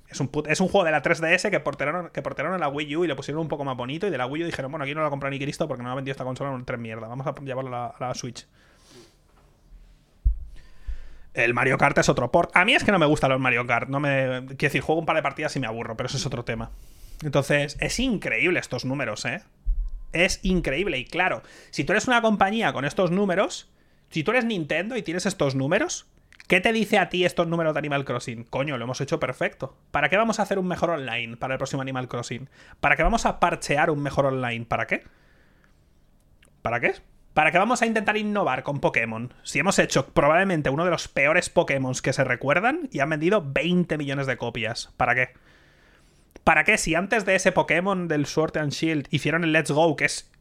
Es 0.09 0.19
un, 0.19 0.29
es 0.47 0.59
un 0.61 0.67
juego 0.67 0.85
de 0.85 0.91
la 0.91 1.01
3DS 1.01 1.49
que 1.49 1.59
portaron, 1.59 2.09
que 2.09 2.19
a 2.19 2.57
la 2.57 2.67
Wii 2.67 2.95
U 2.97 3.03
y 3.03 3.07
le 3.07 3.15
pusieron 3.15 3.41
un 3.41 3.47
poco 3.47 3.63
más 3.63 3.75
bonito. 3.75 4.07
Y 4.07 4.09
de 4.09 4.17
la 4.17 4.27
Wii 4.27 4.43
U 4.43 4.45
dijeron, 4.45 4.71
bueno, 4.71 4.83
aquí 4.83 4.93
no 4.93 5.01
lo 5.01 5.09
compra 5.09 5.29
ni 5.29 5.39
Cristo 5.39 5.67
porque 5.67 5.83
no 5.83 5.91
ha 5.91 5.95
vendido 5.95 6.11
esta 6.11 6.23
consola 6.23 6.53
en 6.53 6.65
tres 6.65 6.79
mierda. 6.79 7.07
Vamos 7.07 7.25
a 7.25 7.33
llevarlo 7.41 7.75
a 7.75 7.95
la, 7.99 8.13
Switch. 8.13 8.47
El 11.33 11.55
Mario 11.55 11.79
Kart 11.79 11.97
es 11.97 12.09
otro 12.09 12.31
port. 12.31 12.55
A 12.55 12.63
mí 12.63 12.75
es 12.75 12.83
que 12.83 12.91
no 12.91 12.99
me 12.99 13.07
gustan 13.07 13.31
los 13.31 13.39
Mario 13.39 13.65
Kart. 13.65 13.89
No 13.89 13.99
me. 13.99 14.45
Quiero 14.45 14.57
decir, 14.57 14.81
juego 14.81 14.99
un 14.99 15.05
par 15.05 15.15
de 15.15 15.23
partidas 15.23 15.55
y 15.55 15.59
me 15.59 15.65
aburro, 15.65 15.97
pero 15.97 16.07
eso 16.07 16.17
es 16.17 16.25
otro 16.27 16.45
tema. 16.45 16.71
Entonces, 17.23 17.77
es 17.79 17.99
increíble 17.99 18.59
estos 18.59 18.85
números, 18.85 19.25
¿eh? 19.25 19.41
Es 20.11 20.39
increíble. 20.43 20.99
Y 20.99 21.05
claro, 21.05 21.41
si 21.71 21.83
tú 21.83 21.93
eres 21.93 22.07
una 22.07 22.21
compañía 22.21 22.71
con 22.71 22.85
estos 22.85 23.09
números, 23.09 23.72
si 24.13 24.23
tú 24.23 24.29
eres 24.29 24.45
Nintendo 24.45 24.95
y 24.95 25.01
tienes 25.01 25.25
estos 25.25 25.55
números, 25.55 26.05
¿qué 26.47 26.61
te 26.61 26.71
dice 26.71 26.99
a 26.99 27.09
ti 27.09 27.25
estos 27.25 27.47
números 27.47 27.73
de 27.73 27.79
Animal 27.79 28.05
Crossing? 28.05 28.43
Coño, 28.43 28.77
lo 28.77 28.83
hemos 28.83 29.01
hecho 29.01 29.19
perfecto. 29.19 29.75
¿Para 29.89 30.07
qué 30.07 30.17
vamos 30.17 30.39
a 30.39 30.43
hacer 30.43 30.59
un 30.59 30.67
mejor 30.67 30.91
online 30.91 31.35
para 31.35 31.55
el 31.55 31.57
próximo 31.57 31.81
Animal 31.81 32.07
Crossing? 32.07 32.47
¿Para 32.79 32.95
qué 32.95 33.01
vamos 33.01 33.25
a 33.25 33.39
parchear 33.39 33.89
un 33.89 34.03
mejor 34.03 34.27
online? 34.27 34.65
¿Para 34.65 34.85
qué? 34.85 35.03
¿Para 36.61 36.79
qué? 36.79 36.93
¿Para 37.33 37.51
qué 37.51 37.57
vamos 37.57 37.81
a 37.81 37.87
intentar 37.87 38.15
innovar 38.15 38.61
con 38.61 38.81
Pokémon? 38.81 39.33
Si 39.41 39.57
hemos 39.57 39.79
hecho 39.79 40.05
probablemente 40.13 40.69
uno 40.69 40.85
de 40.85 40.91
los 40.91 41.07
peores 41.07 41.49
Pokémon 41.49 41.95
que 41.95 42.13
se 42.13 42.23
recuerdan 42.23 42.89
y 42.91 42.99
han 42.99 43.09
vendido 43.09 43.43
20 43.43 43.97
millones 43.97 44.27
de 44.27 44.37
copias. 44.37 44.93
¿Para 44.95 45.15
qué? 45.15 45.29
¿Para 46.43 46.65
qué? 46.65 46.77
Si 46.77 46.93
antes 46.93 47.25
de 47.25 47.33
ese 47.33 47.51
Pokémon 47.51 48.07
del 48.07 48.27
Sword 48.27 48.59
and 48.59 48.73
Shield 48.73 49.07
hicieron 49.09 49.43
el 49.43 49.53
Let's 49.53 49.71
Go, 49.71 49.95
que 49.95 50.05
es 50.05 50.31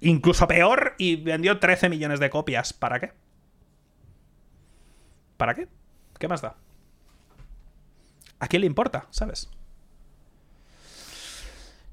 incluso 0.00 0.48
peor 0.48 0.94
y 0.98 1.16
vendió 1.16 1.58
13 1.58 1.88
millones 1.88 2.20
de 2.20 2.30
copias. 2.30 2.72
¿Para 2.72 3.00
qué? 3.00 3.12
¿Para 5.36 5.54
qué? 5.54 5.68
¿Qué 6.18 6.28
más 6.28 6.42
da? 6.42 6.56
¿A 8.38 8.48
quién 8.48 8.60
le 8.60 8.66
importa? 8.66 9.06
¿Sabes? 9.10 9.50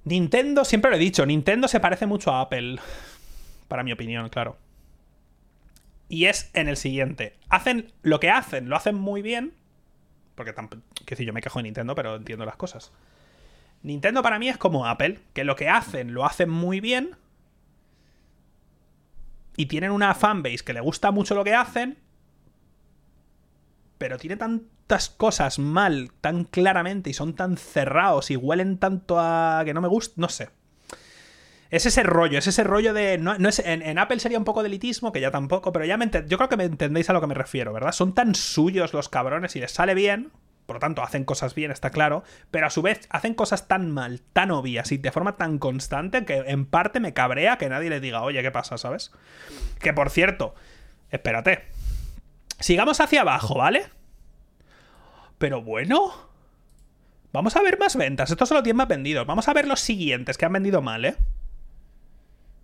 Nintendo, 0.03 0.63
siempre 0.63 0.89
lo 0.89 0.95
he 0.95 0.99
dicho, 0.99 1.25
Nintendo 1.25 1.67
se 1.67 1.81
parece 1.81 2.05
mucho 2.05 2.31
a 2.31 2.41
Apple. 2.41 2.79
Para 3.67 3.83
mi 3.83 3.91
opinión, 3.91 4.29
claro. 4.29 4.57
Y 6.07 6.25
es 6.25 6.49
en 6.53 6.69
el 6.69 6.77
siguiente. 6.77 7.35
Hacen 7.49 7.91
lo 8.01 8.21
que 8.21 8.29
hacen, 8.29 8.69
lo 8.69 8.77
hacen 8.77 8.95
muy 8.95 9.21
bien. 9.21 9.53
Porque 10.35 10.53
tampoco. 10.53 10.81
Que 11.05 11.15
decir, 11.15 11.27
yo 11.27 11.33
me 11.33 11.41
quejo 11.41 11.59
de 11.59 11.63
Nintendo, 11.63 11.95
pero 11.95 12.15
entiendo 12.15 12.45
las 12.45 12.55
cosas. 12.55 12.93
Nintendo 13.83 14.23
para 14.23 14.39
mí 14.39 14.47
es 14.47 14.57
como 14.57 14.85
Apple, 14.85 15.19
que 15.33 15.43
lo 15.43 15.57
que 15.57 15.67
hacen 15.67 16.13
lo 16.13 16.25
hacen 16.25 16.49
muy 16.49 16.79
bien, 16.79 17.17
y 19.57 19.65
tienen 19.65 19.91
una 19.91 20.13
fanbase 20.13 20.63
que 20.63 20.71
le 20.71 20.79
gusta 20.79 21.11
mucho 21.11 21.35
lo 21.35 21.43
que 21.43 21.55
hacen, 21.55 21.97
pero 23.97 24.17
tiene 24.17 24.37
tantas 24.37 25.09
cosas 25.09 25.59
mal 25.59 26.11
tan 26.21 26.45
claramente 26.45 27.09
y 27.09 27.13
son 27.13 27.35
tan 27.35 27.57
cerrados 27.57 28.31
y 28.31 28.37
huelen 28.37 28.77
tanto 28.77 29.19
a 29.19 29.63
que 29.65 29.73
no 29.73 29.81
me 29.81 29.87
gusta, 29.89 30.13
no 30.17 30.29
sé. 30.29 30.49
Es 31.69 31.85
ese 31.85 32.03
rollo, 32.03 32.39
es 32.39 32.47
ese 32.47 32.63
rollo 32.63 32.93
de. 32.93 33.17
No, 33.17 33.33
es, 33.33 33.59
en, 33.59 33.97
Apple 33.97 34.19
sería 34.19 34.37
un 34.37 34.45
poco 34.45 34.61
de 34.61 34.67
elitismo, 34.67 35.11
que 35.11 35.19
ya 35.19 35.31
tampoco, 35.31 35.73
pero 35.73 35.83
ya 35.83 35.97
me 35.97 36.09
yo 36.27 36.37
creo 36.37 36.47
que 36.47 36.55
me 36.55 36.63
entendéis 36.63 37.09
a 37.09 37.13
lo 37.13 37.19
que 37.19 37.27
me 37.27 37.33
refiero, 37.33 37.73
¿verdad? 37.73 37.91
Son 37.91 38.13
tan 38.13 38.35
suyos 38.35 38.93
los 38.93 39.09
cabrones 39.09 39.55
y 39.57 39.59
les 39.59 39.71
sale 39.71 39.93
bien, 39.93 40.31
por 40.67 40.75
lo 40.75 40.79
tanto, 40.81 41.01
hacen 41.01 41.23
cosas 41.23 41.55
bien, 41.55 41.71
está 41.71 41.89
claro, 41.89 42.23
pero 42.51 42.67
a 42.67 42.69
su 42.69 42.81
vez 42.81 43.07
hacen 43.09 43.33
cosas 43.33 43.67
tan 43.67 43.89
mal, 43.89 44.21
tan 44.33 44.51
obvias 44.51 44.91
y 44.91 44.97
de 44.97 45.11
forma 45.11 45.37
tan 45.37 45.57
constante 45.59 46.25
que 46.25 46.43
en 46.45 46.65
parte 46.65 46.99
me 46.99 47.13
cabrea 47.13 47.57
que 47.57 47.69
nadie 47.69 47.89
le 47.89 48.01
diga, 48.01 48.21
oye, 48.21 48.43
¿qué 48.43 48.51
pasa? 48.51 48.77
¿Sabes? 48.77 49.11
Que 49.79 49.93
por 49.93 50.09
cierto, 50.09 50.53
espérate. 51.09 51.63
Sigamos 52.59 52.99
hacia 52.99 53.21
abajo, 53.21 53.55
¿vale? 53.55 53.85
Pero 55.37 55.61
bueno. 55.61 56.11
Vamos 57.31 57.55
a 57.55 57.61
ver 57.61 57.79
más 57.79 57.95
ventas. 57.95 58.31
Estos 58.31 58.49
son 58.49 58.55
los 58.55 58.63
10 58.63 58.75
más 58.75 58.87
vendidos. 58.87 59.25
Vamos 59.25 59.47
a 59.47 59.53
ver 59.53 59.67
los 59.67 59.79
siguientes 59.79 60.37
que 60.37 60.45
han 60.45 60.53
vendido 60.53 60.81
mal, 60.81 61.05
¿eh? 61.05 61.15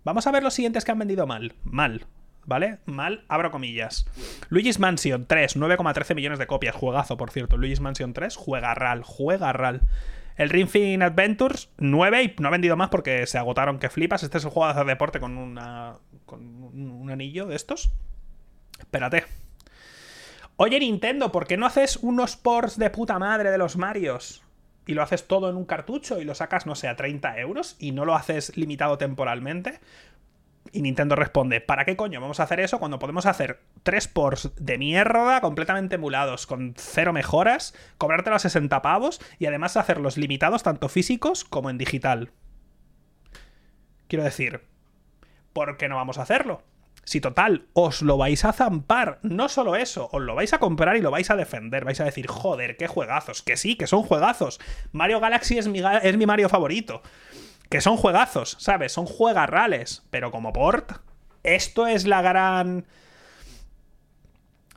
Vamos 0.04 0.26
a 0.26 0.30
ver 0.30 0.42
los 0.42 0.52
siguientes 0.52 0.84
que 0.84 0.92
han 0.92 0.98
vendido 0.98 1.26
mal. 1.26 1.54
Mal. 1.64 2.06
¿Vale? 2.46 2.78
Mal, 2.86 3.24
abro 3.28 3.50
comillas. 3.50 4.06
Luigi's 4.48 4.78
Mansion 4.78 5.26
3, 5.26 5.56
9,13 5.56 6.14
millones 6.14 6.38
de 6.38 6.46
copias. 6.46 6.74
Juegazo, 6.74 7.16
por 7.16 7.30
cierto. 7.30 7.56
Luigi's 7.56 7.80
Mansion 7.80 8.12
3, 8.12 8.36
juega 8.36 8.74
ral, 8.74 9.02
juega 9.02 9.52
ral. 9.52 9.82
El 10.36 10.50
Ring 10.50 11.02
Adventures, 11.02 11.70
9 11.78 12.22
y 12.22 12.34
no 12.40 12.48
ha 12.48 12.50
vendido 12.50 12.76
más 12.76 12.88
porque 12.88 13.26
se 13.26 13.38
agotaron 13.38 13.78
que 13.78 13.88
flipas. 13.88 14.22
Este 14.22 14.38
es 14.38 14.44
el 14.44 14.50
juego 14.50 14.66
de 14.66 14.72
hacer 14.72 14.86
deporte 14.86 15.20
con, 15.20 15.36
una, 15.36 15.98
con 16.26 16.40
un 16.42 17.10
anillo 17.10 17.46
de 17.46 17.54
estos. 17.54 17.90
Espérate. 18.78 19.24
Oye, 20.56 20.78
Nintendo, 20.78 21.32
¿por 21.32 21.46
qué 21.46 21.56
no 21.56 21.66
haces 21.66 21.96
unos 21.96 22.36
ports 22.36 22.78
de 22.78 22.90
puta 22.90 23.18
madre 23.18 23.50
de 23.50 23.58
los 23.58 23.76
Marios? 23.76 24.42
Y 24.86 24.94
lo 24.94 25.02
haces 25.02 25.26
todo 25.26 25.48
en 25.48 25.56
un 25.56 25.64
cartucho 25.64 26.20
y 26.20 26.24
lo 26.24 26.34
sacas, 26.34 26.66
no 26.66 26.74
sé, 26.74 26.88
a 26.88 26.96
30 26.96 27.38
euros 27.38 27.76
y 27.78 27.92
no 27.92 28.04
lo 28.04 28.14
haces 28.14 28.56
limitado 28.56 28.98
temporalmente. 28.98 29.80
Y 30.72 30.82
Nintendo 30.82 31.14
responde, 31.14 31.60
¿para 31.60 31.84
qué 31.84 31.96
coño 31.96 32.20
vamos 32.20 32.40
a 32.40 32.44
hacer 32.44 32.60
eso 32.60 32.78
cuando 32.78 32.98
podemos 32.98 33.26
hacer 33.26 33.60
tres 33.82 34.08
ports 34.08 34.50
de 34.56 34.78
mierda 34.78 35.40
completamente 35.40 35.96
emulados, 35.96 36.46
con 36.46 36.74
cero 36.76 37.12
mejoras, 37.12 37.74
cobrarte 37.98 38.30
a 38.30 38.38
60 38.38 38.82
pavos 38.82 39.20
y 39.38 39.46
además 39.46 39.76
hacerlos 39.76 40.16
limitados 40.16 40.62
tanto 40.62 40.88
físicos 40.88 41.44
como 41.44 41.70
en 41.70 41.78
digital? 41.78 42.32
Quiero 44.08 44.24
decir, 44.24 44.62
¿por 45.52 45.76
qué 45.76 45.88
no 45.88 45.96
vamos 45.96 46.18
a 46.18 46.22
hacerlo? 46.22 46.62
Si 47.04 47.20
total, 47.20 47.66
os 47.74 48.00
lo 48.00 48.16
vais 48.16 48.44
a 48.46 48.52
zampar, 48.52 49.18
no 49.22 49.50
solo 49.50 49.76
eso, 49.76 50.08
os 50.12 50.22
lo 50.22 50.34
vais 50.34 50.54
a 50.54 50.58
comprar 50.58 50.96
y 50.96 51.02
lo 51.02 51.10
vais 51.10 51.30
a 51.30 51.36
defender, 51.36 51.84
vais 51.84 52.00
a 52.00 52.04
decir, 52.04 52.26
joder, 52.26 52.78
qué 52.78 52.86
juegazos, 52.86 53.42
que 53.42 53.58
sí, 53.58 53.76
que 53.76 53.86
son 53.86 54.02
juegazos. 54.02 54.58
Mario 54.92 55.20
Galaxy 55.20 55.58
es 55.58 55.68
mi, 55.68 55.82
es 56.02 56.16
mi 56.16 56.24
Mario 56.24 56.48
favorito 56.48 57.02
que 57.68 57.80
son 57.80 57.96
juegazos, 57.96 58.56
¿sabes? 58.58 58.92
Son 58.92 59.06
juegarrales, 59.06 60.02
pero 60.10 60.30
como 60.30 60.52
port, 60.52 60.92
esto 61.42 61.86
es 61.86 62.06
la 62.06 62.22
gran... 62.22 62.86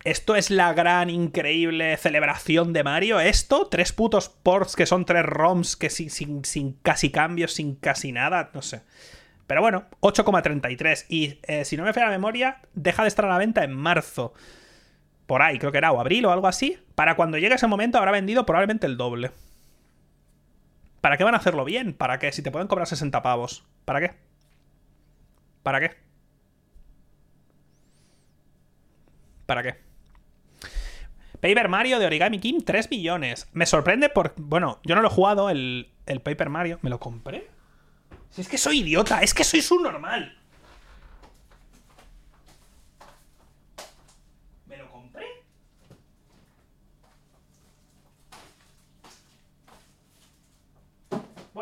Esto 0.03 0.38
es 0.38 0.51
la 0.51 0.73
gran 0.73 1.09
increíble 1.09 1.97
celebración 1.97 2.71
de 2.71 2.83
Mario. 2.83 3.19
Esto, 3.19 3.67
tres 3.67 3.91
putos 3.91 4.29
ports 4.29 4.77
que 4.77 4.85
son 4.85 5.03
tres 5.03 5.25
ROMs 5.25 5.75
que 5.75 5.89
sin, 5.89 6.45
sin, 6.45 6.73
casi 6.81 7.11
cambios, 7.11 7.53
sin 7.53 7.75
casi 7.75 8.13
nada, 8.13 8.49
no 8.53 8.61
sé. 8.61 8.83
Pero 9.47 9.61
bueno, 9.61 9.85
8,33. 9.99 11.07
Y 11.09 11.39
eh, 11.43 11.65
si 11.65 11.75
no 11.75 11.83
me 11.83 11.91
falla 11.91 12.05
la 12.05 12.13
memoria, 12.13 12.61
deja 12.73 13.01
de 13.01 13.09
estar 13.09 13.25
a 13.25 13.29
la 13.29 13.38
venta 13.38 13.65
en 13.65 13.73
marzo. 13.73 14.33
Por 15.25 15.41
ahí, 15.41 15.59
creo 15.59 15.73
que 15.73 15.77
era 15.77 15.91
o 15.91 15.99
abril 15.99 16.25
o 16.25 16.31
algo 16.31 16.47
así. 16.47 16.79
Para 16.95 17.15
cuando 17.15 17.38
llegue 17.38 17.55
ese 17.55 17.67
momento 17.67 17.97
habrá 17.97 18.11
vendido 18.11 18.45
probablemente 18.45 18.88
el 18.88 18.95
doble. 18.95 19.31
¿Para 21.01 21.17
qué 21.17 21.23
van 21.23 21.35
a 21.35 21.37
hacerlo 21.37 21.63
bien? 21.65 21.93
¿Para 21.93 22.19
qué? 22.19 22.31
Si 22.31 22.41
te 22.41 22.51
pueden 22.51 22.67
cobrar 22.67 22.87
60 22.87 23.21
pavos. 23.21 23.65
¿Para 23.85 23.99
qué? 24.01 24.15
¿Para 25.63 25.79
qué? 25.79 25.97
¿Para 29.45 29.63
qué? 29.63 29.87
Paper 31.39 31.69
Mario 31.69 31.99
de 31.99 32.05
Origami 32.05 32.39
King, 32.39 32.61
3 32.65 32.89
millones. 32.89 33.47
Me 33.53 33.65
sorprende 33.65 34.09
por. 34.09 34.33
Bueno, 34.37 34.79
yo 34.83 34.95
no 34.95 35.01
lo 35.01 35.07
he 35.07 35.11
jugado, 35.11 35.49
el, 35.49 35.91
el 36.05 36.21
Paper 36.21 36.49
Mario. 36.49 36.79
¿Me 36.81 36.89
lo 36.89 36.99
compré? 36.99 37.47
Es 38.37 38.47
que 38.47 38.57
soy 38.57 38.79
idiota, 38.81 39.21
es 39.21 39.33
que 39.33 39.43
soy 39.43 39.61
subnormal. 39.61 40.37
¿Me 44.65 44.77
lo 44.77 44.91
compré? 44.91 45.25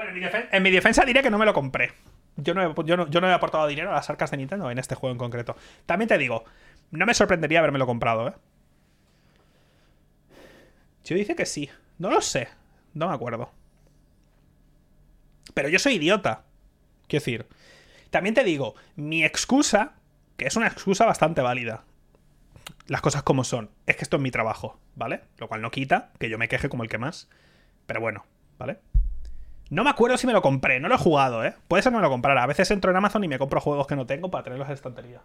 En 0.08 0.14
mi, 0.14 0.20
defen- 0.22 0.48
en 0.52 0.64
mi 0.64 0.72
defensa 0.72 1.06
diré 1.06 1.22
que 1.24 1.30
no 1.30 1.38
me 1.38 1.46
lo 1.46 1.54
compré. 1.54 1.92
Yo 2.38 2.54
no, 2.54 2.62
he, 2.62 2.66
he 2.68 3.34
aportado 3.34 3.68
dinero 3.68 3.92
a 3.92 3.96
las 3.96 4.10
arcas 4.10 4.32
de 4.32 4.38
Nintendo 4.38 4.70
en 4.70 4.78
este 4.78 4.96
juego 4.96 5.14
en 5.14 5.18
concreto. 5.18 5.56
También 5.86 6.10
te 6.10 6.18
digo, 6.18 6.44
no 6.92 7.06
me 7.06 7.14
sorprendería 7.14 7.60
habérmelo 7.60 7.86
comprado, 7.86 8.28
¿eh? 8.28 8.34
Yo 11.06 11.16
dice 11.16 11.36
que 11.36 11.46
sí. 11.46 11.70
No 11.98 12.10
lo 12.10 12.22
sé. 12.22 12.50
No 12.94 13.08
me 13.08 13.14
acuerdo. 13.14 13.52
Pero 15.54 15.70
yo 15.70 15.80
soy 15.80 15.94
idiota. 15.94 16.44
Quiero 17.08 17.22
decir. 17.22 17.48
También 18.10 18.36
te 18.36 18.44
digo, 18.44 18.76
mi 18.96 19.24
excusa, 19.24 19.94
que 20.38 20.46
es 20.48 20.56
una 20.56 20.68
excusa 20.68 21.06
bastante 21.06 21.42
válida. 21.42 21.84
Las 22.88 23.02
cosas 23.02 23.24
como 23.24 23.44
son. 23.44 23.70
Es 23.86 23.96
que 23.96 24.04
esto 24.04 24.18
es 24.18 24.24
mi 24.24 24.32
trabajo, 24.32 24.80
¿vale? 24.96 25.22
Lo 25.38 25.48
cual 25.48 25.62
no 25.62 25.72
quita 25.72 26.12
que 26.20 26.30
yo 26.30 26.38
me 26.38 26.48
queje 26.48 26.70
como 26.70 26.84
el 26.84 26.90
que 26.90 26.98
más. 26.98 27.30
Pero 27.86 28.02
bueno, 28.02 28.26
¿vale? 28.58 28.80
No 29.70 29.84
me 29.84 29.90
acuerdo 29.90 30.18
si 30.18 30.28
me 30.28 30.34
lo 30.34 30.42
compré, 30.42 30.80
no 30.80 30.88
lo 30.88 30.96
he 30.96 31.00
jugado, 31.00 31.44
¿eh? 31.44 31.56
Puede 31.68 31.82
ser 31.84 31.92
que 31.92 31.98
me 31.98 32.02
lo 32.04 32.10
comprara. 32.10 32.44
A 32.44 32.48
veces 32.48 32.70
entro 32.72 32.92
en 32.92 32.98
Amazon 32.98 33.24
y 33.24 33.28
me 33.28 33.40
compro 33.40 33.60
juegos 33.60 33.88
que 33.88 33.96
no 33.96 34.06
tengo 34.06 34.30
para 34.30 34.44
tenerlos 34.44 34.68
en 34.68 34.74
estantería. 34.76 35.22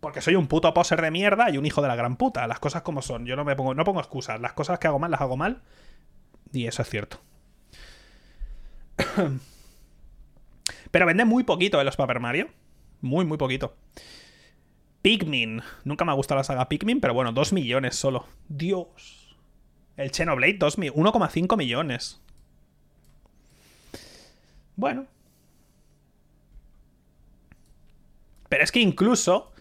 Porque 0.00 0.20
soy 0.20 0.36
un 0.36 0.46
puto 0.48 0.72
poser 0.74 1.00
de 1.02 1.10
mierda 1.10 1.50
y 1.50 1.58
un 1.58 1.66
hijo 1.66 1.82
de 1.82 1.88
la 1.88 1.96
gran 1.96 2.16
puta. 2.16 2.46
Las 2.46 2.60
cosas 2.60 2.82
como 2.82 3.02
son. 3.02 3.26
Yo 3.26 3.36
no 3.36 3.44
me 3.44 3.56
pongo, 3.56 3.74
no 3.74 3.84
pongo 3.84 4.00
excusas. 4.00 4.40
Las 4.40 4.52
cosas 4.54 4.78
que 4.78 4.86
hago 4.86 4.98
mal 4.98 5.10
las 5.10 5.20
hago 5.20 5.36
mal. 5.36 5.62
Y 6.52 6.66
eso 6.66 6.82
es 6.82 6.88
cierto. 6.88 7.20
Pero 10.90 11.06
vende 11.06 11.24
muy 11.24 11.44
poquito 11.44 11.78
en 11.80 11.86
los 11.86 11.96
Paper 11.96 12.20
Mario. 12.20 12.48
Muy, 13.00 13.24
muy 13.24 13.36
poquito. 13.38 13.76
Pikmin. 15.02 15.62
Nunca 15.84 16.04
me 16.04 16.12
ha 16.12 16.14
gustado 16.14 16.38
la 16.38 16.44
saga 16.44 16.68
Pikmin, 16.68 17.00
pero 17.00 17.12
bueno, 17.12 17.32
2 17.32 17.52
millones 17.52 17.96
solo. 17.96 18.26
Dios. 18.48 19.36
El 19.96 20.10
Xenoblade, 20.12 20.54
2 20.54 20.78
mi- 20.78 20.88
1,5 20.90 21.56
millones. 21.56 22.22
Bueno. 24.76 25.06
Pero 28.48 28.62
es 28.62 28.72
que 28.72 28.80
incluso 28.80 29.52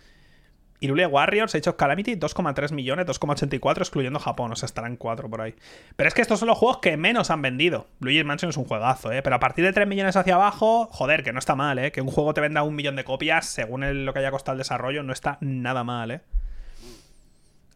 Irule 0.83 1.05
Warriors, 1.05 1.55
Age 1.55 1.69
of 1.69 1.77
Calamity, 1.77 2.15
2,3 2.15 2.73
millones, 2.73 3.05
2,84 3.07 3.77
excluyendo 3.79 4.19
Japón, 4.19 4.51
o 4.51 4.55
sea, 4.55 4.65
estarán 4.65 4.97
4 4.97 5.29
por 5.29 5.39
ahí. 5.39 5.55
Pero 5.95 6.09
es 6.09 6.13
que 6.13 6.21
estos 6.21 6.39
son 6.39 6.49
los 6.49 6.57
juegos 6.57 6.79
que 6.79 6.97
menos 6.97 7.31
han 7.31 7.41
vendido. 7.41 7.87
Luigi's 8.01 8.25
Mansion 8.25 8.49
es 8.49 8.57
un 8.57 8.65
juegazo, 8.65 9.11
¿eh? 9.13 9.21
Pero 9.21 9.37
a 9.37 9.39
partir 9.39 9.63
de 9.63 9.71
3 9.71 9.87
millones 9.87 10.17
hacia 10.17 10.35
abajo, 10.35 10.89
joder, 10.91 11.23
que 11.23 11.31
no 11.31 11.39
está 11.39 11.55
mal, 11.55 11.79
¿eh? 11.79 11.93
Que 11.93 12.01
un 12.01 12.09
juego 12.09 12.33
te 12.33 12.41
venda 12.41 12.63
un 12.63 12.75
millón 12.75 12.97
de 12.97 13.05
copias, 13.05 13.45
según 13.45 14.05
lo 14.05 14.13
que 14.13 14.19
haya 14.19 14.31
costado 14.31 14.55
el 14.55 14.59
desarrollo, 14.59 15.03
no 15.03 15.13
está 15.13 15.37
nada 15.39 15.85
mal, 15.85 16.11
¿eh? 16.11 16.21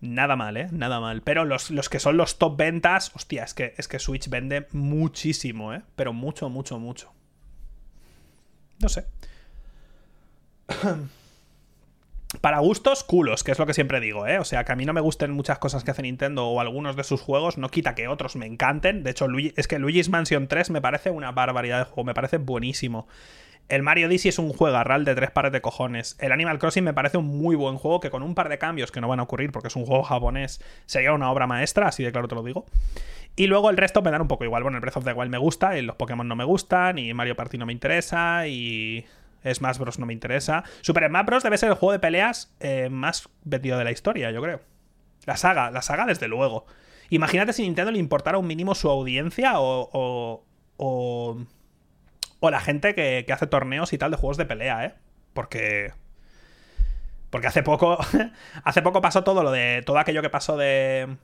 Nada 0.01 0.35
mal, 0.35 0.57
¿eh? 0.57 0.67
Nada 0.71 0.99
mal. 0.99 1.21
Pero 1.21 1.45
los, 1.45 1.71
los 1.71 1.87
que 1.87 1.99
son 1.99 2.17
los 2.17 2.37
top 2.37 2.57
ventas, 2.57 3.11
hostia, 3.15 3.45
es 3.45 3.53
que, 3.53 3.73
es 3.77 3.87
que 3.87 3.99
Switch 3.99 4.29
vende 4.29 4.67
muchísimo, 4.73 5.73
¿eh? 5.73 5.81
Pero 5.95 6.11
mucho, 6.11 6.49
mucho, 6.49 6.77
mucho. 6.77 7.13
No 8.81 8.89
sé. 8.89 9.05
Para 12.41 12.59
gustos, 12.59 13.05
culos, 13.05 13.43
que 13.43 13.51
es 13.51 13.59
lo 13.59 13.65
que 13.65 13.73
siempre 13.73 14.01
digo, 14.01 14.27
¿eh? 14.27 14.37
O 14.37 14.43
sea, 14.43 14.65
que 14.65 14.73
a 14.73 14.75
mí 14.75 14.85
no 14.85 14.91
me 14.91 14.99
gusten 14.99 15.31
muchas 15.31 15.59
cosas 15.59 15.85
que 15.85 15.91
hace 15.91 16.01
Nintendo 16.01 16.45
o 16.47 16.59
algunos 16.59 16.97
de 16.97 17.05
sus 17.05 17.21
juegos, 17.21 17.57
no 17.57 17.69
quita 17.69 17.95
que 17.95 18.09
otros 18.09 18.35
me 18.35 18.45
encanten. 18.45 19.03
De 19.03 19.11
hecho, 19.11 19.27
es 19.55 19.67
que 19.67 19.79
Luigi's 19.79 20.09
Mansion 20.09 20.47
3 20.49 20.71
me 20.71 20.81
parece 20.81 21.09
una 21.09 21.31
barbaridad 21.31 21.79
de 21.79 21.85
juego, 21.85 22.03
me 22.03 22.13
parece 22.13 22.37
buenísimo. 22.37 23.07
El 23.69 23.83
Mario 23.83 24.07
Odyssey 24.07 24.29
es 24.29 24.39
un 24.39 24.53
juegarral 24.53 25.03
de 25.03 25.13
tres 25.13 25.29
pares 25.31 25.51
de 25.51 25.59
cojones. 25.59 26.15
El 26.19 26.31
Animal 26.31 26.57
Crossing 26.57 26.85
me 26.85 26.93
parece 26.93 27.17
un 27.17 27.25
muy 27.25 27.55
buen 27.55 27.77
juego 27.77 27.99
que 27.99 28.09
con 28.09 28.23
un 28.23 28.33
par 28.33 28.47
de 28.47 28.57
cambios 28.57 28.91
que 28.91 29.01
no 29.01 29.09
van 29.09 29.19
a 29.19 29.23
ocurrir 29.23 29.51
porque 29.51 29.67
es 29.67 29.75
un 29.75 29.85
juego 29.85 30.03
japonés 30.03 30.61
sería 30.85 31.11
una 31.11 31.29
obra 31.29 31.47
maestra, 31.47 31.87
así 31.87 32.01
de 32.01 32.13
claro 32.13 32.29
te 32.29 32.35
lo 32.35 32.43
digo. 32.43 32.65
Y 33.35 33.47
luego 33.47 33.69
el 33.69 33.75
resto 33.75 34.01
me 34.01 34.09
dan 34.09 34.21
un 34.21 34.29
poco 34.29 34.45
igual. 34.45 34.63
Bueno, 34.63 34.77
el 34.77 34.81
Breath 34.81 34.97
of 34.97 35.03
the 35.03 35.11
Wild 35.11 35.29
me 35.29 35.37
gusta, 35.37 35.77
y 35.77 35.81
los 35.81 35.97
Pokémon 35.97 36.27
no 36.27 36.35
me 36.35 36.45
gustan, 36.45 36.97
y 36.97 37.13
Mario 37.13 37.35
Party 37.35 37.57
no 37.57 37.65
me 37.65 37.73
interesa, 37.73 38.47
y 38.47 39.05
Smash 39.45 39.77
Bros 39.77 39.99
no 39.99 40.05
me 40.05 40.13
interesa. 40.13 40.63
Super 40.81 41.07
Smash 41.07 41.25
Bros 41.25 41.43
debe 41.43 41.57
ser 41.57 41.69
el 41.69 41.75
juego 41.75 41.91
de 41.91 41.99
peleas 41.99 42.55
eh, 42.61 42.87
más 42.89 43.29
vendido 43.43 43.77
de 43.77 43.83
la 43.83 43.91
historia, 43.91 44.31
yo 44.31 44.41
creo. 44.41 44.61
La 45.25 45.35
saga, 45.35 45.71
la 45.71 45.81
saga 45.81 46.05
desde 46.05 46.29
luego. 46.29 46.65
Imagínate 47.09 47.51
si 47.51 47.63
Nintendo 47.63 47.91
le 47.91 47.99
importara 47.99 48.37
un 48.37 48.47
mínimo 48.47 48.75
su 48.75 48.89
audiencia 48.89 49.59
o... 49.59 49.89
o, 49.91 50.45
o 50.77 51.37
o 52.39 52.51
la 52.51 52.59
gente 52.59 52.93
que, 52.93 53.23
que 53.25 53.33
hace 53.33 53.47
torneos 53.47 53.93
y 53.93 53.97
tal 53.97 54.11
de 54.11 54.17
juegos 54.17 54.37
de 54.37 54.45
pelea, 54.45 54.85
¿eh? 54.85 54.93
Porque. 55.33 55.93
Porque 57.29 57.47
hace 57.47 57.63
poco. 57.63 57.97
hace 58.63 58.81
poco 58.81 59.01
pasó 59.01 59.23
todo 59.23 59.43
lo 59.43 59.51
de. 59.51 59.83
Todo 59.85 59.99
aquello 59.99 60.21
que 60.21 60.29
pasó 60.29 60.57
de. 60.57 61.17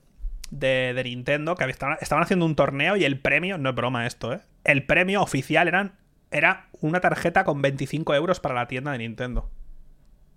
De, 0.49 0.93
de 0.93 1.03
Nintendo. 1.03 1.55
Que 1.55 1.65
estaban, 1.65 1.97
estaban 2.01 2.23
haciendo 2.23 2.45
un 2.45 2.55
torneo 2.55 2.95
y 2.95 3.05
el 3.05 3.19
premio. 3.19 3.57
No 3.57 3.69
es 3.69 3.75
broma 3.75 4.05
esto, 4.05 4.33
¿eh? 4.33 4.39
El 4.63 4.85
premio 4.85 5.21
oficial 5.21 5.67
eran, 5.67 5.93
era 6.31 6.67
una 6.79 6.99
tarjeta 6.99 7.43
con 7.43 7.61
25 7.61 8.13
euros 8.15 8.39
para 8.39 8.55
la 8.55 8.67
tienda 8.67 8.91
de 8.91 8.99
Nintendo. 8.99 9.49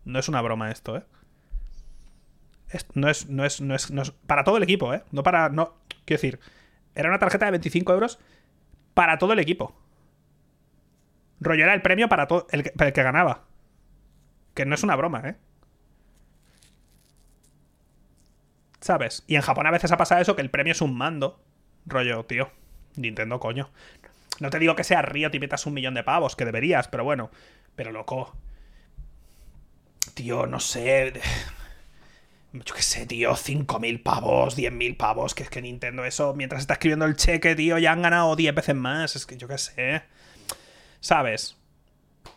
No 0.05 0.19
es 0.19 0.29
una 0.29 0.41
broma 0.41 0.71
esto, 0.71 0.97
¿eh? 0.97 1.03
No, 2.95 3.09
es, 3.09 3.29
no, 3.29 3.45
es, 3.45 3.61
no, 3.61 3.75
es, 3.75 3.91
no 3.91 4.03
es. 4.03 4.11
Para 4.11 4.45
todo 4.45 4.57
el 4.57 4.63
equipo, 4.63 4.93
¿eh? 4.93 5.03
No 5.13 5.23
para. 5.23 5.49
No. 5.49 5.75
Quiero 6.05 6.21
decir. 6.21 6.41
Era 6.95 7.09
una 7.11 7.19
tarjeta 7.19 7.45
de 7.45 7.51
25 7.53 7.93
euros 7.93 8.19
para 8.95 9.19
todo 9.19 9.35
el 9.35 9.39
equipo. 9.39 9.75
Rollo 11.41 11.65
era 11.65 11.75
el 11.75 11.83
premio 11.83 12.09
para 12.09 12.27
todo 12.27 12.47
el 12.51 12.63
que, 12.63 13.03
ganaba. 13.03 13.45
Que 14.55 14.65
no 14.65 14.75
es 14.75 14.83
una 14.83 14.97
broma, 14.97 15.23
¿eh? 15.29 15.37
¿Sabes? 18.81 19.25
Y 19.27 19.37
en 19.37 19.43
Japón 19.43 19.67
a 19.67 19.71
veces 19.71 19.93
ha 19.93 19.97
pasado 19.97 20.21
eso, 20.21 20.37
que 20.37 20.43
el 20.43 20.51
premio 20.51 20.73
es 20.73 20.81
un 20.81 20.97
mando. 20.97 21.43
Rollo, 21.87 22.25
tío. 22.25 22.51
Nintendo, 22.97 23.41
coño. 23.41 23.71
No 24.41 24.51
te 24.51 24.59
digo 24.59 24.77
que 24.77 24.85
sea 24.85 25.03
Río 25.03 25.31
y 25.33 25.39
metas 25.39 25.67
un 25.67 25.75
millón 25.75 25.95
de 25.95 26.05
pavos, 26.05 26.37
que 26.37 26.45
deberías, 26.45 26.89
pero 26.89 27.05
bueno. 27.05 27.31
Pero 27.75 27.93
loco. 27.93 28.35
Tío, 30.15 30.47
no 30.47 30.61
sé. 30.61 31.21
Yo 32.53 32.75
qué 32.75 32.83
sé, 32.83 33.07
tío, 33.07 33.33
5.000 33.33 34.03
pavos, 34.03 34.57
10.000 34.57 34.97
pavos, 34.97 35.35
que 35.35 35.43
es 35.43 35.51
que 35.51 35.61
Nintendo 35.61 36.05
eso, 36.05 36.35
mientras 36.35 36.63
está 36.63 36.75
escribiendo 36.75 37.05
el 37.05 37.17
cheque, 37.17 37.55
tío, 37.55 37.77
ya 37.79 37.93
han 37.93 38.01
ganado 38.03 38.35
10 38.35 38.55
veces 38.55 38.75
más, 38.75 39.15
es 39.15 39.27
que 39.27 39.37
yo 39.37 39.47
qué 39.47 39.59
sé. 39.59 40.03
¿Sabes? 41.01 41.57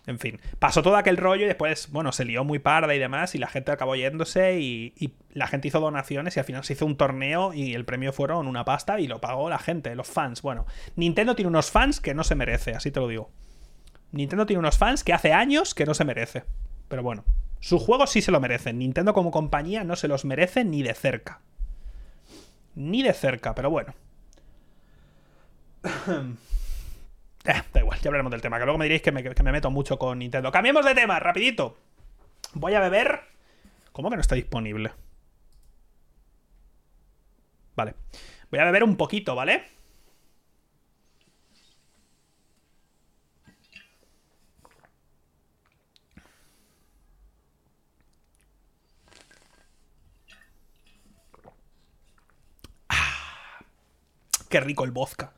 En 0.07 0.17
fin, 0.17 0.39
pasó 0.59 0.81
todo 0.81 0.97
aquel 0.97 1.17
rollo 1.17 1.45
y 1.45 1.47
después, 1.47 1.91
bueno, 1.91 2.11
se 2.11 2.25
lió 2.25 2.43
muy 2.43 2.59
parda 2.59 2.95
y 2.95 2.99
demás 2.99 3.35
y 3.35 3.37
la 3.37 3.47
gente 3.47 3.71
acabó 3.71 3.95
yéndose 3.95 4.59
y, 4.59 5.13
la 5.33 5.45
gente 5.45 5.67
hizo 5.67 5.79
donaciones 5.79 6.35
y 6.35 6.39
al 6.39 6.45
final 6.45 6.63
se 6.63 6.73
hizo 6.73 6.85
un 6.85 6.97
torneo 6.97 7.53
y 7.53 7.75
el 7.75 7.85
premio 7.85 8.11
fueron 8.11 8.47
una 8.47 8.65
pasta 8.65 8.99
y 8.99 9.07
lo 9.07 9.21
pagó 9.21 9.49
la 9.49 9.59
gente, 9.59 9.93
los 9.95 10.07
fans. 10.07 10.41
Bueno, 10.41 10.65
Nintendo 10.95 11.35
tiene 11.35 11.49
unos 11.49 11.69
fans 11.69 11.99
que 12.01 12.15
no 12.15 12.23
se 12.23 12.33
merece, 12.35 12.71
así 12.71 12.89
te 12.89 12.99
lo 12.99 13.07
digo. 13.07 13.29
Nintendo 14.11 14.47
tiene 14.47 14.59
unos 14.59 14.77
fans 14.77 15.03
que 15.03 15.13
hace 15.13 15.33
años 15.33 15.75
que 15.75 15.85
no 15.85 15.93
se 15.93 16.05
merece. 16.05 16.43
Pero 16.87 17.03
bueno, 17.03 17.23
sus 17.59 17.81
juegos 17.81 18.09
sí 18.09 18.21
se 18.21 18.31
lo 18.31 18.39
merecen. 18.39 18.79
Nintendo 18.79 19.13
como 19.13 19.29
compañía 19.29 19.83
no 19.83 19.95
se 19.95 20.07
los 20.07 20.25
merece 20.25 20.65
ni 20.65 20.81
de 20.81 20.95
cerca. 20.95 21.41
Ni 22.73 23.03
de 23.03 23.13
cerca, 23.13 23.53
pero 23.53 23.69
bueno. 23.69 23.93
Eh, 27.45 27.61
da 27.73 27.79
igual, 27.79 27.99
ya 27.99 28.09
hablaremos 28.09 28.31
del 28.31 28.41
tema, 28.41 28.59
que 28.59 28.65
luego 28.65 28.77
me 28.77 28.85
diréis 28.85 29.01
que 29.01 29.11
me, 29.11 29.23
que 29.23 29.43
me 29.43 29.51
meto 29.51 29.71
mucho 29.71 29.97
con 29.97 30.19
Nintendo. 30.19 30.51
Cambiemos 30.51 30.85
de 30.85 30.93
tema, 30.95 31.19
rapidito. 31.19 31.77
Voy 32.53 32.73
a 32.75 32.79
beber... 32.79 33.21
¿Cómo 33.91 34.09
que 34.09 34.15
no 34.15 34.21
está 34.21 34.35
disponible? 34.35 34.91
Vale. 37.75 37.95
Voy 38.51 38.59
a 38.59 38.65
beber 38.65 38.83
un 38.83 38.97
poquito, 38.97 39.35
¿vale? 39.35 39.63
Ah, 52.89 53.59
qué 54.49 54.59
rico 54.59 54.83
el 54.83 54.91
vodka. 54.91 55.33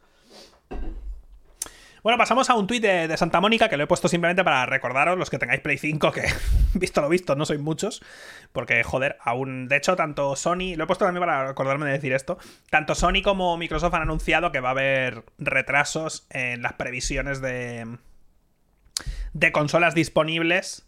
Bueno, 2.03 2.17
pasamos 2.17 2.49
a 2.49 2.55
un 2.55 2.65
tuit 2.65 2.81
de, 2.81 3.15
Santa 3.15 3.39
Mónica 3.41 3.69
que 3.69 3.77
lo 3.77 3.83
he 3.83 3.87
puesto 3.87 4.07
simplemente 4.07 4.43
para 4.43 4.65
recordaros, 4.65 5.19
los 5.19 5.29
que 5.29 5.37
tengáis 5.37 5.61
Play 5.61 5.77
5, 5.77 6.11
que 6.11 6.23
visto 6.73 6.99
lo 6.99 7.09
visto, 7.09 7.35
no 7.35 7.45
sois 7.45 7.59
muchos. 7.59 8.01
Porque, 8.51 8.83
joder, 8.83 9.17
aún. 9.21 9.67
De 9.67 9.77
hecho, 9.77 9.95
tanto 9.95 10.35
Sony. 10.35 10.75
Lo 10.75 10.85
he 10.85 10.87
puesto 10.87 11.05
también 11.05 11.21
para 11.21 11.47
recordarme 11.47 11.85
de 11.85 11.91
decir 11.91 12.13
esto. 12.13 12.39
Tanto 12.71 12.95
Sony 12.95 13.21
como 13.23 13.55
Microsoft 13.55 13.93
han 13.93 14.01
anunciado 14.01 14.51
que 14.51 14.59
va 14.59 14.69
a 14.69 14.71
haber 14.71 15.25
retrasos 15.37 16.25
en 16.31 16.63
las 16.63 16.73
previsiones 16.73 17.39
de. 17.39 17.97
de 19.33 19.51
consolas 19.51 19.93
disponibles. 19.93 20.87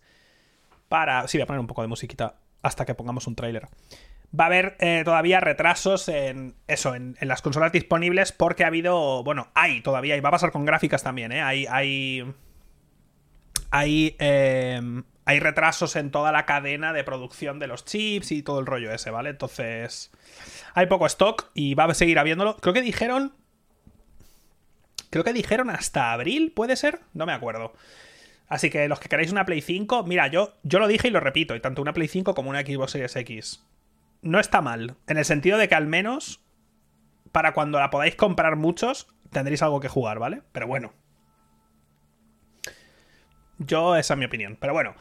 Para. 0.89 1.27
Sí, 1.27 1.37
voy 1.37 1.43
a 1.43 1.47
poner 1.47 1.59
un 1.59 1.67
poco 1.67 1.83
de 1.83 1.89
musiquita 1.89 2.37
hasta 2.63 2.85
que 2.85 2.95
pongamos 2.95 3.27
un 3.27 3.35
tráiler 3.35 3.67
va 4.37 4.45
a 4.45 4.47
haber 4.47 4.75
eh, 4.79 5.03
todavía 5.05 5.39
retrasos 5.39 6.07
en 6.09 6.55
eso, 6.67 6.95
en, 6.95 7.15
las 7.21 7.41
consolas 7.41 7.71
disponibles, 7.71 8.31
porque 8.31 8.63
ha 8.63 8.67
habido, 8.67 9.23
bueno, 9.23 9.49
hay 9.53 9.81
todavía, 9.81 10.17
y 10.17 10.21
va 10.21 10.29
a 10.29 10.33
pasar 10.33 10.51
con 10.51 10.65
gráficas 10.65 11.03
también, 11.03 11.31
¿eh? 11.31 11.41
Hay, 11.41 11.67
hay, 11.69 12.25
hay, 13.69 14.15
em, 14.19 15.03
hay 15.25 15.39
retrasos 15.39 15.95
en 15.95 16.09
toda 16.09 16.31
la 16.31 16.45
cadena 16.45 16.93
de 16.93 17.03
producción 17.03 17.59
de 17.59 17.67
los 17.67 17.85
chips 17.85 18.31
y 18.31 18.41
todo 18.41 18.59
el 18.59 18.65
rollo 18.65 18.91
ese, 18.91 19.11
¿vale? 19.11 19.29
Entonces, 19.29 20.11
hay 20.73 20.87
poco 20.87 21.05
stock 21.05 21.51
y 21.53 21.75
va 21.75 21.85
a 21.85 21.93
seguir 21.93 22.17
habiéndolo. 22.17 22.57
Creo 22.57 22.73
que 22.73 22.81
dijeron... 22.81 23.33
Creo 25.11 25.23
que 25.23 25.33
dijeron 25.33 25.69
hasta 25.69 26.11
abril, 26.11 26.51
¿puede 26.55 26.75
ser? 26.75 27.01
No 27.13 27.27
me 27.27 27.33
acuerdo. 27.33 27.73
Así 28.47 28.71
que 28.71 28.87
los 28.87 28.99
que 28.99 29.09
queráis 29.09 29.31
una 29.31 29.45
Play 29.45 29.61
5, 29.61 30.05
mira, 30.05 30.25
yo, 30.25 30.55
yo 30.63 30.79
lo 30.79 30.87
dije 30.87 31.09
y 31.09 31.11
lo 31.11 31.19
repito, 31.19 31.55
y 31.55 31.59
tanto 31.59 31.83
una 31.83 31.93
Play 31.93 32.07
5 32.07 32.33
como 32.33 32.49
una 32.49 32.61
Xbox 32.61 32.93
Series 32.93 33.15
X 33.17 33.63
no 34.23 34.39
está 34.39 34.61
mal. 34.61 34.95
En 35.07 35.17
el 35.17 35.25
sentido 35.25 35.57
de 35.57 35.67
que 35.67 35.75
al 35.75 35.87
menos 35.87 36.43
para 37.31 37.53
cuando 37.53 37.79
la 37.79 37.89
podáis 37.89 38.15
comprar 38.15 38.55
muchos, 38.55 39.07
tendréis 39.31 39.61
algo 39.61 39.79
que 39.79 39.89
jugar, 39.89 40.19
¿vale? 40.19 40.43
Pero 40.51 40.67
bueno. 40.67 40.93
Yo, 43.57 43.95
esa 43.95 44.13
es 44.13 44.17
mi 44.17 44.25
opinión. 44.25 44.57
Pero 44.59 44.73
bueno, 44.73 44.95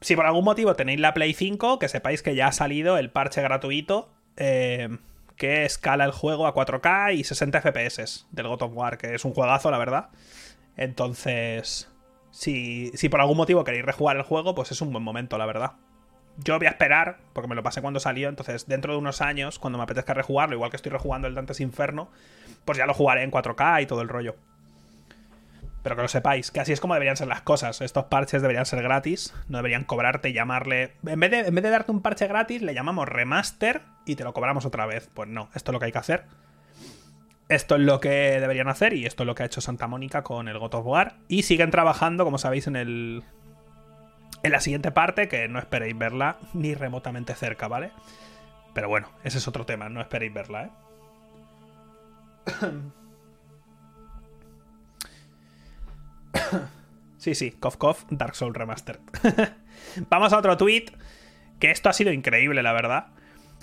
si 0.00 0.16
por 0.16 0.26
algún 0.26 0.44
motivo 0.44 0.74
tenéis 0.74 1.00
la 1.00 1.14
Play 1.14 1.34
5, 1.34 1.78
que 1.78 1.88
sepáis 1.88 2.22
que 2.22 2.34
ya 2.34 2.48
ha 2.48 2.52
salido 2.52 2.98
el 2.98 3.10
parche 3.10 3.42
gratuito 3.42 4.12
eh, 4.36 4.88
que 5.36 5.64
escala 5.64 6.04
el 6.04 6.12
juego 6.12 6.46
a 6.46 6.54
4K 6.54 7.14
y 7.14 7.24
60 7.24 7.60
FPS 7.60 8.26
del 8.30 8.48
God 8.48 8.62
of 8.62 8.72
War, 8.74 8.98
que 8.98 9.14
es 9.14 9.24
un 9.24 9.34
juegazo, 9.34 9.70
la 9.70 9.78
verdad. 9.78 10.08
Entonces, 10.76 11.92
si, 12.30 12.90
si 12.94 13.08
por 13.08 13.20
algún 13.20 13.36
motivo 13.36 13.62
queréis 13.62 13.84
rejugar 13.84 14.16
el 14.16 14.22
juego, 14.22 14.54
pues 14.54 14.72
es 14.72 14.80
un 14.80 14.90
buen 14.90 15.04
momento, 15.04 15.38
la 15.38 15.46
verdad. 15.46 15.72
Yo 16.36 16.58
voy 16.58 16.66
a 16.66 16.70
esperar, 16.70 17.18
porque 17.32 17.48
me 17.48 17.54
lo 17.54 17.62
pasé 17.62 17.80
cuando 17.80 18.00
salió, 18.00 18.28
entonces 18.28 18.66
dentro 18.66 18.92
de 18.92 18.98
unos 18.98 19.20
años, 19.20 19.58
cuando 19.58 19.78
me 19.78 19.84
apetezca 19.84 20.14
rejugarlo, 20.14 20.56
igual 20.56 20.70
que 20.70 20.76
estoy 20.76 20.90
rejugando 20.90 21.28
el 21.28 21.34
Dantes 21.34 21.60
Inferno, 21.60 22.10
pues 22.64 22.76
ya 22.78 22.86
lo 22.86 22.94
jugaré 22.94 23.22
en 23.22 23.30
4K 23.30 23.82
y 23.82 23.86
todo 23.86 24.02
el 24.02 24.08
rollo. 24.08 24.36
Pero 25.82 25.96
que 25.96 26.02
lo 26.02 26.08
sepáis, 26.08 26.50
que 26.50 26.60
así 26.60 26.72
es 26.72 26.80
como 26.80 26.94
deberían 26.94 27.16
ser 27.16 27.28
las 27.28 27.42
cosas. 27.42 27.82
Estos 27.82 28.06
parches 28.06 28.40
deberían 28.40 28.64
ser 28.64 28.82
gratis, 28.82 29.34
no 29.48 29.58
deberían 29.58 29.84
cobrarte 29.84 30.30
y 30.30 30.32
llamarle... 30.32 30.94
En 31.06 31.20
vez, 31.20 31.30
de, 31.30 31.40
en 31.40 31.54
vez 31.54 31.62
de 31.62 31.70
darte 31.70 31.92
un 31.92 32.00
parche 32.00 32.26
gratis, 32.26 32.62
le 32.62 32.72
llamamos 32.72 33.06
remaster 33.06 33.82
y 34.06 34.16
te 34.16 34.24
lo 34.24 34.32
cobramos 34.32 34.64
otra 34.64 34.86
vez. 34.86 35.10
Pues 35.12 35.28
no, 35.28 35.50
esto 35.54 35.70
es 35.70 35.72
lo 35.74 35.78
que 35.78 35.86
hay 35.86 35.92
que 35.92 35.98
hacer. 35.98 36.24
Esto 37.50 37.74
es 37.76 37.82
lo 37.82 38.00
que 38.00 38.08
deberían 38.40 38.68
hacer 38.68 38.94
y 38.94 39.04
esto 39.04 39.24
es 39.24 39.26
lo 39.26 39.34
que 39.34 39.42
ha 39.42 39.46
hecho 39.46 39.60
Santa 39.60 39.86
Mónica 39.86 40.22
con 40.22 40.48
el 40.48 40.58
God 40.58 40.74
of 40.74 40.86
War. 40.86 41.16
Y 41.28 41.42
siguen 41.42 41.70
trabajando, 41.70 42.24
como 42.24 42.38
sabéis, 42.38 42.66
en 42.66 42.76
el, 42.76 43.22
en 44.44 44.52
la 44.52 44.60
siguiente 44.60 44.92
parte, 44.92 45.26
que 45.26 45.48
no 45.48 45.58
esperéis 45.58 45.96
verla 45.96 46.36
ni 46.52 46.74
remotamente 46.74 47.34
cerca, 47.34 47.66
¿vale? 47.66 47.90
Pero 48.74 48.88
bueno, 48.88 49.08
ese 49.24 49.38
es 49.38 49.48
otro 49.48 49.64
tema, 49.64 49.88
no 49.88 50.02
esperéis 50.02 50.34
verla, 50.34 50.64
¿eh? 50.64 50.70
sí, 57.16 57.34
sí, 57.34 57.52
Cough 57.52 57.78
Cough, 57.78 57.96
Dark 58.10 58.36
Souls 58.36 58.54
Remastered. 58.54 59.00
Vamos 60.10 60.34
a 60.34 60.38
otro 60.38 60.58
tweet, 60.58 60.92
que 61.58 61.70
esto 61.70 61.88
ha 61.88 61.94
sido 61.94 62.12
increíble, 62.12 62.62
la 62.62 62.74
verdad. 62.74 63.06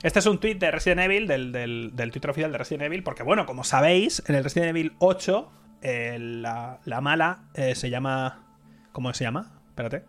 Este 0.02 0.18
es 0.18 0.26
un 0.26 0.40
tweet 0.40 0.56
de 0.56 0.72
Resident 0.72 1.02
Evil, 1.02 1.28
del, 1.28 1.52
del, 1.52 2.12
Twitter 2.12 2.32
oficial 2.32 2.52
de 2.52 2.58
Resident 2.58 2.86
Evil, 2.86 3.04
porque 3.04 3.22
bueno, 3.22 3.46
como 3.46 3.64
sabéis, 3.64 4.24
en 4.26 4.34
el 4.34 4.44
Resident 4.44 4.70
Evil 4.70 4.96
8, 4.98 5.52
eh, 5.84 6.18
la, 6.20 6.80
mala 7.02 7.44
eh, 7.54 7.76
se 7.76 7.92
llama... 7.92 8.48
¿Cómo 8.94 9.14
se 9.14 9.26
llama? 9.26 9.52
Espérate. 9.70 10.06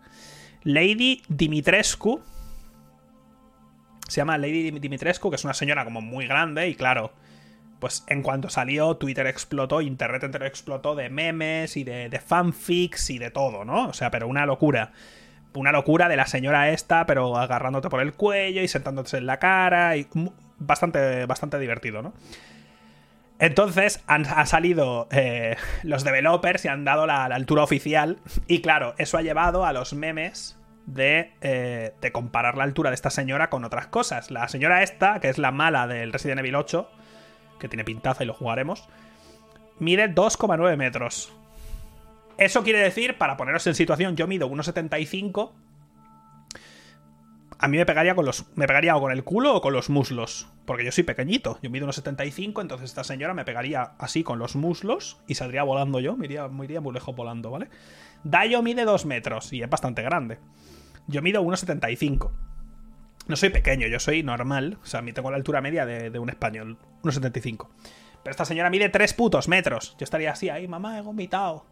Lady 0.63 1.21
Dimitrescu. 1.27 2.21
Se 4.07 4.21
llama 4.21 4.37
Lady 4.37 4.71
Dimitrescu, 4.71 5.29
que 5.29 5.35
es 5.35 5.43
una 5.43 5.53
señora 5.53 5.83
como 5.85 6.01
muy 6.01 6.27
grande 6.27 6.67
y 6.67 6.75
claro, 6.75 7.13
pues 7.79 8.05
en 8.07 8.21
cuanto 8.21 8.49
salió, 8.49 8.95
Twitter 8.95 9.27
explotó, 9.27 9.81
Internet 9.81 10.23
entero 10.23 10.45
explotó 10.45 10.95
de 10.95 11.09
memes 11.09 11.75
y 11.75 11.83
de, 11.83 12.21
fanfics 12.25 13.09
y 13.09 13.17
de 13.17 13.29
todo, 13.29 13.65
¿no? 13.65 13.87
O 13.87 13.93
sea, 13.93 14.09
pero 14.09 14.27
una 14.27 14.45
locura. 14.45 14.93
Una 15.53 15.71
locura 15.71 16.07
de 16.07 16.15
la 16.15 16.25
señora 16.25 16.69
esta, 16.69 17.05
pero 17.05 17.37
agarrándote 17.37 17.89
por 17.89 18.01
el 18.01 18.13
cuello 18.13 18.61
y 18.61 18.67
sentándote 18.67 19.17
en 19.17 19.25
la 19.25 19.37
cara 19.37 19.97
y 19.97 20.07
bastante, 20.57 21.25
bastante 21.25 21.59
divertido, 21.59 22.01
¿no? 22.01 22.13
Entonces 23.43 24.01
han, 24.07 24.23
salido 24.47 25.09
eh, 25.11 25.57
los 25.83 26.05
developers 26.05 26.63
y 26.63 26.69
han 26.69 26.85
dado 26.85 27.05
la, 27.05 27.25
altura 27.25 27.61
oficial. 27.61 28.19
Y 28.47 28.61
claro, 28.61 28.95
eso 28.97 29.17
ha 29.17 29.21
llevado 29.21 29.65
a 29.65 29.73
los 29.73 29.91
memes 29.93 30.57
de, 30.85 31.33
eh, 31.41 31.93
de, 31.99 32.11
comparar 32.13 32.55
la 32.55 32.63
altura 32.63 32.89
de 32.89 32.93
esta 32.93 33.09
señora 33.09 33.49
con 33.49 33.65
otras 33.65 33.87
cosas. 33.87 34.31
La 34.31 34.47
señora 34.47 34.81
esta, 34.81 35.19
que 35.19 35.27
es 35.27 35.39
la 35.39 35.51
mala 35.51 35.87
del 35.87 36.13
Resident 36.13 36.39
Evil 36.39 36.55
8, 36.55 36.89
que 37.59 37.67
tiene 37.67 37.83
pintaza 37.83 38.23
y 38.23 38.27
lo 38.27 38.33
jugaremos, 38.33 38.87
mide 39.77 40.07
2,9 40.09 40.77
metros. 40.77 41.33
Eso 42.37 42.63
quiere 42.63 42.79
decir, 42.79 43.17
para 43.17 43.35
poneros 43.35 43.67
en 43.67 43.75
situación, 43.75 44.15
yo 44.15 44.25
mido 44.25 44.49
1,75 44.49 45.51
a 47.59 47.67
mí 47.69 47.77
me 47.77 47.85
pegaría 47.85 48.13
con 48.13 48.25
los. 48.25 48.45
Me 48.55 48.67
pegaría 48.67 48.95
o 48.95 49.01
con 49.01 49.11
el 49.13 49.23
culo 49.23 49.55
o 49.55 49.61
con 49.61 49.71
los 49.71 49.89
muslos. 49.89 50.49
Porque 50.65 50.85
yo 50.85 50.91
soy 50.91 51.03
pequeñito. 51.03 51.59
Yo 51.61 51.69
mido 51.69 51.85
unos 51.85 51.95
75, 51.97 52.61
entonces 52.61 52.89
esta 52.89 53.03
señora 53.03 53.33
me 53.33 53.45
pegaría 53.45 53.93
así 53.97 54.23
con 54.23 54.39
los 54.39 54.55
muslos 54.55 55.19
y 55.27 55.35
saldría 55.35 55.63
volando 55.63 55.99
yo. 55.99 56.15
Me 56.15 56.25
iría, 56.25 56.47
muy 56.47 56.67
lejos 56.67 57.15
volando, 57.15 57.51
¿vale? 57.51 57.69
Dayo 58.23 58.61
mide 58.61 58.85
2 58.85 59.05
metros 59.05 59.51
y 59.51 59.61
es 59.61 59.69
bastante 59.69 60.01
grande. 60.01 60.39
Yo 61.07 61.21
mido 61.21 61.43
1,75. 61.43 62.31
No 63.27 63.35
soy 63.35 63.49
pequeño, 63.49 63.87
yo 63.87 63.99
soy 63.99 64.23
normal. 64.23 64.77
O 64.81 64.85
sea, 64.85 65.03
tengo 65.13 65.31
la 65.31 65.37
altura 65.37 65.61
media 65.61 65.85
de, 65.85 66.09
de 66.09 66.19
un 66.19 66.29
español. 66.29 66.77
1,75. 67.03 67.67
Pero 68.23 68.31
esta 68.31 68.45
señora 68.45 68.69
mide 68.69 68.87
3 68.87 69.13
putos 69.13 69.49
metros. 69.49 69.95
Yo 69.97 70.05
estaría 70.05 70.31
así, 70.31 70.49
ahí, 70.49 70.67
mamá, 70.67 70.97
he 70.97 71.01
vomitado. 71.01 71.65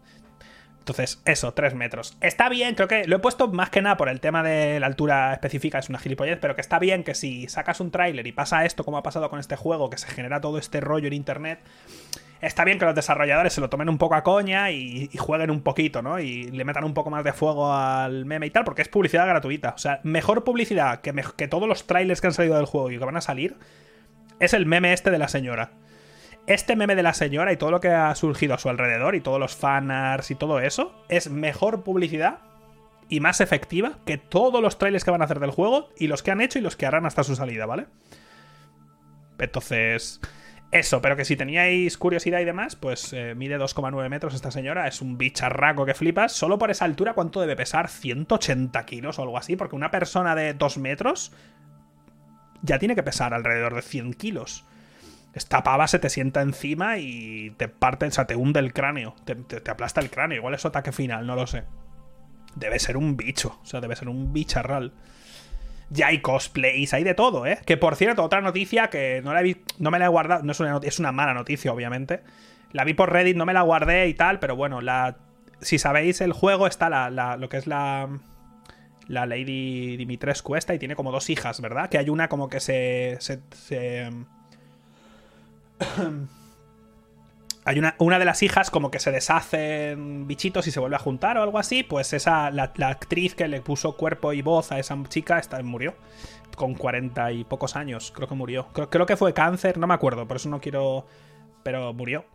Entonces, 0.82 1.22
eso, 1.26 1.54
3 1.54 1.76
metros. 1.76 2.18
Está 2.22 2.50
bien, 2.50 2.74
creo 2.74 2.88
que 2.88 3.06
lo 3.06 3.18
he 3.18 3.20
puesto 3.20 3.48
más 3.50 3.70
que 3.70 3.84
nada 3.84 3.98
por 3.98 4.10
el 4.10 4.20
tema 4.20 4.42
de 4.42 4.80
la 4.80 4.88
altura 4.88 5.32
específica, 5.32 5.78
es 5.78 5.90
una 5.90 6.00
gilipollez, 6.00 6.40
pero 6.42 6.56
que 6.56 6.62
está 6.62 6.80
bien 6.80 7.04
que 7.04 7.14
si 7.14 7.48
sacas 7.50 7.80
un 7.82 7.92
tráiler 7.92 8.26
y 8.26 8.32
pasa 8.32 8.66
esto 8.66 8.84
como 8.84 8.98
ha 8.98 9.04
pasado 9.04 9.30
con 9.30 9.40
este 9.40 9.56
juego, 9.56 9.92
que 9.92 10.00
se 10.00 10.08
genera 10.08 10.42
todo 10.42 10.58
este 10.58 10.82
rollo 10.82 11.06
en 11.06 11.14
internet, 11.14 11.60
está 12.42 12.66
bien 12.66 12.80
que 12.80 12.86
los 12.86 12.96
desarrolladores 12.96 13.54
se 13.54 13.62
lo 13.62 13.70
tomen 13.70 13.90
un 13.90 14.00
poco 14.00 14.16
a 14.16 14.24
coña 14.24 14.72
y, 14.72 15.08
jueguen 15.20 15.52
un 15.52 15.62
poquito, 15.62 16.02
¿no? 16.02 16.20
Y 16.20 16.46
le 16.46 16.66
metan 16.66 16.84
un 16.84 16.96
poco 16.96 17.12
más 17.12 17.24
de 17.24 17.32
fuego 17.32 17.72
al 17.72 18.26
meme 18.26 18.48
y 18.48 18.50
tal, 18.50 18.64
porque 18.64 18.82
es 18.82 18.88
publicidad 18.88 19.28
gratuita. 19.28 19.74
O 19.76 19.78
sea, 19.78 20.00
mejor 20.02 20.44
publicidad 20.44 21.02
que, 21.02 21.14
que 21.36 21.48
todos 21.48 21.70
los 21.70 21.86
trailers 21.86 22.22
que 22.22 22.28
han 22.28 22.34
salido 22.34 22.56
del 22.56 22.66
juego 22.66 22.90
y 22.90 22.98
que 22.98 23.06
van 23.06 23.18
a 23.18 23.22
salir 23.22 23.56
es 24.40 24.56
el 24.56 24.66
meme 24.66 24.94
este 24.94 25.12
de 25.12 25.20
la 25.20 25.28
señora 25.28 25.74
este 26.54 26.76
meme 26.76 26.96
de 26.96 27.04
la 27.04 27.14
señora 27.14 27.52
y 27.52 27.58
todo 27.58 27.72
lo 27.72 27.80
que 27.80 27.90
ha 27.90 28.14
surgido 28.16 28.54
a 28.54 28.58
su 28.58 28.70
alrededor 28.70 29.16
y 29.16 29.22
todos 29.22 29.40
los 29.40 29.56
fanarts 29.56 30.32
y 30.32 30.36
todo 30.36 30.60
eso 30.60 30.94
es 31.10 31.30
mejor 31.30 31.84
publicidad 31.84 32.40
y 33.10 33.20
más 33.20 33.42
efectiva 33.42 34.00
que 34.06 34.18
todos 34.18 34.62
los 34.62 34.78
trailers 34.78 35.04
que 35.04 35.12
van 35.12 35.22
a 35.22 35.26
hacer 35.26 35.40
del 35.40 35.52
juego 35.52 35.90
y 35.98 36.08
los 36.08 36.24
que 36.24 36.32
han 36.32 36.42
hecho 36.42 36.60
y 36.60 36.62
los 36.62 36.76
que 36.76 36.86
harán 36.86 37.06
hasta 37.06 37.24
su 37.24 37.36
salida, 37.36 37.66
¿vale? 37.66 37.88
Entonces, 39.38 40.22
eso, 40.72 41.02
pero 41.02 41.18
que 41.18 41.26
si 41.26 41.36
teníais 41.36 41.98
curiosidad 41.98 42.40
y 42.40 42.46
demás, 42.46 42.78
pues 42.78 43.12
eh, 43.12 43.36
mide 43.36 43.60
2,9 43.60 44.08
metros 44.10 44.34
esta 44.34 44.52
señora, 44.52 44.88
es 44.88 45.02
un 45.02 45.18
bicharraco 45.18 45.86
que 45.86 45.94
flipas. 45.94 46.32
Solo 46.32 46.58
por 46.58 46.72
esa 46.72 46.86
altura, 46.86 47.14
¿cuánto 47.14 47.42
debe 47.42 47.58
pesar? 47.58 47.90
180 47.90 48.86
kilos 48.86 49.20
o 49.20 49.24
algo 49.24 49.38
así, 49.38 49.58
porque 49.58 49.76
una 49.76 49.92
persona 49.92 50.34
de 50.34 50.54
2 50.54 50.78
metros 50.78 51.34
ya 52.62 52.80
tiene 52.80 52.96
que 52.96 53.04
pesar 53.04 53.34
alrededor 53.34 53.76
de 53.76 53.82
100 53.82 54.14
kilos. 54.14 54.66
Esta 55.34 55.64
pava 55.64 55.88
se 55.88 56.00
te 56.00 56.10
sienta 56.10 56.42
encima 56.42 56.98
y 56.98 57.52
te 57.52 57.70
parte, 57.70 58.06
o 58.06 58.12
sea, 58.12 58.28
te 58.28 58.36
hunde 58.36 58.60
el 58.60 58.74
cráneo, 58.74 59.16
te, 59.24 59.72
aplasta 59.72 60.02
el 60.02 60.10
cráneo. 60.10 60.38
Igual 60.38 60.54
es 60.54 60.66
ataque 60.66 60.92
final, 60.92 61.26
no 61.26 61.36
lo 61.36 61.48
sé. 61.48 61.64
Debe 62.56 62.80
ser 62.80 62.98
un 62.98 63.16
bicho, 63.16 63.58
o 63.62 63.66
sea, 63.66 63.80
debe 63.80 63.96
ser 63.96 64.10
un 64.10 64.34
bicharral. 64.34 64.94
Ya 65.90 66.08
hay 66.08 66.20
cosplays, 66.20 66.94
hay 66.94 67.04
de 67.04 67.14
todo, 67.14 67.46
¿eh? 67.46 67.60
Que 67.66 67.78
por 67.78 67.96
cierto, 67.96 68.24
otra 68.24 68.42
noticia 68.42 68.90
que 68.90 69.22
no, 69.24 69.34
la 69.34 69.42
vi, 69.42 69.64
no 69.78 69.90
me 69.90 70.00
la 70.00 70.06
he 70.06 70.10
guardado, 70.10 70.44
no 70.44 70.52
es 70.52 70.60
una, 70.60 70.80
es 70.84 71.00
una 71.00 71.14
mala 71.14 71.34
noticia, 71.34 71.72
obviamente. 71.72 72.22
La 72.74 72.84
vi 72.84 72.94
por 72.94 73.12
Reddit, 73.12 73.38
no 73.38 73.46
me 73.46 73.54
la 73.54 73.62
guardé 73.62 74.08
y 74.08 74.14
tal, 74.14 74.40
pero 74.40 74.56
bueno, 74.58 74.82
la, 74.82 75.18
si 75.62 75.78
sabéis 75.78 76.20
el 76.20 76.34
juego 76.34 76.68
está 76.68 76.90
la, 76.90 77.38
lo 77.38 77.50
que 77.50 77.58
es 77.58 77.68
la 77.68 78.10
la 79.08 79.26
Lady 79.26 79.98
Dimitrescu 79.98 80.56
esta 80.56 80.74
y 80.74 80.80
tiene 80.80 80.96
como 80.96 81.12
dos 81.12 81.30
hijas, 81.30 81.60
¿verdad? 81.60 81.90
Que 81.90 81.98
hay 81.98 82.10
una 82.10 82.30
como 82.30 82.48
que 82.48 82.62
se, 82.62 83.18
se 83.20 83.42
hay 87.66 87.80
una, 87.80 87.96
una 88.00 88.20
de 88.20 88.26
las 88.26 88.42
hijas 88.44 88.72
como 88.72 88.92
que 88.92 89.00
se 89.00 89.12
deshacen 89.12 90.28
bichitos 90.28 90.68
y 90.68 90.72
se 90.72 90.80
vuelve 90.80 90.96
a 90.96 91.00
juntar 91.00 91.38
o 91.38 91.44
algo 91.44 91.60
así, 91.60 91.84
pues 91.84 92.14
esa, 92.14 92.50
la, 92.52 92.72
actriz 92.80 93.36
que 93.36 93.48
le 93.48 93.62
puso 93.62 93.96
cuerpo 93.96 94.34
y 94.34 94.42
voz 94.42 94.72
a 94.72 94.80
esa 94.80 94.98
chica 95.08 95.38
está, 95.40 95.62
murió 95.62 95.96
con 96.56 96.74
cuarenta 96.76 97.32
y 97.32 97.44
pocos 97.44 97.76
años, 97.76 98.12
creo 98.14 98.28
que 98.28 98.36
murió. 98.36 98.68
Creo, 98.74 98.90
creo, 98.90 99.06
que 99.06 99.16
fue 99.16 99.34
cáncer, 99.34 99.78
no 99.78 99.88
me 99.88 99.94
acuerdo, 99.94 100.28
por 100.28 100.38
eso 100.38 100.50
no 100.50 100.60
quiero... 100.60 101.06
Pero 101.64 101.94
murió. 101.94 102.26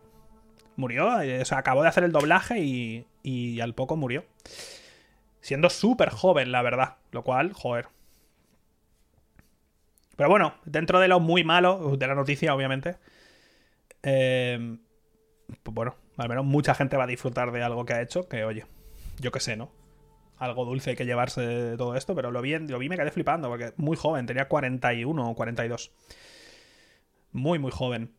Murió, 0.77 1.21
eh, 1.21 1.43
o 1.43 1.45
sea, 1.45 1.59
acabó 1.59 1.83
de 1.83 1.89
hacer 1.89 2.03
el 2.05 2.13
doblaje 2.13 2.61
y, 2.61 3.07
y 3.23 3.61
al 3.61 3.75
poco 3.75 3.97
murió. 3.97 4.25
Siendo 5.41 5.69
súper 5.69 6.11
joven, 6.11 6.51
la 6.51 6.63
verdad. 6.63 6.97
Lo 7.13 7.23
cual, 7.23 7.53
joder. 7.53 7.89
Pero 10.17 10.31
bueno, 10.31 10.55
dentro 10.65 10.99
de 10.99 11.09
lo 11.09 11.21
muy 11.21 11.45
malo, 11.45 11.97
de 11.97 12.07
la 12.07 12.15
noticia, 12.15 12.55
obviamente. 12.55 12.97
Eh, 14.09 14.79
pues 15.65 15.75
bueno, 15.75 15.97
al 16.17 16.29
menos 16.29 16.45
mucha 16.45 16.77
gente 16.77 16.97
va 16.97 17.05
a 17.05 17.09
disfrutar 17.09 17.51
de 17.51 17.61
algo 17.65 17.85
que 17.85 17.93
ha 17.93 18.01
hecho, 18.01 18.29
que 18.29 18.45
oye, 18.45 18.65
yo 19.19 19.33
qué 19.33 19.41
sé, 19.41 19.57
¿no? 19.57 19.73
Algo 20.39 20.65
dulce 20.65 20.91
hay 20.91 20.97
que 20.97 21.07
llevarse 21.07 21.41
de 21.41 21.77
todo 21.77 21.97
esto, 21.97 22.15
pero 22.15 22.31
lo 22.31 22.41
vi, 22.41 22.57
lo 22.57 22.79
vi 22.79 22.87
y 22.87 22.89
me 22.89 22.97
quedé 22.97 23.11
flipando, 23.11 23.49
porque 23.49 23.73
muy 23.77 23.97
joven, 23.97 24.27
tenía 24.27 24.47
41 24.47 25.31
o 25.31 25.35
42. 25.35 25.91
Muy, 27.33 27.59
muy 27.59 27.73
joven. 27.73 28.15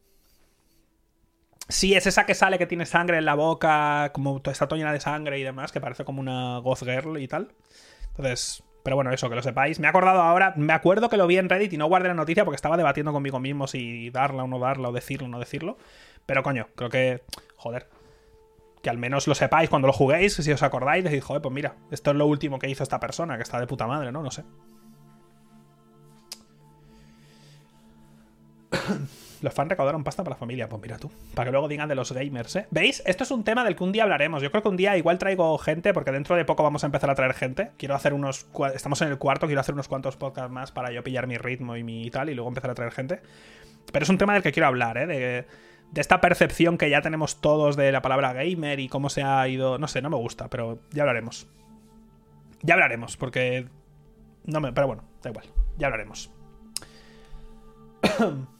Sí, 1.70 1.96
es 1.96 2.06
esa 2.06 2.26
que 2.26 2.36
sale 2.36 2.58
que 2.58 2.66
tiene 2.66 2.86
sangre 2.86 3.18
en 3.18 3.26
la 3.26 3.36
boca, 3.36 4.12
como 4.14 4.42
está 4.44 4.68
todo 4.68 4.78
llena 4.78 4.92
de 4.92 5.00
sangre 5.00 5.40
y 5.40 5.44
demás, 5.44 5.72
que 5.72 5.80
parece 5.80 6.04
como 6.04 6.20
una 6.20 6.60
Goth 6.60 6.84
Girl 6.84 7.18
y 7.18 7.28
tal. 7.30 7.54
Entonces, 8.10 8.64
pero 8.88 8.96
bueno, 8.96 9.12
eso, 9.12 9.28
que 9.28 9.36
lo 9.36 9.42
sepáis. 9.42 9.82
Me 9.82 9.88
he 9.88 9.90
acordado 9.90 10.22
ahora, 10.22 10.54
me 10.56 10.72
acuerdo 10.72 11.10
que 11.10 11.18
lo 11.18 11.28
vi 11.28 11.38
en 11.38 11.50
Reddit 11.50 11.74
y 11.74 11.78
no 11.78 11.88
guardé 11.88 12.08
la 12.08 12.14
noticia 12.14 12.46
porque 12.46 12.56
estaba 12.56 12.78
debatiendo 12.78 13.12
conmigo 13.12 13.38
mismo 13.38 13.68
si 13.68 14.12
darla 14.12 14.46
o 14.46 14.48
no 14.48 14.60
darla, 14.60 14.88
o 14.88 14.94
decirlo 14.94 15.28
o 15.28 15.30
no 15.30 15.40
decirlo. 15.40 15.78
Pero 16.26 16.42
coño, 16.42 16.68
creo 16.74 16.90
que, 16.90 17.22
joder, 17.58 17.90
que 18.82 18.90
al 18.90 18.98
menos 18.98 19.28
lo 19.28 19.36
sepáis 19.36 19.70
cuando 19.70 19.88
lo 19.90 19.94
juguéis, 19.94 20.36
si 20.36 20.50
os 20.54 20.64
acordáis, 20.64 21.04
decís, 21.04 21.22
joder, 21.22 21.42
pues 21.42 21.54
mira, 21.54 21.76
esto 21.92 22.12
es 22.12 22.16
lo 22.16 22.28
último 22.28 22.60
que 22.60 22.70
hizo 22.70 22.82
esta 22.82 22.98
persona, 22.98 23.36
que 23.36 23.44
está 23.44 23.60
de 23.60 23.68
puta 23.68 23.88
madre, 23.88 24.14
¿no? 24.14 24.24
No 24.24 24.32
sé. 24.32 24.46
Los 29.42 29.54
fans 29.54 29.70
recaudaron 29.70 30.04
pasta 30.04 30.24
para 30.24 30.36
la 30.36 30.40
familia. 30.40 30.68
Pues 30.68 30.82
mira 30.82 30.98
tú. 30.98 31.12
Para 31.36 31.46
que 31.46 31.52
luego 31.52 31.68
digan 31.68 31.88
de 31.88 31.96
los 31.96 32.12
gamers, 32.12 32.56
¿eh? 32.56 32.68
¿Veis? 32.72 33.04
Esto 33.06 33.24
es 33.24 33.32
un 33.32 33.44
tema 33.44 33.64
del 33.64 33.76
que 33.76 33.84
un 33.84 33.92
día 33.92 34.04
hablaremos. 34.04 34.42
Yo 34.42 34.50
creo 34.50 34.64
que 34.64 34.70
un 34.70 34.78
día 34.78 34.98
igual 34.98 35.20
traigo 35.20 35.58
gente, 35.58 35.94
porque 35.94 36.12
dentro 36.12 36.36
de 36.36 36.46
poco 36.46 36.64
vamos 36.64 36.84
a 36.84 36.88
empezar 36.88 37.10
a 37.10 37.16
traer 37.16 37.34
gente. 37.34 37.72
Quiero 37.78 37.96
hacer 37.96 38.14
unos. 38.14 38.48
Estamos 38.74 39.02
en 39.02 39.10
el 39.10 39.18
cuarto, 39.18 39.46
quiero 39.46 39.62
hacer 39.62 39.74
unos 39.74 39.88
cuantos 39.88 40.18
podcasts 40.18 40.52
más 40.52 40.72
para 40.72 40.92
yo 40.92 41.04
pillar 41.04 41.28
mi 41.28 41.38
ritmo 41.38 41.78
y 41.78 41.84
mi 41.84 42.10
tal, 42.10 42.30
y 42.30 42.34
luego 42.34 42.50
empezar 42.50 42.72
a 42.72 42.76
traer 42.76 42.92
gente. 42.92 43.22
Pero 43.92 44.04
es 44.04 44.10
un 44.10 44.18
tema 44.18 44.34
del 44.34 44.44
que 44.44 44.52
quiero 44.52 44.68
hablar, 44.68 44.98
¿eh? 44.98 45.08
De, 45.08 45.46
esta 45.96 46.20
percepción 46.20 46.78
que 46.78 46.90
ya 46.90 47.02
tenemos 47.02 47.40
todos 47.40 47.78
de 47.78 47.92
la 47.92 48.02
palabra 48.02 48.34
gamer 48.34 48.80
y 48.80 48.90
cómo 48.90 49.10
se 49.10 49.24
ha 49.24 49.48
ido. 49.48 49.78
No 49.78 49.88
sé, 49.88 50.02
no 50.02 50.10
me 50.10 50.18
gusta, 50.18 50.50
pero 50.50 50.80
ya 50.92 51.04
hablaremos. 51.04 51.48
Ya 52.64 52.74
hablaremos, 52.74 53.18
porque. 53.18 53.68
No 54.46 54.60
me. 54.62 54.74
Pero 54.74 54.88
bueno, 54.88 55.04
da 55.22 55.30
igual. 55.30 55.46
Ya 55.78 55.88
hablaremos. 55.88 56.32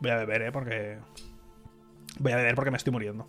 Voy 0.00 0.10
a 0.10 0.16
beber, 0.16 0.42
¿eh? 0.42 0.52
Porque... 0.52 0.98
Voy 2.18 2.32
a 2.32 2.36
beber 2.36 2.54
porque 2.54 2.70
me 2.70 2.76
estoy 2.76 2.92
muriendo. 2.92 3.28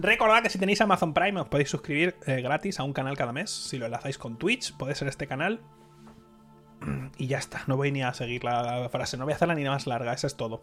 Recordad 0.00 0.42
que 0.42 0.48
si 0.48 0.58
tenéis 0.58 0.80
Amazon 0.80 1.12
Prime 1.12 1.38
os 1.40 1.48
podéis 1.48 1.68
suscribir 1.68 2.16
eh, 2.26 2.40
gratis 2.40 2.80
a 2.80 2.84
un 2.84 2.94
canal 2.94 3.18
cada 3.18 3.34
mes. 3.34 3.50
Si 3.50 3.76
lo 3.76 3.84
enlazáis 3.84 4.16
con 4.16 4.38
Twitch, 4.38 4.74
puede 4.78 4.94
ser 4.94 5.08
este 5.08 5.26
canal 5.26 5.60
y 7.18 7.26
ya 7.26 7.38
está, 7.38 7.62
no 7.66 7.76
voy 7.76 7.92
ni 7.92 8.02
a 8.02 8.14
seguir 8.14 8.44
la 8.44 8.88
frase, 8.90 9.16
no 9.16 9.24
voy 9.24 9.32
a 9.32 9.36
hacerla 9.36 9.54
ni 9.54 9.64
más 9.64 9.86
larga, 9.86 10.12
eso 10.12 10.26
es 10.26 10.36
todo. 10.36 10.62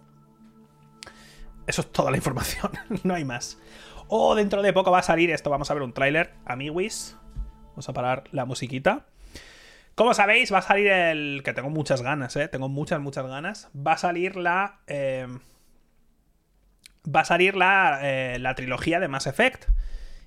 Eso 1.67 1.81
es 1.81 1.91
toda 1.91 2.11
la 2.11 2.17
información, 2.17 2.71
no 3.03 3.13
hay 3.13 3.25
más. 3.25 3.59
O 4.07 4.29
oh, 4.29 4.35
dentro 4.35 4.61
de 4.61 4.71
poco 4.71 4.91
va 4.91 4.99
a 4.99 5.03
salir 5.03 5.31
esto, 5.31 5.49
vamos 5.49 5.69
a 5.69 5.73
ver 5.73 5.83
un 5.83 5.93
tráiler, 5.93 6.33
amiguis. 6.45 7.17
Vamos 7.77 7.89
a 7.89 7.93
parar 7.93 8.23
la 8.31 8.45
musiquita. 8.45 9.05
Como 9.93 10.15
sabéis, 10.15 10.51
va 10.51 10.59
a 10.59 10.61
salir 10.63 10.87
el... 10.87 11.41
que 11.43 11.53
tengo 11.53 11.69
muchas 11.69 12.01
ganas, 12.01 12.35
¿eh? 12.35 12.47
Tengo 12.47 12.69
muchas, 12.69 12.99
muchas 12.99 13.27
ganas. 13.27 13.69
Va 13.75 13.93
a 13.93 13.97
salir 13.97 14.35
la... 14.35 14.79
Eh, 14.87 15.27
va 17.05 17.21
a 17.21 17.25
salir 17.25 17.55
la, 17.55 17.99
eh, 18.01 18.39
la 18.39 18.55
trilogía 18.55 18.99
de 18.99 19.07
Mass 19.07 19.27
Effect. 19.27 19.65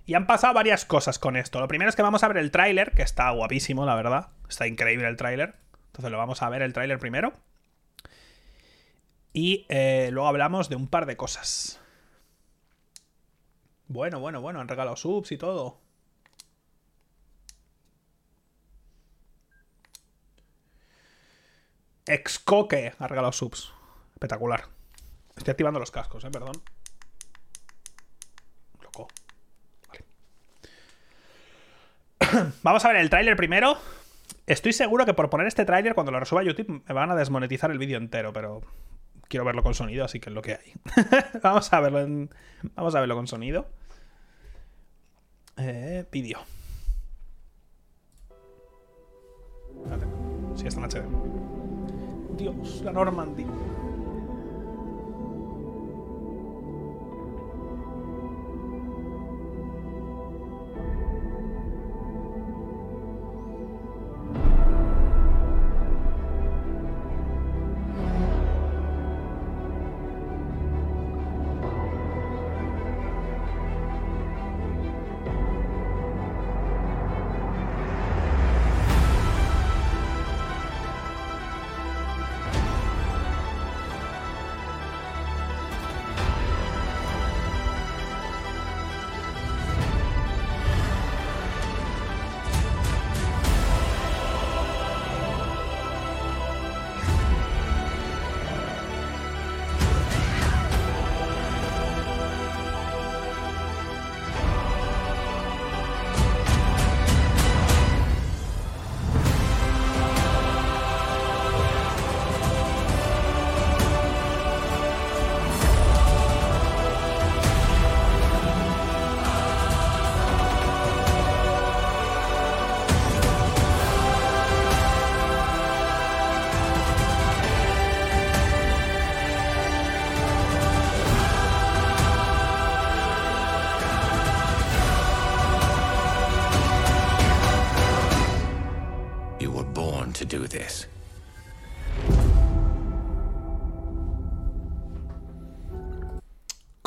Y 0.07 0.15
han 0.15 0.27
pasado 0.27 0.55
varias 0.55 0.85
cosas 0.85 1.19
con 1.19 1.37
esto. 1.37 1.59
Lo 1.59 1.67
primero 1.67 1.89
es 1.89 1.97
que 1.97 2.03
vamos 2.03 2.23
a 2.23 2.29
ver 2.29 2.37
el 2.37 2.51
tráiler, 2.51 2.93
que 2.93 3.03
está 3.03 3.31
guapísimo, 3.31 3.85
la 3.85 3.97
verdad. 3.97 4.29
Está 4.49 4.67
increíble 4.67 5.09
el 5.09 5.17
tráiler. 5.17 5.55
Entonces 6.01 6.13
lo 6.13 6.19
vamos 6.19 6.41
a 6.41 6.49
ver 6.49 6.63
el 6.63 6.73
tráiler 6.73 6.99
primero. 6.99 7.35
Y 9.35 9.67
eh, 9.69 10.09
luego 10.11 10.29
hablamos 10.29 10.71
de 10.71 10.77
un 10.77 10.89
par 10.89 11.05
de 11.05 11.19
cosas. 11.19 11.79
Bueno, 13.87 14.19
bueno, 14.19 14.41
bueno, 14.41 14.63
han 14.63 14.69
regalado 14.69 14.97
subs 14.97 15.31
y 15.31 15.37
todo. 15.37 15.79
Excoque 22.07 22.95
ha 22.99 23.07
regalado 23.07 23.33
subs. 23.33 23.75
Espectacular. 24.15 24.65
Estoy 25.37 25.53
activando 25.53 25.79
los 25.79 25.91
cascos, 25.91 26.25
eh, 26.25 26.31
perdón. 26.31 26.63
Loco. 28.81 29.07
Vale. 29.89 30.05
Vamos 32.63 32.87
a 32.87 32.89
ver 32.89 32.97
el 32.97 33.11
tráiler 33.11 33.37
primero. 33.37 34.00
Estoy 34.51 34.73
seguro 34.73 35.07
que 35.07 35.15
por 35.15 35.31
poner 35.31 35.47
este 35.47 35.65
tráiler, 35.65 35.95
cuando 35.95 36.11
lo 36.11 36.19
resuba 36.19 36.43
YouTube, 36.43 36.83
me 36.85 36.93
van 36.93 37.09
a 37.09 37.15
desmonetizar 37.15 37.71
el 37.71 37.79
vídeo 37.79 37.99
entero, 37.99 38.33
pero 38.33 38.63
quiero 39.29 39.45
verlo 39.45 39.63
con 39.63 39.75
sonido, 39.75 40.05
así 40.05 40.19
que 40.19 40.29
es 40.29 40.35
lo 40.35 40.43
que 40.43 40.55
hay. 40.55 40.73
vamos 41.41 41.73
a 41.73 41.79
verlo 41.79 42.01
en... 42.01 42.31
Vamos 42.75 42.97
a 42.97 42.99
verlo 42.99 43.15
con 43.15 43.29
sonido. 43.29 43.69
Eh, 45.57 46.05
sí, 50.57 50.67
está 50.67 50.81
en 50.81 50.87
HD. 50.87 52.37
Dios, 52.37 52.83
la 52.83 52.91
Normandy. 52.91 53.47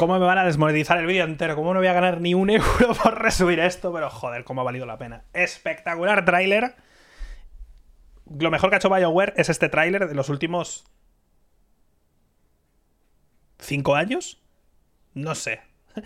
¿Cómo 0.04 0.20
me 0.20 0.26
van 0.26 0.38
a 0.38 0.44
desmonetizar 0.44 0.98
el 0.98 1.06
vídeo 1.06 1.24
entero? 1.24 1.56
¿Cómo 1.56 1.74
no 1.74 1.80
voy 1.80 1.88
a 1.88 1.94
ganar 1.94 2.20
ni 2.20 2.34
un 2.34 2.50
euro 2.50 2.94
por 3.04 3.22
resubir 3.22 3.62
esto? 3.62 3.94
Pero 3.94 4.10
joder, 4.10 4.44
cómo 4.44 4.60
ha 4.60 4.66
valido 4.66 4.86
la 4.86 4.98
pena. 4.98 5.24
Espectacular 5.32 6.26
tráiler. 6.26 6.76
Lo 8.38 8.52
mejor 8.52 8.70
que 8.70 8.76
ha 8.76 8.80
hecho 8.80 8.90
BioWare 8.90 9.34
es 9.38 9.48
este 9.48 9.70
tráiler 9.70 10.10
de 10.10 10.14
los 10.14 10.28
últimos... 10.28 10.84
¿Cinco 13.60 13.96
años? 13.96 14.42
No 15.14 15.36
sé. 15.36 15.62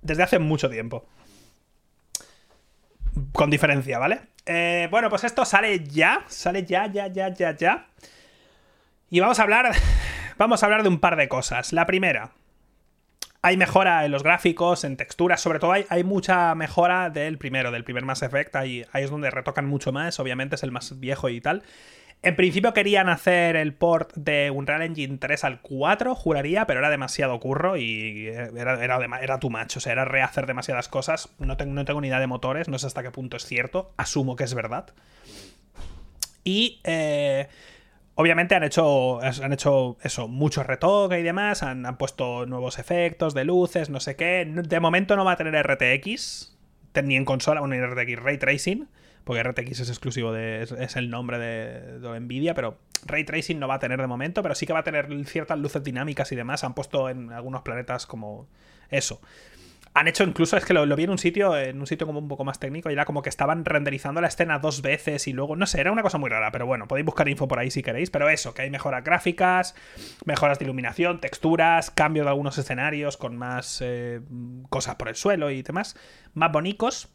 Desde 0.00 0.22
hace 0.22 0.38
mucho 0.38 0.70
tiempo. 0.70 1.06
Con 3.32 3.50
diferencia, 3.50 3.98
¿vale? 3.98 4.22
Eh, 4.46 4.88
bueno, 4.90 5.10
pues 5.10 5.24
esto 5.24 5.44
sale 5.44 5.84
ya. 5.84 6.24
Sale 6.26 6.64
ya, 6.64 6.86
ya, 6.86 7.08
ya, 7.08 7.28
ya, 7.28 7.54
ya. 7.54 7.86
Y 9.10 9.20
vamos 9.20 9.38
a 9.38 9.42
hablar. 9.42 9.74
Vamos 10.38 10.62
a 10.62 10.66
hablar 10.66 10.82
de 10.82 10.88
un 10.88 11.00
par 11.00 11.16
de 11.16 11.28
cosas. 11.28 11.74
La 11.74 11.84
primera. 11.84 12.32
Hay 13.44 13.56
mejora 13.56 14.04
en 14.04 14.12
los 14.12 14.22
gráficos, 14.22 14.84
en 14.84 14.96
texturas, 14.96 15.40
sobre 15.40 15.58
todo 15.58 15.72
hay, 15.72 16.04
mucha 16.04 16.54
mejora 16.54 17.10
del 17.10 17.38
primero, 17.38 17.72
del 17.72 17.82
primer 17.82 18.04
Mass 18.04 18.22
Effect. 18.22 18.54
Ahí, 18.54 18.84
es 18.94 19.10
donde 19.10 19.30
retocan 19.30 19.66
mucho 19.66 19.90
más, 19.90 20.20
obviamente 20.20 20.54
es 20.54 20.62
el 20.62 20.70
más 20.70 21.00
viejo 21.00 21.28
y 21.28 21.40
tal. 21.40 21.64
En 22.22 22.36
principio 22.36 22.72
querían 22.72 23.08
hacer 23.08 23.56
el 23.56 23.74
port 23.74 24.12
de 24.14 24.52
Unreal 24.52 24.82
Engine 24.82 25.18
3 25.18 25.42
al 25.42 25.60
4, 25.60 26.14
juraría, 26.14 26.68
pero 26.68 26.78
era 26.78 26.88
demasiado 26.88 27.40
curro 27.40 27.76
y 27.76 28.28
era, 28.28 28.80
era, 28.80 29.20
era 29.20 29.40
too 29.40 29.50
much. 29.50 29.76
O 29.76 29.80
sea, 29.80 29.90
era 29.90 30.04
rehacer 30.04 30.46
demasiadas 30.46 30.86
cosas. 30.86 31.28
No 31.40 31.56
tengo, 31.56 31.74
no 31.74 31.84
tengo 31.84 32.00
ni 32.00 32.06
idea 32.06 32.20
de 32.20 32.28
motores, 32.28 32.68
no 32.68 32.78
sé 32.78 32.86
hasta 32.86 33.02
qué 33.02 33.10
punto 33.10 33.36
es 33.36 33.44
cierto. 33.44 33.92
Asumo 33.96 34.36
que 34.36 34.44
es 34.44 34.54
verdad. 34.54 34.94
Y 36.44 36.80
eh, 36.84 37.48
obviamente 38.14 38.54
han 38.54 38.64
hecho, 38.64 39.20
han 39.20 39.52
hecho 39.52 39.96
eso, 40.02 40.28
mucho 40.28 40.62
retoque 40.62 41.18
y 41.20 41.22
demás. 41.22 41.62
Han, 41.62 41.86
han, 41.86 41.96
puesto 41.96 42.46
nuevos 42.46 42.78
efectos 42.78 43.34
de 43.34 43.44
luces, 43.44 43.90
no 43.90 44.00
sé 44.00 44.16
qué. 44.16 44.44
De 44.46 44.80
momento 44.80 45.16
no 45.16 45.24
va 45.24 45.32
a 45.32 45.36
tener 45.36 45.54
RTX, 45.66 46.56
ni 47.02 47.16
en 47.16 47.24
consola, 47.24 47.60
bueno, 47.60 47.74
ni 47.74 47.82
RTX 47.82 48.22
Ray 48.22 48.38
Tracing 48.38 48.88
porque 49.24 49.42
RTX 49.42 49.80
es 49.80 49.88
exclusivo 49.88 50.32
de. 50.32 50.62
es, 50.62 50.96
el 50.96 51.10
nombre 51.10 51.38
de, 51.38 52.00
de, 52.00 52.20
Nvidia, 52.20 52.54
pero 52.54 52.78
Ray 53.06 53.24
Tracing 53.24 53.58
no 53.58 53.68
va 53.68 53.74
a 53.74 53.78
tener 53.78 54.00
de 54.00 54.06
momento, 54.06 54.42
pero 54.42 54.54
sí 54.54 54.66
que 54.66 54.72
va 54.72 54.80
a 54.80 54.84
tener 54.84 55.08
ciertas 55.26 55.58
luces 55.58 55.82
dinámicas 55.84 56.32
y 56.32 56.36
demás. 56.36 56.64
Han 56.64 56.74
puesto 56.74 57.08
en 57.08 57.32
algunos 57.32 57.62
planetas 57.62 58.06
como 58.06 58.48
eso. 58.90 59.20
Han 59.94 60.08
hecho 60.08 60.24
incluso, 60.24 60.56
es 60.56 60.64
que 60.64 60.72
lo, 60.72 60.96
vi 60.96 61.04
en 61.04 61.10
un 61.10 61.18
sitio, 61.18 61.56
en 61.58 61.78
un 61.78 61.86
sitio 61.86 62.06
como 62.06 62.18
un 62.18 62.28
poco 62.28 62.44
más 62.44 62.58
técnico, 62.58 62.88
y 62.88 62.94
era 62.94 63.04
como 63.04 63.20
que 63.20 63.28
estaban 63.28 63.64
renderizando 63.64 64.22
la 64.22 64.28
escena 64.28 64.58
dos 64.58 64.80
veces 64.80 65.28
y 65.28 65.34
luego, 65.34 65.54
no 65.54 65.66
sé, 65.66 65.80
era 65.80 65.92
una 65.92 66.02
cosa 66.02 66.16
muy 66.16 66.30
rara, 66.30 66.50
pero 66.50 66.64
bueno, 66.64 66.88
podéis 66.88 67.04
buscar 67.04 67.28
info 67.28 67.46
por 67.46 67.58
ahí 67.58 67.70
si 67.70 67.82
queréis, 67.82 68.10
pero 68.10 68.30
eso, 68.30 68.54
que 68.54 68.62
hay 68.62 68.70
mejoras 68.70 69.04
gráficas, 69.04 69.74
mejoras 70.24 70.58
de 70.58 70.64
iluminación, 70.64 71.20
texturas, 71.20 71.90
cambio 71.90 72.22
de 72.22 72.30
algunos 72.30 72.56
escenarios 72.56 73.18
con 73.18 73.36
más 73.36 73.80
eh, 73.82 74.22
cosas 74.70 74.94
por 74.94 75.08
el 75.08 75.14
suelo 75.14 75.50
y 75.50 75.62
demás, 75.62 75.94
más 76.32 76.50
bonitos. 76.50 77.10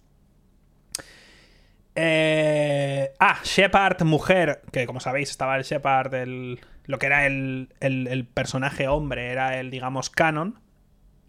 Eh, 2.00 3.12
ah, 3.20 3.40
Shepard, 3.44 4.04
mujer, 4.04 4.62
que 4.72 4.86
como 4.86 5.00
sabéis 5.00 5.32
estaba 5.32 5.58
el 5.58 5.64
Shepard, 5.64 6.14
el, 6.14 6.60
lo 6.86 7.00
que 7.00 7.08
era 7.08 7.26
el, 7.26 7.70
el, 7.80 8.26
personaje 8.28 8.88
hombre, 8.88 9.32
era 9.32 9.60
el, 9.60 9.72
digamos, 9.72 10.12
canon. 10.12 10.60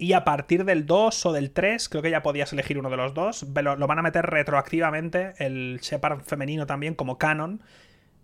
Y 0.01 0.13
a 0.13 0.23
partir 0.23 0.63
del 0.63 0.85
2 0.85 1.25
o 1.25 1.33
del 1.33 1.51
3, 1.51 1.89
creo 1.89 2.01
que 2.01 2.09
ya 2.09 2.23
podías 2.23 2.53
elegir 2.53 2.79
uno 2.79 2.89
de 2.89 2.95
los 2.95 3.13
dos, 3.13 3.45
lo, 3.53 3.85
van 3.85 3.99
a 3.99 4.01
meter 4.01 4.25
retroactivamente, 4.25 5.33
el 5.39 5.79
Shepard 5.81 6.21
femenino 6.21 6.65
también 6.65 6.95
como 6.95 7.17
canon, 7.17 7.61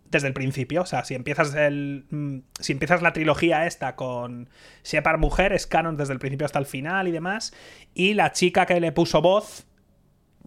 desde 0.09 0.29
el 0.29 0.33
principio. 0.33 0.83
O 0.83 0.85
sea, 0.85 1.03
si 1.03 1.15
empiezas 1.15 1.53
el. 1.53 2.05
Mm, 2.09 2.37
si 2.61 2.71
empiezas 2.71 3.01
la 3.01 3.11
trilogía 3.11 3.67
esta 3.67 3.97
con 3.97 4.47
Shepard 4.85 5.19
mujer, 5.19 5.51
es 5.51 5.67
canon 5.67 5.97
desde 5.97 6.13
el 6.13 6.19
principio 6.19 6.45
hasta 6.45 6.59
el 6.59 6.65
final 6.65 7.09
y 7.09 7.11
demás. 7.11 7.53
Y 7.93 8.13
la 8.13 8.31
chica 8.31 8.65
que 8.65 8.79
le 8.79 8.93
puso 8.93 9.21
voz 9.21 9.67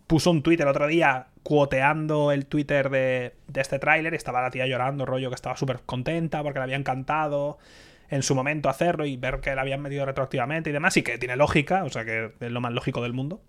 puso 0.06 0.30
un 0.30 0.42
tweet 0.42 0.56
el 0.62 0.68
otro 0.68 0.86
día 0.86 1.26
cuoteando 1.42 2.32
el 2.32 2.46
Twitter 2.46 2.88
de, 2.88 3.34
de 3.48 3.60
este 3.60 3.78
tráiler. 3.78 4.14
Estaba 4.14 4.40
la 4.40 4.50
tía 4.50 4.66
llorando, 4.66 5.04
rollo 5.04 5.28
que 5.28 5.34
estaba 5.34 5.58
súper 5.58 5.80
contenta 5.84 6.42
porque 6.42 6.58
le 6.58 6.62
había 6.62 6.76
encantado 6.76 7.58
en 8.10 8.22
su 8.22 8.34
momento 8.34 8.68
hacerlo 8.68 9.06
y 9.06 9.16
ver 9.16 9.40
que 9.40 9.54
la 9.54 9.62
habían 9.62 9.82
metido 9.82 10.06
retroactivamente 10.06 10.70
y 10.70 10.72
demás. 10.72 10.96
Y 10.96 11.02
que 11.02 11.18
tiene 11.18 11.36
lógica, 11.36 11.84
o 11.84 11.90
sea 11.90 12.04
que 12.04 12.32
es 12.40 12.50
lo 12.50 12.60
más 12.60 12.72
lógico 12.72 13.02
del 13.02 13.12
mundo. 13.12 13.42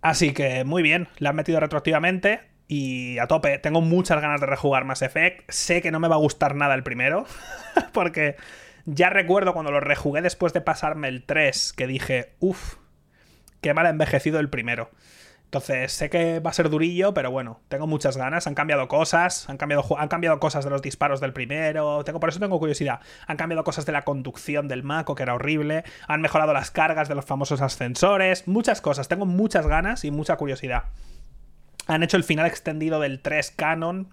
Así 0.00 0.32
que 0.32 0.64
muy 0.64 0.82
bien, 0.82 1.08
la 1.18 1.30
han 1.30 1.36
metido 1.36 1.60
retroactivamente 1.60 2.40
y 2.68 3.18
a 3.18 3.26
tope. 3.26 3.58
Tengo 3.58 3.80
muchas 3.80 4.20
ganas 4.20 4.40
de 4.40 4.46
rejugar 4.46 4.84
Mass 4.84 5.02
Effect. 5.02 5.50
Sé 5.50 5.80
que 5.80 5.90
no 5.90 6.00
me 6.00 6.08
va 6.08 6.16
a 6.16 6.18
gustar 6.18 6.54
nada 6.54 6.74
el 6.74 6.82
primero, 6.82 7.24
porque 7.92 8.36
ya 8.84 9.10
recuerdo 9.10 9.52
cuando 9.52 9.70
lo 9.70 9.80
rejugué 9.80 10.22
después 10.22 10.52
de 10.52 10.60
pasarme 10.60 11.08
el 11.08 11.22
3, 11.24 11.72
que 11.72 11.86
dije, 11.86 12.32
uff, 12.40 12.76
qué 13.60 13.74
mal 13.74 13.86
envejecido 13.86 14.40
el 14.40 14.50
primero. 14.50 14.90
Entonces, 15.52 15.92
sé 15.92 16.08
que 16.08 16.40
va 16.40 16.48
a 16.48 16.54
ser 16.54 16.70
durillo, 16.70 17.12
pero 17.12 17.30
bueno, 17.30 17.60
tengo 17.68 17.86
muchas 17.86 18.16
ganas. 18.16 18.46
Han 18.46 18.54
cambiado 18.54 18.88
cosas, 18.88 19.50
han 19.50 19.58
cambiado, 19.58 19.84
han 19.98 20.08
cambiado 20.08 20.40
cosas 20.40 20.64
de 20.64 20.70
los 20.70 20.80
disparos 20.80 21.20
del 21.20 21.34
primero. 21.34 22.02
Tengo, 22.04 22.20
por 22.20 22.30
eso 22.30 22.40
tengo 22.40 22.58
curiosidad. 22.58 23.00
Han 23.26 23.36
cambiado 23.36 23.62
cosas 23.62 23.84
de 23.84 23.92
la 23.92 24.00
conducción 24.00 24.66
del 24.66 24.82
Mako, 24.82 25.14
que 25.14 25.24
era 25.24 25.34
horrible. 25.34 25.84
Han 26.08 26.22
mejorado 26.22 26.54
las 26.54 26.70
cargas 26.70 27.10
de 27.10 27.16
los 27.16 27.26
famosos 27.26 27.60
ascensores. 27.60 28.48
Muchas 28.48 28.80
cosas. 28.80 29.08
Tengo 29.08 29.26
muchas 29.26 29.66
ganas 29.66 30.06
y 30.06 30.10
mucha 30.10 30.36
curiosidad. 30.36 30.84
Han 31.86 32.02
hecho 32.02 32.16
el 32.16 32.24
final 32.24 32.46
extendido 32.46 32.98
del 32.98 33.20
3 33.20 33.50
Canon 33.50 34.08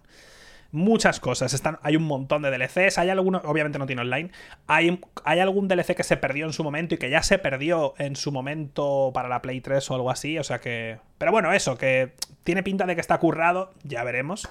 muchas 0.71 1.19
cosas. 1.19 1.53
Están, 1.53 1.79
hay 1.81 1.95
un 1.95 2.03
montón 2.03 2.41
de 2.41 2.51
DLCs. 2.51 2.97
Hay 2.97 3.09
algunos, 3.09 3.43
obviamente 3.45 3.79
no 3.79 3.85
tiene 3.85 4.01
online. 4.01 4.31
Hay, 4.67 4.99
hay 5.23 5.39
algún 5.39 5.67
DLC 5.67 5.95
que 5.95 6.03
se 6.03 6.17
perdió 6.17 6.45
en 6.45 6.53
su 6.53 6.63
momento 6.63 6.95
y 6.95 6.97
que 6.97 7.09
ya 7.09 7.23
se 7.23 7.37
perdió 7.37 7.93
en 7.97 8.15
su 8.15 8.31
momento 8.31 9.11
para 9.13 9.29
la 9.29 9.41
Play 9.41 9.61
3 9.61 9.89
o 9.91 9.95
algo 9.95 10.11
así. 10.11 10.37
O 10.37 10.43
sea 10.43 10.59
que. 10.59 10.99
Pero 11.17 11.31
bueno, 11.31 11.51
eso, 11.53 11.77
que 11.77 12.13
tiene 12.43 12.63
pinta 12.63 12.85
de 12.85 12.95
que 12.95 13.01
está 13.01 13.17
currado, 13.17 13.71
ya 13.83 14.03
veremos. 14.03 14.47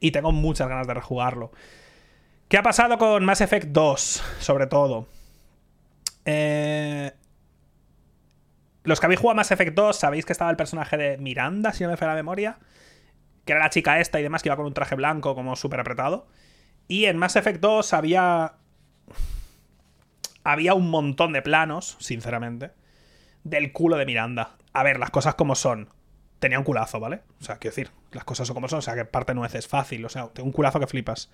Y 0.00 0.12
tengo 0.12 0.32
muchas 0.32 0.68
ganas 0.68 0.86
de 0.86 0.94
rejugarlo. 0.94 1.52
¿Qué 2.48 2.58
ha 2.58 2.62
pasado 2.62 2.98
con 2.98 3.24
Mass 3.24 3.40
Effect 3.40 3.68
2? 3.68 4.22
Sobre 4.40 4.66
todo. 4.66 5.06
Eh, 6.24 7.12
los 8.82 8.98
que 8.98 9.06
habéis 9.06 9.20
jugado 9.20 9.36
Mass 9.36 9.50
Effect 9.50 9.74
2 9.74 9.96
sabéis 9.96 10.24
que 10.24 10.32
estaba 10.32 10.50
el 10.50 10.56
personaje 10.56 10.96
de 10.96 11.18
Miranda, 11.18 11.72
si 11.72 11.84
no 11.84 11.90
me 11.90 11.96
falla 11.96 12.12
la 12.12 12.16
memoria 12.16 12.58
que 13.50 13.54
era 13.54 13.64
la 13.64 13.70
chica 13.70 13.98
esta 13.98 14.20
y 14.20 14.22
demás, 14.22 14.44
que 14.44 14.48
iba 14.48 14.54
con 14.54 14.66
un 14.66 14.74
traje 14.74 14.94
blanco 14.94 15.34
como 15.34 15.56
súper 15.56 15.80
apretado. 15.80 16.28
Y 16.86 17.06
en 17.06 17.16
Mass 17.16 17.34
Effect 17.34 17.58
2 17.58 17.92
había... 17.94 18.54
Había 20.44 20.74
un 20.74 20.88
montón 20.88 21.32
de 21.32 21.42
planos, 21.42 21.96
sinceramente, 21.98 22.70
del 23.42 23.72
culo 23.72 23.96
de 23.96 24.06
Miranda. 24.06 24.56
A 24.72 24.84
ver, 24.84 25.00
las 25.00 25.10
cosas 25.10 25.34
como 25.34 25.56
son. 25.56 25.88
Tenía 26.38 26.60
un 26.60 26.64
culazo, 26.64 27.00
¿vale? 27.00 27.22
O 27.40 27.44
sea, 27.44 27.56
quiero 27.56 27.74
decir, 27.74 27.90
las 28.12 28.22
cosas 28.22 28.46
son 28.46 28.54
como 28.54 28.68
son, 28.68 28.78
o 28.78 28.82
sea, 28.82 28.94
que 28.94 29.04
parte 29.04 29.34
no 29.34 29.44
es 29.44 29.66
fácil, 29.66 30.04
o 30.04 30.08
sea, 30.08 30.28
tengo 30.28 30.46
un 30.46 30.52
culazo 30.52 30.78
que 30.78 30.86
flipas. 30.86 31.28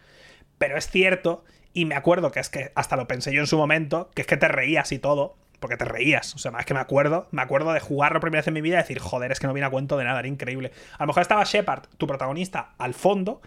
Pero 0.56 0.78
es 0.78 0.88
cierto, 0.88 1.44
y 1.74 1.84
me 1.84 1.96
acuerdo 1.96 2.32
que 2.32 2.40
es 2.40 2.48
que 2.48 2.72
hasta 2.74 2.96
lo 2.96 3.06
pensé 3.06 3.30
yo 3.30 3.42
en 3.42 3.46
su 3.46 3.58
momento, 3.58 4.10
que 4.14 4.22
es 4.22 4.26
que 4.26 4.38
te 4.38 4.48
reías 4.48 4.90
y 4.90 4.98
todo, 4.98 5.36
porque 5.66 5.76
te 5.76 5.84
reías. 5.84 6.32
O 6.36 6.38
sea, 6.38 6.52
más 6.52 6.64
que 6.64 6.74
me 6.74 6.80
acuerdo, 6.80 7.26
me 7.32 7.42
acuerdo 7.42 7.72
de 7.72 7.80
jugarlo 7.80 8.20
primera 8.20 8.38
vez 8.38 8.46
en 8.46 8.54
mi 8.54 8.60
vida 8.60 8.76
y 8.76 8.82
decir, 8.82 9.00
joder, 9.00 9.32
es 9.32 9.40
que 9.40 9.48
no 9.48 9.52
viene 9.52 9.66
a 9.66 9.70
cuento 9.70 9.96
de 9.96 10.04
nada, 10.04 10.20
era 10.20 10.28
increíble. 10.28 10.70
A 10.96 11.02
lo 11.02 11.08
mejor 11.08 11.22
estaba 11.22 11.42
Shepard, 11.42 11.88
tu 11.98 12.06
protagonista, 12.06 12.74
al 12.78 12.94
fondo, 12.94 13.42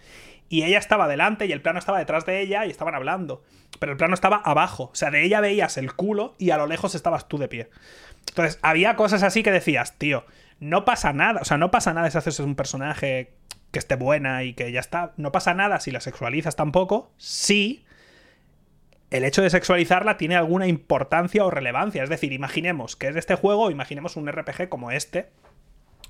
y 0.49 0.63
ella 0.63 0.80
estaba 0.80 1.07
delante 1.07 1.45
y 1.45 1.53
el 1.53 1.61
plano 1.61 1.80
estaba 1.80 1.97
detrás 1.97 2.26
de 2.26 2.41
ella 2.41 2.65
y 2.65 2.72
estaban 2.72 2.93
hablando. 2.93 3.41
Pero 3.80 3.93
el 3.93 3.97
plano 3.97 4.15
estaba 4.15 4.36
abajo. 4.36 4.89
O 4.91 4.95
sea, 4.95 5.11
de 5.11 5.24
ella 5.24 5.39
veías 5.39 5.78
el 5.78 5.93
culo 5.93 6.36
y 6.38 6.49
a 6.49 6.57
lo 6.57 6.67
lejos 6.67 6.93
estabas 6.93 7.30
tú 7.30 7.38
de 7.38 7.47
pie. 7.47 7.70
Entonces, 8.28 8.59
había 8.63 8.97
cosas 8.97 9.24
así 9.24 9.41
que 9.41 9.53
decías, 9.53 9.97
tío, 9.97 10.26
no 10.59 10.84
pasa 10.84 11.13
nada. 11.13 11.39
O 11.39 11.45
sea, 11.45 11.57
no 11.57 11.72
pasa 11.72 11.93
nada 11.93 12.11
si 12.11 12.17
haces 12.17 12.41
un 12.41 12.55
personaje 12.55 13.32
que 13.72 13.80
esté 13.80 13.95
buena 13.95 14.43
y 14.43 14.55
que 14.55 14.74
ya 14.74 14.82
está. 14.82 15.13
No 15.15 15.32
pasa 15.32 15.53
nada 15.53 15.80
si 15.80 15.91
la 15.91 16.01
sexualizas 16.01 16.57
tampoco. 16.57 17.13
Sí 17.15 17.86
el 19.12 19.24
hecho 19.24 19.41
de 19.41 19.49
sexualizarla 19.49 20.18
tiene 20.18 20.36
alguna 20.36 20.68
importancia 20.68 21.43
o 21.45 21.51
relevancia. 21.51 22.03
Es 22.03 22.10
decir, 22.10 22.32
imaginemos 22.32 22.95
que 22.95 23.07
es 23.07 23.14
de 23.14 23.20
este 23.20 23.36
juego, 23.36 23.72
imaginemos 23.72 24.16
un 24.16 24.32
RPG 24.32 24.70
como 24.70 24.91
este, 24.91 25.30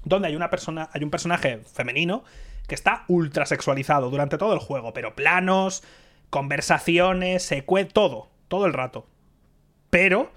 donde 0.04 0.28
hay 0.28 0.36
una 0.36 0.50
persona, 0.50 0.90
hay 0.94 1.04
un 1.04 1.12
personaje 1.12 1.62
femenino 1.74 2.24
que 2.68 2.76
está 2.76 3.06
ultra 3.08 3.46
sexualizado 3.46 4.10
durante 4.10 4.38
todo 4.38 4.54
el 4.54 4.60
juego, 4.60 4.94
pero 4.94 5.16
planos, 5.16 5.84
conversaciones, 6.30 7.44
secue, 7.44 7.86
todo, 7.86 8.30
todo 8.48 8.66
el 8.66 8.74
rato. 8.74 9.08
Pero 9.90 10.32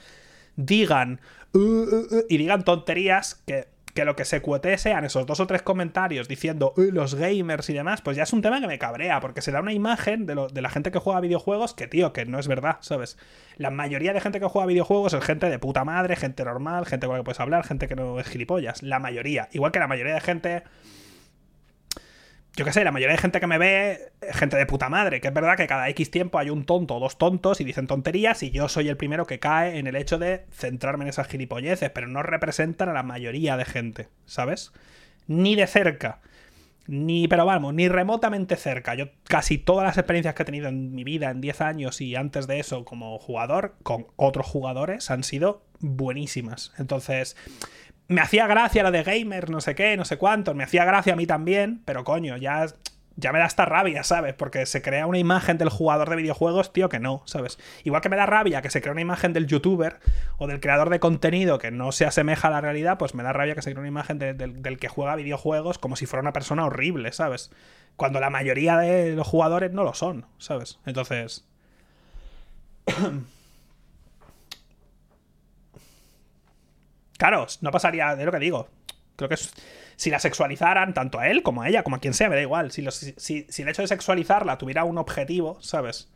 digan 0.57 1.21
uh, 1.55 1.59
uh, 1.59 2.07
uh", 2.11 2.25
y 2.29 2.37
digan 2.39 2.65
tonterías 2.65 3.37
que 3.47 3.69
que 3.95 4.05
lo 4.05 4.17
que 4.17 4.25
se 4.25 4.41
cuete 4.41 4.77
sean 4.79 5.05
esos 5.05 5.27
dos 5.27 5.41
o 5.41 5.47
tres 5.47 5.63
comentarios 5.63 6.29
diciendo 6.29 6.73
los 6.77 7.15
gamers 7.15 7.69
y 7.69 7.75
demás, 7.75 8.01
pues 8.01 8.17
ya 8.17 8.23
es 8.23 8.33
un 8.33 8.43
tema 8.43 8.61
que 8.61 8.67
me 8.67 8.79
cabrea, 8.79 9.21
porque 9.21 9.43
se 9.43 9.53
da 9.53 9.61
una 9.61 9.73
imagen 9.73 10.27
de, 10.27 10.49
de, 10.53 10.63
la 10.63 10.71
gente 10.71 10.91
que 10.91 10.99
juega 10.99 11.21
videojuegos 11.21 11.75
que, 11.75 11.89
tío, 11.89 12.13
que 12.13 12.25
no 12.25 12.39
es 12.39 12.49
verdad, 12.49 12.79
¿sabes? 12.81 13.19
La 13.57 13.71
mayoría 13.71 14.13
de 14.13 14.21
gente 14.21 14.41
que 14.41 14.47
juega 14.47 14.67
videojuegos 14.67 15.13
es 15.13 15.25
gente 15.25 15.51
de 15.51 15.59
puta 15.59 15.85
madre, 15.85 16.17
gente 16.17 16.45
normal, 16.45 16.87
gente 16.87 17.07
con 17.07 17.17
la 17.17 17.21
que 17.21 17.25
puedes 17.25 17.41
hablar, 17.41 17.65
gente 17.65 17.87
que 17.87 17.97
no 17.97 18.19
es 18.19 18.27
gilipollas. 18.27 18.83
La 18.83 18.99
mayoría. 18.99 19.49
Igual 19.53 19.73
que 19.73 19.79
la 19.79 19.89
mayoría 19.89 20.15
de 20.15 20.21
gente 20.21 20.63
yo 22.55 22.65
qué 22.65 22.73
sé, 22.73 22.85
la 22.85 22.93
mayoría 22.93 23.17
de 23.17 23.23
gente 23.23 23.41
que 23.41 23.47
me 23.47 23.57
ve, 23.57 24.13
gente 24.33 24.57
de 24.57 24.67
puta 24.67 24.91
madre, 24.91 25.21
que 25.21 25.29
es 25.29 25.35
verdad 25.35 25.57
que 25.57 25.67
cada 25.67 25.89
X 25.89 26.11
tiempo 26.11 26.39
hay 26.39 26.51
un 26.51 26.65
tonto 26.65 26.97
o 26.97 27.01
dos 27.01 27.17
tontos 27.17 27.61
y 27.61 27.65
dicen 27.65 27.87
tonterías 27.87 28.43
y 28.43 28.51
yo 28.51 28.69
soy 28.69 28.89
el 28.89 28.97
primero 28.99 29.27
que 29.27 29.39
cae 29.39 29.79
en 29.79 29.87
el 29.87 29.97
hecho 29.97 30.19
de 30.19 30.45
centrarme 30.51 31.05
en 31.05 31.09
esas 31.09 31.29
gilipolleces, 31.29 31.91
pero 31.91 32.09
no 32.09 32.23
representan 32.23 32.91
a 32.91 32.93
la 32.93 33.03
mayoría 33.03 33.57
de 33.57 33.65
gente, 33.65 34.09
¿sabes? 34.27 34.73
Ni 35.27 35.55
de 35.55 35.67
cerca. 35.67 36.21
Ni, 36.89 37.29
pero 37.29 37.47
vamos, 37.47 37.73
ni 37.73 37.89
remotamente 37.89 38.57
cerca. 38.57 38.95
Yo 38.95 39.07
casi 39.25 39.57
todas 39.57 39.87
las 39.87 39.97
experiencias 39.97 40.35
que 40.35 40.43
he 40.43 40.47
tenido 40.47 40.69
en 40.69 40.95
mi 40.95 41.05
vida 41.05 41.31
en 41.31 41.41
10 41.41 41.61
años 41.63 42.01
y 42.01 42.17
antes 42.17 42.47
de 42.47 42.59
eso 42.59 42.85
como 42.85 43.19
jugador, 43.19 43.77
con 43.83 44.09
otros 44.17 44.47
jugadores, 44.47 45.11
han 45.11 45.23
sido 45.23 45.63
buenísimas. 45.79 46.73
Entonces, 46.79 47.37
me 48.13 48.21
hacía 48.21 48.47
gracia 48.47 48.83
lo 48.83 48.91
de 48.91 49.03
gamer, 49.03 49.51
no 49.51 49.61
sé 49.61 49.75
qué, 49.75 49.97
no 49.97 50.05
sé 50.05 50.17
cuánto, 50.17 50.55
me 50.55 50.65
hacía 50.65 50.85
gracia 50.85 51.15
a 51.15 51.17
mí 51.17 51.27
también, 51.27 51.83
pero 51.85 52.05
coño, 52.05 52.37
ya, 52.37 52.67
ya 53.17 53.33
me 53.33 53.39
da 53.39 53.47
esta 53.47 53.65
rabia, 53.65 54.05
¿sabes? 54.05 54.35
Porque 54.35 54.67
se 54.67 54.83
crea 54.83 55.07
una 55.07 55.19
imagen 55.19 55.59
del 55.59 55.69
jugador 55.69 56.11
de 56.11 56.17
videojuegos, 56.17 56.73
tío, 56.73 56.89
que 56.89 56.99
no, 56.99 57.23
¿sabes? 57.27 57.59
Igual 57.85 58.03
que 58.03 58.09
me 58.09 58.17
da 58.17 58.27
rabia 58.27 58.63
que 58.63 58.71
se 58.71 58.81
crea 58.81 58.93
una 58.93 59.01
imagen 59.01 59.33
del 59.33 59.47
youtuber 59.47 59.99
o 60.39 60.47
del 60.47 60.61
creador 60.61 60.91
de 60.91 61.01
contenido 61.01 61.59
que 61.59 61.71
no 61.71 61.93
se 61.93 62.07
asemeja 62.07 62.49
a 62.49 62.51
la 62.51 62.61
realidad, 62.61 62.99
pues 62.99 63.15
me 63.15 63.23
da 63.23 63.33
rabia 63.33 63.55
que 63.55 63.63
se 63.63 63.71
crea 63.71 63.81
una 63.81 63.89
imagen 63.89 64.19
del 64.19 64.79
que 64.79 64.89
juega 64.89 65.17
videojuegos 65.17 65.79
como 65.79 65.97
si 65.97 66.07
fuera 66.07 66.23
una 66.23 66.33
persona 66.33 66.65
horrible, 66.65 67.13
¿sabes? 67.13 67.51
Cuando 67.97 68.21
la 68.21 68.31
mayoría 68.31 68.79
de 68.79 69.15
los 69.15 69.27
jugadores 69.27 69.73
no 69.73 69.85
lo 69.85 69.95
son, 69.95 70.27
¿sabes? 70.39 70.79
Entonces... 70.87 71.45
Claro, 77.23 77.47
no 77.61 77.71
pasaría 77.71 78.17
de 78.17 78.25
lo 78.25 78.33
que 78.33 78.41
digo. 78.41 78.67
Creo 79.15 79.29
que 79.29 79.37
si 79.95 80.11
la 80.11 80.19
sexualizaran, 80.19 80.93
tanto 80.93 81.21
a 81.21 81.29
él 81.29 81.45
como 81.45 81.63
a 81.63 81.69
ella, 81.69 81.85
como 81.85 81.95
a 81.95 82.01
quien 82.01 82.15
sea, 82.15 82.29
me 82.29 82.35
da 82.35 82.43
igual. 82.43 82.73
Si, 82.73 82.81
el 82.83 83.69
hecho 83.69 83.83
de 83.83 83.87
sexualizarla 83.87 84.59
tuviera 84.59 84.83
un 84.83 84.99
objetivo, 84.99 85.57
¿sabes? 85.61 86.11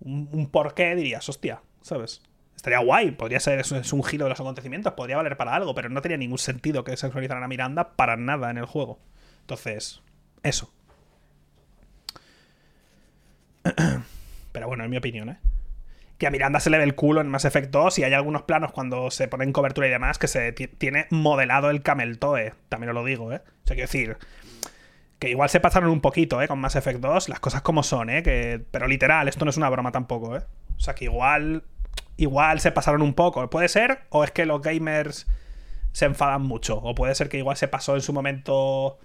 Un, 0.00 0.48
porqué, 0.50 0.96
dirías, 0.96 1.28
hostia, 1.28 1.62
¿sabes? 1.82 2.20
Estaría 2.56 2.80
guay, 2.80 3.12
podría 3.12 3.38
ser, 3.38 3.60
es, 3.60 3.70
es 3.70 3.92
un 3.92 4.02
giro 4.02 4.24
de 4.24 4.30
los 4.30 4.40
acontecimientos, 4.40 4.94
podría 4.94 5.18
valer 5.18 5.36
para 5.36 5.54
algo, 5.54 5.72
pero 5.72 5.88
no 5.88 6.02
tenía 6.02 6.18
ningún 6.18 6.38
sentido 6.38 6.82
que 6.82 6.96
sexualizaran 6.96 7.44
a 7.44 7.46
Miranda 7.46 7.94
para 7.94 8.16
nada 8.16 8.50
en 8.50 8.58
el 8.58 8.66
juego. 8.66 8.98
Entonces, 9.42 10.02
eso. 10.42 10.74
Pero 14.50 14.66
bueno, 14.66 14.82
en 14.82 14.90
mi 14.90 14.96
opinión, 14.96 15.28
¿eh? 15.28 15.38
Que 16.18 16.26
a 16.26 16.30
Miranda 16.30 16.60
se 16.60 16.70
le 16.70 16.78
ve 16.78 16.84
el 16.84 16.94
culo 16.94 17.20
en 17.20 17.28
Mass 17.28 17.44
Effect 17.44 17.70
2 17.70 17.98
y 17.98 18.04
hay 18.04 18.12
algunos 18.12 18.42
planos 18.42 18.72
cuando 18.72 19.10
se 19.10 19.28
ponen 19.28 19.52
cobertura 19.52 19.86
y 19.86 19.90
demás 19.90 20.18
que 20.18 20.28
se 20.28 20.52
tiene 20.52 21.06
modelado 21.10 21.70
el 21.70 21.82
camel 21.82 22.18
toe. 22.18 22.54
También 22.68 22.90
os 22.90 22.94
lo 22.94 23.04
digo, 23.04 23.32
¿eh? 23.32 23.42
O 23.44 23.66
sea, 23.66 23.74
quiero 23.74 23.88
decir 23.88 24.16
que 25.18 25.30
igual 25.30 25.48
se 25.48 25.60
pasaron 25.60 25.90
un 25.90 26.00
poquito, 26.00 26.40
¿eh? 26.42 26.48
Con 26.48 26.60
Mass 26.60 26.76
Effect 26.76 27.00
2, 27.00 27.28
las 27.28 27.40
cosas 27.40 27.62
como 27.62 27.82
son, 27.82 28.10
¿eh? 28.10 28.22
Que, 28.22 28.62
pero 28.70 28.86
literal, 28.86 29.28
esto 29.28 29.44
no 29.44 29.50
es 29.50 29.56
una 29.56 29.68
broma 29.70 29.90
tampoco, 29.90 30.36
¿eh? 30.36 30.42
O 30.76 30.80
sea, 30.80 30.94
que 30.94 31.04
igual 31.04 31.64
igual 32.16 32.60
se 32.60 32.70
pasaron 32.70 33.02
un 33.02 33.14
poco. 33.14 33.48
Puede 33.50 33.68
ser 33.68 34.00
o 34.10 34.24
es 34.24 34.30
que 34.30 34.46
los 34.46 34.60
gamers 34.62 35.26
se 35.92 36.06
enfadan 36.06 36.42
mucho 36.42 36.76
o 36.76 36.94
puede 36.94 37.14
ser 37.14 37.28
que 37.28 37.38
igual 37.38 37.56
se 37.56 37.68
pasó 37.68 37.94
en 37.94 38.02
su 38.02 38.12
momento 38.12 38.98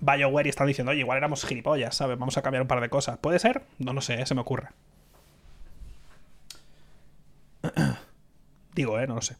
BioWare 0.00 0.46
y 0.46 0.50
están 0.50 0.66
diciendo, 0.66 0.92
"Oye, 0.92 1.00
igual 1.00 1.18
éramos 1.18 1.44
gilipollas, 1.44 1.94
¿sabes? 1.96 2.18
Vamos 2.18 2.36
a 2.36 2.42
cambiar 2.42 2.62
un 2.62 2.68
par 2.68 2.80
de 2.80 2.88
cosas." 2.88 3.18
¿Puede 3.18 3.38
ser? 3.38 3.62
No, 3.78 3.92
no 3.92 4.00
sé, 4.00 4.20
¿eh? 4.20 4.26
se 4.26 4.34
me 4.34 4.40
ocurre. 4.40 4.68
Digo, 8.74 8.98
¿eh? 8.98 9.06
No 9.06 9.14
lo 9.14 9.22
sé. 9.22 9.36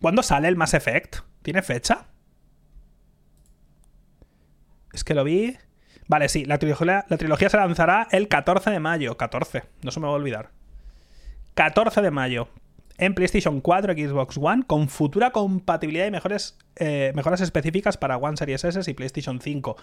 ¿Cuándo 0.00 0.22
sale 0.22 0.48
el 0.48 0.56
Mass 0.56 0.74
Effect? 0.74 1.16
¿Tiene 1.42 1.62
fecha? 1.62 2.06
Es 4.92 5.02
que 5.04 5.14
lo 5.14 5.24
vi. 5.24 5.56
Vale, 6.08 6.28
sí, 6.28 6.44
la 6.44 6.58
trilogía, 6.58 7.04
la 7.08 7.16
trilogía 7.16 7.48
se 7.48 7.56
lanzará 7.56 8.06
el 8.12 8.28
14 8.28 8.70
de 8.70 8.78
mayo. 8.78 9.16
14, 9.16 9.64
no 9.82 9.90
se 9.90 10.00
me 10.00 10.06
va 10.06 10.12
a 10.12 10.16
olvidar. 10.16 10.50
14 11.54 12.02
de 12.02 12.10
mayo 12.10 12.48
en 12.98 13.14
PlayStation 13.14 13.60
4, 13.60 13.92
Xbox 13.92 14.38
One, 14.38 14.64
con 14.66 14.88
futura 14.88 15.30
compatibilidad 15.30 16.06
y 16.06 16.10
mejores, 16.10 16.58
eh, 16.76 17.12
mejoras 17.14 17.40
específicas 17.40 17.96
para 17.96 18.16
One 18.16 18.36
Series 18.36 18.64
S 18.64 18.90
y 18.90 18.94
PlayStation 18.94 19.40
5. 19.40 19.76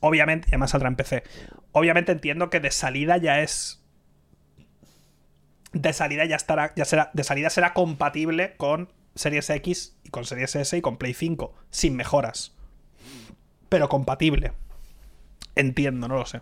Obviamente, 0.00 0.48
y 0.48 0.50
además 0.52 0.70
saldrá 0.70 0.88
en 0.88 0.96
PC. 0.96 1.22
Obviamente 1.72 2.12
entiendo 2.12 2.50
que 2.50 2.60
de 2.60 2.70
salida 2.70 3.16
ya 3.18 3.40
es. 3.40 3.82
De 5.72 5.92
salida 5.92 6.24
ya 6.24 6.36
estará. 6.36 6.72
Ya 6.74 6.84
será. 6.84 7.10
De 7.14 7.22
salida 7.22 7.50
será 7.50 7.72
compatible 7.72 8.54
con 8.56 8.92
Series 9.14 9.48
X 9.50 9.96
y 10.04 10.10
con 10.10 10.24
Series 10.24 10.56
S 10.56 10.76
y 10.76 10.80
con 10.80 10.96
Play 10.96 11.14
5. 11.14 11.54
Sin 11.70 11.94
mejoras. 11.94 12.56
Pero 13.68 13.88
compatible. 13.88 14.52
Entiendo, 15.54 16.08
no 16.08 16.16
lo 16.16 16.26
sé. 16.26 16.40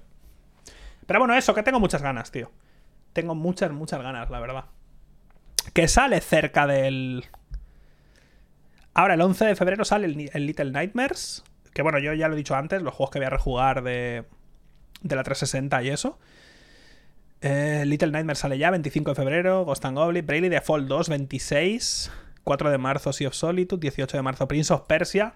Pero 1.06 1.18
bueno, 1.18 1.34
eso, 1.34 1.54
que 1.54 1.62
tengo 1.62 1.80
muchas 1.80 2.02
ganas, 2.02 2.30
tío. 2.30 2.50
Tengo 3.12 3.34
muchas, 3.34 3.72
muchas 3.72 4.00
ganas, 4.00 4.30
la 4.30 4.40
verdad 4.40 4.64
que 5.72 5.88
sale 5.88 6.20
cerca 6.20 6.66
del... 6.66 7.24
Ahora, 8.94 9.14
el 9.14 9.20
11 9.20 9.46
de 9.46 9.56
febrero 9.56 9.84
sale 9.84 10.06
el, 10.06 10.46
Little 10.46 10.70
Nightmares. 10.72 11.44
Que 11.72 11.82
bueno, 11.82 11.98
yo 11.98 12.12
ya 12.14 12.28
lo 12.28 12.34
he 12.34 12.36
dicho 12.36 12.56
antes, 12.56 12.82
los 12.82 12.94
juegos 12.94 13.12
que 13.12 13.18
voy 13.20 13.26
a 13.26 13.30
rejugar 13.30 13.82
de, 13.82 14.24
de 15.02 15.16
la 15.16 15.22
360 15.22 15.82
y 15.84 15.90
eso. 15.90 16.18
Eh, 17.40 17.84
Little 17.86 18.10
Nightmares 18.10 18.40
sale 18.40 18.58
ya, 18.58 18.70
25 18.70 19.10
de 19.10 19.14
febrero. 19.14 19.64
Ghost 19.64 19.84
and 19.84 19.96
Goblin. 19.96 20.26
Bravely 20.26 20.48
Default 20.48 20.88
2, 20.88 21.08
26. 21.08 22.10
4 22.44 22.70
de 22.70 22.78
marzo 22.78 23.12
Sea 23.12 23.28
of 23.28 23.34
Solitude. 23.34 23.80
18 23.80 24.16
de 24.16 24.22
marzo 24.22 24.48
Prince 24.48 24.72
of 24.72 24.82
Persia. 24.82 25.34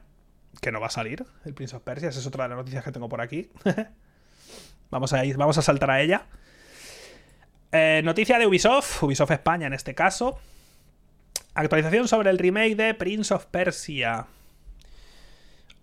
Que 0.61 0.73
no 0.73 0.81
va 0.81 0.89
a 0.89 0.91
salir 0.91 1.25
el 1.45 1.55
Prince 1.55 1.77
of 1.77 1.83
Persia. 1.83 2.09
Esa 2.09 2.21
es 2.21 2.27
otra 2.27 2.45
de 2.45 2.51
las 2.51 2.59
noticias 2.59 2.85
que 2.85 2.93
tengo 2.93 3.09
por 3.09 3.21
aquí. 3.21 3.51
vamos, 4.91 5.13
a 5.13 5.25
ir, 5.25 5.37
vamos 5.37 5.59
a 5.59 5.63
saltar 5.63 5.91
a 5.91 6.01
ella. 6.01 6.27
Eh, 7.73 8.03
noticia 8.05 8.39
de 8.39 8.47
Ubisoft, 8.47 9.03
Ubisoft 9.03 9.31
España 9.31 9.67
en 9.67 9.73
este 9.73 9.95
caso. 9.95 10.39
Actualización 11.55 12.07
sobre 12.07 12.29
el 12.29 12.39
remake 12.39 12.77
de 12.77 12.93
Prince 12.93 13.33
of 13.33 13.47
Persia. 13.47 14.27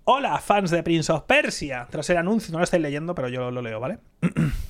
Hola, 0.04 0.38
fans 0.40 0.70
de 0.70 0.84
Prince 0.84 1.12
of 1.12 1.24
Persia. 1.24 1.88
Tras 1.90 2.10
el 2.12 2.18
anuncio, 2.18 2.52
no 2.52 2.60
lo 2.60 2.64
estáis 2.64 2.84
leyendo, 2.84 3.16
pero 3.16 3.28
yo 3.28 3.50
lo 3.50 3.62
leo, 3.62 3.80
¿vale? 3.80 3.98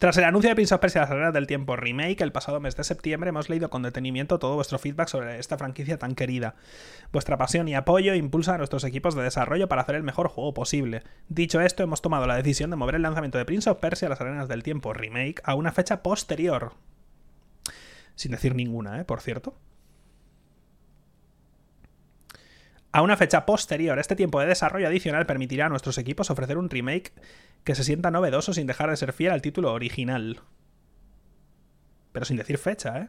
Tras 0.00 0.16
el 0.16 0.24
anuncio 0.24 0.48
de 0.48 0.54
Prince 0.54 0.74
of 0.74 0.80
Persia 0.80 1.02
Las 1.02 1.10
Arenas 1.10 1.34
del 1.34 1.46
Tiempo 1.46 1.76
Remake 1.76 2.22
el 2.22 2.32
pasado 2.32 2.58
mes 2.58 2.74
de 2.74 2.84
septiembre, 2.84 3.28
hemos 3.28 3.50
leído 3.50 3.68
con 3.68 3.82
detenimiento 3.82 4.38
todo 4.38 4.54
vuestro 4.54 4.78
feedback 4.78 5.08
sobre 5.08 5.38
esta 5.38 5.58
franquicia 5.58 5.98
tan 5.98 6.14
querida. 6.14 6.54
Vuestra 7.12 7.36
pasión 7.36 7.68
y 7.68 7.74
apoyo 7.74 8.14
impulsa 8.14 8.54
a 8.54 8.56
nuestros 8.56 8.84
equipos 8.84 9.14
de 9.14 9.24
desarrollo 9.24 9.68
para 9.68 9.82
hacer 9.82 9.96
el 9.96 10.02
mejor 10.02 10.28
juego 10.28 10.54
posible. 10.54 11.02
Dicho 11.28 11.60
esto, 11.60 11.82
hemos 11.82 12.00
tomado 12.00 12.26
la 12.26 12.36
decisión 12.36 12.70
de 12.70 12.76
mover 12.76 12.94
el 12.94 13.02
lanzamiento 13.02 13.36
de 13.36 13.44
Prince 13.44 13.68
of 13.68 13.78
Persia 13.78 14.08
Las 14.08 14.22
Arenas 14.22 14.48
del 14.48 14.62
Tiempo 14.62 14.94
Remake 14.94 15.42
a 15.44 15.54
una 15.54 15.70
fecha 15.70 16.02
posterior. 16.02 16.72
Sin 18.14 18.30
decir 18.30 18.54
ninguna, 18.54 19.02
¿eh? 19.02 19.04
Por 19.04 19.20
cierto. 19.20 19.54
A 22.92 23.02
una 23.02 23.16
fecha 23.16 23.46
posterior, 23.46 23.98
este 24.00 24.16
tiempo 24.16 24.40
de 24.40 24.46
desarrollo 24.46 24.88
adicional 24.88 25.24
permitirá 25.24 25.66
a 25.66 25.68
nuestros 25.68 25.96
equipos 25.98 26.30
ofrecer 26.30 26.58
un 26.58 26.68
remake 26.68 27.12
que 27.62 27.76
se 27.76 27.84
sienta 27.84 28.10
novedoso 28.10 28.52
sin 28.52 28.66
dejar 28.66 28.90
de 28.90 28.96
ser 28.96 29.12
fiel 29.12 29.30
al 29.30 29.42
título 29.42 29.72
original. 29.72 30.40
Pero 32.10 32.24
sin 32.24 32.36
decir 32.36 32.58
fecha, 32.58 32.98
¿eh? 32.98 33.08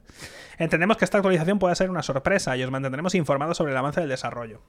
Entendemos 0.59 0.97
que 0.97 1.05
esta 1.05 1.17
actualización 1.17 1.57
puede 1.57 1.75
ser 1.75 1.89
una 1.89 2.03
sorpresa 2.03 2.55
y 2.55 2.63
os 2.63 2.69
mantendremos 2.69 3.15
informados 3.15 3.57
sobre 3.57 3.71
el 3.71 3.77
avance 3.77 3.99
del 3.99 4.09
desarrollo. 4.09 4.61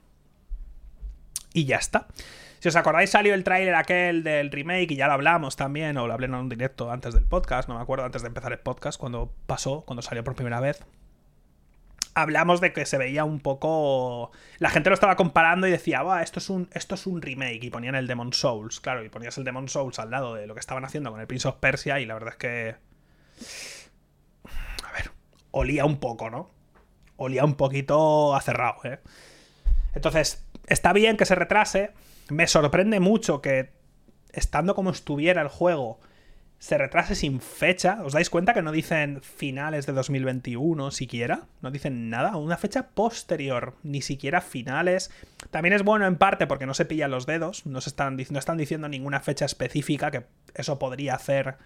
Y 1.53 1.65
ya 1.65 1.77
está. 1.77 2.07
Si 2.57 2.69
os 2.69 2.75
acordáis, 2.75 3.11
salió 3.11 3.35
el 3.35 3.43
tráiler 3.43 3.75
aquel 3.75 4.23
del 4.23 4.49
remake 4.49 4.93
y 4.93 4.95
ya 4.95 5.05
lo 5.05 5.13
hablamos 5.13 5.55
también, 5.55 5.97
o 5.97 6.07
lo 6.07 6.13
hablé 6.13 6.25
en 6.25 6.33
un 6.33 6.49
directo 6.49 6.89
antes 6.89 7.13
del 7.13 7.25
podcast, 7.25 7.69
no 7.69 7.75
me 7.75 7.81
acuerdo, 7.81 8.05
antes 8.05 8.23
de 8.23 8.29
empezar 8.29 8.51
el 8.51 8.59
podcast, 8.59 8.99
cuando 8.99 9.31
pasó, 9.45 9.81
cuando 9.85 10.01
salió 10.01 10.23
por 10.23 10.33
primera 10.33 10.59
vez. 10.59 10.83
Hablamos 12.15 12.61
de 12.61 12.73
que 12.73 12.85
se 12.85 12.97
veía 12.97 13.25
un 13.25 13.39
poco. 13.39 14.31
La 14.59 14.69
gente 14.69 14.89
lo 14.89 14.93
estaba 14.93 15.15
comparando 15.15 15.67
y 15.67 15.71
decía, 15.71 16.03
va, 16.03 16.21
esto 16.21 16.39
es 16.39 16.49
un, 16.49 16.69
esto 16.73 16.95
es 16.95 17.07
un 17.07 17.21
remake. 17.21 17.63
Y 17.63 17.69
ponían 17.69 17.95
el 17.95 18.07
Demon 18.07 18.33
Souls, 18.33 18.79
claro, 18.79 19.03
y 19.03 19.09
ponías 19.09 19.37
el 19.37 19.43
Demon 19.43 19.67
Souls 19.67 19.99
al 19.99 20.11
lado 20.11 20.35
de 20.35 20.45
lo 20.45 20.53
que 20.53 20.59
estaban 20.59 20.85
haciendo 20.85 21.11
con 21.11 21.19
el 21.19 21.27
Prince 21.27 21.47
of 21.47 21.55
Persia, 21.55 21.99
y 21.99 22.05
la 22.05 22.13
verdad 22.13 22.33
es 22.33 22.37
que. 22.37 22.75
A 24.83 24.91
ver, 24.91 25.11
olía 25.51 25.85
un 25.85 25.99
poco, 25.99 26.29
¿no? 26.29 26.51
Olía 27.17 27.45
un 27.45 27.55
poquito 27.55 28.35
a 28.35 28.41
cerrado, 28.41 28.77
¿eh? 28.83 28.99
Entonces, 29.95 30.45
está 30.67 30.93
bien 30.93 31.17
que 31.17 31.25
se 31.25 31.35
retrase, 31.35 31.91
me 32.29 32.47
sorprende 32.47 32.99
mucho 32.99 33.41
que, 33.41 33.71
estando 34.31 34.75
como 34.75 34.89
estuviera 34.89 35.41
el 35.41 35.47
juego, 35.47 35.99
se 36.63 36.77
retrase 36.77 37.13
sin 37.13 37.41
fecha. 37.41 37.99
¿Os 38.05 38.13
dais 38.13 38.29
cuenta 38.29 38.53
que 38.53 38.61
no 38.61 38.71
dicen 38.71 39.21
finales 39.21 39.85
de 39.85 39.91
2021 39.91 40.91
siquiera? 40.91 41.41
No 41.61 41.71
dicen 41.71 42.09
nada, 42.09 42.37
una 42.37 42.55
fecha 42.55 42.87
posterior, 42.87 43.75
ni 43.83 44.01
siquiera 44.01 44.39
finales. 44.39 45.11
También 45.51 45.73
es 45.73 45.83
bueno 45.83 46.07
en 46.07 46.15
parte 46.15 46.47
porque 46.47 46.65
no 46.65 46.73
se 46.73 46.85
pillan 46.85 47.11
los 47.11 47.25
dedos, 47.25 47.65
no, 47.65 47.81
se 47.81 47.89
están, 47.89 48.17
están 48.17 48.55
diciendo 48.55 48.87
ninguna 48.87 49.19
fecha 49.19 49.43
específica, 49.43 50.09
que 50.09 50.23
eso 50.55 50.79
podría 50.79 51.15
hacer 51.15 51.57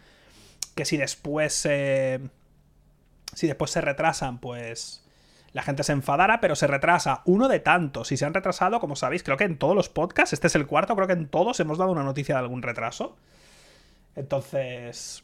que 0.73 0.83
si 0.83 0.97
después 0.97 1.53
si 1.53 3.45
después 3.45 3.69
se 3.69 3.81
retrasan, 3.81 4.39
pues 4.39 5.05
la 5.53 5.61
gente 5.61 5.83
se 5.83 5.91
enfadara, 5.91 6.41
pero 6.41 6.55
se 6.55 6.65
retrasa 6.65 7.21
uno 7.25 7.47
de 7.49 7.59
tantos. 7.59 8.11
Y 8.11 8.17
se 8.17 8.25
han 8.25 8.33
retrasado, 8.33 8.79
como 8.79 8.95
sabéis, 8.95 9.21
creo 9.21 9.37
que 9.37 9.43
en 9.43 9.59
todos 9.59 9.75
los 9.75 9.89
podcasts, 9.89 10.33
este 10.33 10.47
es 10.47 10.55
el 10.55 10.65
cuarto, 10.65 10.95
creo 10.95 11.05
que 11.05 11.13
en 11.13 11.27
todos 11.27 11.59
hemos 11.59 11.77
dado 11.77 11.91
una 11.91 12.01
noticia 12.01 12.33
de 12.33 12.39
algún 12.39 12.63
retraso. 12.63 13.15
Entonces, 14.17 15.23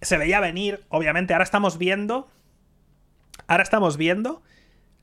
se 0.00 0.16
veía 0.16 0.40
venir, 0.40 0.84
obviamente, 0.88 1.34
ahora 1.34 1.44
estamos 1.44 1.76
viendo, 1.76 2.28
ahora 3.46 3.62
estamos 3.62 3.98
viendo 3.98 4.42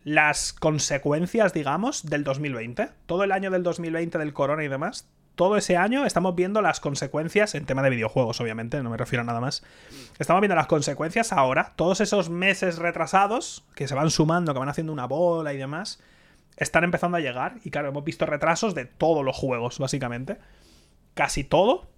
las 0.03 0.53
consecuencias, 0.53 1.53
digamos, 1.53 2.09
del 2.09 2.23
2020. 2.23 2.89
Todo 3.05 3.23
el 3.23 3.31
año 3.31 3.51
del 3.51 3.61
2020 3.61 4.17
del 4.17 4.33
corona 4.33 4.63
y 4.63 4.67
demás 4.67 5.07
todo 5.35 5.57
ese 5.57 5.77
año 5.77 6.05
estamos 6.05 6.35
viendo 6.35 6.61
las 6.61 6.79
consecuencias, 6.79 7.55
en 7.55 7.65
tema 7.65 7.81
de 7.81 7.89
videojuegos, 7.89 8.39
obviamente, 8.39 8.81
no 8.83 8.89
me 8.89 8.97
refiero 8.97 9.21
a 9.21 9.25
nada 9.25 9.39
más. 9.39 9.63
Estamos 10.19 10.41
viendo 10.41 10.55
las 10.55 10.67
consecuencias 10.67 11.33
ahora. 11.33 11.73
Todos 11.75 12.01
esos 12.01 12.29
meses 12.29 12.77
retrasados, 12.77 13.65
que 13.75 13.87
se 13.87 13.95
van 13.95 14.11
sumando, 14.11 14.53
que 14.53 14.59
van 14.59 14.69
haciendo 14.69 14.93
una 14.93 15.05
bola 15.05 15.53
y 15.53 15.57
demás, 15.57 15.99
están 16.57 16.83
empezando 16.83 17.17
a 17.17 17.19
llegar. 17.19 17.55
Y 17.63 17.71
claro, 17.71 17.89
hemos 17.89 18.03
visto 18.03 18.25
retrasos 18.25 18.75
de 18.75 18.85
todos 18.85 19.25
los 19.25 19.35
juegos, 19.35 19.79
básicamente. 19.79 20.37
Casi 21.15 21.43
todo. 21.43 21.89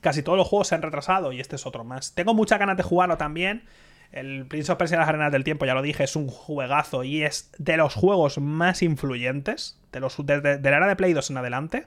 Casi 0.00 0.22
todos 0.22 0.38
los 0.38 0.48
juegos 0.48 0.68
se 0.68 0.74
han 0.74 0.82
retrasado 0.82 1.32
y 1.32 1.40
este 1.40 1.56
es 1.56 1.66
otro 1.66 1.84
más. 1.84 2.14
Tengo 2.14 2.34
mucha 2.34 2.58
ganas 2.58 2.76
de 2.76 2.82
jugarlo 2.82 3.16
también. 3.16 3.64
El 4.12 4.46
Prince 4.46 4.72
of 4.72 4.78
Persia 4.78 4.96
de 4.96 5.00
las 5.00 5.08
Arenas 5.08 5.30
del 5.30 5.44
Tiempo, 5.44 5.66
ya 5.66 5.74
lo 5.74 5.82
dije, 5.82 6.04
es 6.04 6.16
un 6.16 6.28
juegazo 6.28 7.04
y 7.04 7.22
es 7.22 7.50
de 7.58 7.76
los 7.76 7.94
juegos 7.94 8.38
más 8.38 8.82
influyentes. 8.82 9.78
De, 9.92 10.00
los, 10.00 10.16
de 10.24 10.40
la 10.62 10.76
era 10.76 10.88
de 10.88 10.96
Play 10.96 11.12
2 11.12 11.30
en 11.30 11.36
adelante 11.36 11.86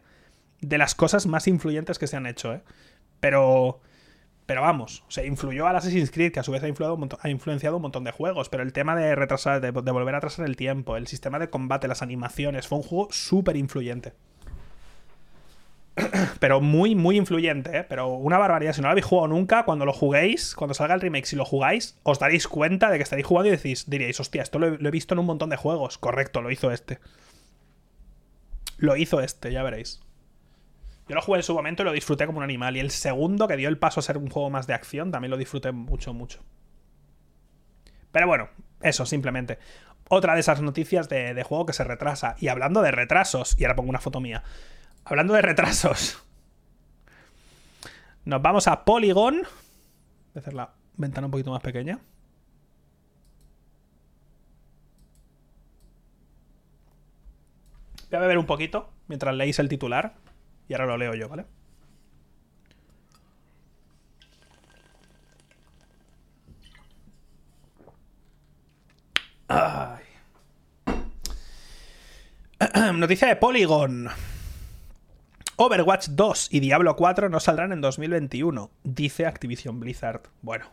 de 0.63 0.77
las 0.77 0.95
cosas 0.95 1.27
más 1.27 1.47
influyentes 1.47 1.99
que 1.99 2.07
se 2.07 2.17
han 2.17 2.25
hecho, 2.25 2.53
¿eh? 2.53 2.61
Pero. 3.19 3.79
Pero 4.45 4.61
vamos, 4.61 5.05
se 5.07 5.25
influyó 5.25 5.67
al 5.67 5.77
Assassin's 5.77 6.11
Creed, 6.11 6.33
que 6.33 6.41
a 6.41 6.43
su 6.43 6.51
vez 6.51 6.61
ha, 6.61 6.67
ha 6.67 7.29
influenciado 7.29 7.77
un 7.77 7.81
montón 7.81 8.03
de 8.03 8.11
juegos. 8.11 8.49
Pero 8.49 8.61
el 8.61 8.73
tema 8.73 8.93
de 8.93 9.15
retrasar, 9.15 9.61
de, 9.61 9.71
volver 9.71 10.15
a 10.15 10.17
atrasar 10.17 10.45
el 10.45 10.57
tiempo, 10.57 10.97
el 10.97 11.07
sistema 11.07 11.39
de 11.39 11.49
combate, 11.49 11.87
las 11.87 12.01
animaciones, 12.01 12.67
fue 12.67 12.79
un 12.79 12.83
juego 12.83 13.07
súper 13.09 13.55
influyente. 13.55 14.11
Pero 16.39 16.59
muy, 16.59 16.95
muy 16.95 17.17
influyente, 17.17 17.77
¿eh? 17.77 17.83
Pero 17.87 18.07
una 18.07 18.37
barbaridad. 18.37 18.73
Si 18.73 18.81
no 18.81 18.87
lo 18.87 18.91
habéis 18.91 19.05
jugado 19.05 19.27
nunca, 19.27 19.63
cuando 19.63 19.85
lo 19.85 19.93
juguéis, 19.93 20.55
cuando 20.55 20.73
salga 20.73 20.95
el 20.95 21.01
remake, 21.01 21.25
si 21.25 21.35
lo 21.35 21.45
jugáis, 21.45 21.99
os 22.03 22.19
daréis 22.19 22.47
cuenta 22.47 22.89
de 22.89 22.97
que 22.97 23.03
estaréis 23.03 23.27
jugando 23.27 23.49
y 23.49 23.51
decís, 23.51 23.89
diríais, 23.89 24.19
hostia, 24.19 24.41
esto 24.41 24.59
lo 24.59 24.67
he 24.67 24.91
visto 24.91 25.13
en 25.13 25.19
un 25.19 25.25
montón 25.25 25.49
de 25.49 25.57
juegos. 25.57 25.97
Correcto, 25.97 26.41
lo 26.41 26.51
hizo 26.51 26.71
este. 26.71 26.99
Lo 28.77 28.95
hizo 28.97 29.21
este, 29.21 29.51
ya 29.51 29.63
veréis. 29.63 30.01
Yo 31.07 31.15
lo 31.15 31.21
jugué 31.21 31.39
en 31.39 31.43
su 31.43 31.53
momento 31.53 31.83
y 31.83 31.85
lo 31.85 31.91
disfruté 31.91 32.25
como 32.25 32.37
un 32.39 32.43
animal. 32.43 32.77
Y 32.77 32.79
el 32.79 32.91
segundo, 32.91 33.47
que 33.47 33.57
dio 33.57 33.69
el 33.69 33.77
paso 33.77 33.99
a 33.99 34.03
ser 34.03 34.17
un 34.17 34.29
juego 34.29 34.49
más 34.49 34.67
de 34.67 34.73
acción, 34.73 35.11
también 35.11 35.31
lo 35.31 35.37
disfruté 35.37 35.71
mucho, 35.71 36.13
mucho. 36.13 36.39
Pero 38.11 38.27
bueno, 38.27 38.49
eso 38.81 39.05
simplemente. 39.05 39.59
Otra 40.09 40.33
de 40.33 40.39
esas 40.39 40.61
noticias 40.61 41.09
de, 41.09 41.41
juego 41.43 41.65
que 41.65 41.73
se 41.73 41.83
retrasa. 41.83 42.35
Y 42.39 42.47
hablando 42.47 42.81
de 42.81 42.91
retrasos, 42.91 43.55
y 43.59 43.65
ahora 43.65 43.75
pongo 43.75 43.89
una 43.89 43.99
foto 43.99 44.21
mía. 44.21 44.43
Hablando 45.05 45.33
de 45.33 45.41
retrasos. 45.41 46.23
Nos 48.25 48.41
vamos 48.41 48.67
a 48.67 48.85
Polygon. 48.85 49.35
Voy 49.35 49.45
a 50.35 50.39
hacer 50.39 50.53
la 50.53 50.73
ventana 50.95 51.27
un 51.27 51.31
poquito 51.31 51.51
más 51.51 51.61
pequeña. 51.61 51.99
Voy 58.09 58.17
a 58.17 58.21
beber 58.21 58.37
un 58.37 58.45
poquito 58.45 58.91
mientras 59.07 59.35
leéis 59.35 59.59
el 59.59 59.67
titular. 59.67 60.15
Y 60.69 60.73
ahora 60.73 60.85
lo 60.85 60.97
leo 60.97 61.15
yo, 61.15 61.27
¿vale? 61.27 61.45
Noticia 72.93 73.27
de 73.27 73.35
Polygon. 73.35 74.09
Overwatch 75.55 76.07
2 76.09 76.49
y 76.51 76.59
Diablo 76.61 76.95
4 76.95 77.29
no 77.29 77.39
saldrán 77.39 77.71
en 77.71 77.81
2021, 77.81 78.71
dice 78.83 79.27
Activision 79.27 79.79
Blizzard. 79.79 80.21
Bueno. 80.41 80.65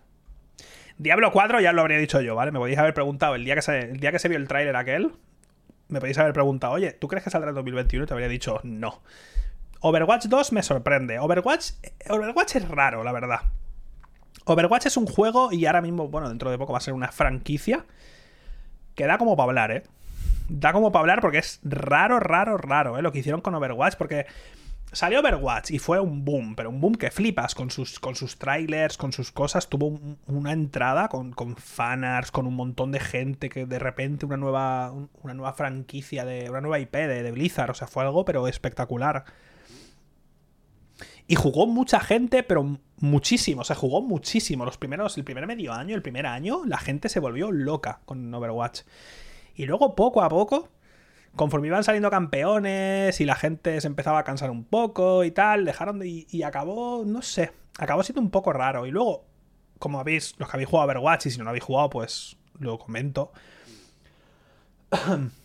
Diablo 0.97 1.33
4 1.33 1.61
ya 1.61 1.73
lo 1.73 1.83
habría 1.83 1.99
dicho 1.99 2.21
yo, 2.23 2.35
¿vale? 2.35 2.51
Me 2.51 2.59
podéis 2.59 2.79
haber 2.79 2.95
preguntado 2.95 3.35
el 3.35 3.45
día 3.45 3.55
que 3.55 3.63
se, 3.63 3.79
el 3.79 4.01
día 4.01 4.11
que 4.11 4.19
se 4.19 4.29
vio 4.29 4.39
el 4.39 4.49
tráiler 4.49 4.77
aquel. 4.77 5.13
Me 5.89 6.01
podéis 6.01 6.17
haber 6.19 6.33
preguntado, 6.33 6.73
oye, 6.73 6.93
¿tú 6.93 7.09
crees 7.09 7.25
que 7.25 7.31
saldrá 7.31 7.51
en 7.51 7.57
2021? 7.57 8.05
Y 8.05 8.07
te 8.07 8.15
habría 8.15 8.29
dicho 8.29 8.61
no. 8.63 9.03
Overwatch 9.81 10.27
2 10.27 10.53
me 10.53 10.63
sorprende. 10.63 11.19
Overwatch, 11.19 11.73
Overwatch 12.09 12.57
es 12.57 12.69
raro, 12.69 13.05
la 13.05 13.13
verdad. 13.13 13.41
Overwatch 14.47 14.87
es 14.87 14.97
un 14.97 15.07
juego 15.07 15.53
y 15.53 15.67
ahora 15.67 15.83
mismo, 15.83 16.09
bueno, 16.09 16.29
dentro 16.29 16.51
de 16.51 16.57
poco 16.57 16.73
va 16.73 16.79
a 16.79 16.83
ser 16.83 16.95
una 16.95 17.13
franquicia 17.13 17.85
que 18.95 19.07
da 19.07 19.19
como 19.19 19.37
para 19.37 19.49
hablar, 19.49 19.71
¿eh? 19.73 19.83
Da 20.49 20.73
como 20.73 20.91
para 20.91 21.01
hablar 21.01 21.21
porque 21.21 21.39
es 21.39 21.61
raro, 21.65 22.19
raro, 22.19 22.57
raro, 22.57 22.99
¿eh? 22.99 23.03
Lo 23.03 23.13
que 23.13 23.19
hicieron 23.19 23.43
con 23.43 23.55
Overwatch, 23.55 23.97
porque 23.97 24.27
salió 24.93 25.21
Overwatch 25.21 25.71
y 25.71 25.79
fue 25.79 26.01
un 26.01 26.25
boom, 26.25 26.57
pero 26.57 26.71
un 26.71 26.81
boom 26.81 26.95
que 26.95 27.11
flipas 27.11 27.55
con 27.55 27.71
sus, 27.71 28.01
con 28.01 28.15
sus 28.15 28.39
trailers, 28.39 28.97
con 28.97 29.13
sus 29.13 29.31
cosas. 29.33 29.69
Tuvo 29.69 29.99
una 30.27 30.53
entrada 30.53 31.09
con, 31.09 31.33
con 31.33 31.57
fanarts, 31.57 32.31
con 32.31 32.47
un 32.47 32.55
montón 32.55 32.93
de 32.93 33.01
gente 33.01 33.49
que 33.49 33.67
de 33.67 33.79
repente 33.79 34.27
una 34.27 34.37
nueva, 34.37 34.93
una 35.23 35.35
nueva 35.35 35.53
franquicia, 35.53 36.25
de 36.25 36.51
una 36.51 36.61
nueva 36.61 36.79
IP 36.79 36.95
de, 36.95 37.31
Blizzard, 37.31 37.71
o 37.71 37.75
sea, 37.75 37.87
fue 37.87 38.03
algo 38.03 38.25
pero 38.25 38.49
espectacular. 38.49 39.25
Y 41.27 41.37
jugó 41.37 41.67
mucha 41.67 42.01
gente, 42.01 42.43
pero 42.43 42.79
muchísimo. 42.97 43.63
O 43.63 43.65
sea, 43.65 43.77
jugó 43.77 44.03
muchísimo. 44.03 44.65
Los 44.65 44.79
primeros, 44.79 45.17
el 45.17 45.25
primer 45.25 45.47
medio 45.47 45.73
año, 45.73 45.95
el 45.95 46.03
primer 46.03 46.27
año, 46.27 46.65
la 46.65 46.79
gente 46.79 47.09
se 47.09 47.21
volvió 47.21 47.53
loca 47.53 48.01
con 48.05 48.35
Overwatch. 48.35 48.81
Y 49.55 49.67
luego, 49.67 49.95
poco 49.95 50.23
a 50.23 50.29
poco, 50.29 50.71
conforme 51.37 51.69
iban 51.69 51.85
saliendo 51.85 52.11
campeones 52.11 53.21
y 53.21 53.25
la 53.25 53.35
gente 53.35 53.81
se 53.81 53.87
empezaba 53.87 54.19
a 54.19 54.25
cansar 54.25 54.51
un 54.51 54.65
poco 54.65 55.25
y 55.25 55.31
tal, 55.31 55.65
dejaron 55.65 55.99
de. 55.99 56.27
Y, 56.29 56.43
acabó, 56.43 57.05
no 57.07 57.23
sé, 57.23 57.53
acabó 57.79 58.03
siendo 58.03 58.21
un 58.21 58.31
poco 58.31 58.53
raro. 58.53 58.87
Y 58.87 58.91
luego, 58.91 59.25
como 59.79 60.01
habéis, 60.01 60.35
los 60.39 60.49
que 60.49 60.57
habéis 60.57 60.69
jugado 60.69 60.89
Overwatch, 60.89 61.27
y 61.27 61.31
si 61.31 61.39
no 61.39 61.45
lo 61.45 61.51
habéis 61.51 61.65
jugado, 61.65 61.91
pues 61.91 62.37
lo 62.59 62.79
comento. 62.79 63.33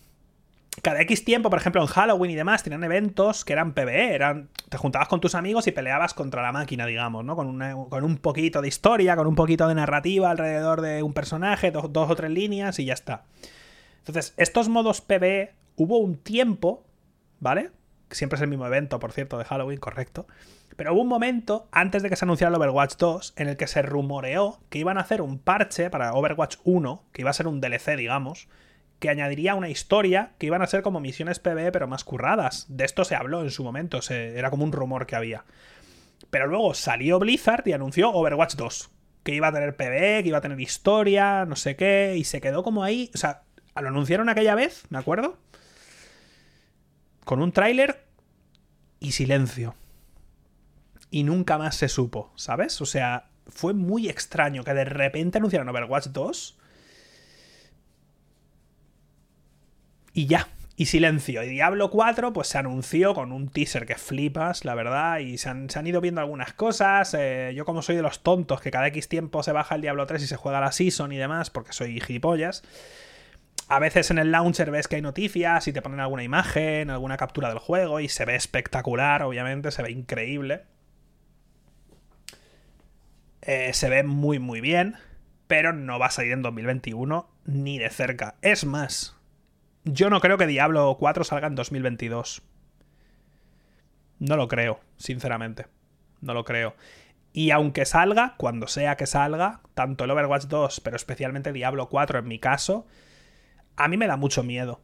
cada 0.82 1.00
X 1.02 1.24
tiempo, 1.24 1.50
por 1.50 1.58
ejemplo, 1.58 1.80
en 1.80 1.86
Halloween 1.86 2.32
y 2.32 2.34
demás, 2.34 2.62
tenían 2.62 2.84
eventos 2.84 3.44
que 3.44 3.52
eran 3.52 3.72
PvE, 3.72 4.14
eran, 4.14 4.50
te 4.68 4.76
juntabas 4.76 5.08
con 5.08 5.20
tus 5.20 5.34
amigos 5.34 5.66
y 5.66 5.72
peleabas 5.72 6.14
contra 6.14 6.42
la 6.42 6.52
máquina, 6.52 6.86
digamos, 6.86 7.24
¿no? 7.24 7.36
Con, 7.36 7.58
con 7.88 8.04
un 8.04 8.18
poquito 8.18 8.60
de 8.60 8.68
historia, 8.68 9.16
con 9.16 9.26
un 9.26 9.34
poquito 9.34 9.66
de 9.68 9.74
narrativa 9.74 10.30
alrededor 10.30 10.80
de 10.82 11.02
un 11.02 11.12
personaje, 11.12 11.70
dos, 11.70 11.92
dos 11.92 12.10
o 12.10 12.16
tres 12.16 12.30
líneas 12.30 12.78
y 12.78 12.84
ya 12.84 12.94
está. 12.94 13.24
Entonces, 13.98 14.34
estos 14.36 14.68
modos 14.68 15.00
PvE 15.00 15.54
hubo 15.76 15.98
un 15.98 16.16
tiempo, 16.16 16.84
¿vale? 17.40 17.70
Siempre 18.10 18.36
es 18.36 18.42
el 18.42 18.48
mismo 18.48 18.66
evento, 18.66 18.98
por 18.98 19.12
cierto, 19.12 19.38
de 19.38 19.44
Halloween, 19.44 19.78
correcto. 19.78 20.26
Pero 20.76 20.92
hubo 20.92 21.02
un 21.02 21.08
momento, 21.08 21.68
antes 21.72 22.02
de 22.02 22.10
que 22.10 22.16
se 22.16 22.24
anunciara 22.24 22.50
el 22.50 22.60
Overwatch 22.60 22.96
2, 22.96 23.34
en 23.36 23.48
el 23.48 23.56
que 23.56 23.66
se 23.66 23.82
rumoreó 23.82 24.60
que 24.68 24.78
iban 24.78 24.98
a 24.98 25.02
hacer 25.02 25.22
un 25.22 25.38
parche 25.38 25.90
para 25.90 26.12
Overwatch 26.12 26.56
1, 26.64 27.04
que 27.12 27.22
iba 27.22 27.30
a 27.30 27.34
ser 27.34 27.48
un 27.48 27.60
DLC, 27.60 27.96
digamos, 27.96 28.48
que 28.98 29.10
añadiría 29.10 29.54
una 29.54 29.68
historia 29.68 30.32
que 30.38 30.46
iban 30.46 30.62
a 30.62 30.66
ser 30.66 30.82
como 30.82 31.00
misiones 31.00 31.38
PvE 31.38 31.72
pero 31.72 31.88
más 31.88 32.04
curradas. 32.04 32.66
De 32.68 32.84
esto 32.84 33.04
se 33.04 33.14
habló 33.14 33.42
en 33.42 33.50
su 33.50 33.64
momento, 33.64 34.00
era 34.10 34.50
como 34.50 34.64
un 34.64 34.72
rumor 34.72 35.06
que 35.06 35.16
había. 35.16 35.44
Pero 36.30 36.46
luego 36.46 36.74
salió 36.74 37.18
Blizzard 37.18 37.66
y 37.66 37.72
anunció 37.72 38.10
Overwatch 38.10 38.54
2, 38.56 38.90
que 39.22 39.34
iba 39.34 39.48
a 39.48 39.52
tener 39.52 39.76
PvE, 39.76 40.22
que 40.22 40.28
iba 40.28 40.38
a 40.38 40.42
tener 40.42 40.60
historia, 40.60 41.44
no 41.44 41.56
sé 41.56 41.76
qué, 41.76 42.14
y 42.16 42.24
se 42.24 42.40
quedó 42.40 42.62
como 42.62 42.84
ahí, 42.84 43.10
o 43.14 43.18
sea, 43.18 43.42
lo 43.80 43.88
anunciaron 43.88 44.28
aquella 44.28 44.54
vez, 44.54 44.84
me 44.88 44.98
acuerdo. 44.98 45.36
Con 47.26 47.42
un 47.42 47.50
tráiler 47.50 48.04
y 49.00 49.10
silencio. 49.12 49.74
Y 51.10 51.24
nunca 51.24 51.58
más 51.58 51.74
se 51.74 51.88
supo, 51.88 52.32
¿sabes? 52.36 52.80
O 52.80 52.86
sea, 52.86 53.30
fue 53.48 53.74
muy 53.74 54.08
extraño 54.08 54.62
que 54.62 54.72
de 54.72 54.84
repente 54.84 55.38
anunciaran 55.38 55.68
Overwatch 55.68 56.06
2 56.06 56.58
y 60.12 60.26
ya. 60.26 60.48
Y 60.76 60.86
silencio. 60.86 61.42
Y 61.42 61.48
Diablo 61.48 61.90
4, 61.90 62.32
pues 62.32 62.48
se 62.48 62.58
anunció 62.58 63.12
con 63.12 63.32
un 63.32 63.48
teaser 63.48 63.86
que 63.86 63.96
flipas, 63.96 64.64
la 64.64 64.74
verdad. 64.74 65.18
Y 65.18 65.38
se 65.38 65.48
han, 65.48 65.86
ido 65.86 66.00
viendo 66.00 66.20
algunas 66.20 66.52
cosas. 66.52 67.12
Eh, 67.18 67.54
yo, 67.56 67.64
como 67.64 67.82
soy 67.82 67.96
de 67.96 68.02
los 68.02 68.22
tontos, 68.22 68.60
que 68.60 68.70
cada 68.70 68.86
X 68.88 69.08
tiempo 69.08 69.42
se 69.42 69.52
baja 69.52 69.74
el 69.74 69.80
Diablo 69.80 70.06
3 70.06 70.22
y 70.22 70.26
se 70.26 70.36
juega 70.36 70.60
la 70.60 70.72
Season 70.72 71.10
y 71.12 71.16
demás, 71.16 71.50
porque 71.50 71.72
soy 71.72 71.98
gilipollas. 72.00 72.62
A 73.68 73.80
veces 73.80 74.10
en 74.10 74.18
el 74.18 74.30
launcher 74.30 74.70
ves 74.70 74.86
que 74.86 74.96
hay 74.96 75.02
noticias 75.02 75.66
y 75.66 75.72
te 75.72 75.82
ponen 75.82 76.00
alguna 76.00 76.22
imagen, 76.22 76.90
alguna 76.90 77.16
captura 77.16 77.48
del 77.48 77.58
juego 77.58 77.98
y 77.98 78.08
se 78.08 78.24
ve 78.24 78.36
espectacular, 78.36 79.22
obviamente, 79.22 79.70
se 79.72 79.82
ve 79.82 79.90
increíble. 79.90 80.62
Eh, 83.42 83.72
se 83.72 83.88
ve 83.88 84.04
muy, 84.04 84.38
muy 84.38 84.60
bien, 84.60 84.96
pero 85.46 85.72
no 85.72 85.98
va 85.98 86.06
a 86.06 86.10
salir 86.10 86.32
en 86.32 86.42
2021 86.42 87.28
ni 87.44 87.78
de 87.78 87.90
cerca. 87.90 88.36
Es 88.40 88.64
más, 88.64 89.16
yo 89.84 90.10
no 90.10 90.20
creo 90.20 90.38
que 90.38 90.46
Diablo 90.46 90.96
4 90.98 91.24
salga 91.24 91.46
en 91.46 91.54
2022. 91.54 92.42
No 94.18 94.36
lo 94.36 94.48
creo, 94.48 94.80
sinceramente. 94.96 95.66
No 96.20 96.34
lo 96.34 96.44
creo. 96.44 96.74
Y 97.32 97.50
aunque 97.50 97.84
salga, 97.84 98.34
cuando 98.36 98.66
sea 98.66 98.96
que 98.96 99.06
salga, 99.06 99.60
tanto 99.74 100.04
el 100.04 100.10
Overwatch 100.10 100.44
2, 100.44 100.80
pero 100.80 100.96
especialmente 100.96 101.52
Diablo 101.52 101.88
4 101.88 102.20
en 102.20 102.28
mi 102.28 102.38
caso, 102.38 102.86
a 103.76 103.88
mí 103.88 103.96
me 103.96 104.06
da 104.06 104.16
mucho 104.16 104.42
miedo. 104.42 104.80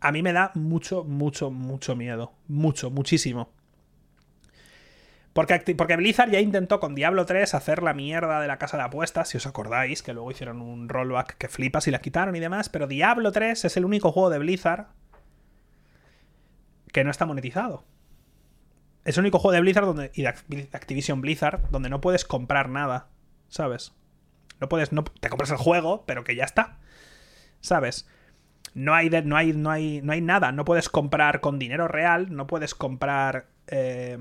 A 0.00 0.12
mí 0.12 0.22
me 0.22 0.32
da 0.32 0.52
mucho, 0.54 1.04
mucho, 1.04 1.50
mucho 1.50 1.96
miedo. 1.96 2.32
Mucho, 2.48 2.90
muchísimo. 2.90 3.50
Porque, 5.32 5.74
porque, 5.76 5.96
Blizzard 5.96 6.30
ya 6.30 6.40
intentó 6.40 6.80
con 6.80 6.94
Diablo 6.94 7.26
3 7.26 7.52
hacer 7.54 7.82
la 7.82 7.92
mierda 7.92 8.40
de 8.40 8.48
la 8.48 8.58
casa 8.58 8.78
de 8.78 8.84
apuestas, 8.84 9.28
si 9.28 9.36
os 9.36 9.46
acordáis, 9.46 10.02
que 10.02 10.14
luego 10.14 10.30
hicieron 10.30 10.62
un 10.62 10.88
rollback 10.88 11.36
que 11.36 11.48
flipas 11.48 11.86
y 11.86 11.90
la 11.90 12.00
quitaron 12.00 12.36
y 12.36 12.40
demás, 12.40 12.70
pero 12.70 12.86
Diablo 12.86 13.32
3 13.32 13.66
es 13.66 13.76
el 13.76 13.84
único 13.84 14.12
juego 14.12 14.30
de 14.30 14.38
Blizzard 14.38 14.86
que 16.90 17.04
no 17.04 17.10
está 17.10 17.26
monetizado. 17.26 17.84
Es 19.04 19.18
el 19.18 19.24
único 19.24 19.38
juego 19.38 19.52
de 19.52 19.60
Blizzard 19.60 19.84
donde, 19.84 20.10
y 20.14 20.22
de 20.22 20.28
Activision 20.72 21.20
Blizzard 21.20 21.68
donde 21.70 21.90
no 21.90 22.00
puedes 22.00 22.24
comprar 22.24 22.70
nada, 22.70 23.08
¿sabes? 23.48 23.92
No 24.58 24.70
puedes, 24.70 24.92
no, 24.92 25.04
te 25.04 25.28
compras 25.28 25.50
el 25.50 25.58
juego, 25.58 26.04
pero 26.06 26.24
que 26.24 26.34
ya 26.34 26.44
está, 26.44 26.78
¿sabes? 27.60 28.08
No 28.74 28.94
hay, 28.94 29.08
no, 29.08 29.36
hay, 29.36 29.52
no, 29.52 29.70
hay, 29.70 30.02
no 30.02 30.12
hay 30.12 30.20
nada, 30.20 30.52
no 30.52 30.64
puedes 30.64 30.88
comprar 30.88 31.40
con 31.40 31.58
dinero 31.58 31.88
real, 31.88 32.34
no 32.34 32.46
puedes 32.46 32.74
comprar... 32.74 33.46
Eh, 33.68 34.18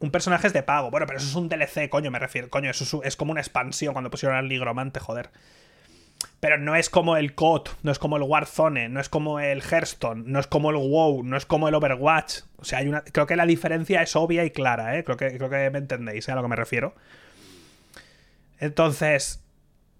un 0.00 0.10
personaje 0.10 0.46
es 0.46 0.52
de 0.52 0.62
pago. 0.62 0.90
Bueno, 0.90 1.06
pero 1.06 1.18
eso 1.18 1.28
es 1.28 1.34
un 1.34 1.48
DLC, 1.48 1.88
coño, 1.88 2.10
me 2.10 2.18
refiero. 2.18 2.48
Coño, 2.48 2.70
eso 2.70 3.02
es, 3.04 3.16
como 3.16 3.32
una 3.32 3.40
expansión 3.40 3.92
cuando 3.92 4.10
pusieron 4.10 4.36
al 4.36 4.48
Nigromante, 4.48 4.98
joder. 4.98 5.30
Pero 6.40 6.58
no 6.58 6.74
es 6.74 6.88
como 6.88 7.16
el 7.16 7.34
COD, 7.34 7.68
no 7.82 7.92
es 7.92 7.98
como 7.98 8.16
el 8.16 8.22
Warzone, 8.22 8.88
no 8.88 9.00
es 9.00 9.10
como 9.10 9.40
el 9.40 9.62
Hearthstone, 9.62 10.24
no 10.26 10.40
es 10.40 10.46
como 10.46 10.70
el 10.70 10.76
WoW, 10.76 11.22
no 11.22 11.36
es 11.36 11.44
como 11.44 11.68
el 11.68 11.74
Overwatch. 11.74 12.40
O 12.56 12.64
sea, 12.64 12.78
hay 12.78 12.88
una, 12.88 13.02
creo 13.02 13.26
que 13.26 13.36
la 13.36 13.44
diferencia 13.44 14.02
es 14.02 14.16
obvia 14.16 14.44
y 14.44 14.50
clara, 14.50 14.98
¿eh? 14.98 15.04
Creo 15.04 15.18
que, 15.18 15.36
creo 15.36 15.50
que 15.50 15.70
me 15.70 15.78
entendéis 15.78 16.28
¿eh? 16.28 16.32
a 16.32 16.34
lo 16.34 16.42
que 16.42 16.48
me 16.48 16.56
refiero. 16.56 16.94
Entonces, 18.58 19.42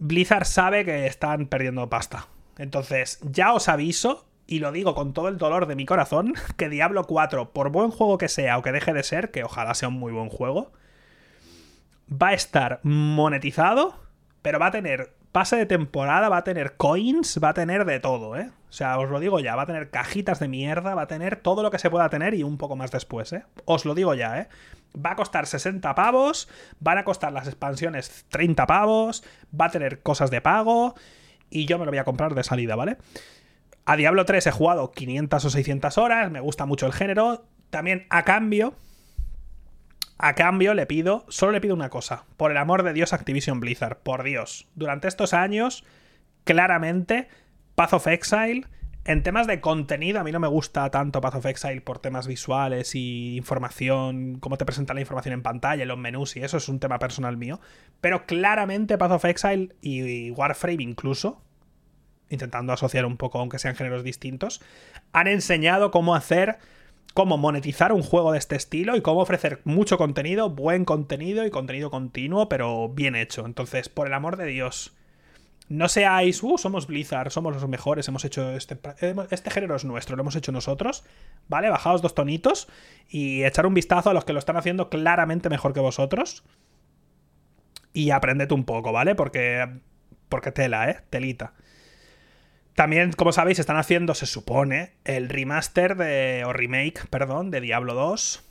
Blizzard 0.01 0.46
sabe 0.46 0.84
que 0.84 1.07
están 1.07 1.46
perdiendo 1.46 1.88
pasta. 1.88 2.26
Entonces, 2.59 3.20
ya 3.22 3.53
os 3.53 3.68
aviso 3.68 4.26
y 4.46 4.59
lo 4.59 4.72
digo 4.72 4.94
con 4.96 5.12
todo 5.12 5.28
el 5.28 5.38
dolor 5.38 5.66
de 5.66 5.76
mi 5.76 5.86
corazón, 5.86 6.34
que 6.57 6.68
Diablo 6.68 7.05
4, 7.05 7.53
por 7.53 7.70
buen 7.70 7.90
juego 7.90 8.18
que 8.18 8.28
sea 8.28 8.59
o 8.59 8.62
que 8.62 8.72
deje 8.72 8.92
de 8.92 9.05
ser, 9.05 9.30
que 9.30 9.44
ojalá 9.44 9.74
sea 9.74 9.88
un 9.88 9.94
muy 9.94 10.12
buen 10.12 10.28
juego, 10.28 10.72
va 12.11 12.28
a 12.28 12.34
estar 12.34 12.80
monetizado, 12.82 13.94
pero 14.42 14.59
va 14.59 14.66
a 14.66 14.72
tener 14.72 15.14
pase 15.30 15.57
de 15.57 15.66
temporada, 15.66 16.28
va 16.28 16.38
a 16.38 16.44
tener 16.44 16.76
coins, 16.76 17.38
va 17.42 17.51
a 17.51 17.55
tener 17.55 17.84
de 17.84 18.01
todo, 18.01 18.36
¿eh? 18.36 18.51
O 18.68 18.72
sea, 18.72 18.98
os 18.98 19.09
lo 19.11 19.20
digo 19.20 19.38
ya, 19.38 19.55
va 19.55 19.62
a 19.62 19.66
tener 19.66 19.90
cajitas 19.90 20.40
de 20.40 20.48
mierda, 20.48 20.94
va 20.94 21.03
a 21.03 21.07
tener 21.07 21.36
todo 21.36 21.62
lo 21.62 21.70
que 21.70 21.78
se 21.78 21.90
pueda 21.90 22.09
tener 22.09 22.34
y 22.34 22.42
un 22.42 22.59
poco 22.59 22.74
más 22.74 22.90
después, 22.90 23.32
¿eh? 23.32 23.44
Os 23.66 23.84
lo 23.84 23.94
digo 23.94 24.14
ya, 24.14 24.40
¿eh? 24.40 24.48
Va 24.95 25.12
a 25.12 25.16
costar 25.16 25.47
60 25.47 25.95
pavos, 25.95 26.49
van 26.80 26.99
a 26.99 27.05
costar 27.05 27.32
las 27.32 27.47
expansiones 27.47 28.24
30 28.28 28.66
pavos, 28.66 29.22
va 29.59 29.66
a 29.66 29.70
tener 29.70 30.03
cosas 30.03 30.30
de 30.30 30.41
pago 30.41 30.95
y 31.49 31.66
yo 31.66 31.78
me 31.78 31.84
lo 31.84 31.91
voy 31.91 31.99
a 31.99 32.05
comprar 32.05 32.34
de 32.34 32.45
salida, 32.45 32.76
¿vale? 32.76 32.97
A 33.84 33.97
Diablo 33.97 34.24
3 34.24 34.47
he 34.47 34.51
jugado 34.53 34.93
500 34.93 35.45
o 35.45 35.51
600 35.51 35.99
horas, 35.99 36.30
me 36.30 36.41
gusta 36.41 36.66
mucho 36.66 36.86
el 36.86 36.93
género. 36.93 37.45
También 37.70 38.07
a 38.11 38.24
cambio, 38.24 38.74
a 40.18 40.34
cambio 40.34 40.74
le 40.74 40.86
pido, 40.86 41.24
solo 41.28 41.53
le 41.53 41.61
pido 41.61 41.74
una 41.74 41.88
cosa, 41.88 42.24
por 42.36 42.51
el 42.51 42.57
amor 42.57 42.82
de 42.82 42.93
Dios 42.93 43.12
Activision 43.12 43.59
Blizzard, 43.59 43.99
por 43.99 44.22
Dios. 44.22 44.68
Durante 44.74 45.09
estos 45.09 45.34
años, 45.34 45.84
claramente, 46.45 47.28
Path 47.74 47.95
of 47.95 48.07
Exile, 48.07 48.66
en 49.11 49.24
temas 49.24 49.48
de 49.48 49.61
contenido, 49.61 50.20
a 50.20 50.24
mí 50.24 50.30
no 50.30 50.38
me 50.38 50.46
gusta 50.46 50.88
tanto 50.90 51.20
Path 51.20 51.34
of 51.34 51.46
Exile 51.46 51.80
por 51.80 51.98
temas 51.98 52.28
visuales 52.28 52.94
y 52.94 53.36
información, 53.36 54.38
cómo 54.38 54.56
te 54.56 54.64
presenta 54.64 54.94
la 54.94 55.00
información 55.00 55.34
en 55.34 55.42
pantalla, 55.42 55.84
los 55.84 55.98
menús 55.98 56.36
y 56.36 56.44
eso 56.44 56.58
es 56.58 56.68
un 56.68 56.78
tema 56.78 57.00
personal 57.00 57.36
mío. 57.36 57.61
Pero 58.00 58.24
claramente 58.24 58.98
Path 58.98 59.11
of 59.11 59.24
Exile 59.24 59.74
y 59.80 60.30
Warframe 60.30 60.84
incluso, 60.84 61.42
intentando 62.28 62.72
asociar 62.72 63.04
un 63.04 63.16
poco, 63.16 63.40
aunque 63.40 63.58
sean 63.58 63.74
géneros 63.74 64.04
distintos, 64.04 64.61
han 65.12 65.26
enseñado 65.26 65.90
cómo 65.90 66.14
hacer, 66.14 66.58
cómo 67.12 67.36
monetizar 67.36 67.92
un 67.92 68.02
juego 68.02 68.30
de 68.30 68.38
este 68.38 68.54
estilo 68.54 68.94
y 68.94 69.00
cómo 69.00 69.22
ofrecer 69.22 69.61
mucho 69.64 69.98
contenido, 69.98 70.50
buen 70.50 70.84
contenido 70.84 71.44
y 71.44 71.50
contenido 71.50 71.90
continuo, 71.90 72.48
pero 72.48 72.88
bien 72.88 73.16
hecho. 73.16 73.44
Entonces, 73.44 73.88
por 73.88 74.06
el 74.06 74.14
amor 74.14 74.36
de 74.36 74.46
Dios, 74.46 74.94
no 75.71 75.89
seáis, 75.89 76.43
uh, 76.43 76.59
somos 76.59 76.89
Blizzard, 76.89 77.31
somos 77.31 77.55
los 77.55 77.68
mejores, 77.68 78.09
hemos 78.09 78.25
hecho 78.25 78.51
este, 78.51 78.77
este 79.31 79.51
género 79.53 79.77
es 79.77 79.85
nuestro, 79.85 80.16
lo 80.16 80.23
hemos 80.23 80.35
hecho 80.35 80.51
nosotros, 80.51 81.05
¿vale? 81.47 81.71
Bajaos 81.71 82.03
dos 82.03 82.12
tonitos 82.12 82.66
y 83.09 83.45
echar 83.45 83.66
un 83.66 83.75
vistazo 83.75 84.11
a 84.11 84.12
los 84.14 84.25
que 84.25 84.33
lo 84.33 84.41
están 84.41 84.57
haciendo 84.57 84.91
claramente 84.91 85.49
mejor 85.49 85.73
que 85.73 85.79
vosotros. 85.79 86.43
Y 87.93 88.11
aprended 88.11 88.51
un 88.51 88.64
poco, 88.64 88.91
¿vale? 88.91 89.14
Porque, 89.14 89.68
porque 90.29 90.51
tela, 90.51 90.91
¿eh? 90.91 90.99
Telita. 91.09 91.55
También, 92.75 93.12
como 93.12 93.31
sabéis, 93.31 93.61
están 93.61 93.77
haciendo, 93.77 94.14
se 94.14 94.27
supone, 94.27 94.95
el 95.05 95.29
remaster 95.29 95.97
de. 95.97 96.43
o 96.47 96.53
remake, 96.53 97.07
perdón, 97.11 97.53
de 97.53 97.61
Diablo 97.61 97.95
2. 97.95 98.49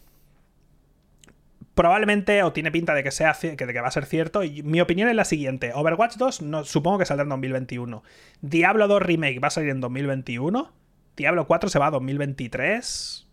Probablemente, 1.80 2.44
o 2.44 2.52
tiene 2.52 2.74
pinta 2.74 2.94
de 2.94 3.04
que 3.04 3.12
sea 3.12 3.32
de 3.42 3.56
que 3.56 3.80
va 3.80 3.88
a 3.88 3.92
ser 3.92 4.06
cierto. 4.06 4.44
Y 4.44 4.64
mi 4.64 4.82
opinión 4.82 5.08
es 5.08 5.16
la 5.16 5.24
siguiente: 5.24 5.72
Overwatch 5.74 6.18
2 6.18 6.42
no, 6.42 6.66
supongo 6.66 6.98
que 6.98 7.06
saldrá 7.06 7.24
en 7.24 7.30
2021. 7.30 8.04
Diablo 8.42 8.90
2 8.90 9.02
Remake 9.02 9.40
va 9.40 9.48
a 9.48 9.52
salir 9.52 9.70
en 9.70 9.80
2021. 9.80 10.74
Diablo 11.16 11.48
4 11.48 11.70
se 11.70 11.80
va 11.80 11.88
a 11.88 11.92
2023. 11.92 13.30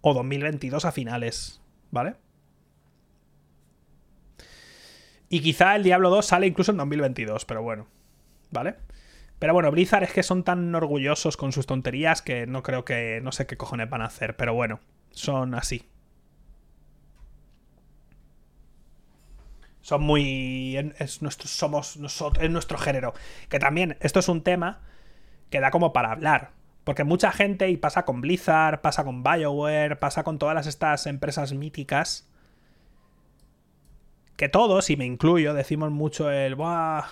O 0.00 0.14
2022 0.14 0.84
a 0.84 0.90
finales. 0.90 1.62
¿Vale? 1.92 2.16
Y 5.28 5.42
quizá 5.42 5.76
el 5.76 5.84
Diablo 5.84 6.10
2 6.10 6.26
sale 6.26 6.48
incluso 6.48 6.72
en 6.72 6.78
2022, 6.78 7.44
pero 7.44 7.62
bueno. 7.62 7.86
¿Vale? 8.50 8.74
Pero 9.38 9.54
bueno, 9.54 9.70
Blizzard 9.70 10.02
es 10.02 10.12
que 10.12 10.24
son 10.24 10.42
tan 10.42 10.74
orgullosos 10.74 11.36
con 11.36 11.52
sus 11.52 11.66
tonterías 11.66 12.20
que 12.20 12.48
no 12.48 12.64
creo 12.64 12.84
que. 12.84 13.20
No 13.22 13.30
sé 13.30 13.46
qué 13.46 13.56
cojones 13.56 13.88
van 13.88 14.02
a 14.02 14.06
hacer, 14.06 14.36
pero 14.36 14.54
bueno, 14.54 14.80
son 15.12 15.54
así. 15.54 15.91
Son 19.82 20.02
muy. 20.02 20.76
Es 20.98 21.22
nuestro, 21.22 21.48
somos 21.48 21.96
nosotros, 21.98 22.42
es 22.42 22.50
nuestro 22.50 22.78
género. 22.78 23.12
Que 23.48 23.58
también, 23.58 23.98
esto 24.00 24.20
es 24.20 24.28
un 24.28 24.42
tema 24.42 24.80
que 25.50 25.60
da 25.60 25.70
como 25.70 25.92
para 25.92 26.12
hablar. 26.12 26.52
Porque 26.84 27.04
mucha 27.04 27.30
gente, 27.30 27.68
y 27.68 27.76
pasa 27.76 28.04
con 28.04 28.20
Blizzard, 28.20 28.80
pasa 28.80 29.04
con 29.04 29.22
BioWare, 29.22 29.98
pasa 29.98 30.24
con 30.24 30.38
todas 30.38 30.66
estas 30.66 31.06
empresas 31.06 31.52
míticas. 31.52 32.28
Que 34.36 34.48
todos, 34.48 34.88
y 34.90 34.96
me 34.96 35.04
incluyo, 35.04 35.52
decimos 35.52 35.90
mucho 35.90 36.30
el. 36.30 36.54
Buah 36.54 37.04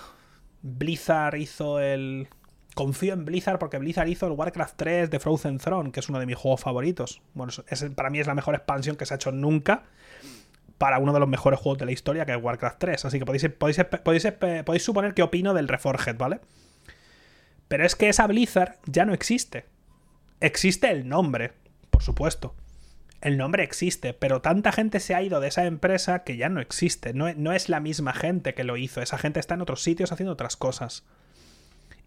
Blizzard 0.63 1.37
hizo 1.37 1.81
el... 1.81 2.29
Confío 2.75 3.15
en 3.15 3.25
Blizzard 3.25 3.59
porque 3.59 3.79
Blizzard 3.79 4.09
hizo 4.09 4.27
el 4.27 4.33
Warcraft 4.33 4.77
3 4.77 5.11
de 5.11 5.19
Frozen 5.19 5.59
Throne, 5.59 5.91
que 5.91 6.01
es 6.01 6.09
uno 6.09 6.21
de 6.21 6.27
mis 6.27 6.37
juegos 6.37 6.61
favoritos. 6.61 7.21
Bueno, 7.35 7.53
para 7.97 8.11
mí 8.11 8.21
es 8.21 8.29
la 8.29 8.35
mejor 8.35 8.55
expansión 8.55 8.97
que 8.97 9.07
se 9.07 9.15
ha 9.15 9.17
hecho 9.17 9.33
nunca 9.33 9.85
para 10.81 10.99
uno 10.99 11.13
de 11.13 11.21
los 11.21 11.29
mejores 11.29 11.61
juegos 11.61 11.79
de 11.79 11.85
la 11.85 11.93
historia, 11.93 12.27
que 12.27 12.33
es 12.33 12.43
Warcraft 12.43 12.79
3. 12.79 13.05
Así 13.05 13.19
que 13.21 13.27
podéis, 13.27 13.49
podéis, 13.51 13.79
podéis, 14.03 14.33
podéis 14.65 14.83
suponer 14.83 15.15
qué 15.15 15.23
opino 15.23 15.55
del 15.55 15.69
Reforged, 15.69 16.17
¿vale? 16.17 16.41
Pero 17.69 17.85
es 17.85 17.95
que 17.95 18.09
esa 18.09 18.27
Blizzard 18.27 18.79
ya 18.87 19.05
no 19.05 19.13
existe. 19.13 19.67
Existe 20.41 20.91
el 20.91 21.07
nombre, 21.07 21.53
por 21.91 22.03
supuesto 22.03 22.57
el 23.21 23.37
nombre 23.37 23.63
existe, 23.63 24.15
pero 24.15 24.41
tanta 24.41 24.73
gente 24.73 24.99
se 25.01 25.15
ha 25.15 25.23
ido 25.23 25.41
de 25.41 25.49
esa 25.49 25.67
empresa 25.67 26.25
que 26.25 26.37
ya 26.37 26.49
no 26.49 26.61
existe. 26.61 27.13
No, 27.13 27.53
es 27.53 27.69
la 27.69 27.81
misma 27.81 28.15
gente 28.15 28.55
que 28.55 28.65
lo 28.65 28.77
hizo. 28.77 29.03
Esa 29.03 29.19
gente 29.19 29.41
está 29.41 29.55
en 29.55 29.61
otros 29.61 29.83
sitios 29.83 30.13
haciendo 30.13 30.33
otras 30.33 30.57
cosas. 30.57 31.05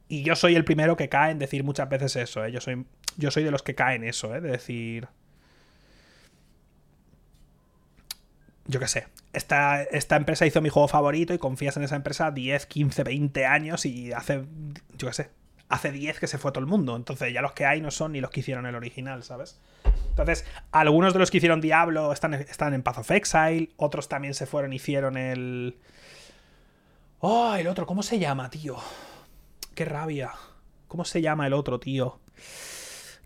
Y 0.07 0.23
yo 0.23 0.35
soy 0.35 0.55
el 0.55 0.65
primero 0.65 0.97
que 0.97 1.09
cae 1.09 1.31
en 1.31 1.39
decir 1.39 1.63
muchas 1.63 1.87
veces 1.87 2.15
eso, 2.15 2.43
¿eh? 2.43 2.51
Yo 2.51 2.61
soy, 2.61 2.85
yo 3.17 3.31
soy 3.31 3.43
de 3.43 3.51
los 3.51 3.63
que 3.63 3.75
caen 3.75 4.03
eso, 4.03 4.33
¿eh? 4.35 4.41
De 4.41 4.51
decir... 4.51 5.07
Yo 8.65 8.79
qué 8.79 8.87
sé. 8.87 9.07
Esta, 9.33 9.83
esta 9.83 10.15
empresa 10.15 10.45
hizo 10.45 10.61
mi 10.61 10.69
juego 10.69 10.87
favorito 10.87 11.33
y 11.33 11.37
confías 11.37 11.75
en 11.77 11.83
esa 11.83 11.95
empresa 11.95 12.31
10, 12.31 12.65
15, 12.65 13.03
20 13.03 13.45
años 13.45 13.85
y 13.85 14.13
hace... 14.13 14.45
Yo 14.97 15.07
qué 15.07 15.13
sé. 15.13 15.29
Hace 15.69 15.91
10 15.91 16.19
que 16.19 16.27
se 16.27 16.37
fue 16.37 16.51
todo 16.51 16.61
el 16.61 16.69
mundo. 16.69 16.95
Entonces 16.95 17.33
ya 17.33 17.41
los 17.41 17.53
que 17.53 17.65
hay 17.65 17.81
no 17.81 17.91
son 17.91 18.13
ni 18.13 18.21
los 18.21 18.29
que 18.29 18.39
hicieron 18.39 18.65
el 18.65 18.75
original, 18.75 19.23
¿sabes? 19.23 19.59
Entonces, 20.09 20.45
algunos 20.71 21.13
de 21.13 21.19
los 21.19 21.31
que 21.31 21.37
hicieron 21.37 21.59
Diablo 21.59 22.13
están, 22.13 22.35
están 22.35 22.73
en 22.73 22.83
Path 22.83 22.99
of 22.99 23.11
Exile. 23.11 23.69
Otros 23.77 24.07
también 24.07 24.33
se 24.33 24.45
fueron 24.45 24.71
y 24.71 24.77
hicieron 24.77 25.17
el... 25.17 25.77
Oh, 27.19 27.55
el 27.55 27.67
otro, 27.67 27.85
¿cómo 27.85 28.03
se 28.03 28.19
llama, 28.19 28.49
tío? 28.49 28.77
Qué 29.75 29.85
rabia. 29.85 30.31
¿Cómo 30.87 31.05
se 31.05 31.21
llama 31.21 31.47
el 31.47 31.53
otro, 31.53 31.79
tío? 31.79 32.19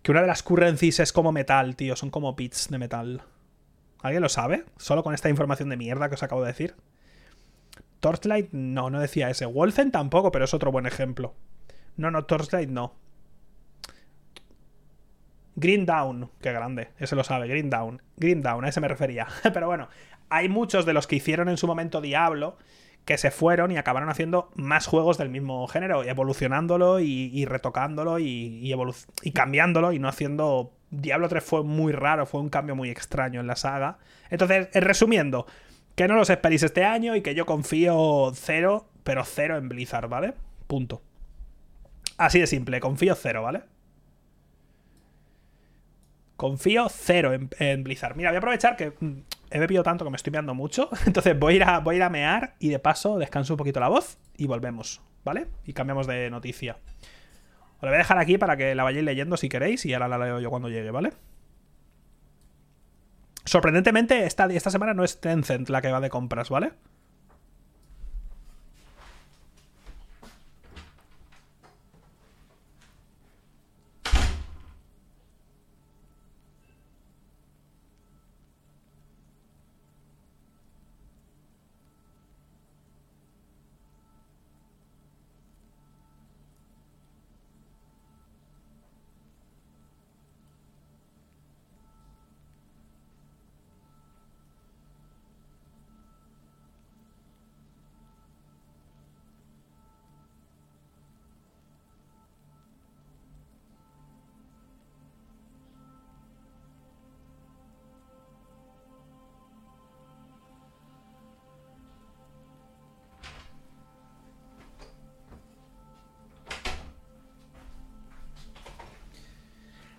Que 0.02 0.10
una 0.10 0.22
de 0.22 0.28
las 0.28 0.42
currencies 0.42 1.00
es 1.00 1.12
como 1.12 1.32
metal, 1.32 1.76
tío. 1.76 1.94
Son 1.96 2.10
como 2.10 2.34
bits 2.34 2.68
de 2.70 2.78
metal. 2.78 3.22
¿Alguien 4.02 4.22
lo 4.22 4.28
sabe? 4.28 4.64
Solo 4.76 5.02
con 5.02 5.14
esta 5.14 5.28
información 5.28 5.68
de 5.68 5.76
mierda 5.76 6.08
que 6.08 6.14
os 6.14 6.22
acabo 6.22 6.42
de 6.42 6.48
decir. 6.48 6.74
Torchlight, 8.00 8.50
no, 8.52 8.90
no 8.90 9.00
decía 9.00 9.30
ese. 9.30 9.46
Wolfen 9.46 9.90
tampoco, 9.90 10.30
pero 10.30 10.44
es 10.44 10.54
otro 10.54 10.70
buen 10.70 10.86
ejemplo. 10.86 11.34
No, 11.96 12.10
no, 12.10 12.24
Torchlight 12.24 12.68
no. 12.68 12.94
Green 15.56 15.86
Down, 15.86 16.30
qué 16.40 16.52
grande, 16.52 16.90
ese 16.98 17.16
lo 17.16 17.24
sabe, 17.24 17.48
Green 17.48 17.68
Down. 17.68 18.00
Green 18.16 18.42
Down, 18.42 18.64
a 18.64 18.68
ese 18.68 18.80
me 18.80 18.86
refería. 18.86 19.26
pero 19.52 19.66
bueno, 19.66 19.88
hay 20.28 20.48
muchos 20.48 20.86
de 20.86 20.92
los 20.92 21.08
que 21.08 21.16
hicieron 21.16 21.48
en 21.48 21.56
su 21.56 21.66
momento 21.66 22.00
Diablo 22.00 22.56
que 23.04 23.18
se 23.18 23.30
fueron 23.30 23.72
y 23.72 23.78
acabaron 23.78 24.10
haciendo 24.10 24.50
más 24.54 24.86
juegos 24.86 25.18
del 25.18 25.30
mismo 25.30 25.66
género, 25.66 26.04
evolucionándolo 26.04 27.00
y, 27.00 27.44
retocándolo 27.46 28.18
y, 28.18 28.72
y, 29.22 29.32
cambiándolo 29.32 29.92
y 29.92 29.98
no 29.98 30.08
haciendo... 30.08 30.74
Diablo 30.90 31.28
3 31.28 31.42
fue 31.44 31.62
muy 31.62 31.92
raro, 31.92 32.26
fue 32.26 32.40
un 32.40 32.48
cambio 32.48 32.74
muy 32.74 32.90
extraño 32.90 33.40
en 33.40 33.46
la 33.46 33.56
saga. 33.56 33.98
Entonces, 34.30 34.68
eh, 34.72 34.80
resumiendo, 34.80 35.46
que 35.94 36.08
no 36.08 36.14
los 36.14 36.30
esperéis 36.30 36.62
este 36.62 36.84
año 36.84 37.16
y 37.16 37.22
que 37.22 37.34
yo 37.34 37.44
confío 37.44 38.30
cero, 38.34 38.88
pero 39.04 39.24
cero 39.24 39.56
en 39.56 39.68
Blizzard, 39.68 40.08
¿vale? 40.08 40.34
Punto. 40.66 41.02
Así 42.16 42.40
de 42.40 42.46
simple, 42.46 42.80
confío 42.80 43.14
cero, 43.14 43.42
¿vale? 43.42 43.62
Confío 46.36 46.88
cero 46.88 47.32
en, 47.32 47.82
Blizzard. 47.82 48.16
Mira, 48.16 48.30
voy 48.30 48.36
a 48.36 48.38
aprovechar 48.38 48.76
que 48.76 48.92
mm, 49.00 49.22
he 49.50 49.58
bebido 49.58 49.82
tanto 49.82 50.04
que 50.04 50.10
me 50.12 50.16
estoy 50.16 50.30
meando 50.30 50.54
mucho. 50.54 50.88
Entonces 51.06 51.36
voy 51.38 51.60
a, 51.60 51.76
a, 51.76 51.80
voy 51.80 51.96
a 51.96 51.98
ir 51.98 52.02
a 52.04 52.10
mear 52.10 52.54
y 52.60 52.68
de 52.68 52.78
paso 52.78 53.18
descanso 53.18 53.54
un 53.54 53.58
poquito 53.58 53.80
la 53.80 53.88
voz 53.88 54.18
y 54.36 54.46
volvemos, 54.46 55.00
¿vale? 55.24 55.48
Y 55.66 55.72
cambiamos 55.72 56.06
de 56.06 56.30
noticia. 56.30 56.76
Os 57.78 57.82
voy 57.82 57.94
a 57.94 57.98
dejar 57.98 58.18
aquí 58.18 58.38
para 58.38 58.56
que 58.56 58.74
la 58.74 58.82
vayáis 58.82 59.04
leyendo 59.04 59.36
si 59.36 59.48
queréis 59.48 59.86
y 59.86 59.94
ahora 59.94 60.08
la 60.08 60.18
leo 60.18 60.40
yo 60.40 60.50
cuando 60.50 60.68
llegue, 60.68 60.90
¿vale? 60.90 61.12
Sorprendentemente, 63.44 64.26
esta, 64.26 64.46
esta 64.46 64.70
semana 64.70 64.94
no 64.94 65.04
es 65.04 65.20
Tencent 65.20 65.68
la 65.70 65.80
que 65.80 65.90
va 65.90 66.00
de 66.00 66.10
compras, 66.10 66.50
¿vale? 66.50 66.72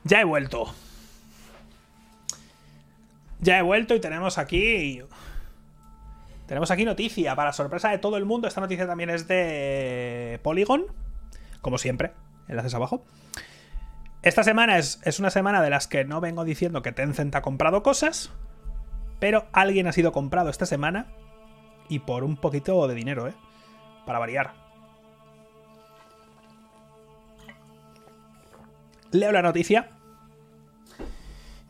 Ya 0.09 0.21
he 0.21 0.23
vuelto. 0.23 0.73
Ya 3.41 3.59
he 3.59 3.61
vuelto 3.61 3.93
y 3.93 3.99
tenemos 3.99 4.39
aquí. 4.39 5.03
Tenemos 6.47 6.71
aquí 6.71 6.83
noticia. 6.83 7.35
Para 7.35 7.53
sorpresa 7.53 7.89
de 7.89 7.99
todo 7.99 8.17
el 8.17 8.25
mundo, 8.25 8.47
esta 8.47 8.59
noticia 8.59 8.87
también 8.87 9.11
es 9.11 9.27
de 9.27 10.39
Polygon. 10.41 10.87
Como 11.61 11.77
siempre, 11.77 12.13
enlaces 12.47 12.73
abajo. 12.73 13.05
Esta 14.23 14.43
semana 14.43 14.79
es, 14.79 14.99
es, 15.03 15.19
una 15.19 15.29
semana 15.29 15.61
de 15.61 15.69
las 15.69 15.87
que 15.87 16.05
no 16.05 16.21
vengo 16.21 16.43
diciendo 16.43 16.81
que 16.81 16.91
Tencent 16.91 17.35
ha 17.35 17.43
comprado 17.43 17.83
cosas. 17.83 18.31
Pero 19.19 19.45
alguien 19.53 19.85
ha 19.85 19.91
sido 19.91 20.11
comprado 20.11 20.49
esta 20.49 20.65
semana. 20.65 21.05
Y 21.87 21.99
por 21.99 22.23
un 22.23 22.35
poquito 22.35 22.87
de 22.87 22.95
dinero, 22.95 23.27
¿eh? 23.27 23.35
Para 24.07 24.17
variar. 24.17 24.53
Leo 29.11 29.31
la 29.31 29.43
noticia. 29.43 29.98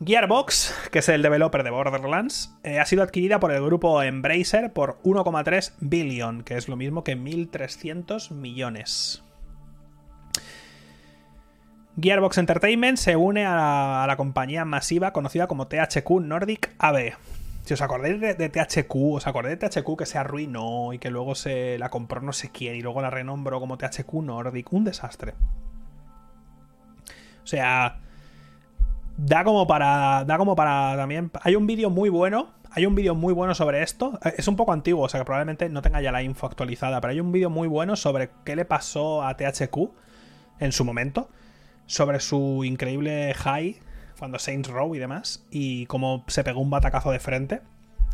Gearbox, 0.02 0.74
que 0.90 1.00
es 1.00 1.08
el 1.10 1.20
developer 1.20 1.62
de 1.62 1.68
Borderlands, 1.68 2.56
eh, 2.62 2.78
ha 2.78 2.86
sido 2.86 3.02
adquirida 3.02 3.38
por 3.38 3.52
el 3.52 3.62
grupo 3.62 4.02
Embracer 4.02 4.72
por 4.72 4.98
1,3 5.02 5.74
billion, 5.80 6.42
que 6.42 6.56
es 6.56 6.68
lo 6.68 6.76
mismo 6.76 7.04
que 7.04 7.18
1.300 7.18 8.30
millones. 8.30 9.22
Gearbox 12.00 12.38
Entertainment 12.38 12.96
se 12.96 13.16
une 13.16 13.44
a 13.44 14.06
la, 14.06 14.16
compañía 14.16 14.64
masiva 14.64 15.12
conocida 15.12 15.46
como 15.46 15.66
THQ 15.66 16.08
Nordic 16.22 16.74
AB. 16.78 17.12
Si 17.66 17.74
os 17.74 17.82
acordáis 17.82 18.18
de, 18.18 18.32
de, 18.32 18.48
THQ, 18.48 18.94
os 18.94 19.26
acordáis 19.26 19.58
de 19.58 19.68
THQ 19.68 19.98
que 19.98 20.06
se 20.06 20.16
arruinó 20.16 20.94
y 20.94 20.98
que 20.98 21.10
luego 21.10 21.34
se 21.34 21.76
la 21.78 21.90
compró 21.90 22.22
no 22.22 22.32
sé 22.32 22.50
quién 22.50 22.74
y 22.74 22.80
luego 22.80 23.02
la 23.02 23.10
renombró 23.10 23.60
como 23.60 23.76
THQ 23.76 24.14
Nordic. 24.22 24.72
Un 24.72 24.84
desastre. 24.84 25.34
O 27.44 27.46
sea, 27.46 27.98
da 29.16 29.44
como 29.44 29.66
para. 29.66 30.24
Da 30.24 30.38
como 30.38 30.56
para 30.56 30.96
también. 30.96 31.30
Hay 31.42 31.56
un 31.56 31.66
vídeo 31.66 31.90
muy 31.90 32.08
bueno. 32.08 32.50
Hay 32.72 32.86
un 32.86 32.94
vídeo 32.94 33.14
muy 33.14 33.34
bueno 33.34 33.54
sobre 33.54 33.82
esto. 33.82 34.18
Es 34.36 34.46
un 34.46 34.56
poco 34.56 34.72
antiguo, 34.72 35.04
o 35.04 35.08
sea 35.08 35.20
que 35.20 35.24
probablemente 35.24 35.68
no 35.68 35.82
tenga 35.82 36.00
ya 36.00 36.12
la 36.12 36.22
info 36.22 36.46
actualizada. 36.46 37.00
Pero 37.00 37.12
hay 37.12 37.20
un 37.20 37.32
vídeo 37.32 37.50
muy 37.50 37.68
bueno 37.68 37.96
sobre 37.96 38.30
qué 38.44 38.56
le 38.56 38.64
pasó 38.64 39.22
a 39.22 39.36
THQ 39.36 39.90
en 40.60 40.72
su 40.72 40.84
momento. 40.84 41.28
Sobre 41.86 42.20
su 42.20 42.64
increíble 42.64 43.34
high. 43.34 43.80
Cuando 44.18 44.38
Saints 44.38 44.68
Row 44.68 44.94
y 44.94 44.98
demás. 44.98 45.44
Y 45.50 45.86
cómo 45.86 46.24
se 46.28 46.44
pegó 46.44 46.60
un 46.60 46.70
batacazo 46.70 47.10
de 47.10 47.18
frente. 47.18 47.60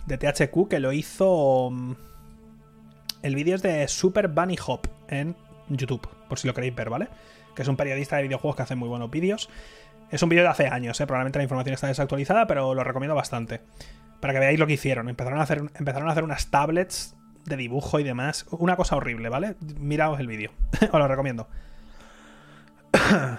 De 0.07 0.19
THQ 0.19 0.69
que 0.69 0.81
lo 0.81 0.93
hizo. 0.93 1.71
Mm, 1.71 1.93
el 3.23 3.35
vídeo 3.35 3.57
es 3.57 3.63
de 3.63 3.89
Super 3.89 4.29
Bunny 4.29 4.57
Hop 4.67 4.89
en 5.09 5.35
YouTube. 5.69 6.07
Por 6.29 6.39
si 6.39 6.47
lo 6.47 6.55
queréis 6.55 6.75
ver, 6.75 6.91
¿vale? 6.91 7.09
Que 7.55 7.63
es 7.63 7.69
un 7.69 7.77
periodista 7.77 8.17
de 8.17 8.23
videojuegos 8.23 8.57
que 8.57 8.63
hace 8.63 8.77
muy 8.77 8.89
buenos 8.89 9.11
vídeos. 9.11 9.49
Es 10.11 10.23
un 10.23 10.29
vídeo 10.29 10.45
de 10.45 10.51
hace 10.51 10.69
años, 10.69 11.01
¿eh? 11.01 11.07
probablemente 11.07 11.39
la 11.39 11.45
información 11.45 11.75
está 11.75 11.89
desactualizada, 11.89 12.47
pero 12.47 12.75
lo 12.75 12.85
recomiendo 12.85 13.15
bastante. 13.15 13.61
Para 14.21 14.33
que 14.33 14.39
veáis 14.39 14.59
lo 14.59 14.67
que 14.67 14.75
hicieron. 14.75 15.09
Empezaron 15.09 15.39
a 15.41 15.43
hacer, 15.43 15.63
empezaron 15.75 16.09
a 16.09 16.13
hacer 16.13 16.25
unas 16.25 16.51
tablets 16.51 17.17
de 17.45 17.57
dibujo 17.57 17.99
y 17.99 18.05
demás. 18.05 18.47
Una 18.51 18.77
cosa 18.77 18.97
horrible, 18.97 19.29
¿vale? 19.29 19.57
Miraos 19.79 20.21
el 20.21 20.27
vídeo. 20.27 20.53
Os 20.81 20.99
lo 20.99 21.09
recomiendo. 21.09 21.49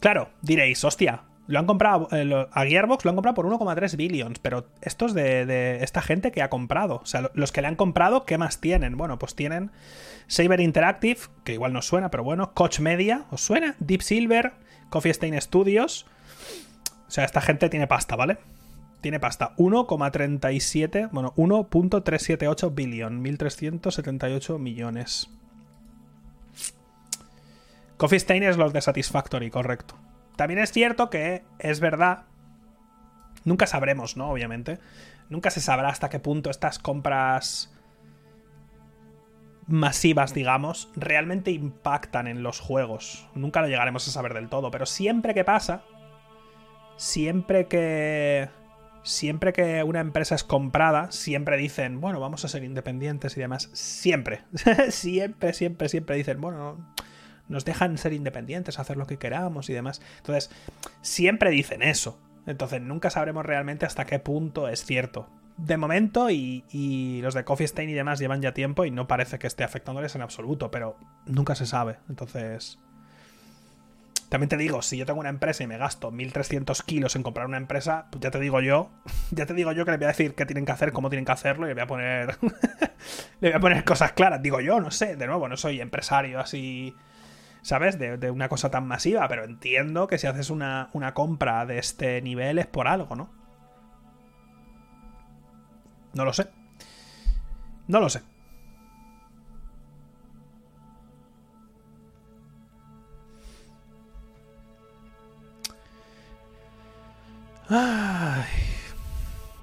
claro, 0.00 0.30
diréis, 0.42 0.84
hostia, 0.84 1.22
lo 1.50 1.58
han 1.58 1.66
comprado 1.66 2.08
eh, 2.12 2.46
a 2.52 2.64
Gearbox 2.64 3.04
lo 3.04 3.10
han 3.10 3.16
comprado 3.16 3.34
por 3.34 3.46
1,3 3.46 3.96
billions, 3.96 4.38
pero 4.38 4.68
estos 4.82 5.14
de, 5.14 5.44
de, 5.46 5.82
esta 5.82 6.00
gente 6.00 6.30
que 6.30 6.42
ha 6.42 6.48
comprado, 6.48 7.00
o 7.02 7.06
sea, 7.06 7.30
los 7.34 7.50
que 7.50 7.60
le 7.60 7.66
han 7.66 7.74
comprado, 7.74 8.24
¿qué 8.24 8.38
más 8.38 8.60
tienen? 8.60 8.96
Bueno, 8.96 9.18
pues 9.18 9.34
tienen 9.34 9.72
Saber 10.28 10.60
Interactive, 10.60 11.18
que 11.42 11.54
igual 11.54 11.72
no 11.72 11.82
suena, 11.82 12.12
pero 12.12 12.22
bueno, 12.22 12.54
Coach 12.54 12.78
Media, 12.78 13.24
¿os 13.32 13.40
suena? 13.40 13.74
Deep 13.80 14.02
Silver, 14.02 14.52
Coffee 14.88 15.10
Stain 15.10 15.40
Studios. 15.40 16.06
O 17.08 17.10
sea, 17.10 17.24
esta 17.24 17.40
gente 17.40 17.68
tiene 17.68 17.88
pasta, 17.88 18.14
¿vale? 18.14 18.38
Tiene 19.00 19.18
pasta. 19.18 19.56
1,37, 19.56 21.08
bueno, 21.10 21.34
1.378 21.36 22.72
billion, 22.72 23.24
1.378 23.24 24.58
millones. 24.60 25.30
Coffee 27.96 28.20
Stain 28.20 28.44
es 28.44 28.56
los 28.56 28.72
de 28.72 28.80
Satisfactory, 28.80 29.50
correcto. 29.50 29.96
También 30.36 30.60
es 30.60 30.72
cierto 30.72 31.10
que 31.10 31.44
es 31.58 31.80
verdad. 31.80 32.24
Nunca 33.44 33.66
sabremos, 33.66 34.16
¿no? 34.16 34.30
Obviamente. 34.30 34.78
Nunca 35.28 35.50
se 35.50 35.60
sabrá 35.60 35.88
hasta 35.88 36.08
qué 36.08 36.18
punto 36.18 36.50
estas 36.50 36.78
compras 36.78 37.72
masivas, 39.70 40.34
digamos, 40.34 40.90
realmente 40.96 41.52
impactan 41.52 42.26
en 42.26 42.42
los 42.42 42.58
juegos. 42.58 43.28
Nunca 43.34 43.60
lo 43.60 43.68
llegaremos 43.68 44.06
a 44.08 44.10
saber 44.10 44.34
del 44.34 44.48
todo, 44.48 44.70
pero 44.72 44.84
siempre 44.84 45.32
que 45.32 45.44
pasa, 45.44 45.84
siempre 46.96 47.68
que 47.68 48.48
siempre 49.02 49.52
que 49.52 49.82
una 49.82 50.00
empresa 50.00 50.34
es 50.34 50.44
comprada, 50.44 51.10
siempre 51.12 51.56
dicen, 51.56 52.00
bueno, 52.00 52.20
vamos 52.20 52.44
a 52.44 52.48
ser 52.48 52.64
independientes 52.64 53.36
y 53.36 53.40
demás. 53.40 53.70
Siempre, 53.72 54.42
siempre, 54.90 55.52
siempre, 55.52 55.88
siempre 55.88 56.16
dicen, 56.16 56.40
bueno, 56.40 56.94
nos 57.50 57.64
dejan 57.64 57.98
ser 57.98 58.12
independientes, 58.14 58.78
hacer 58.78 58.96
lo 58.96 59.06
que 59.06 59.18
queramos 59.18 59.68
y 59.68 59.74
demás. 59.74 60.00
Entonces, 60.18 60.50
siempre 61.02 61.50
dicen 61.50 61.82
eso. 61.82 62.18
Entonces, 62.46 62.80
nunca 62.80 63.10
sabremos 63.10 63.44
realmente 63.44 63.84
hasta 63.84 64.06
qué 64.06 64.18
punto 64.18 64.68
es 64.68 64.84
cierto. 64.84 65.28
De 65.58 65.76
momento, 65.76 66.30
y, 66.30 67.20
los 67.22 67.34
de 67.34 67.44
Coffee 67.44 67.66
Stain 67.66 67.90
y 67.90 67.92
demás 67.92 68.18
llevan 68.18 68.40
ya 68.40 68.54
tiempo 68.54 68.86
y 68.86 68.90
no 68.90 69.06
parece 69.06 69.38
que 69.38 69.46
esté 69.46 69.62
afectándoles 69.62 70.14
en 70.14 70.22
absoluto, 70.22 70.70
pero 70.70 70.96
nunca 71.26 71.54
se 71.54 71.66
sabe. 71.66 71.98
Entonces, 72.08 72.78
también 74.30 74.48
te 74.48 74.56
digo, 74.56 74.80
si 74.80 74.96
yo 74.96 75.04
tengo 75.04 75.18
una 75.18 75.28
empresa 75.28 75.64
y 75.64 75.66
me 75.66 75.76
gasto 75.76 76.12
1300 76.12 76.82
kilos 76.84 77.16
en 77.16 77.24
comprar 77.24 77.46
una 77.46 77.56
empresa, 77.56 78.06
pues 78.10 78.22
ya 78.22 78.30
te 78.30 78.38
digo 78.38 78.60
yo, 78.60 78.90
ya 79.32 79.44
te 79.44 79.54
digo 79.54 79.72
yo 79.72 79.84
que 79.84 79.90
le 79.90 79.96
voy 79.96 80.04
a 80.04 80.08
decir 80.08 80.34
qué 80.36 80.46
tienen 80.46 80.64
que 80.64 80.72
hacer, 80.72 80.92
cómo 80.92 81.10
tienen 81.10 81.24
que 81.24 81.32
hacerlo 81.32 81.66
y 81.66 81.70
le 81.70 81.74
voy 81.74 81.82
a 81.82 81.86
poner. 81.88 82.38
le 83.40 83.48
voy 83.48 83.56
a 83.56 83.60
poner 83.60 83.84
cosas 83.84 84.12
claras. 84.12 84.40
Digo 84.40 84.60
yo, 84.60 84.80
no 84.80 84.92
sé, 84.92 85.16
de 85.16 85.26
nuevo, 85.26 85.48
no 85.48 85.56
soy 85.56 85.80
empresario 85.80 86.38
así. 86.38 86.94
¿Sabes? 87.62 87.98
De, 87.98 88.30
una 88.30 88.48
cosa 88.48 88.70
tan 88.70 88.86
masiva, 88.86 89.26
pero 89.28 89.44
entiendo 89.44 90.06
que 90.06 90.18
si 90.18 90.26
haces 90.26 90.50
una, 90.50 90.88
una 90.92 91.14
compra 91.14 91.66
de 91.66 91.78
este 91.78 92.22
nivel 92.22 92.58
es 92.58 92.66
por 92.66 92.88
algo, 92.88 93.16
¿no? 93.16 93.30
No 96.14 96.24
lo 96.24 96.32
sé. 96.32 96.48
No 97.86 98.00
lo 98.00 98.08
sé. 98.08 98.22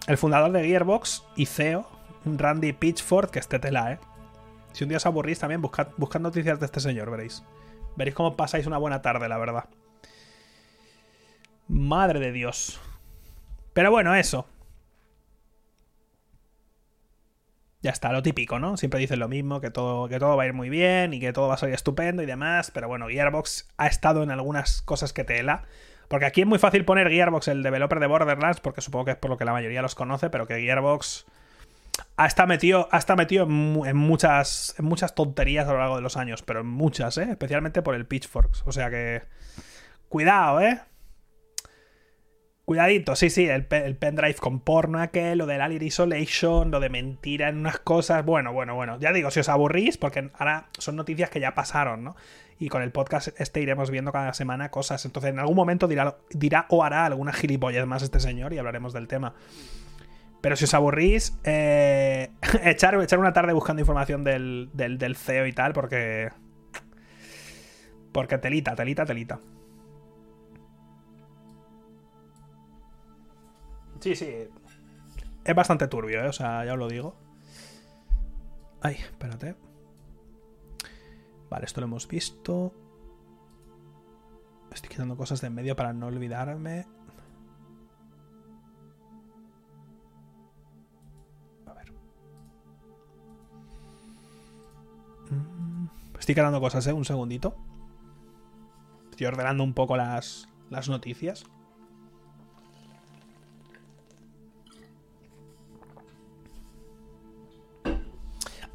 El 0.07 0.17
fundador 0.17 0.51
de 0.53 0.65
Gearbox 0.65 1.25
y 1.35 1.45
CEO, 1.45 1.85
Randy 2.23 2.71
Pitchford, 2.71 3.29
que 3.29 3.39
esté 3.39 3.59
tela, 3.59 3.91
¿eh? 3.91 3.99
Si 4.71 4.85
un 4.85 4.89
día 4.89 4.97
os 4.97 5.05
aburrís 5.05 5.39
también, 5.39 5.61
buscad, 5.61 5.89
noticias 6.21 6.59
de 6.59 6.65
este 6.65 6.79
señor, 6.79 7.11
veréis. 7.11 7.43
Veréis 7.97 8.15
cómo 8.15 8.37
pasáis 8.37 8.67
una 8.67 8.77
buena 8.77 9.01
tarde, 9.01 9.27
la 9.27 9.39
verdad. 9.39 9.65
Madre 11.67 12.19
de 12.19 12.31
Dios. 12.31 12.79
Pero 13.73 13.89
bueno, 13.89 14.15
eso. 14.15 14.47
Ya 17.81 17.91
está, 17.91 18.11
lo 18.11 18.21
típico, 18.21 18.59
¿no? 18.59 18.77
Siempre 18.77 18.99
dicen 18.99 19.19
lo 19.19 19.27
mismo, 19.27 19.61
que 19.61 19.71
todo, 19.71 20.07
que 20.07 20.19
todo 20.19 20.37
va 20.37 20.43
a 20.43 20.45
ir 20.45 20.53
muy 20.53 20.69
bien 20.69 21.13
y 21.13 21.19
que 21.19 21.33
todo 21.33 21.47
va 21.47 21.55
a 21.55 21.57
salir 21.57 21.73
estupendo 21.73 22.21
y 22.21 22.27
demás. 22.27 22.69
Pero 22.71 22.87
bueno, 22.87 23.07
Gearbox 23.07 23.67
ha 23.77 23.87
estado 23.87 24.21
en 24.21 24.29
algunas 24.29 24.83
cosas 24.83 25.11
que 25.11 25.23
tela. 25.23 25.63
Porque 26.07 26.25
aquí 26.27 26.41
es 26.41 26.47
muy 26.47 26.59
fácil 26.59 26.85
poner 26.85 27.09
Gearbox, 27.09 27.47
el 27.47 27.63
developer 27.63 27.99
de 27.99 28.07
Borderlands, 28.07 28.61
porque 28.61 28.81
supongo 28.81 29.05
que 29.05 29.11
es 29.11 29.17
por 29.17 29.31
lo 29.31 29.37
que 29.37 29.45
la 29.45 29.53
mayoría 29.53 29.81
los 29.81 29.95
conoce, 29.95 30.29
pero 30.29 30.45
que 30.47 30.61
Gearbox 30.61 31.25
ha 32.15 32.25
estado 32.25 32.47
metido, 32.47 32.89
ha 32.91 33.15
metido 33.15 33.45
en, 33.45 33.95
muchas, 33.95 34.75
en 34.77 34.85
muchas 34.85 35.15
tonterías 35.15 35.67
a 35.67 35.73
lo 35.73 35.79
largo 35.79 35.95
de 35.95 36.01
los 36.01 36.17
años, 36.17 36.41
pero 36.41 36.61
en 36.61 36.67
muchas, 36.67 37.17
¿eh? 37.17 37.27
especialmente 37.29 37.81
por 37.81 37.95
el 37.95 38.05
Pitchforks. 38.05 38.63
O 38.65 38.71
sea 38.71 38.89
que... 38.89 39.23
Cuidado, 40.09 40.61
¿eh? 40.61 40.79
Cuidadito, 42.67 43.15
sí, 43.15 43.29
sí, 43.29 43.47
el, 43.47 43.65
pendrive 43.65 44.33
con 44.35 44.59
porno 44.59 44.99
aquel, 44.99 45.37
lo 45.37 45.45
del 45.45 45.61
Alien 45.61 45.83
Isolation, 45.83 46.69
lo 46.69 46.81
de 46.81 46.89
mentira 46.89 47.47
en 47.47 47.59
unas 47.59 47.79
cosas. 47.79 48.25
Bueno, 48.25 48.51
bueno, 48.51 48.75
bueno. 48.75 48.99
Ya 48.99 49.13
digo, 49.13 49.31
si 49.31 49.39
os 49.39 49.47
aburrís, 49.47 49.97
porque 49.97 50.31
ahora 50.37 50.67
son 50.77 50.97
noticias 50.97 51.29
que 51.29 51.39
ya 51.39 51.55
pasaron, 51.55 52.03
¿no? 52.03 52.17
Y 52.59 52.67
con 52.67 52.81
el 52.81 52.91
podcast 52.91 53.29
este 53.39 53.61
iremos 53.61 53.89
viendo 53.89 54.11
cada 54.11 54.33
semana 54.33 54.69
cosas. 54.69 55.05
Entonces, 55.05 55.31
en 55.31 55.39
algún 55.39 55.55
momento 55.55 55.87
dirá, 55.87 56.17
dirá 56.31 56.65
o 56.67 56.83
hará 56.83 57.05
alguna 57.05 57.31
gilipollas 57.31 57.87
más 57.87 58.03
este 58.03 58.19
señor 58.19 58.51
y 58.51 58.57
hablaremos 58.57 58.91
del 58.91 59.07
tema. 59.07 59.33
Pero 60.41 60.55
si 60.55 60.65
os 60.65 60.73
aburrís, 60.73 61.37
eh, 61.43 62.31
echar, 62.63 62.99
echar 63.01 63.19
una 63.19 63.33
tarde 63.33 63.53
buscando 63.53 63.81
información 63.81 64.23
del, 64.23 64.69
del, 64.73 64.97
del 64.97 65.15
CEO 65.15 65.47
y 65.47 65.53
tal, 65.53 65.73
porque. 65.73 66.29
Porque 68.11 68.37
telita, 68.37 68.75
telita, 68.75 69.05
telita. 69.05 69.39
Sí, 73.99 74.15
sí. 74.15 74.47
Es 75.43 75.55
bastante 75.55 75.87
turbio, 75.87 76.23
¿eh? 76.23 76.27
O 76.27 76.33
sea, 76.33 76.65
ya 76.65 76.73
os 76.73 76.79
lo 76.79 76.87
digo. 76.87 77.15
Ay, 78.81 78.95
espérate. 78.95 79.55
Vale, 81.49 81.65
esto 81.65 81.81
lo 81.81 81.87
hemos 81.87 82.07
visto. 82.07 82.73
Estoy 84.71 84.89
quitando 84.89 85.17
cosas 85.17 85.41
de 85.41 85.47
en 85.47 85.55
medio 85.55 85.75
para 85.75 85.93
no 85.93 86.07
olvidarme. 86.07 86.85
Estoy 96.27 96.35
quitando 96.35 96.59
cosas, 96.59 96.85
¿eh? 96.87 96.91
Un 96.91 97.05
segundito. 97.05 97.55
Estoy 99.11 99.27
ordenando 99.27 99.63
un 99.63 99.73
poco 99.73 99.95
las, 99.95 100.49
las 100.69 100.89
noticias. 100.89 101.45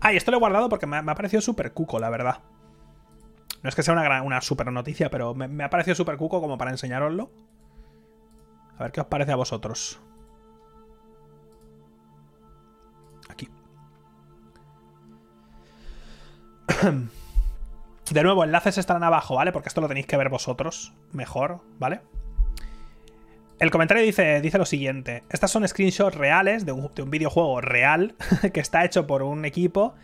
Ah, 0.00 0.14
esto 0.14 0.30
lo 0.30 0.38
he 0.38 0.40
guardado 0.40 0.70
porque 0.70 0.86
me, 0.86 0.96
ha 0.96 1.14
parecido 1.14 1.42
súper 1.42 1.74
cuco, 1.74 1.98
la 1.98 2.08
verdad. 2.08 2.38
No 3.62 3.68
es 3.68 3.74
que 3.74 3.82
sea 3.82 3.92
una, 3.92 4.22
una 4.22 4.40
super 4.40 4.72
noticia, 4.72 5.10
pero 5.10 5.34
me, 5.34 5.62
ha 5.62 5.68
parecido 5.68 5.94
súper 5.94 6.16
cuco 6.16 6.40
como 6.40 6.56
para 6.56 6.70
enseñaroslo. 6.70 7.30
A 8.78 8.84
ver 8.84 8.92
qué 8.92 9.02
os 9.02 9.08
parece 9.08 9.32
a 9.32 9.36
vosotros. 9.36 10.00
Aquí. 13.28 13.50
De 18.12 18.22
nuevo, 18.22 18.44
enlaces 18.44 18.76
estarán 18.76 19.04
abajo, 19.04 19.36
¿vale? 19.36 19.52
Porque 19.52 19.70
esto 19.70 19.80
lo 19.80 19.88
tenéis 19.88 20.06
que 20.06 20.18
ver 20.18 20.28
vosotros 20.28 20.92
mejor, 21.12 21.60
¿vale? 21.78 22.02
El 23.58 23.70
comentario 23.70 24.04
dice, 24.04 24.42
dice 24.42 24.58
lo 24.58 24.66
siguiente: 24.66 25.22
Estas 25.30 25.50
son 25.50 25.66
screenshots 25.66 26.14
reales 26.14 26.66
de 26.66 26.72
un, 26.72 26.90
videojuego 27.06 27.62
real 27.62 28.14
que 28.52 28.60
está 28.60 28.84
hecho 28.84 29.06
por 29.06 29.22
un 29.22 29.46
equipo 29.46 29.94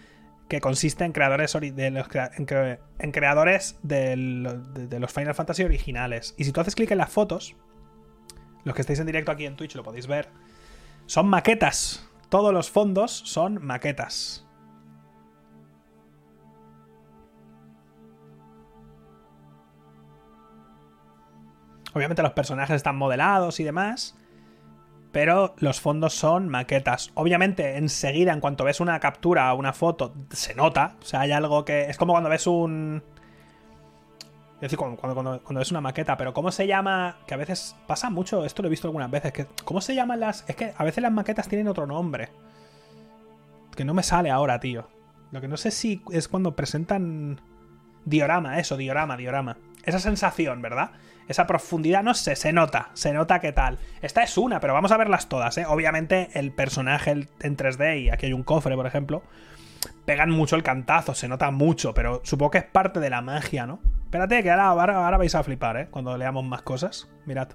que 0.48 0.62
consiste 0.62 1.04
en 1.04 1.12
creadores 1.12 1.52
de 1.52 1.90
los, 1.90 2.06
en, 2.38 3.12
creadores 3.12 3.78
de, 3.82 4.16
los 4.16 5.12
Final 5.12 5.34
Fantasy 5.34 5.64
originales. 5.64 6.34
Y 6.38 6.44
si 6.44 6.52
tú 6.52 6.62
haces 6.62 6.74
clic 6.74 6.90
en 6.90 6.98
las 6.98 7.10
fotos, 7.10 7.56
los 8.64 8.74
que 8.74 8.80
estáis 8.80 9.00
en 9.00 9.06
directo 9.06 9.32
aquí 9.32 9.44
en 9.44 9.56
Twitch 9.56 9.74
lo 9.74 9.82
podéis 9.82 10.06
ver, 10.06 10.30
son 11.04 11.28
maquetas. 11.28 12.08
Todos 12.30 12.54
los 12.54 12.70
fondos 12.70 13.12
son 13.12 13.62
maquetas. 13.62 14.47
Obviamente 21.94 22.22
los 22.22 22.32
personajes 22.32 22.76
están 22.76 22.96
modelados 22.96 23.60
y 23.60 23.64
demás. 23.64 24.16
Pero 25.12 25.54
los 25.58 25.80
fondos 25.80 26.14
son 26.14 26.48
maquetas. 26.48 27.10
Obviamente, 27.14 27.78
enseguida, 27.78 28.32
en 28.32 28.40
cuanto 28.40 28.64
ves 28.64 28.80
una 28.80 29.00
captura 29.00 29.52
o 29.54 29.58
una 29.58 29.72
foto, 29.72 30.14
se 30.30 30.54
nota. 30.54 30.96
O 31.00 31.04
sea, 31.04 31.20
hay 31.20 31.32
algo 31.32 31.64
que. 31.64 31.88
Es 31.88 31.96
como 31.96 32.12
cuando 32.12 32.28
ves 32.28 32.46
un. 32.46 33.02
Es 34.56 34.62
decir, 34.62 34.78
cuando, 34.78 35.40
ves 35.50 35.70
una 35.70 35.80
maqueta, 35.80 36.16
pero 36.16 36.34
¿cómo 36.34 36.50
se 36.50 36.66
llama? 36.66 37.18
Que 37.26 37.34
a 37.34 37.36
veces 37.36 37.76
pasa 37.86 38.10
mucho, 38.10 38.44
esto 38.44 38.60
lo 38.62 38.66
he 38.66 38.70
visto 38.70 38.88
algunas 38.88 39.10
veces. 39.10 39.32
Que, 39.32 39.46
¿Cómo 39.64 39.80
se 39.80 39.94
llaman 39.94 40.20
las.? 40.20 40.44
Es 40.48 40.56
que 40.56 40.74
a 40.76 40.84
veces 40.84 41.00
las 41.00 41.12
maquetas 41.12 41.48
tienen 41.48 41.68
otro 41.68 41.86
nombre. 41.86 42.28
Que 43.74 43.84
no 43.84 43.94
me 43.94 44.02
sale 44.02 44.30
ahora, 44.30 44.60
tío. 44.60 44.88
Lo 45.30 45.40
que 45.40 45.48
no 45.48 45.56
sé 45.56 45.70
si 45.70 46.02
es 46.10 46.28
cuando 46.28 46.54
presentan. 46.54 47.40
Diorama, 48.04 48.58
eso, 48.58 48.76
diorama, 48.76 49.16
diorama. 49.16 49.58
Esa 49.84 50.00
sensación, 50.00 50.60
¿verdad? 50.62 50.90
Esa 51.28 51.46
profundidad, 51.46 52.02
no 52.02 52.14
sé, 52.14 52.34
se 52.36 52.52
nota, 52.52 52.90
se 52.94 53.12
nota 53.12 53.38
qué 53.38 53.52
tal. 53.52 53.78
Esta 54.00 54.22
es 54.22 54.36
una, 54.38 54.60
pero 54.60 54.72
vamos 54.72 54.92
a 54.92 54.96
verlas 54.96 55.28
todas, 55.28 55.56
¿eh? 55.58 55.66
Obviamente 55.66 56.30
el 56.32 56.52
personaje 56.52 57.10
en 57.10 57.56
3D, 57.56 58.02
y 58.02 58.10
aquí 58.10 58.26
hay 58.26 58.32
un 58.32 58.42
cofre, 58.42 58.74
por 58.74 58.86
ejemplo, 58.86 59.22
pegan 60.06 60.30
mucho 60.30 60.56
el 60.56 60.62
cantazo, 60.62 61.14
se 61.14 61.28
nota 61.28 61.50
mucho, 61.50 61.92
pero 61.92 62.22
supongo 62.24 62.52
que 62.52 62.58
es 62.58 62.64
parte 62.64 62.98
de 62.98 63.10
la 63.10 63.20
magia, 63.20 63.66
¿no? 63.66 63.78
Espérate, 64.04 64.42
que 64.42 64.50
ahora, 64.50 64.96
ahora, 64.96 65.18
vais 65.18 65.34
a 65.34 65.42
flipar, 65.42 65.76
¿eh? 65.76 65.88
Cuando 65.90 66.16
leamos 66.16 66.42
más 66.44 66.62
cosas. 66.62 67.10
Mirad. 67.26 67.48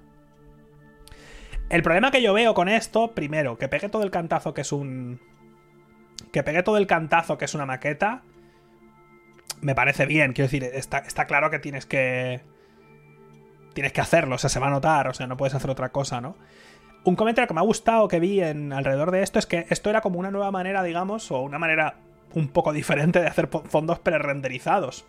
El 1.68 1.82
problema 1.82 2.12
que 2.12 2.22
yo 2.22 2.32
veo 2.32 2.54
con 2.54 2.68
esto, 2.68 3.12
primero, 3.12 3.58
que 3.58 3.66
pegue 3.66 3.88
todo 3.88 4.04
el 4.04 4.12
cantazo 4.12 4.54
que 4.54 4.60
es 4.60 4.70
un... 4.70 5.20
Que 6.30 6.44
pegue 6.44 6.62
todo 6.62 6.76
el 6.76 6.86
cantazo 6.86 7.38
que 7.38 7.46
es 7.46 7.54
una 7.54 7.66
maqueta. 7.66 8.22
Me 9.62 9.74
parece 9.74 10.06
bien, 10.06 10.32
quiero 10.32 10.46
decir, 10.46 10.62
está, 10.62 10.98
está 10.98 11.26
claro 11.26 11.50
que 11.50 11.58
tienes 11.58 11.86
que 11.86 12.42
tienes 13.74 13.92
que 13.92 14.00
hacerlo, 14.00 14.36
o 14.36 14.38
sea, 14.38 14.48
se 14.48 14.60
va 14.60 14.68
a 14.68 14.70
notar, 14.70 15.08
o 15.08 15.14
sea, 15.14 15.26
no 15.26 15.36
puedes 15.36 15.54
hacer 15.54 15.70
otra 15.70 15.90
cosa, 15.90 16.20
¿no? 16.20 16.36
Un 17.04 17.16
comentario 17.16 17.46
que 17.46 17.54
me 17.54 17.60
ha 17.60 17.64
gustado 17.64 18.08
que 18.08 18.20
vi 18.20 18.40
en 18.40 18.72
alrededor 18.72 19.10
de 19.10 19.22
esto 19.22 19.38
es 19.38 19.46
que 19.46 19.66
esto 19.68 19.90
era 19.90 20.00
como 20.00 20.18
una 20.18 20.30
nueva 20.30 20.50
manera, 20.50 20.82
digamos, 20.82 21.30
o 21.30 21.40
una 21.40 21.58
manera 21.58 21.96
un 22.34 22.48
poco 22.48 22.72
diferente 22.72 23.20
de 23.20 23.26
hacer 23.26 23.48
fondos 23.48 23.98
pre-renderizados. 23.98 25.04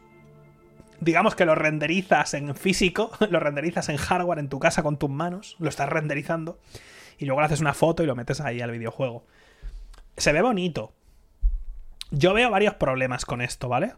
Digamos 1.00 1.36
que 1.36 1.46
lo 1.46 1.56
renderizas 1.56 2.34
en 2.34 2.56
físico, 2.56 3.12
lo 3.30 3.40
renderizas 3.40 3.90
en 3.90 3.98
hardware 3.98 4.40
en 4.40 4.50
tu 4.50 4.60
casa 4.60 4.84
con 4.84 4.98
tus 4.98 5.10
manos, 5.10 5.56
lo 5.60 5.70
estás 5.70 5.90
renderizando 5.90 6.60
y 7.18 7.26
luego 7.26 7.42
le 7.42 7.46
haces 7.46 7.62
una 7.62 7.74
foto 7.74 8.04
y 8.04 8.08
lo 8.08 8.16
metes 8.16 8.42
ahí 8.42 8.62
al 8.62 8.72
videojuego. 8.72 9.26
Se 10.18 10.34
ve 10.34 10.42
bonito. 10.42 10.94
Yo 12.12 12.34
veo 12.34 12.50
varios 12.50 12.76
problemas 12.76 13.26
con 13.26 13.42
esto, 13.42 13.70
¿vale? 13.70 13.94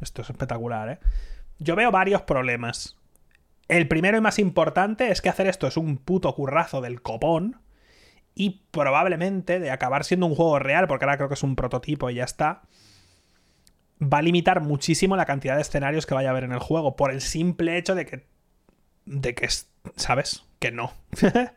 Esto 0.00 0.22
es 0.22 0.30
espectacular, 0.30 0.88
¿eh? 0.88 0.98
Yo 1.58 1.76
veo 1.76 1.90
varios 1.90 2.22
problemas. 2.22 2.96
El 3.68 3.88
primero 3.88 4.18
y 4.18 4.20
más 4.20 4.38
importante 4.38 5.10
es 5.10 5.22
que 5.22 5.28
hacer 5.28 5.46
esto 5.46 5.66
es 5.66 5.76
un 5.76 5.96
puto 5.96 6.34
currazo 6.34 6.80
del 6.80 7.02
copón. 7.02 7.60
Y 8.36 8.64
probablemente 8.72 9.60
de 9.60 9.70
acabar 9.70 10.04
siendo 10.04 10.26
un 10.26 10.34
juego 10.34 10.58
real, 10.58 10.88
porque 10.88 11.04
ahora 11.04 11.16
creo 11.16 11.28
que 11.28 11.34
es 11.34 11.42
un 11.44 11.54
prototipo 11.54 12.10
y 12.10 12.16
ya 12.16 12.24
está, 12.24 12.62
va 14.00 14.18
a 14.18 14.22
limitar 14.22 14.60
muchísimo 14.60 15.16
la 15.16 15.24
cantidad 15.24 15.54
de 15.54 15.62
escenarios 15.62 16.06
que 16.06 16.14
vaya 16.14 16.28
a 16.28 16.32
haber 16.32 16.44
en 16.44 16.52
el 16.52 16.58
juego, 16.58 16.96
por 16.96 17.10
el 17.10 17.20
simple 17.20 17.78
hecho 17.78 17.94
de 17.94 18.06
que. 18.06 18.26
de 19.06 19.34
que. 19.34 19.48
¿Sabes? 19.96 20.44
Que 20.58 20.72
no. 20.72 20.92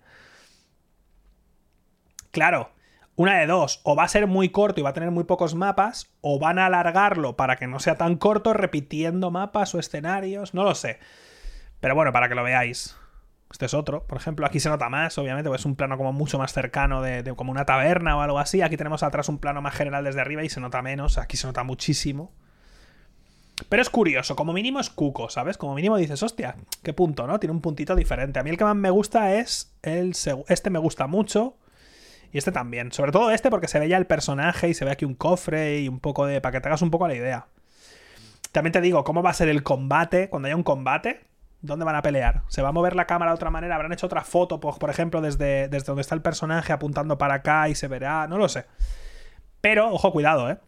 claro, 2.31 2.71
una 3.15 3.39
de 3.39 3.47
dos, 3.47 3.81
o 3.83 3.95
va 3.95 4.03
a 4.03 4.09
ser 4.09 4.27
muy 4.27 4.49
corto 4.49 4.79
y 4.79 4.83
va 4.83 4.91
a 4.91 4.93
tener 4.93 5.09
muy 5.09 5.23
pocos 5.23 5.55
mapas, 5.55 6.11
o 6.21 6.37
van 6.37 6.59
a 6.59 6.67
alargarlo 6.67 7.35
para 7.35 7.55
que 7.55 7.67
no 7.67 7.79
sea 7.79 7.95
tan 7.95 8.17
corto 8.17 8.53
repitiendo 8.53 9.31
mapas 9.31 9.73
o 9.73 9.79
escenarios, 9.79 10.53
no 10.53 10.63
lo 10.63 10.75
sé. 10.75 10.99
Pero 11.79 11.95
bueno, 11.95 12.11
para 12.11 12.29
que 12.29 12.35
lo 12.35 12.43
veáis. 12.43 12.97
Este 13.51 13.65
es 13.65 13.73
otro, 13.73 14.03
por 14.03 14.17
ejemplo, 14.17 14.45
aquí 14.45 14.59
se 14.59 14.67
nota 14.67 14.89
más, 14.89 15.17
obviamente, 15.17 15.49
porque 15.49 15.61
es 15.61 15.65
un 15.65 15.75
plano 15.75 15.97
como 15.97 16.11
mucho 16.11 16.37
más 16.37 16.51
cercano 16.51 17.01
de, 17.01 17.33
como 17.35 17.51
una 17.51 17.65
taberna 17.65 18.17
o 18.17 18.21
algo 18.21 18.39
así. 18.39 18.61
Aquí 18.61 18.75
tenemos 18.75 19.03
atrás 19.03 19.29
un 19.29 19.37
plano 19.37 19.61
más 19.61 19.73
general 19.73 20.03
desde 20.03 20.19
arriba 20.19 20.43
y 20.43 20.49
se 20.49 20.59
nota 20.59 20.81
menos, 20.81 21.17
aquí 21.17 21.37
se 21.37 21.47
nota 21.47 21.63
muchísimo. 21.63 22.33
Pero 23.69 23.81
es 23.81 23.89
curioso, 23.89 24.35
como 24.35 24.53
mínimo 24.53 24.79
es 24.79 24.89
cuco, 24.89 25.29
¿sabes? 25.29 25.57
Como 25.57 25.75
mínimo 25.75 25.97
dices, 25.97 26.21
hostia, 26.21 26.57
qué 26.83 26.93
punto, 26.93 27.25
¿no? 27.25 27.39
Tiene 27.39 27.53
un 27.53 27.61
puntito 27.61 27.95
diferente. 27.95 28.39
A 28.39 28.43
mí 28.43 28.49
el 28.49 28.57
que 28.57 28.65
más 28.65 28.75
me 28.75 28.89
gusta 28.89 29.33
es 29.33 29.73
el... 29.81 30.13
Este 30.47 30.69
me 30.69 30.77
gusta 30.77 31.07
mucho. 31.07 31.57
Y 32.31 32.37
este 32.37 32.51
también. 32.51 32.91
Sobre 32.91 33.11
todo 33.11 33.31
este 33.31 33.49
porque 33.49 33.67
se 33.67 33.79
ve 33.79 33.87
ya 33.87 33.97
el 33.97 34.05
personaje 34.05 34.69
y 34.69 34.73
se 34.73 34.85
ve 34.85 34.91
aquí 34.91 35.05
un 35.05 35.15
cofre 35.15 35.79
y 35.79 35.87
un 35.87 35.99
poco 35.99 36.27
de... 36.27 36.39
para 36.39 36.51
que 36.51 36.61
te 36.61 36.67
hagas 36.67 36.83
un 36.83 36.91
poco 36.91 37.07
la 37.07 37.15
idea. 37.15 37.47
También 38.51 38.73
te 38.73 38.81
digo, 38.81 39.03
¿cómo 39.03 39.23
va 39.23 39.31
a 39.31 39.33
ser 39.33 39.49
el 39.49 39.63
combate? 39.63 40.29
Cuando 40.29 40.47
haya 40.47 40.55
un 40.55 40.63
combate, 40.63 41.21
¿dónde 41.61 41.85
van 41.85 41.95
a 41.95 42.01
pelear? 42.01 42.43
¿Se 42.47 42.61
va 42.61 42.69
a 42.69 42.71
mover 42.71 42.95
la 42.95 43.07
cámara 43.07 43.31
de 43.31 43.35
otra 43.35 43.49
manera? 43.49 43.75
¿Habrán 43.75 43.93
hecho 43.93 44.05
otra 44.05 44.23
foto, 44.23 44.59
por 44.59 44.89
ejemplo, 44.89 45.21
desde, 45.21 45.67
desde 45.67 45.87
donde 45.87 46.01
está 46.01 46.15
el 46.15 46.21
personaje 46.21 46.73
apuntando 46.73 47.17
para 47.17 47.35
acá 47.35 47.69
y 47.69 47.75
se 47.75 47.87
verá? 47.87 48.27
No 48.27 48.37
lo 48.37 48.49
sé. 48.49 48.65
Pero, 49.61 49.91
ojo, 49.91 50.11
cuidado, 50.11 50.49
¿eh? 50.49 50.59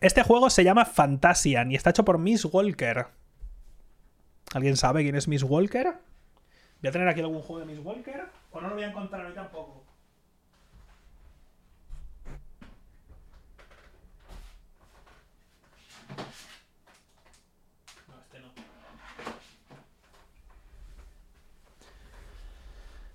Este 0.00 0.22
juego 0.22 0.50
se 0.50 0.64
llama 0.64 0.84
Fantasian 0.84 1.70
y 1.70 1.76
está 1.76 1.90
hecho 1.90 2.04
por 2.04 2.18
Miss 2.18 2.44
Walker. 2.44 3.06
¿Alguien 4.52 4.76
sabe 4.76 5.02
quién 5.02 5.14
es 5.14 5.28
Miss 5.28 5.44
Walker? 5.44 5.94
¿Voy 6.80 6.88
a 6.88 6.92
tener 6.92 7.08
aquí 7.08 7.20
algún 7.20 7.40
juego 7.40 7.60
de 7.60 7.66
Miss 7.66 7.84
Walker? 7.84 8.24
¿O 8.50 8.60
no 8.60 8.68
lo 8.68 8.74
voy 8.74 8.84
a 8.84 8.88
encontrar 8.88 9.24
hoy 9.24 9.34
tampoco? 9.34 9.81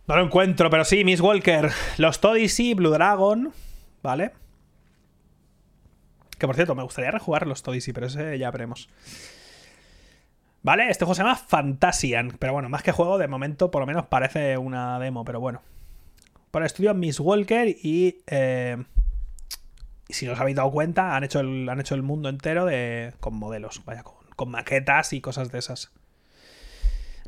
No 0.08 0.16
lo 0.16 0.24
encuentro, 0.24 0.70
pero 0.70 0.86
sí, 0.86 1.04
Miss 1.04 1.20
Walker. 1.20 1.70
Los 1.98 2.24
Odyssey, 2.24 2.74
Blue 2.74 2.92
Dragon. 2.92 3.52
¿Vale? 4.02 4.32
Que 6.38 6.48
por 6.48 6.56
cierto, 6.56 6.76
me 6.76 6.84
gustaría 6.84 7.12
rejugar 7.12 7.46
los 7.46 7.68
Odyssey, 7.68 7.94
pero 7.94 8.08
ese 8.08 8.40
ya 8.40 8.50
veremos. 8.50 8.88
¿Vale? 10.64 10.90
Este 10.90 11.04
juego 11.04 11.14
se 11.14 11.24
llama 11.24 11.36
Fantasian. 11.36 12.38
Pero 12.40 12.54
bueno, 12.54 12.70
más 12.70 12.84
que 12.84 12.94
juego, 12.94 13.18
de 13.18 13.28
momento 13.28 13.70
por 13.70 13.82
lo 13.82 13.86
menos 13.86 14.06
parece 14.06 14.58
una 14.58 14.98
demo, 14.98 15.26
pero 15.26 15.42
bueno. 15.42 15.62
Por 16.52 16.62
el 16.62 16.68
estudio 16.68 16.94
Miss 16.94 17.20
Walker 17.20 17.68
y. 17.68 18.22
Eh, 18.28 18.82
si 20.08 20.26
os 20.30 20.40
habéis 20.40 20.56
dado 20.56 20.72
cuenta, 20.72 21.18
han 21.18 21.26
hecho 21.26 21.42
el, 21.42 21.68
han 21.68 21.82
hecho 21.82 21.96
el 21.96 22.02
mundo 22.02 22.30
entero 22.30 22.64
de, 22.64 23.14
con 23.20 23.36
modelos, 23.36 23.84
vaya, 23.84 24.04
con, 24.04 24.16
con 24.38 24.50
maquetas 24.50 25.12
y 25.12 25.20
cosas 25.20 25.52
de 25.52 25.60
esas 25.60 25.92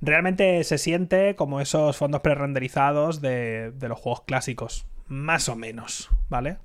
realmente 0.01 0.63
se 0.63 0.77
siente 0.77 1.35
como 1.35 1.61
esos 1.61 1.97
fondos 1.97 2.21
pre-renderizados 2.21 3.21
de, 3.21 3.73
los 3.81 3.99
juegos 3.99 4.23
clásicos. 4.23 4.85
Más 5.07 5.49
o 5.49 5.55
menos, 5.55 6.09
¿vale? 6.29 6.57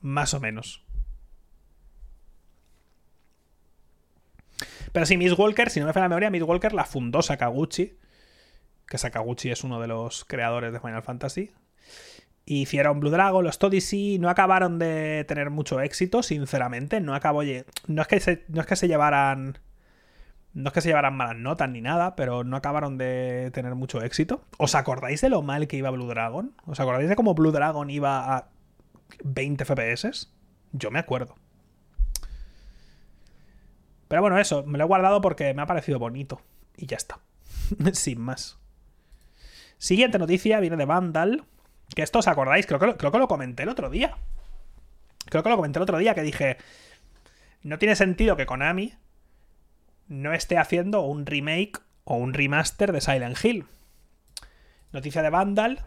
Más 0.00 0.34
o 0.34 0.40
menos. 0.40 0.84
Pero 4.92 5.06
sí, 5.06 5.16
Miss 5.16 5.38
Walker, 5.38 5.70
si 5.70 5.80
no 5.80 5.86
me 5.86 5.92
falla 5.92 6.04
la 6.04 6.10
memoria, 6.10 6.30
Miss 6.30 6.42
Walker 6.42 6.72
la 6.72 6.84
fundó 6.84 7.22
Sakaguchi. 7.22 7.96
Que 8.86 8.98
Sakaguchi 8.98 9.50
es 9.50 9.64
uno 9.64 9.80
de 9.80 9.88
los 9.88 10.24
creadores 10.24 10.72
de 10.72 10.80
Final 10.80 11.02
Fantasy. 11.02 11.50
Hicieron 12.44 13.00
Blue 13.00 13.10
Dragon, 13.10 13.44
los 13.44 13.62
Odyssey, 13.62 14.18
no 14.18 14.28
acabaron 14.28 14.78
de 14.78 15.24
tener 15.26 15.48
mucho 15.50 15.80
éxito, 15.80 16.22
sinceramente. 16.22 17.00
No 17.00 17.14
acabó. 17.14 17.42
No 17.86 18.02
es 18.02 18.08
que 18.08 18.44
no 18.48 18.60
es 18.60 18.66
que 18.66 18.76
se 18.76 18.88
llevaran 18.88 19.58
no 20.54 20.68
es 20.68 20.74
que 20.74 20.80
se 20.82 20.88
llevaran 20.88 21.16
malas 21.16 21.36
notas 21.36 21.68
ni 21.70 21.80
nada, 21.80 22.14
pero 22.14 22.44
no 22.44 22.56
acabaron 22.56 22.98
de 22.98 23.50
tener 23.52 23.74
mucho 23.74 24.02
éxito. 24.02 24.44
¿Os 24.58 24.74
acordáis 24.74 25.20
de 25.22 25.30
lo 25.30 25.42
mal 25.42 25.66
que 25.66 25.76
iba 25.76 25.90
Blue 25.90 26.06
Dragon? 26.06 26.54
¿Os 26.66 26.78
acordáis 26.78 27.08
de 27.08 27.16
cómo 27.16 27.34
Blue 27.34 27.52
Dragon 27.52 27.88
iba 27.88 28.36
a 28.36 28.48
20 29.24 29.64
FPS? 29.64 30.30
Yo 30.72 30.90
me 30.90 30.98
acuerdo. 30.98 31.36
Pero 34.08 34.20
bueno, 34.20 34.38
eso, 34.38 34.62
me 34.64 34.76
lo 34.76 34.84
he 34.84 34.86
guardado 34.86 35.22
porque 35.22 35.54
me 35.54 35.62
ha 35.62 35.66
parecido 35.66 35.98
bonito. 35.98 36.42
Y 36.76 36.86
ya 36.86 36.98
está. 36.98 37.20
Sin 37.92 38.20
más. 38.20 38.58
Siguiente 39.78 40.18
noticia 40.18 40.60
viene 40.60 40.76
de 40.76 40.84
Vandal. 40.84 41.44
Que 41.94 42.02
esto 42.02 42.18
os 42.18 42.28
acordáis, 42.28 42.66
creo 42.66 42.78
que, 42.78 42.96
creo 42.96 43.12
que 43.12 43.18
lo 43.18 43.28
comenté 43.28 43.62
el 43.62 43.70
otro 43.70 43.88
día. 43.88 44.16
Creo 45.26 45.42
que 45.42 45.48
lo 45.48 45.56
comenté 45.56 45.78
el 45.78 45.82
otro 45.82 45.98
día 45.98 46.14
que 46.14 46.22
dije. 46.22 46.58
No 47.62 47.78
tiene 47.78 47.96
sentido 47.96 48.36
que 48.36 48.44
Konami 48.44 48.94
no 50.12 50.32
esté 50.32 50.58
haciendo 50.58 51.00
un 51.02 51.26
remake 51.26 51.80
o 52.04 52.16
un 52.16 52.34
remaster 52.34 52.92
de 52.92 53.00
Silent 53.00 53.42
Hill. 53.42 53.66
Noticia 54.92 55.22
de 55.22 55.30
Vandal. 55.30 55.80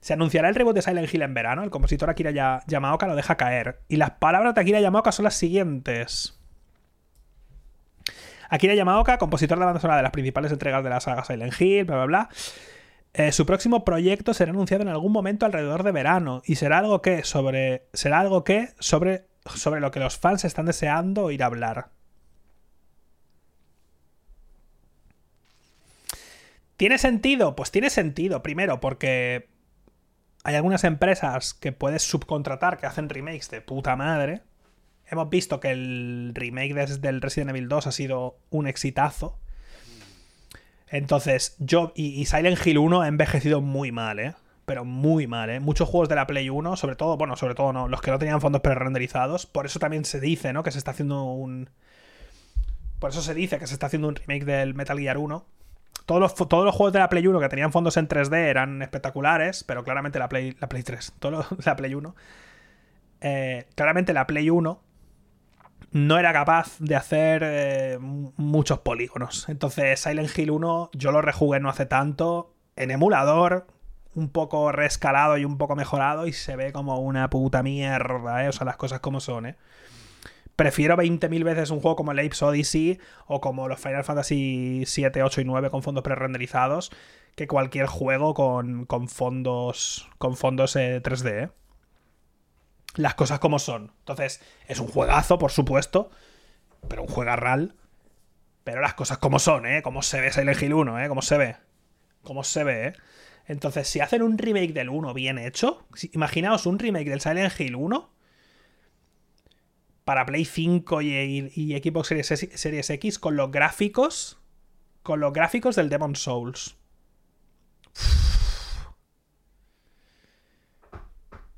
Se 0.00 0.12
anunciará 0.12 0.48
el 0.48 0.54
reboot 0.54 0.74
de 0.74 0.82
Silent 0.82 1.12
Hill 1.12 1.22
en 1.22 1.34
verano. 1.34 1.62
El 1.62 1.70
compositor 1.70 2.10
Akira 2.10 2.62
Yamaoka 2.66 3.06
lo 3.06 3.16
deja 3.16 3.36
caer. 3.36 3.80
Y 3.88 3.96
las 3.96 4.12
palabras 4.12 4.54
de 4.54 4.60
Akira 4.60 4.80
Yamaoka 4.80 5.12
son 5.12 5.24
las 5.24 5.34
siguientes. 5.34 6.38
Akira 8.50 8.74
Yamaoka, 8.74 9.18
compositor 9.18 9.56
de 9.56 9.60
la 9.60 9.66
banda 9.66 9.80
sonora 9.80 9.98
de 9.98 10.02
las 10.02 10.12
principales 10.12 10.52
entregas 10.52 10.84
de 10.84 10.90
la 10.90 11.00
saga 11.00 11.24
Silent 11.24 11.58
Hill, 11.58 11.84
bla, 11.84 11.96
bla, 11.96 12.06
bla. 12.06 12.28
Eh, 13.12 13.32
su 13.32 13.46
próximo 13.46 13.84
proyecto 13.84 14.34
será 14.34 14.52
anunciado 14.52 14.82
en 14.82 14.88
algún 14.88 15.12
momento 15.12 15.46
alrededor 15.46 15.82
de 15.82 15.92
verano 15.92 16.42
y 16.44 16.56
será 16.56 16.78
algo 16.78 17.02
que 17.02 17.24
sobre 17.24 17.88
será 17.92 18.20
algo 18.20 18.44
que 18.44 18.68
sobre 18.78 19.26
sobre 19.46 19.80
lo 19.80 19.90
que 19.90 20.00
los 20.00 20.18
fans 20.18 20.44
están 20.44 20.66
deseando 20.66 21.24
oír 21.24 21.42
hablar. 21.42 21.90
¿Tiene 26.80 26.96
sentido? 26.96 27.56
Pues 27.56 27.70
tiene 27.70 27.90
sentido, 27.90 28.42
primero, 28.42 28.80
porque 28.80 29.50
hay 30.44 30.54
algunas 30.54 30.82
empresas 30.84 31.52
que 31.52 31.72
puedes 31.72 32.00
subcontratar 32.00 32.78
que 32.78 32.86
hacen 32.86 33.10
remakes 33.10 33.50
de 33.50 33.60
puta 33.60 33.96
madre. 33.96 34.40
Hemos 35.04 35.28
visto 35.28 35.60
que 35.60 35.72
el 35.72 36.32
remake 36.34 36.72
del 36.72 37.20
Resident 37.20 37.50
Evil 37.50 37.68
2 37.68 37.86
ha 37.86 37.92
sido 37.92 38.38
un 38.48 38.66
exitazo. 38.66 39.38
Entonces, 40.88 41.54
yo 41.58 41.92
y, 41.94 42.24
Silent 42.24 42.66
Hill 42.66 42.78
1 42.78 43.02
ha 43.02 43.08
envejecido 43.08 43.60
muy 43.60 43.92
mal, 43.92 44.18
¿eh? 44.18 44.34
Pero 44.64 44.86
muy 44.86 45.26
mal, 45.26 45.50
¿eh? 45.50 45.60
Muchos 45.60 45.86
juegos 45.86 46.08
de 46.08 46.14
la 46.14 46.26
Play 46.26 46.48
1, 46.48 46.76
sobre 46.76 46.96
todo, 46.96 47.18
bueno, 47.18 47.36
sobre 47.36 47.54
todo 47.54 47.74
no, 47.74 47.88
los 47.88 48.00
que 48.00 48.10
no 48.10 48.18
tenían 48.18 48.40
fondos 48.40 48.62
pre-renderizados. 48.62 49.44
Por 49.44 49.66
eso 49.66 49.80
también 49.80 50.06
se 50.06 50.18
dice, 50.18 50.54
¿no? 50.54 50.62
Que 50.62 50.70
se 50.70 50.78
está 50.78 50.92
haciendo 50.92 51.24
un... 51.24 51.68
Por 52.98 53.10
eso 53.10 53.20
se 53.20 53.34
dice 53.34 53.58
que 53.58 53.66
se 53.66 53.74
está 53.74 53.84
haciendo 53.84 54.08
un 54.08 54.16
remake 54.16 54.46
del 54.46 54.72
Metal 54.72 54.98
Gear 54.98 55.18
1 55.18 55.59
todos 56.06 56.20
los, 56.20 56.34
todos 56.34 56.64
los 56.64 56.74
juegos 56.74 56.92
de 56.92 56.98
la 56.98 57.08
Play 57.08 57.26
1 57.26 57.38
que 57.40 57.48
tenían 57.48 57.72
fondos 57.72 57.96
en 57.96 58.08
3D 58.08 58.34
eran 58.34 58.82
espectaculares, 58.82 59.64
pero 59.64 59.84
claramente 59.84 60.18
la 60.18 60.28
Play, 60.28 60.56
la 60.60 60.68
Play 60.68 60.82
3, 60.82 61.14
todo 61.18 61.46
la 61.64 61.76
Play 61.76 61.94
1, 61.94 62.16
eh, 63.20 63.66
claramente 63.74 64.12
la 64.12 64.26
Play 64.26 64.50
1 64.50 64.82
no 65.92 66.18
era 66.18 66.32
capaz 66.32 66.78
de 66.78 66.96
hacer 66.96 67.42
eh, 67.44 67.98
muchos 68.00 68.78
polígonos. 68.80 69.48
Entonces 69.48 70.00
Silent 70.00 70.36
Hill 70.36 70.50
1 70.50 70.90
yo 70.92 71.12
lo 71.12 71.20
rejugué 71.20 71.60
no 71.60 71.68
hace 71.68 71.86
tanto 71.86 72.54
en 72.76 72.90
emulador, 72.90 73.66
un 74.14 74.28
poco 74.30 74.72
rescalado 74.72 75.38
y 75.38 75.44
un 75.44 75.58
poco 75.58 75.76
mejorado 75.76 76.26
y 76.26 76.32
se 76.32 76.56
ve 76.56 76.72
como 76.72 76.98
una 76.98 77.30
puta 77.30 77.62
mierda, 77.62 78.44
¿eh? 78.44 78.48
O 78.48 78.52
sea, 78.52 78.64
las 78.64 78.76
cosas 78.76 79.00
como 79.00 79.20
son, 79.20 79.46
¿eh? 79.46 79.56
Prefiero 80.60 80.94
20.000 80.94 81.42
veces 81.42 81.70
un 81.70 81.80
juego 81.80 81.96
como 81.96 82.12
el 82.12 82.18
Apes 82.18 82.42
Odyssey 82.42 83.00
o 83.26 83.40
como 83.40 83.66
los 83.66 83.80
Final 83.80 84.04
Fantasy 84.04 84.82
7, 84.84 85.22
8 85.22 85.40
y 85.40 85.44
9 85.46 85.70
con 85.70 85.82
fondos 85.82 86.04
pre-renderizados 86.04 86.92
que 87.34 87.46
cualquier 87.46 87.86
juego 87.86 88.34
con, 88.34 88.86
fondos 89.08 90.06
con 90.18 90.36
fondos 90.36 90.76
3D. 90.76 91.26
Eh, 91.30 91.42
¿eh? 91.44 91.48
Las 92.94 93.14
cosas 93.14 93.38
como 93.38 93.58
son. 93.58 93.94
Entonces, 94.00 94.42
es 94.68 94.80
un 94.80 94.88
juegazo, 94.88 95.38
por 95.38 95.50
supuesto, 95.50 96.10
pero 96.88 97.04
un 97.04 97.08
juegarral. 97.08 97.74
Pero 98.62 98.82
las 98.82 98.92
cosas 98.92 99.16
como 99.16 99.38
son, 99.38 99.64
¿eh? 99.64 99.80
Como 99.80 100.02
se 100.02 100.20
ve 100.20 100.30
Silent 100.30 100.60
Hill 100.60 100.74
1, 100.74 101.00
¿eh? 101.00 101.08
Como 101.08 101.22
se 101.22 101.38
ve. 101.38 101.56
Como 102.20 102.44
se 102.44 102.64
ve, 102.64 102.88
¿eh? 102.88 102.92
Entonces, 103.46 103.88
si 103.88 104.00
hacen 104.00 104.20
un 104.20 104.36
remake 104.36 104.74
del 104.74 104.90
1 104.90 105.14
bien 105.14 105.38
hecho, 105.38 105.86
imaginaos 106.12 106.66
un 106.66 106.78
remake 106.78 107.08
del 107.08 107.22
Silent 107.22 107.58
Hill 107.58 107.76
1 107.76 108.19
para 110.10 110.26
Play 110.26 110.44
5 110.44 111.02
y, 111.02 111.52
y, 111.54 111.78
Xbox 111.78 112.08
Series, 112.08 112.90
X 112.90 113.20
con 113.20 113.36
los 113.36 113.52
gráficos. 113.52 114.40
Con 115.04 115.20
los 115.20 115.32
gráficos 115.32 115.76
del 115.76 115.88
Demon 115.88 116.16
Souls. 116.16 116.76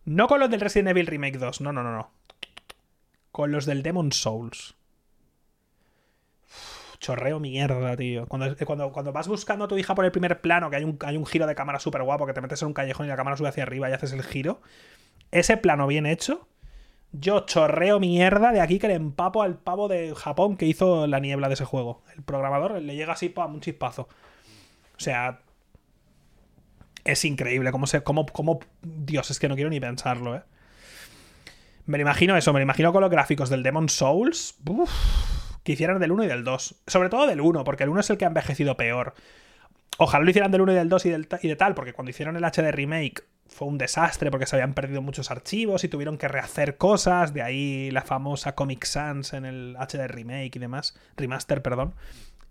No 0.04 0.28
con 0.28 0.38
los 0.38 0.50
del 0.50 0.60
Resident 0.60 0.90
Evil 0.90 1.06
Remake 1.06 1.38
2, 1.38 1.62
no, 1.62 1.72
no, 1.72 1.82
no, 1.82 1.96
no. 1.96 2.10
Con 3.30 3.52
los 3.52 3.64
del 3.64 3.82
Demon 3.82 4.12
Souls. 4.12 4.74
chorreo 6.98 7.40
mierda, 7.40 7.96
tío. 7.96 8.26
Cuando, 8.26 8.54
cuando, 8.66 8.92
cuando, 8.92 9.12
vas 9.14 9.28
buscando 9.28 9.64
a 9.64 9.68
tu 9.68 9.78
hija 9.78 9.94
por 9.94 10.04
el 10.04 10.12
primer 10.12 10.42
plano, 10.42 10.68
que 10.68 10.76
hay 10.76 10.84
un, 10.84 10.98
hay 11.06 11.16
un 11.16 11.24
giro 11.24 11.46
de 11.46 11.54
cámara 11.54 11.78
súper 11.78 12.02
guapo, 12.02 12.26
que 12.26 12.34
te 12.34 12.42
metes 12.42 12.60
en 12.60 12.68
un 12.68 12.74
callejón 12.74 13.06
y 13.06 13.08
la 13.08 13.16
cámara 13.16 13.38
sube 13.38 13.48
hacia 13.48 13.62
arriba 13.62 13.88
y 13.88 13.94
haces 13.94 14.12
el 14.12 14.22
giro. 14.22 14.60
Ese 15.30 15.56
plano 15.56 15.86
bien 15.86 16.04
hecho 16.04 16.48
yo 17.12 17.40
chorreo 17.40 18.00
mierda 18.00 18.52
de 18.52 18.60
aquí 18.60 18.78
que 18.78 18.88
le 18.88 18.94
empapo 18.94 19.42
al 19.42 19.58
pavo 19.58 19.88
de 19.88 20.14
Japón 20.14 20.56
que 20.56 20.66
hizo 20.66 21.06
la 21.06 21.20
niebla 21.20 21.48
de 21.48 21.54
ese 21.54 21.64
juego. 21.64 22.02
El 22.16 22.22
programador 22.22 22.80
le 22.80 22.96
llega 22.96 23.12
así 23.12 23.28
para 23.28 23.48
un 23.48 23.60
chispazo. 23.60 24.08
O 24.96 25.00
sea. 25.00 25.40
Es 27.04 27.24
increíble 27.24 27.72
cómo 27.72 27.86
se. 27.86 28.02
Cómo, 28.02 28.26
cómo, 28.26 28.60
Dios, 28.80 29.30
es 29.30 29.38
que 29.38 29.48
no 29.48 29.56
quiero 29.56 29.70
ni 29.70 29.80
pensarlo, 29.80 30.36
¿eh? 30.36 30.42
Me 31.84 31.98
lo 31.98 32.02
imagino 32.02 32.36
eso, 32.36 32.52
me 32.52 32.60
lo 32.60 32.64
imagino 32.64 32.92
con 32.92 33.00
los 33.00 33.10
gráficos 33.10 33.50
del 33.50 33.62
Demon 33.62 33.88
Souls. 33.88 34.56
que 35.64 35.72
hicieran 35.72 35.98
del 35.98 36.12
1 36.12 36.24
y 36.24 36.28
del 36.28 36.44
2. 36.44 36.82
Sobre 36.86 37.08
todo 37.08 37.26
del 37.26 37.40
1, 37.40 37.64
porque 37.64 37.84
el 37.84 37.90
1 37.90 38.00
es 38.00 38.10
el 38.10 38.18
que 38.18 38.24
ha 38.24 38.28
envejecido 38.28 38.76
peor. 38.76 39.14
Ojalá 39.98 40.24
lo 40.24 40.30
hicieran 40.30 40.50
del 40.50 40.62
1 40.62 40.72
y 40.72 40.74
del 40.76 40.88
2 40.88 41.06
y, 41.06 41.10
del, 41.10 41.28
y 41.42 41.48
de 41.48 41.56
tal, 41.56 41.74
porque 41.74 41.92
cuando 41.92 42.10
hicieron 42.10 42.36
el 42.36 42.44
HD 42.44 42.70
Remake 42.70 43.24
fue 43.52 43.68
un 43.68 43.78
desastre 43.78 44.30
porque 44.30 44.46
se 44.46 44.56
habían 44.56 44.74
perdido 44.74 45.02
muchos 45.02 45.30
archivos 45.30 45.84
y 45.84 45.88
tuvieron 45.88 46.18
que 46.18 46.28
rehacer 46.28 46.76
cosas, 46.76 47.32
de 47.32 47.42
ahí 47.42 47.90
la 47.90 48.02
famosa 48.02 48.54
Comic 48.54 48.84
Sans 48.84 49.32
en 49.34 49.44
el 49.44 49.76
HD 49.78 50.08
remake 50.08 50.56
y 50.56 50.58
demás, 50.58 50.98
remaster, 51.16 51.62
perdón, 51.62 51.94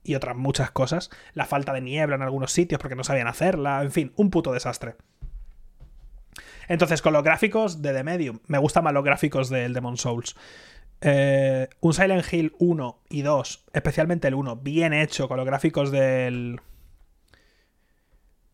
y 0.03 0.15
otras 0.15 0.35
muchas 0.35 0.71
cosas, 0.71 1.09
la 1.33 1.45
falta 1.45 1.73
de 1.73 1.81
niebla 1.81 2.15
en 2.15 2.21
algunos 2.21 2.51
sitios 2.51 2.79
porque 2.79 2.95
no 2.95 3.03
sabían 3.03 3.27
hacerla, 3.27 3.81
en 3.81 3.91
fin, 3.91 4.13
un 4.15 4.29
puto 4.29 4.53
desastre. 4.53 4.95
Entonces, 6.67 7.01
con 7.01 7.13
los 7.13 7.23
gráficos 7.23 7.81
de 7.81 7.93
The 7.93 8.03
Medium, 8.03 8.39
me 8.47 8.57
gustan 8.57 8.83
más 8.83 8.93
los 8.93 9.03
gráficos 9.03 9.49
del 9.49 9.73
Demon 9.73 9.97
Souls. 9.97 10.35
Eh, 11.01 11.67
un 11.81 11.93
Silent 11.93 12.31
Hill 12.31 12.53
1 12.59 12.99
y 13.09 13.23
2, 13.23 13.65
especialmente 13.73 14.27
el 14.27 14.35
1, 14.35 14.57
bien 14.57 14.93
hecho 14.93 15.27
con 15.27 15.37
los 15.37 15.45
gráficos 15.45 15.91
del. 15.91 16.61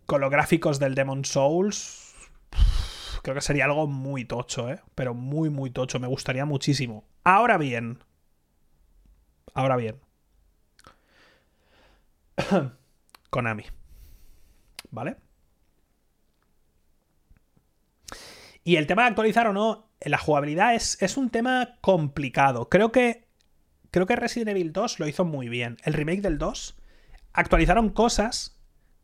Con 0.06 0.22
los 0.22 0.32
gráficos 0.32 0.80
del 0.80 0.96
Demon 0.96 1.26
Souls 1.26 2.07
creo 3.22 3.36
que 3.36 3.42
sería 3.42 3.66
algo 3.66 3.88
muy 3.88 4.26
tocho, 4.26 4.70
¿eh? 4.70 4.82
Pero 4.96 5.14
muy, 5.14 5.50
muy 5.50 5.70
tocho. 5.72 6.00
Me 6.00 6.08
gustaría 6.08 6.46
muchísimo. 6.46 7.06
Ahora 7.24 7.58
bien. 7.58 8.00
Ahora 9.54 9.76
bien. 9.76 10.00
Konami. 13.30 13.66
¿Vale? 14.92 15.18
Y 18.64 18.76
el 18.76 18.88
tema 18.88 19.04
de 19.04 19.10
actualizar 19.10 19.48
o 19.48 19.54
no, 19.54 19.90
la 20.02 20.18
jugabilidad 20.18 20.76
es, 20.76 21.02
es, 21.02 21.18
un 21.18 21.30
tema 21.30 21.78
complicado. 21.82 22.70
Creo 22.70 22.92
que. 22.92 23.28
Creo 23.90 24.06
que 24.06 24.18
Resident 24.18 24.50
Evil 24.50 24.74
2 24.74 25.00
lo 25.00 25.08
hizo 25.08 25.24
muy 25.24 25.48
bien. 25.48 25.78
El 25.84 25.94
remake 25.94 26.22
del 26.22 26.38
2 26.38 26.78
actualizaron 27.32 27.90
cosas 27.90 28.57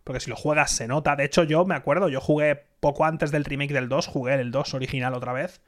porque 0.03 0.19
si 0.19 0.29
lo 0.29 0.35
juegas 0.35 0.71
se 0.71 0.87
nota. 0.87 1.15
De 1.15 1.25
hecho, 1.25 1.43
yo 1.43 1.65
me 1.65 1.75
acuerdo, 1.75 2.09
yo 2.09 2.21
jugué 2.21 2.67
poco 2.79 3.05
antes 3.05 3.31
del 3.31 3.45
remake 3.45 3.73
del 3.73 3.89
2, 3.89 4.07
jugué 4.07 4.35
el 4.35 4.51
2 4.51 4.73
original 4.73 5.13
otra 5.13 5.33
vez. 5.33 5.61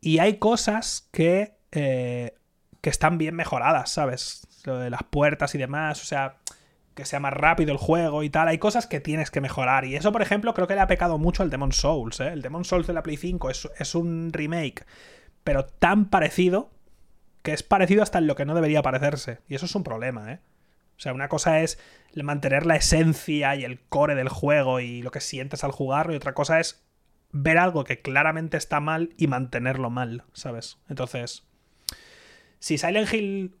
Y 0.00 0.18
hay 0.18 0.38
cosas 0.38 1.08
que, 1.12 1.56
eh, 1.72 2.34
que 2.80 2.90
están 2.90 3.18
bien 3.18 3.34
mejoradas, 3.34 3.90
¿sabes? 3.90 4.46
Lo 4.64 4.78
de 4.78 4.90
las 4.90 5.02
puertas 5.02 5.54
y 5.54 5.58
demás, 5.58 6.02
o 6.02 6.04
sea, 6.04 6.36
que 6.94 7.04
sea 7.04 7.20
más 7.20 7.32
rápido 7.32 7.72
el 7.72 7.78
juego 7.78 8.22
y 8.22 8.30
tal. 8.30 8.48
Hay 8.48 8.58
cosas 8.58 8.86
que 8.86 9.00
tienes 9.00 9.30
que 9.30 9.40
mejorar. 9.40 9.84
Y 9.84 9.96
eso, 9.96 10.12
por 10.12 10.22
ejemplo, 10.22 10.54
creo 10.54 10.66
que 10.66 10.74
le 10.74 10.80
ha 10.80 10.86
pecado 10.86 11.18
mucho 11.18 11.42
al 11.42 11.50
Demon 11.50 11.72
Souls. 11.72 12.20
¿eh? 12.20 12.28
El 12.28 12.42
Demon 12.42 12.64
Souls 12.64 12.86
de 12.86 12.92
la 12.92 13.02
Play 13.02 13.16
5 13.16 13.50
es, 13.50 13.68
es 13.78 13.94
un 13.94 14.30
remake, 14.32 14.86
pero 15.42 15.64
tan 15.64 16.08
parecido 16.08 16.70
que 17.42 17.52
es 17.52 17.62
parecido 17.62 18.02
hasta 18.02 18.18
en 18.18 18.26
lo 18.26 18.36
que 18.36 18.46
no 18.46 18.54
debería 18.54 18.82
parecerse. 18.82 19.40
Y 19.48 19.54
eso 19.54 19.66
es 19.66 19.74
un 19.74 19.84
problema, 19.84 20.32
¿eh? 20.32 20.40
O 20.96 21.00
sea, 21.00 21.12
una 21.12 21.28
cosa 21.28 21.60
es 21.60 21.78
mantener 22.14 22.66
la 22.66 22.76
esencia 22.76 23.56
y 23.56 23.64
el 23.64 23.80
core 23.80 24.14
del 24.14 24.28
juego 24.28 24.80
y 24.80 25.02
lo 25.02 25.10
que 25.10 25.20
sientes 25.20 25.64
al 25.64 25.72
jugarlo, 25.72 26.12
y 26.12 26.16
otra 26.16 26.34
cosa 26.34 26.60
es 26.60 26.84
ver 27.32 27.58
algo 27.58 27.82
que 27.84 28.00
claramente 28.00 28.56
está 28.56 28.78
mal 28.78 29.12
y 29.16 29.26
mantenerlo 29.26 29.90
mal, 29.90 30.22
¿sabes? 30.32 30.78
Entonces, 30.88 31.44
si 32.60 32.78
Silent 32.78 33.12
Hill 33.12 33.56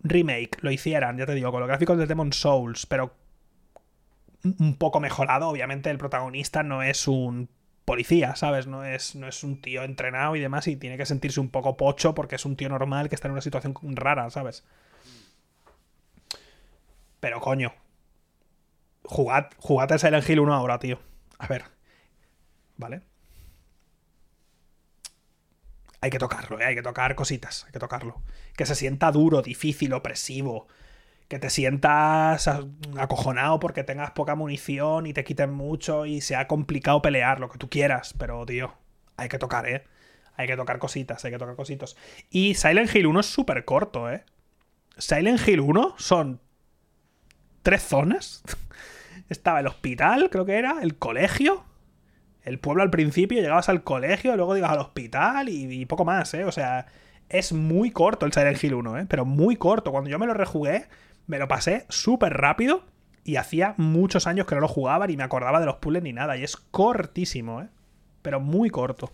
Remake 0.00 0.58
lo 0.60 0.72
hicieran, 0.72 1.16
ya 1.16 1.26
te 1.26 1.34
digo, 1.34 1.52
con 1.52 1.60
los 1.60 1.68
gráficos 1.68 1.96
de 1.96 2.06
Demon 2.06 2.32
Souls, 2.32 2.86
pero 2.86 3.14
un 4.42 4.76
poco 4.76 4.98
mejorado, 4.98 5.48
obviamente 5.48 5.88
el 5.90 5.98
protagonista 5.98 6.64
no 6.64 6.82
es 6.82 7.06
un 7.06 7.48
policía, 7.84 8.34
¿sabes? 8.34 8.66
No 8.66 8.84
es, 8.84 9.14
no 9.14 9.28
es 9.28 9.44
un 9.44 9.60
tío 9.60 9.84
entrenado 9.84 10.34
y 10.34 10.40
demás 10.40 10.66
y 10.66 10.76
tiene 10.76 10.96
que 10.96 11.06
sentirse 11.06 11.40
un 11.40 11.50
poco 11.50 11.76
pocho 11.76 12.14
porque 12.14 12.36
es 12.36 12.44
un 12.44 12.56
tío 12.56 12.68
normal 12.68 13.08
que 13.08 13.14
está 13.14 13.28
en 13.28 13.32
una 13.32 13.40
situación 13.40 13.74
rara, 13.94 14.28
¿sabes? 14.30 14.64
Pero 17.22 17.40
coño. 17.40 17.72
Jugad, 19.04 19.50
jugad 19.58 19.92
el 19.92 20.00
Silent 20.00 20.28
Hill 20.28 20.40
1 20.40 20.52
ahora, 20.52 20.80
tío. 20.80 20.98
A 21.38 21.46
ver. 21.46 21.62
¿Vale? 22.76 23.02
Hay 26.00 26.10
que 26.10 26.18
tocarlo, 26.18 26.60
¿eh? 26.60 26.64
hay 26.64 26.74
que 26.74 26.82
tocar 26.82 27.14
cositas, 27.14 27.64
hay 27.64 27.70
que 27.70 27.78
tocarlo. 27.78 28.22
Que 28.56 28.66
se 28.66 28.74
sienta 28.74 29.12
duro, 29.12 29.40
difícil, 29.40 29.92
opresivo. 29.92 30.66
Que 31.28 31.38
te 31.38 31.48
sientas 31.48 32.50
acojonado 32.98 33.60
porque 33.60 33.84
tengas 33.84 34.10
poca 34.10 34.34
munición 34.34 35.06
y 35.06 35.12
te 35.12 35.22
quiten 35.22 35.52
mucho 35.52 36.06
y 36.06 36.22
sea 36.22 36.48
complicado 36.48 37.02
pelear, 37.02 37.38
lo 37.38 37.48
que 37.48 37.58
tú 37.58 37.70
quieras. 37.70 38.16
Pero, 38.18 38.44
tío, 38.46 38.74
hay 39.16 39.28
que 39.28 39.38
tocar, 39.38 39.68
¿eh? 39.68 39.84
Hay 40.34 40.48
que 40.48 40.56
tocar 40.56 40.80
cositas, 40.80 41.24
hay 41.24 41.30
que 41.30 41.38
tocar 41.38 41.54
cositos. 41.54 41.96
Y 42.30 42.54
Silent 42.54 42.92
Hill 42.92 43.06
1 43.06 43.20
es 43.20 43.26
súper 43.26 43.64
corto, 43.64 44.10
¿eh? 44.10 44.24
Silent 44.98 45.46
Hill 45.46 45.60
1 45.60 45.94
son 45.98 46.40
tres 47.62 47.82
zonas. 47.82 48.42
Estaba 49.28 49.60
el 49.60 49.66
hospital, 49.66 50.28
creo 50.30 50.44
que 50.44 50.58
era, 50.58 50.78
el 50.82 50.96
colegio, 50.96 51.64
el 52.42 52.58
pueblo 52.58 52.82
al 52.82 52.90
principio, 52.90 53.40
llegabas 53.40 53.68
al 53.68 53.82
colegio, 53.82 54.36
luego 54.36 54.56
ibas 54.56 54.72
al 54.72 54.80
hospital 54.80 55.48
y, 55.48 55.86
poco 55.86 56.04
más, 56.04 56.34
¿eh? 56.34 56.44
O 56.44 56.52
sea, 56.52 56.86
es 57.28 57.52
muy 57.52 57.90
corto 57.90 58.26
el 58.26 58.32
Silent 58.32 58.62
Hill 58.62 58.74
1, 58.74 58.98
¿eh? 58.98 59.06
Pero 59.08 59.24
muy 59.24 59.56
corto. 59.56 59.92
Cuando 59.92 60.10
yo 60.10 60.18
me 60.18 60.26
lo 60.26 60.34
rejugué, 60.34 60.86
me 61.26 61.38
lo 61.38 61.48
pasé 61.48 61.86
súper 61.88 62.34
rápido 62.34 62.84
y 63.24 63.36
hacía 63.36 63.74
muchos 63.76 64.26
años 64.26 64.46
que 64.46 64.54
no 64.54 64.60
lo 64.60 64.68
jugaba 64.68 65.06
ni 65.06 65.16
me 65.16 65.22
acordaba 65.22 65.60
de 65.60 65.66
los 65.66 65.76
puzzles 65.76 66.02
ni 66.02 66.12
nada. 66.12 66.36
Y 66.36 66.42
es 66.42 66.56
cortísimo, 66.56 67.62
¿eh? 67.62 67.68
Pero 68.22 68.40
muy 68.40 68.70
corto. 68.70 69.10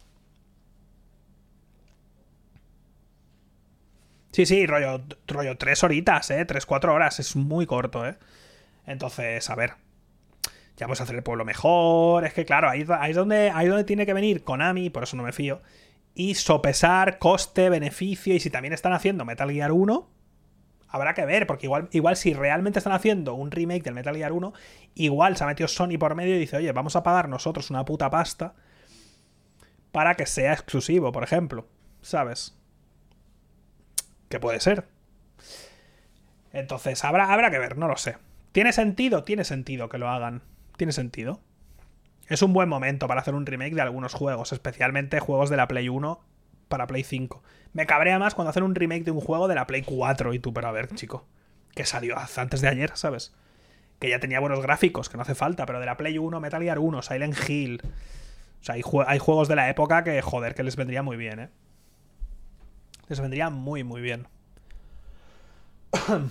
Sí, 4.32 4.46
sí, 4.46 4.66
rollo, 4.66 5.02
rollo 5.26 5.56
tres 5.58 5.82
horitas, 5.82 6.30
¿eh? 6.30 6.44
Tres, 6.44 6.64
cuatro 6.64 6.94
horas. 6.94 7.18
Es 7.20 7.36
muy 7.36 7.66
corto, 7.66 8.06
¿eh? 8.06 8.16
Entonces, 8.89 9.48
a 9.51 9.55
ver. 9.55 9.74
Ya 10.77 10.86
vamos 10.86 11.01
a 11.01 11.05
hacer 11.05 11.16
el 11.16 11.23
pueblo 11.23 11.44
mejor. 11.44 12.24
Es 12.24 12.32
que, 12.32 12.44
claro, 12.44 12.70
ahí, 12.70 12.82
es 12.82 13.16
donde, 13.16 13.51
ahí 13.51 13.66
donde 13.66 13.85
tiene 13.85 14.06
que 14.06 14.15
venir 14.15 14.44
Konami, 14.44 14.90
por 14.90 15.02
eso 15.02 15.16
no 15.16 15.23
me 15.23 15.32
fío. 15.32 15.60
Y 16.15 16.35
sopesar 16.35 17.19
coste, 17.19 17.69
beneficio. 17.69 18.35
Y 18.35 18.40
si 18.40 18.48
también 18.48 18.73
están 18.73 18.93
haciendo 18.93 19.24
Metal 19.24 19.51
Gear 19.51 19.73
1, 19.73 20.09
habrá 20.89 21.15
que 21.15 21.27
ver, 21.27 21.47
porque 21.47 21.66
igual, 21.66 21.89
igual 21.93 22.16
si 22.16 22.32
realmente 22.32 22.78
están 22.78 22.94
haciendo 22.94 23.35
un 23.35 23.51
remake 23.51 23.82
del 23.82 23.94
Metal 23.94 24.16
Gear 24.16 24.32
1, 24.32 24.55
igual 24.94 25.36
se 25.36 25.44
ha 25.44 25.48
metido 25.48 25.69
Sony 25.69 25.98
por 25.98 26.15
medio 26.15 26.36
y 26.36 26.39
dice, 26.39 26.56
oye, 26.56 26.73
vamos 26.73 26.97
a 26.97 27.02
pagar 27.02 27.28
nosotros 27.28 27.70
una 27.70 27.85
puta 27.85 28.09
pasta 28.09 28.55
para 29.93 30.15
que 30.15 30.24
sea 30.24 30.55
exclusivo, 30.55 31.12
por 31.12 31.24
ejemplo. 31.24 31.69
¿Sabes? 32.01 32.56
Que 34.31 34.40
puede 34.40 34.60
ser. 34.60 34.86
Entonces, 36.52 37.05
habrá, 37.05 37.32
habrá 37.32 37.51
que 37.51 37.59
ver, 37.59 37.77
no 37.77 37.89
lo 37.89 37.97
sé. 37.97 38.16
¿Tiene 38.52 38.72
sentido? 38.72 39.24
Tiene 39.24 39.44
sentido 39.44 39.88
que 39.88 39.98
lo 39.98 40.08
hagan. 40.08 40.42
Tiene 40.76 40.92
sentido. 40.92 41.40
Es 42.28 42.42
un 42.42 42.52
buen 42.52 42.68
momento 42.68 43.08
para 43.08 43.20
hacer 43.20 43.34
un 43.34 43.46
remake 43.46 43.74
de 43.74 43.80
algunos 43.80 44.14
juegos, 44.14 44.52
especialmente 44.52 45.18
juegos 45.20 45.48
de 45.48 45.56
la 45.56 45.66
Play 45.66 45.88
1 45.88 46.20
para 46.68 46.86
Play 46.86 47.02
5. 47.02 47.42
Me 47.72 47.86
cabrea 47.86 48.18
más 48.18 48.34
cuando 48.34 48.50
hacen 48.50 48.62
un 48.62 48.74
remake 48.74 49.04
de 49.04 49.10
un 49.10 49.20
juego 49.20 49.48
de 49.48 49.54
la 49.54 49.66
Play 49.66 49.82
4 49.82 50.34
y 50.34 50.38
tú, 50.38 50.52
pero 50.52 50.68
a 50.68 50.72
ver, 50.72 50.88
chico, 50.94 51.26
que 51.74 51.86
salió 51.86 52.16
antes 52.36 52.60
de 52.60 52.68
ayer, 52.68 52.90
¿sabes? 52.94 53.34
Que 53.98 54.10
ya 54.10 54.20
tenía 54.20 54.40
buenos 54.40 54.60
gráficos, 54.60 55.08
que 55.08 55.16
no 55.16 55.22
hace 55.22 55.34
falta, 55.34 55.64
pero 55.64 55.80
de 55.80 55.86
la 55.86 55.96
Play 55.96 56.18
1, 56.18 56.38
Metal 56.40 56.62
Gear 56.62 56.78
1, 56.78 57.02
Silent 57.02 57.48
Hill, 57.48 57.80
O 58.60 58.64
sea, 58.64 58.74
hay, 58.74 58.82
juegos 59.18 59.48
de 59.48 59.56
la 59.56 59.70
época 59.70 60.04
que, 60.04 60.20
joder, 60.20 60.54
que 60.54 60.62
les 60.62 60.76
vendría 60.76 61.02
muy 61.02 61.16
bien, 61.16 61.40
¿eh? 61.40 61.48
Les 63.08 63.20
vendría 63.20 63.48
muy, 63.48 63.84
muy 63.84 64.02
bien. 64.02 64.28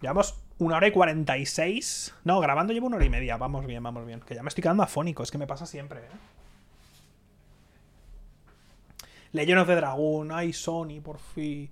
Llevamos 0.00 0.34
una 0.64 0.76
hora 0.76 0.88
y 0.88 0.92
cuarenta 0.92 1.36
y 1.38 1.46
seis. 1.46 2.14
No, 2.24 2.40
grabando 2.40 2.72
llevo 2.72 2.86
una 2.86 2.96
hora 2.96 3.04
y 3.04 3.10
media. 3.10 3.36
Vamos 3.36 3.66
bien, 3.66 3.82
vamos 3.82 4.06
bien. 4.06 4.20
Que 4.20 4.34
ya 4.34 4.42
me 4.42 4.48
estoy 4.48 4.62
quedando 4.62 4.82
afónico, 4.82 5.22
es 5.22 5.30
que 5.30 5.38
me 5.38 5.46
pasa 5.46 5.66
siempre, 5.66 6.00
¿eh? 6.00 6.10
Legend 9.32 9.60
of 9.60 9.68
the 9.68 9.76
Dragon, 9.76 10.30
ay 10.32 10.52
Sony, 10.52 11.00
por 11.02 11.18
fin. 11.18 11.70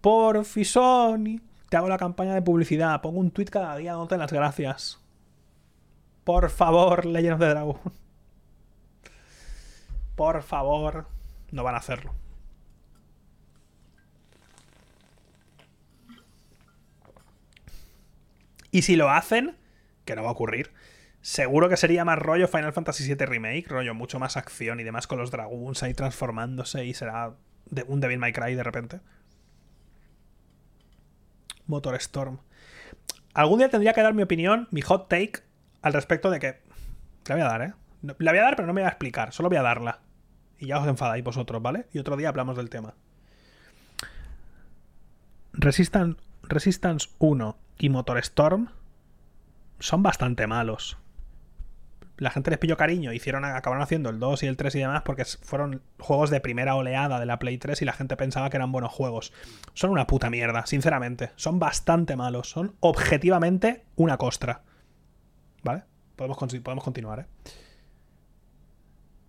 Por 0.00 0.44
fin, 0.44 0.64
Sony. 0.64 1.40
Te 1.68 1.76
hago 1.76 1.88
la 1.88 1.98
campaña 1.98 2.34
de 2.34 2.42
publicidad. 2.42 3.00
Pongo 3.00 3.20
un 3.20 3.30
tweet 3.30 3.46
cada 3.46 3.76
día 3.76 3.92
dándote 3.92 4.18
las 4.18 4.32
gracias. 4.32 5.00
Por 6.24 6.50
favor, 6.50 7.06
Legend 7.06 7.34
of 7.34 7.40
the 7.40 7.46
Dragon. 7.46 7.76
Por 10.14 10.42
favor. 10.42 11.06
No 11.52 11.62
van 11.62 11.74
a 11.74 11.78
hacerlo. 11.78 12.12
Y 18.70 18.82
si 18.82 18.96
lo 18.96 19.10
hacen, 19.10 19.56
que 20.04 20.16
no 20.16 20.22
va 20.22 20.28
a 20.28 20.32
ocurrir, 20.32 20.72
seguro 21.20 21.68
que 21.68 21.76
sería 21.76 22.04
más 22.04 22.18
rollo 22.18 22.48
Final 22.48 22.72
Fantasy 22.72 23.04
VII 23.04 23.26
Remake, 23.26 23.66
rollo 23.68 23.94
mucho 23.94 24.18
más 24.18 24.36
acción 24.36 24.80
y 24.80 24.84
demás 24.84 25.06
con 25.06 25.18
los 25.18 25.30
dragoons 25.30 25.82
ahí 25.82 25.94
transformándose 25.94 26.84
y 26.84 26.94
será 26.94 27.34
un 27.86 28.00
Devil 28.00 28.18
May 28.18 28.32
Cry 28.32 28.54
de 28.54 28.62
repente. 28.62 29.00
Motor 31.66 31.94
Storm. 31.96 32.38
Algún 33.34 33.58
día 33.58 33.68
tendría 33.68 33.92
que 33.92 34.02
dar 34.02 34.14
mi 34.14 34.22
opinión, 34.22 34.66
mi 34.70 34.80
hot 34.82 35.08
take, 35.08 35.40
al 35.82 35.92
respecto 35.92 36.30
de 36.30 36.40
que... 36.40 36.60
La 37.26 37.36
voy 37.36 37.42
a 37.42 37.48
dar, 37.48 37.62
¿eh? 37.62 37.74
La 38.18 38.32
voy 38.32 38.40
a 38.40 38.42
dar, 38.42 38.56
pero 38.56 38.66
no 38.66 38.72
me 38.72 38.80
voy 38.80 38.86
a 38.86 38.90
explicar, 38.90 39.32
solo 39.32 39.48
voy 39.48 39.58
a 39.58 39.62
darla. 39.62 40.00
Y 40.58 40.66
ya 40.66 40.80
os 40.80 40.88
enfadáis 40.88 41.22
vosotros, 41.22 41.62
¿vale? 41.62 41.86
Y 41.92 41.98
otro 41.98 42.16
día 42.16 42.28
hablamos 42.28 42.56
del 42.56 42.70
tema. 42.70 42.94
Resistance, 45.52 46.20
Resistance 46.50 47.08
1 47.18 47.56
y 47.78 47.88
Motor 47.88 48.18
Storm 48.18 48.70
son 49.78 50.02
bastante 50.02 50.46
malos. 50.46 50.98
La 52.18 52.30
gente 52.30 52.50
les 52.50 52.58
pilló 52.58 52.76
cariño, 52.76 53.14
hicieron, 53.14 53.46
acabaron 53.46 53.82
haciendo 53.82 54.10
el 54.10 54.18
2 54.18 54.42
y 54.42 54.46
el 54.46 54.58
3 54.58 54.74
y 54.74 54.78
demás 54.80 55.02
porque 55.06 55.24
fueron 55.24 55.80
juegos 55.98 56.28
de 56.28 56.40
primera 56.40 56.74
oleada 56.74 57.18
de 57.18 57.24
la 57.24 57.38
Play 57.38 57.56
3 57.56 57.80
y 57.80 57.84
la 57.86 57.94
gente 57.94 58.16
pensaba 58.16 58.50
que 58.50 58.58
eran 58.58 58.72
buenos 58.72 58.92
juegos. 58.92 59.32
Son 59.72 59.90
una 59.90 60.06
puta 60.06 60.28
mierda, 60.28 60.66
sinceramente. 60.66 61.30
Son 61.36 61.58
bastante 61.58 62.16
malos. 62.16 62.50
Son 62.50 62.74
objetivamente 62.80 63.86
una 63.96 64.18
costra. 64.18 64.62
¿Vale? 65.62 65.84
Podemos, 66.16 66.36
podemos 66.36 66.84
continuar, 66.84 67.20
¿eh? 67.20 67.26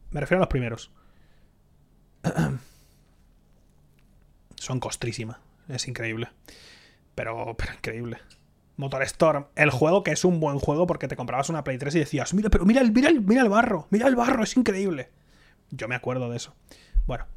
Me 0.09 0.19
refiero 0.19 0.39
a 0.39 0.41
los 0.41 0.49
primeros. 0.49 0.91
Son 4.55 4.79
costrísima. 4.81 5.39
Es 5.69 5.87
increíble. 5.87 6.29
Pero, 7.21 7.55
pero 7.55 7.73
increíble. 7.75 8.17
Motor 8.77 9.03
Storm, 9.03 9.45
el 9.55 9.69
juego 9.69 10.01
que 10.01 10.09
es 10.09 10.25
un 10.25 10.39
buen 10.39 10.57
juego 10.57 10.87
porque 10.87 11.07
te 11.07 11.15
comprabas 11.15 11.49
una 11.49 11.63
Play 11.63 11.77
3 11.77 11.93
y 11.93 11.99
decías, 11.99 12.33
mira, 12.33 12.49
pero 12.49 12.65
mira 12.65 12.81
mira 12.85 13.09
el, 13.09 13.21
mira 13.21 13.43
el 13.43 13.49
barro, 13.49 13.85
mira 13.91 14.07
el 14.07 14.15
barro, 14.15 14.41
es 14.41 14.57
increíble. 14.57 15.11
Yo 15.69 15.87
me 15.87 15.93
acuerdo 15.93 16.31
de 16.31 16.37
eso. 16.37 16.55
Bueno, 17.05 17.27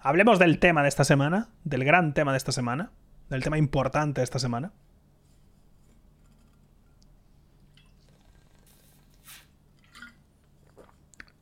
hablemos 0.00 0.38
del 0.38 0.58
tema 0.58 0.82
de 0.82 0.90
esta 0.90 1.04
semana, 1.04 1.48
del 1.64 1.82
gran 1.82 2.12
tema 2.12 2.32
de 2.32 2.36
esta 2.36 2.52
semana, 2.52 2.90
del 3.30 3.42
tema 3.42 3.56
importante 3.56 4.20
de 4.20 4.24
esta 4.24 4.38
semana. 4.38 4.72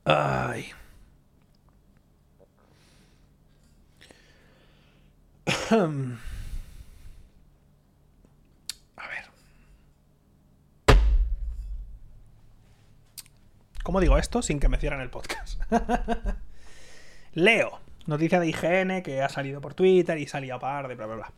Ay. 0.05 0.71
¿Cómo 13.91 13.99
digo 13.99 14.17
esto 14.17 14.41
sin 14.41 14.61
que 14.61 14.69
me 14.69 14.77
cierren 14.77 15.01
el 15.01 15.09
podcast? 15.09 15.61
Leo, 17.33 17.81
noticia 18.05 18.39
de 18.39 18.47
IGN 18.47 19.01
que 19.03 19.21
ha 19.21 19.27
salido 19.27 19.59
por 19.59 19.73
Twitter 19.73 20.17
y 20.17 20.27
salía 20.27 20.55
a 20.55 20.59
par 20.59 20.87
de 20.87 20.95
bla 20.95 21.07
bla 21.07 21.15
bla. 21.15 21.33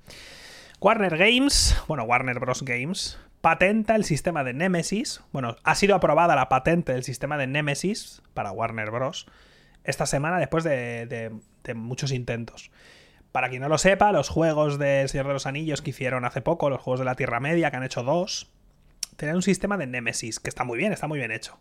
Warner 0.79 1.17
Games, 1.17 1.75
bueno, 1.87 2.03
Warner 2.03 2.39
Bros. 2.39 2.61
Games, 2.61 3.17
patenta 3.41 3.95
el 3.95 4.03
sistema 4.03 4.43
de 4.43 4.53
Nemesis. 4.53 5.23
Bueno, 5.31 5.55
ha 5.63 5.73
sido 5.73 5.95
aprobada 5.95 6.35
la 6.35 6.47
patente 6.47 6.93
del 6.93 7.03
sistema 7.03 7.39
de 7.39 7.47
Nemesis 7.47 8.21
para 8.35 8.51
Warner 8.51 8.91
Bros. 8.91 9.25
esta 9.83 10.05
semana 10.05 10.37
después 10.37 10.63
de, 10.63 11.31
muchos 11.73 12.11
intentos. 12.11 12.69
Para 13.31 13.49
quien 13.49 13.63
no 13.63 13.67
lo 13.67 13.79
sepa, 13.79 14.11
los 14.11 14.29
juegos 14.29 14.77
de 14.77 15.07
Señor 15.07 15.25
de 15.25 15.33
los 15.33 15.47
Anillos 15.47 15.81
que 15.81 15.89
hicieron 15.89 16.23
hace 16.23 16.43
poco, 16.43 16.69
los 16.69 16.81
juegos 16.81 16.99
de 16.99 17.05
la 17.05 17.15
Tierra 17.15 17.39
Media, 17.39 17.71
que 17.71 17.77
han 17.77 17.83
hecho 17.83 18.03
dos, 18.03 18.51
tenían 19.15 19.37
un 19.37 19.41
sistema 19.41 19.75
de 19.75 19.87
Nemesis, 19.87 20.39
que 20.39 20.49
está 20.49 20.63
muy 20.63 20.77
bien, 20.77 20.93
está 20.93 21.07
muy 21.07 21.17
bien 21.17 21.31
hecho. 21.31 21.57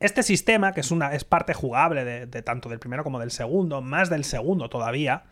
Este 0.00 0.22
sistema, 0.22 0.72
que 0.72 0.80
es, 0.80 0.90
una, 0.90 1.14
es 1.14 1.24
parte 1.24 1.54
jugable 1.54 2.04
de, 2.04 2.42
tanto 2.42 2.68
del 2.68 2.78
primero 2.78 3.02
como 3.02 3.18
del 3.18 3.32
segundo, 3.32 3.82
más 3.82 4.08
del 4.10 4.24
segundo 4.24 4.68
todavía, 4.68 5.24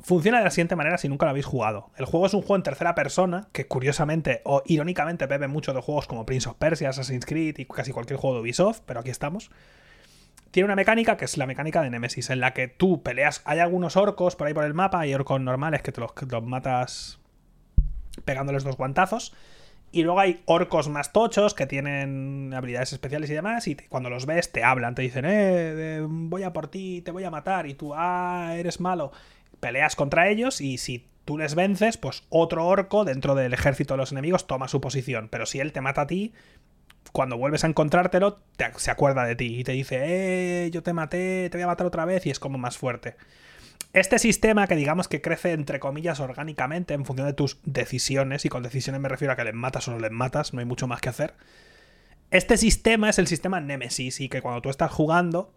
funciona 0.00 0.38
de 0.38 0.44
la 0.44 0.50
siguiente 0.50 0.76
manera 0.76 0.96
si 0.96 1.08
nunca 1.08 1.26
lo 1.26 1.30
habéis 1.30 1.44
jugado. 1.44 1.90
El 1.96 2.06
juego 2.06 2.26
es 2.26 2.32
un 2.32 2.40
juego 2.40 2.56
en 2.56 2.62
tercera 2.62 2.94
persona, 2.94 3.48
que 3.52 3.66
curiosamente 3.66 4.40
o 4.44 4.62
irónicamente 4.64 5.26
bebe 5.26 5.46
mucho 5.46 5.74
de 5.74 5.82
juegos 5.82 6.06
como 6.06 6.24
Prince 6.24 6.48
of 6.48 6.56
Persia, 6.56 6.88
Assassin's 6.88 7.26
Creed 7.26 7.58
y 7.58 7.66
casi 7.66 7.92
cualquier 7.92 8.18
juego 8.18 8.36
de 8.36 8.42
Ubisoft, 8.42 8.80
pero 8.86 9.00
aquí 9.00 9.10
estamos. 9.10 9.50
Tiene 10.52 10.66
una 10.66 10.76
mecánica 10.76 11.18
que 11.18 11.26
es 11.26 11.36
la 11.36 11.46
mecánica 11.46 11.82
de 11.82 11.90
Nemesis, 11.90 12.30
en 12.30 12.40
la 12.40 12.54
que 12.54 12.68
tú 12.68 13.02
peleas. 13.02 13.42
Hay 13.44 13.58
algunos 13.58 13.96
orcos 13.96 14.36
por 14.36 14.46
ahí 14.46 14.54
por 14.54 14.64
el 14.64 14.74
mapa, 14.74 15.00
hay 15.00 15.14
orcos 15.14 15.40
normales 15.40 15.82
que 15.82 15.92
te 15.92 16.00
los, 16.00 16.12
los 16.30 16.42
matas 16.42 17.20
pegándoles 18.24 18.64
dos 18.64 18.76
guantazos. 18.76 19.34
Y 19.94 20.02
luego 20.04 20.20
hay 20.20 20.42
orcos 20.46 20.88
más 20.88 21.12
tochos 21.12 21.52
que 21.52 21.66
tienen 21.66 22.52
habilidades 22.54 22.94
especiales 22.94 23.28
y 23.28 23.34
demás. 23.34 23.68
Y 23.68 23.76
cuando 23.76 24.08
los 24.08 24.24
ves, 24.24 24.50
te 24.50 24.64
hablan, 24.64 24.94
te 24.94 25.02
dicen, 25.02 25.26
eh, 25.28 26.02
voy 26.08 26.44
a 26.44 26.54
por 26.54 26.68
ti, 26.68 27.02
te 27.02 27.10
voy 27.10 27.24
a 27.24 27.30
matar. 27.30 27.66
Y 27.66 27.74
tú, 27.74 27.92
ah, 27.94 28.54
eres 28.56 28.80
malo. 28.80 29.12
Peleas 29.60 29.94
contra 29.94 30.28
ellos 30.28 30.62
y 30.62 30.78
si 30.78 31.06
tú 31.26 31.36
les 31.36 31.54
vences, 31.54 31.98
pues 31.98 32.24
otro 32.30 32.66
orco 32.66 33.04
dentro 33.04 33.34
del 33.34 33.52
ejército 33.52 33.94
de 33.94 33.98
los 33.98 34.12
enemigos 34.12 34.46
toma 34.46 34.66
su 34.66 34.80
posición. 34.80 35.28
Pero 35.30 35.44
si 35.44 35.60
él 35.60 35.72
te 35.72 35.82
mata 35.82 36.00
a 36.00 36.06
ti, 36.06 36.32
cuando 37.12 37.36
vuelves 37.36 37.64
a 37.64 37.66
encontrártelo, 37.66 38.40
se 38.76 38.90
acuerda 38.90 39.24
de 39.26 39.36
ti 39.36 39.60
y 39.60 39.64
te 39.64 39.72
dice, 39.72 39.98
eh, 40.66 40.70
yo 40.70 40.82
te 40.82 40.94
maté, 40.94 41.50
te 41.50 41.58
voy 41.58 41.64
a 41.64 41.66
matar 41.66 41.86
otra 41.86 42.06
vez 42.06 42.24
y 42.24 42.30
es 42.30 42.40
como 42.40 42.56
más 42.56 42.78
fuerte. 42.78 43.16
Este 43.92 44.18
sistema 44.18 44.66
que 44.66 44.74
digamos 44.74 45.06
que 45.06 45.20
crece 45.20 45.52
entre 45.52 45.78
comillas 45.78 46.18
orgánicamente 46.20 46.94
en 46.94 47.04
función 47.04 47.26
de 47.26 47.34
tus 47.34 47.58
decisiones, 47.64 48.44
y 48.46 48.48
con 48.48 48.62
decisiones 48.62 49.00
me 49.02 49.08
refiero 49.08 49.32
a 49.32 49.36
que 49.36 49.44
les 49.44 49.54
matas 49.54 49.86
o 49.88 49.90
no 49.92 49.98
les 49.98 50.10
matas, 50.10 50.54
no 50.54 50.60
hay 50.60 50.66
mucho 50.66 50.86
más 50.86 51.00
que 51.00 51.10
hacer. 51.10 51.34
Este 52.30 52.56
sistema 52.56 53.10
es 53.10 53.18
el 53.18 53.26
sistema 53.26 53.60
Nemesis 53.60 54.20
y 54.20 54.30
que 54.30 54.40
cuando 54.40 54.62
tú 54.62 54.70
estás 54.70 54.90
jugando, 54.90 55.52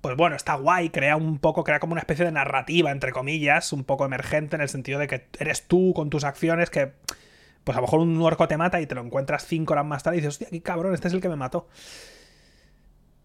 pues 0.00 0.16
bueno, 0.16 0.36
está 0.36 0.54
guay, 0.54 0.88
crea 0.88 1.16
un 1.16 1.38
poco, 1.38 1.64
crea 1.64 1.80
como 1.80 1.92
una 1.92 2.00
especie 2.00 2.24
de 2.24 2.32
narrativa, 2.32 2.90
entre 2.90 3.12
comillas, 3.12 3.74
un 3.74 3.84
poco 3.84 4.06
emergente 4.06 4.56
en 4.56 4.62
el 4.62 4.70
sentido 4.70 4.98
de 4.98 5.06
que 5.06 5.26
eres 5.38 5.68
tú 5.68 5.92
con 5.94 6.08
tus 6.08 6.24
acciones 6.24 6.70
que, 6.70 6.92
pues 7.64 7.76
a 7.76 7.80
lo 7.82 7.86
mejor 7.86 8.00
un 8.00 8.22
orco 8.22 8.48
te 8.48 8.56
mata 8.56 8.80
y 8.80 8.86
te 8.86 8.94
lo 8.94 9.02
encuentras 9.02 9.44
cinco 9.44 9.74
horas 9.74 9.84
más 9.84 10.02
tarde 10.02 10.16
y 10.16 10.20
dices, 10.20 10.34
hostia, 10.34 10.48
qué 10.50 10.62
cabrón, 10.62 10.94
este 10.94 11.08
es 11.08 11.14
el 11.14 11.20
que 11.20 11.28
me 11.28 11.36
mató. 11.36 11.68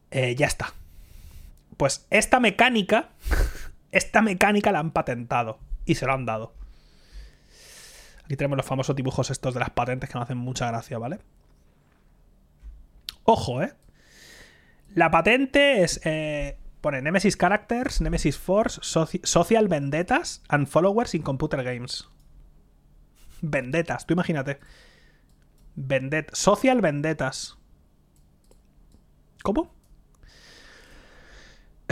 Eh, 0.10 0.36
ya 0.36 0.48
está. 0.48 0.74
Pues 1.82 2.06
esta 2.12 2.40
mecánica, 2.40 3.10
esta 3.92 4.22
mecánica 4.22 4.72
la 4.72 4.78
han 4.78 4.92
patentado 4.92 5.58
y 5.84 5.96
se 5.96 6.06
lo 6.06 6.14
han 6.14 6.28
dado. 6.28 6.54
Aquí 8.24 8.38
tenemos 8.38 8.56
los 8.56 8.68
famosos 8.68 8.96
dibujos 8.96 9.32
estos 9.32 9.56
de 9.56 9.62
las 9.62 9.72
patentes 9.72 10.08
que 10.08 10.16
me 10.16 10.24
hacen 10.24 10.38
mucha 10.38 10.68
gracia, 10.68 11.00
¿vale? 11.00 11.22
Ojo, 13.24 13.64
¿eh? 13.64 13.74
La 14.94 15.10
patente 15.10 15.82
es... 15.82 16.00
Eh, 16.04 16.60
pone 16.82 17.02
Nemesis 17.02 17.36
Characters, 17.36 18.00
Nemesis 18.00 18.38
Force, 18.38 18.80
Social 19.24 19.68
Vendettas 19.68 20.44
and 20.50 20.68
Followers 20.68 21.16
in 21.16 21.24
Computer 21.24 21.64
Games. 21.64 22.08
Vendetas, 23.42 24.06
tú 24.06 24.14
imagínate. 24.14 24.60
Vendet 25.74 26.30
social 26.36 26.80
Vendettas. 26.80 27.58
¿Cómo? 29.42 29.81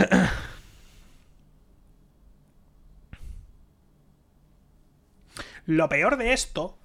Lo 5.66 5.88
peor 5.88 6.16
de 6.16 6.32
esto 6.32 6.76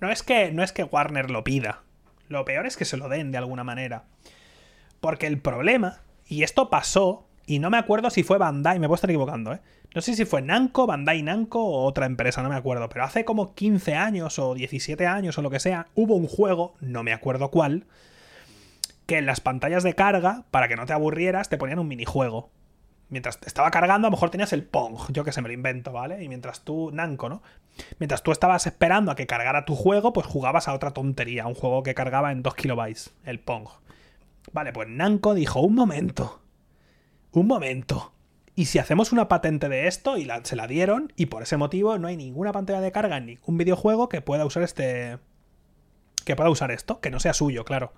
no 0.00 0.10
es 0.10 0.22
que 0.22 0.52
no 0.52 0.62
es 0.62 0.72
que 0.72 0.84
Warner 0.84 1.30
lo 1.30 1.42
pida. 1.42 1.82
Lo 2.28 2.44
peor 2.44 2.66
es 2.66 2.76
que 2.76 2.84
se 2.84 2.96
lo 2.96 3.08
den 3.08 3.32
de 3.32 3.38
alguna 3.38 3.64
manera. 3.64 4.04
Porque 5.00 5.26
el 5.26 5.40
problema, 5.40 6.02
y 6.28 6.44
esto 6.44 6.70
pasó, 6.70 7.26
y 7.46 7.58
no 7.58 7.70
me 7.70 7.78
acuerdo 7.78 8.08
si 8.10 8.22
fue 8.22 8.38
Bandai, 8.38 8.78
me 8.78 8.86
puedo 8.86 8.94
estar 8.94 9.10
equivocando, 9.10 9.52
¿eh? 9.52 9.60
No 9.92 10.00
sé 10.00 10.14
si 10.14 10.24
fue 10.24 10.42
Namco, 10.42 10.86
Bandai 10.86 11.22
Namco 11.22 11.64
o 11.64 11.84
otra 11.84 12.06
empresa, 12.06 12.42
no 12.42 12.48
me 12.48 12.54
acuerdo, 12.54 12.88
pero 12.88 13.04
hace 13.04 13.24
como 13.24 13.54
15 13.54 13.96
años 13.96 14.38
o 14.38 14.54
17 14.54 15.04
años 15.08 15.36
o 15.36 15.42
lo 15.42 15.50
que 15.50 15.58
sea, 15.58 15.88
hubo 15.96 16.14
un 16.14 16.28
juego, 16.28 16.74
no 16.80 17.02
me 17.02 17.12
acuerdo 17.12 17.50
cuál, 17.50 17.86
que 19.10 19.18
en 19.18 19.26
las 19.26 19.40
pantallas 19.40 19.82
de 19.82 19.96
carga, 19.96 20.44
para 20.52 20.68
que 20.68 20.76
no 20.76 20.86
te 20.86 20.92
aburrieras, 20.92 21.48
te 21.48 21.58
ponían 21.58 21.80
un 21.80 21.88
minijuego. 21.88 22.52
Mientras 23.08 23.40
estaba 23.44 23.72
cargando, 23.72 24.06
a 24.06 24.10
lo 24.10 24.16
mejor 24.16 24.30
tenías 24.30 24.52
el 24.52 24.62
Pong, 24.62 25.00
yo 25.08 25.24
que 25.24 25.32
se 25.32 25.42
me 25.42 25.48
lo 25.48 25.54
invento, 25.54 25.90
¿vale? 25.90 26.22
Y 26.22 26.28
mientras 26.28 26.60
tú, 26.60 26.92
Nanco, 26.92 27.28
¿no? 27.28 27.42
Mientras 27.98 28.22
tú 28.22 28.30
estabas 28.30 28.68
esperando 28.68 29.10
a 29.10 29.16
que 29.16 29.26
cargara 29.26 29.64
tu 29.64 29.74
juego, 29.74 30.12
pues 30.12 30.28
jugabas 30.28 30.68
a 30.68 30.74
otra 30.74 30.92
tontería, 30.92 31.48
un 31.48 31.56
juego 31.56 31.82
que 31.82 31.92
cargaba 31.92 32.30
en 32.30 32.44
2 32.44 32.54
kilobytes, 32.54 33.12
el 33.24 33.40
Pong. 33.40 33.66
Vale, 34.52 34.72
pues 34.72 34.86
Nanco 34.88 35.34
dijo, 35.34 35.58
un 35.58 35.74
momento, 35.74 36.40
un 37.32 37.48
momento. 37.48 38.12
Y 38.54 38.66
si 38.66 38.78
hacemos 38.78 39.10
una 39.10 39.26
patente 39.26 39.68
de 39.68 39.88
esto, 39.88 40.18
y 40.18 40.28
se 40.44 40.54
la 40.54 40.68
dieron, 40.68 41.12
y 41.16 41.26
por 41.26 41.42
ese 41.42 41.56
motivo 41.56 41.98
no 41.98 42.06
hay 42.06 42.16
ninguna 42.16 42.52
pantalla 42.52 42.80
de 42.80 42.92
carga 42.92 43.16
en 43.16 43.26
ningún 43.26 43.58
videojuego 43.58 44.08
que 44.08 44.20
pueda 44.20 44.44
usar 44.44 44.62
este... 44.62 45.18
Que 46.24 46.36
pueda 46.36 46.50
usar 46.50 46.70
esto, 46.70 47.00
que 47.00 47.10
no 47.10 47.18
sea 47.18 47.34
suyo, 47.34 47.64
claro. 47.64 47.92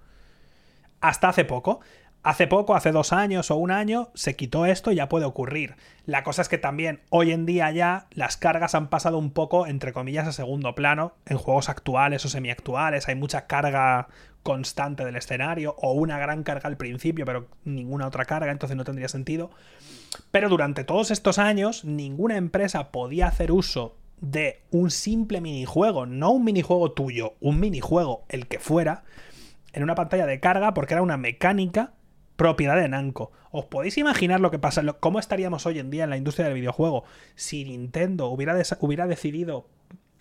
Hasta 1.02 1.28
hace 1.28 1.44
poco. 1.44 1.80
Hace 2.22 2.46
poco, 2.46 2.76
hace 2.76 2.92
dos 2.92 3.12
años 3.12 3.50
o 3.50 3.56
un 3.56 3.72
año, 3.72 4.10
se 4.14 4.36
quitó 4.36 4.64
esto 4.64 4.92
y 4.92 4.94
ya 4.94 5.08
puede 5.08 5.24
ocurrir. 5.24 5.74
La 6.06 6.22
cosa 6.22 6.40
es 6.40 6.48
que 6.48 6.56
también 6.56 7.00
hoy 7.10 7.32
en 7.32 7.46
día 7.46 7.68
ya 7.72 8.06
las 8.12 8.36
cargas 8.36 8.76
han 8.76 8.88
pasado 8.88 9.18
un 9.18 9.32
poco, 9.32 9.66
entre 9.66 9.92
comillas, 9.92 10.28
a 10.28 10.32
segundo 10.32 10.76
plano 10.76 11.14
en 11.26 11.36
juegos 11.36 11.68
actuales 11.68 12.24
o 12.24 12.28
semiactuales. 12.28 13.08
Hay 13.08 13.16
mucha 13.16 13.48
carga 13.48 14.06
constante 14.44 15.04
del 15.04 15.16
escenario 15.16 15.74
o 15.78 15.92
una 15.92 16.16
gran 16.20 16.44
carga 16.44 16.68
al 16.68 16.76
principio, 16.76 17.26
pero 17.26 17.48
ninguna 17.64 18.06
otra 18.06 18.24
carga, 18.24 18.52
entonces 18.52 18.76
no 18.76 18.84
tendría 18.84 19.08
sentido. 19.08 19.50
Pero 20.30 20.48
durante 20.48 20.84
todos 20.84 21.10
estos 21.10 21.38
años, 21.38 21.84
ninguna 21.84 22.36
empresa 22.36 22.92
podía 22.92 23.26
hacer 23.26 23.50
uso 23.50 23.96
de 24.20 24.62
un 24.70 24.92
simple 24.92 25.40
minijuego, 25.40 26.06
no 26.06 26.30
un 26.30 26.44
minijuego 26.44 26.92
tuyo, 26.92 27.34
un 27.40 27.58
minijuego, 27.58 28.24
el 28.28 28.46
que 28.46 28.60
fuera, 28.60 29.02
en 29.72 29.82
una 29.82 29.94
pantalla 29.94 30.26
de 30.26 30.40
carga 30.40 30.74
porque 30.74 30.94
era 30.94 31.02
una 31.02 31.16
mecánica 31.16 31.94
propiedad 32.36 32.76
de 32.76 32.88
Namco. 32.88 33.32
¿Os 33.50 33.66
podéis 33.66 33.98
imaginar 33.98 34.40
lo 34.40 34.50
que 34.50 34.58
pasa? 34.58 34.82
¿Cómo 35.00 35.18
estaríamos 35.18 35.66
hoy 35.66 35.78
en 35.78 35.90
día 35.90 36.04
en 36.04 36.10
la 36.10 36.16
industria 36.16 36.46
del 36.46 36.54
videojuego 36.54 37.04
si 37.34 37.64
Nintendo 37.64 38.28
hubiera, 38.28 38.54
decidido 39.06 39.68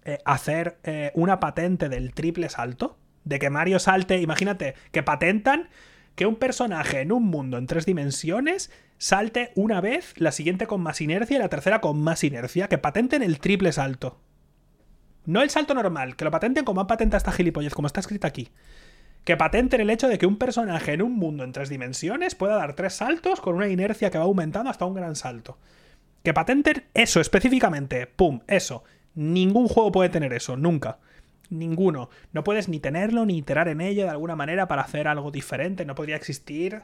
eh, 0.06 0.20
hacer 0.26 0.78
eh, 0.84 1.12
una 1.16 1.40
patente 1.40 1.90
del 1.90 2.14
triple 2.14 2.50
salto? 2.50 2.98
De 3.24 3.40
que 3.40 3.50
Mario 3.50 3.80
salte, 3.80 4.20
imagínate, 4.20 4.76
que 4.92 5.04
patentan 5.04 5.70
que 6.16 6.26
un 6.26 6.36
personaje 6.36 7.02
en 7.02 7.12
un 7.12 7.24
mundo 7.24 7.58
en 7.58 7.68
tres 7.68 7.86
dimensiones 7.86 8.72
salte 8.98 9.52
una 9.56 9.80
vez, 9.80 10.14
la 10.18 10.32
siguiente 10.32 10.68
con 10.68 10.82
más 10.82 11.02
inercia 11.02 11.38
y 11.38 11.40
la 11.40 11.50
tercera 11.50 11.82
con 11.82 12.02
más 12.02 12.24
inercia, 12.24 12.68
que 12.68 12.78
patenten 12.78 13.24
el 13.24 13.40
triple 13.40 13.72
salto. 13.72 14.20
No 15.26 15.44
el 15.44 15.52
salto 15.52 15.76
normal, 15.76 16.16
que 16.16 16.26
lo 16.26 16.32
patenten 16.32 16.66
como 16.66 16.82
han 16.82 16.88
patentado 16.88 17.18
esta 17.18 17.32
gilipollez, 17.32 17.74
como 17.74 17.88
está 17.88 18.00
escrito 18.00 18.28
aquí 18.28 18.50
que 19.24 19.38
patenten 19.38 19.82
el 19.82 19.90
hecho 19.90 20.08
de 20.08 20.18
que 20.18 20.26
un 20.26 20.38
personaje 20.38 20.94
en 20.94 21.02
un 21.02 21.14
mundo 21.14 21.44
en 21.44 21.52
tres 21.52 21.70
dimensiones 21.70 22.36
pueda 22.36 22.56
dar 22.56 22.76
tres 22.76 22.94
saltos 22.94 23.40
con 23.40 23.56
una 23.56 23.68
inercia 23.68 24.10
que 24.10 24.18
va 24.18 24.24
aumentando 24.24 24.70
hasta 24.70 24.86
un 24.86 24.96
gran 24.96 25.16
salto. 25.16 25.58
Que 26.24 26.34
patenten 26.34 26.86
eso 26.94 27.20
específicamente. 27.20 28.08
¡Pum! 28.08 28.42
Eso. 28.48 28.84
Ningún 29.14 29.68
juego 29.68 29.92
puede 29.92 30.10
tener 30.10 30.34
eso, 30.34 30.58
nunca. 30.58 31.00
Ninguno. 31.50 32.10
No 32.32 32.44
puedes 32.44 32.70
ni 32.70 32.80
tenerlo 32.80 33.26
ni 33.26 33.38
iterar 33.38 33.68
en 33.68 33.82
ello 33.82 34.04
de 34.04 34.10
alguna 34.10 34.36
manera 34.36 34.68
para 34.68 34.84
hacer 34.84 35.08
algo 35.08 35.32
diferente. 35.32 35.86
No 35.86 35.96
podría 35.96 36.16
existir. 36.16 36.84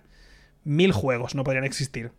Mil 0.64 0.92
juegos 0.92 1.36
no 1.36 1.44
podrían 1.44 1.64
existir. 1.64 2.12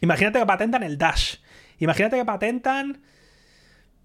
Imagínate 0.00 0.38
que 0.38 0.46
patentan 0.46 0.82
el 0.82 0.98
Dash. 0.98 1.36
Imagínate 1.78 2.16
que 2.16 2.24
patentan 2.24 3.02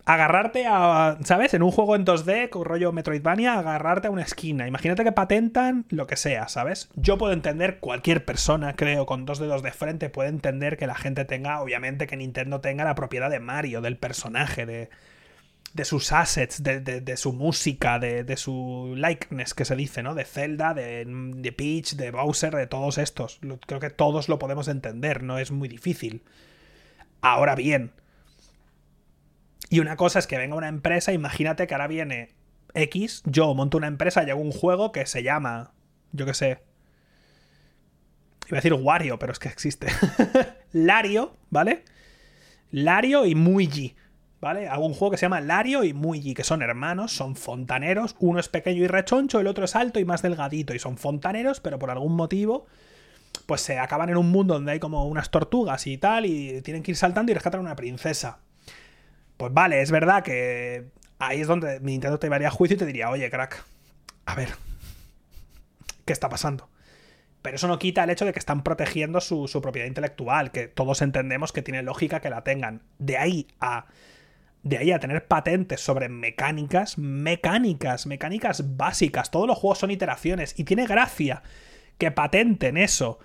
agarrarte 0.08 0.66
a, 0.66 1.18
¿sabes? 1.26 1.54
En 1.54 1.62
un 1.62 1.72
juego 1.72 1.94
en 1.98 2.06
2D, 2.06 2.50
con 2.50 2.64
rollo 2.64 2.94
Metroidvania, 2.94 3.60
agarrarte 3.60 4.08
a 4.08 4.12
una 4.12 4.22
esquina. 4.22 4.66
Imagínate 4.66 5.04
que 5.04 5.12
patentan 5.12 5.86
lo 5.90 6.08
que 6.08 6.16
sea, 6.16 6.48
¿sabes? 6.48 6.90
Yo 6.96 7.18
puedo 7.18 7.34
entender, 7.34 7.80
cualquier 7.80 8.24
persona, 8.24 8.78
creo, 8.78 9.06
con 9.06 9.26
dos 9.26 9.38
dedos 9.38 9.64
de 9.64 9.72
frente, 9.74 10.10
puede 10.10 10.30
entender 10.30 10.78
que 10.78 10.88
la 10.88 10.96
gente 10.96 11.26
tenga, 11.26 11.62
obviamente, 11.62 12.08
que 12.08 12.16
Nintendo 12.16 12.62
tenga 12.62 12.86
la 12.86 12.96
propiedad 12.96 13.30
de 13.30 13.42
Mario, 13.42 13.82
del 13.82 13.98
personaje, 13.98 14.66
de, 14.66 14.90
de 15.74 15.84
sus 15.84 16.14
assets, 16.14 16.64
de, 16.64 17.18
su 17.18 17.34
música, 17.34 18.00
de, 18.00 18.38
su 18.38 18.94
likeness 18.96 19.54
que 19.54 19.66
se 19.66 19.76
dice, 19.76 20.04
¿no? 20.04 20.16
De 20.16 20.24
Zelda, 20.24 20.74
de, 20.74 21.04
de 21.06 21.52
Peach, 21.52 21.96
de 21.96 22.12
Bowser, 22.12 22.56
de 22.56 22.68
todos 22.68 22.98
estos. 22.98 23.42
Creo 23.66 23.82
que 23.82 23.90
todos 23.90 24.30
lo 24.30 24.40
podemos 24.40 24.70
entender, 24.70 25.22
no 25.22 25.38
es 25.38 25.52
muy 25.52 25.68
difícil. 25.68 26.24
Ahora 27.20 27.56
bien, 27.56 27.92
y 29.70 29.80
una 29.80 29.96
cosa 29.96 30.20
es 30.20 30.28
que 30.28 30.38
venga 30.38 30.56
una 30.56 30.70
empresa, 30.70 31.12
imagínate 31.12 31.68
que 31.68 31.74
ahora 31.74 31.88
viene 31.88 32.30
X, 32.74 33.24
yo 33.26 33.54
monto 33.54 33.78
una 33.78 33.88
empresa 33.88 34.24
y 34.24 34.30
hago 34.30 34.42
un 34.42 34.52
juego 34.52 34.92
que 34.92 35.06
se 35.06 35.24
llama, 35.24 35.74
yo 36.12 36.26
qué 36.26 36.34
sé, 36.34 36.60
iba 38.48 38.58
a 38.58 38.62
decir 38.62 38.74
Wario, 38.74 39.20
pero 39.20 39.34
es 39.34 39.40
que 39.40 39.50
existe. 39.50 39.88
Lario, 40.72 41.36
¿vale? 41.50 41.84
Lario 42.72 43.26
y 43.26 43.36
Muigi, 43.36 43.96
¿vale? 44.40 44.68
Hago 44.68 44.86
un 44.86 44.94
juego 44.94 45.12
que 45.12 45.18
se 45.18 45.26
llama 45.26 45.42
Lario 45.42 45.84
y 45.84 45.94
Muigi, 45.94 46.34
que 46.34 46.44
son 46.44 46.62
hermanos, 46.62 47.12
son 47.12 47.36
fontaneros, 47.36 48.16
uno 48.20 48.40
es 48.40 48.48
pequeño 48.48 48.84
y 48.84 48.88
rechoncho, 48.88 49.40
el 49.40 49.48
otro 49.48 49.66
es 49.66 49.76
alto 49.76 50.00
y 50.00 50.06
más 50.06 50.22
delgadito, 50.22 50.74
y 50.74 50.80
son 50.80 50.98
fontaneros, 50.98 51.60
pero 51.60 51.80
por 51.80 51.92
algún 51.92 52.16
motivo 52.16 52.68
pues 53.46 53.62
se 53.62 53.80
acaban 53.80 54.10
en 54.10 54.18
un 54.18 54.32
mundo 54.32 54.56
donde 54.56 54.74
hay 54.74 54.80
como 54.80 55.08
unas 55.08 55.30
tortugas 55.30 55.88
y 55.88 55.98
tal, 55.98 56.26
y 56.26 56.62
tienen 56.62 56.84
que 56.84 56.92
ir 56.92 56.98
saltando 56.98 57.32
y 57.32 57.36
rescatar 57.36 57.60
a 57.60 57.62
una 57.62 57.76
princesa. 57.76 58.40
Pues 59.38 59.54
vale, 59.54 59.82
es 59.82 59.92
verdad 59.92 60.24
que 60.24 60.90
ahí 61.20 61.42
es 61.42 61.48
donde 61.48 61.80
Nintendo 61.80 62.20
te 62.20 62.28
llevaría 62.28 62.48
a 62.48 62.52
juicio 62.52 62.76
y 62.76 62.80
te 62.80 62.86
diría, 62.86 63.10
oye, 63.10 63.30
crack, 63.30 63.64
a 64.26 64.36
ver, 64.36 64.50
¿qué 66.06 66.14
está 66.14 66.28
pasando? 66.30 66.70
Pero 67.42 67.56
eso 67.56 67.68
no 67.68 67.80
quita 67.80 68.04
el 68.04 68.10
hecho 68.10 68.26
de 68.26 68.34
que 68.34 68.40
están 68.40 68.64
protegiendo 68.64 69.22
su, 69.22 69.48
propiedad 69.62 69.88
intelectual, 69.88 70.52
que 70.52 70.68
todos 70.68 71.02
entendemos 71.02 71.54
que 71.54 71.62
tiene 71.62 71.82
lógica 71.82 72.20
que 72.20 72.30
la 72.30 72.44
tengan. 72.44 72.82
De 73.00 73.18
ahí 73.18 73.48
a. 73.62 73.86
De 74.64 74.78
ahí 74.78 74.92
a 74.92 75.00
tener 75.00 75.28
patentes 75.28 75.80
sobre 75.80 76.10
mecánicas, 76.10 76.98
mecánicas, 76.98 78.06
mecánicas 78.06 78.76
básicas. 78.76 79.32
Todos 79.32 79.48
los 79.48 79.58
juegos 79.58 79.78
son 79.78 79.92
iteraciones. 79.92 80.60
Y 80.60 80.66
tiene 80.66 80.88
gracia 80.88 81.42
que 81.98 82.12
patenten 82.12 82.76
eso 82.76 83.20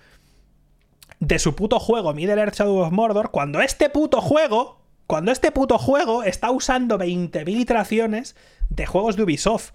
de 1.19 1.39
su 1.39 1.53
puto 1.53 1.79
juego 1.79 2.13
Middle 2.13 2.39
Earth 2.39 2.55
Shadow 2.55 2.77
of 2.77 2.93
Mordor, 2.93 3.31
cuando 3.31 3.59
este 3.59 3.89
puto 3.89 4.21
juego 4.21 4.82
cuando 5.07 5.31
este 5.31 5.51
puto 5.51 5.77
juego 5.77 6.23
está 6.23 6.51
usando 6.51 6.97
20.000 6.97 7.59
iteraciones 7.59 8.35
de 8.69 8.85
juegos 8.85 9.15
de 9.15 9.23
Ubisoft. 9.23 9.71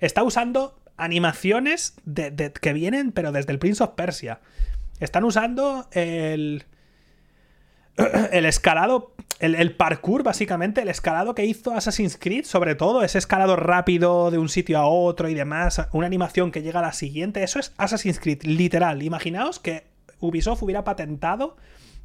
Está 0.00 0.22
usando 0.22 0.78
animaciones 0.96 1.94
de, 2.04 2.52
que 2.60 2.72
vienen, 2.72 3.12
pero 3.12 3.32
desde 3.32 3.52
el 3.52 3.58
Prince 3.58 3.82
of 3.82 3.90
Persia. 3.90 4.40
Están 5.00 5.24
usando 5.24 5.88
el. 5.92 6.64
El 8.32 8.46
escalado. 8.46 9.12
El, 9.38 9.54
el, 9.56 9.74
parkour, 9.74 10.22
básicamente. 10.22 10.80
El 10.80 10.88
escalado 10.88 11.34
que 11.34 11.44
hizo 11.44 11.74
Assassin's 11.74 12.16
Creed, 12.16 12.44
sobre 12.44 12.74
todo. 12.74 13.02
Ese 13.02 13.18
escalado 13.18 13.56
rápido 13.56 14.30
de 14.30 14.38
un 14.38 14.48
sitio 14.48 14.78
a 14.78 14.86
otro 14.86 15.28
y 15.28 15.34
demás. 15.34 15.82
Una 15.92 16.06
animación 16.06 16.52
que 16.52 16.62
llega 16.62 16.78
a 16.78 16.82
la 16.82 16.92
siguiente. 16.92 17.42
Eso 17.42 17.58
es 17.58 17.74
Assassin's 17.76 18.18
Creed, 18.18 18.44
literal. 18.44 19.02
Imaginaos 19.02 19.58
que 19.58 19.84
Ubisoft 20.20 20.62
hubiera 20.62 20.84
patentado 20.84 21.56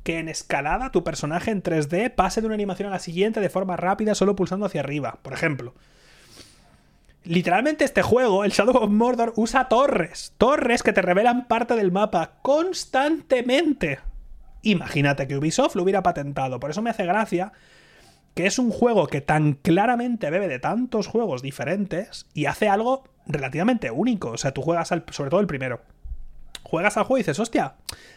que 0.07 0.19
en 0.19 0.29
escalada 0.29 0.89
tu 0.89 1.03
personaje 1.03 1.51
en 1.51 1.61
3D 1.61 2.15
pase 2.15 2.39
de 2.39 2.47
una 2.47 2.53
animación 2.53 2.87
a 2.87 2.91
la 2.91 2.99
siguiente 2.99 3.41
de 3.41 3.49
forma 3.49 3.75
rápida 3.75 4.15
solo 4.15 4.37
pulsando 4.37 4.65
hacia 4.65 4.79
arriba, 4.79 5.19
por 5.21 5.33
ejemplo. 5.33 5.73
Literalmente 7.25 7.83
este 7.83 8.03
juego, 8.03 8.45
el 8.45 8.51
Shadow 8.51 8.77
of 8.77 8.89
Mordor, 8.89 9.33
usa 9.35 9.67
torres. 9.67 10.33
Torres 10.37 10.81
que 10.81 10.93
te 10.93 11.01
revelan 11.01 11.49
parte 11.49 11.75
del 11.75 11.91
mapa 11.91 12.35
constantemente. 12.41 13.99
Imagínate 14.61 15.27
que 15.27 15.35
Ubisoft 15.35 15.75
lo 15.75 15.83
hubiera 15.83 16.03
patentado. 16.03 16.61
Por 16.61 16.69
eso 16.69 16.81
me 16.81 16.91
hace 16.91 17.05
gracia 17.05 17.51
que 18.33 18.45
es 18.45 18.59
un 18.59 18.71
juego 18.71 19.07
que 19.07 19.19
tan 19.19 19.55
claramente 19.55 20.29
bebe 20.29 20.47
de 20.47 20.59
tantos 20.59 21.07
juegos 21.07 21.41
diferentes 21.41 22.27
y 22.33 22.45
hace 22.45 22.69
algo 22.69 23.03
relativamente 23.25 23.91
único. 23.91 24.29
O 24.29 24.37
sea, 24.37 24.53
tú 24.53 24.61
juegas 24.61 24.87
sobre 24.87 25.29
todo 25.29 25.41
el 25.41 25.47
primero 25.47 25.81
juegas 26.67 26.97
al 26.97 27.05
juego 27.05 27.17
y 27.17 27.21
dices, 27.21 27.39
hostia, 27.39 27.75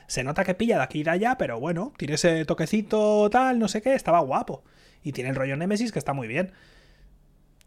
se 0.09 0.24
nota 0.24 0.44
que 0.44 0.55
pilla 0.55 0.77
de 0.77 0.82
aquí 0.82 1.01
y 1.01 1.02
de 1.05 1.10
allá, 1.10 1.36
pero 1.39 1.60
bueno, 1.60 1.93
tiene 1.97 2.14
ese 2.14 2.44
toquecito 2.44 3.31
tal, 3.31 3.60
no 3.60 3.68
sé 3.68 3.81
qué, 3.81 3.94
estaba 3.94 4.18
guapo. 4.20 4.64
Y 5.05 5.12
tiene 5.12 5.31
el 5.31 5.36
rollo 5.36 5.56
Nemesis 5.56 5.93
que 5.93 6.01
está 6.01 6.12
muy 6.12 6.27
bien. 6.27 6.52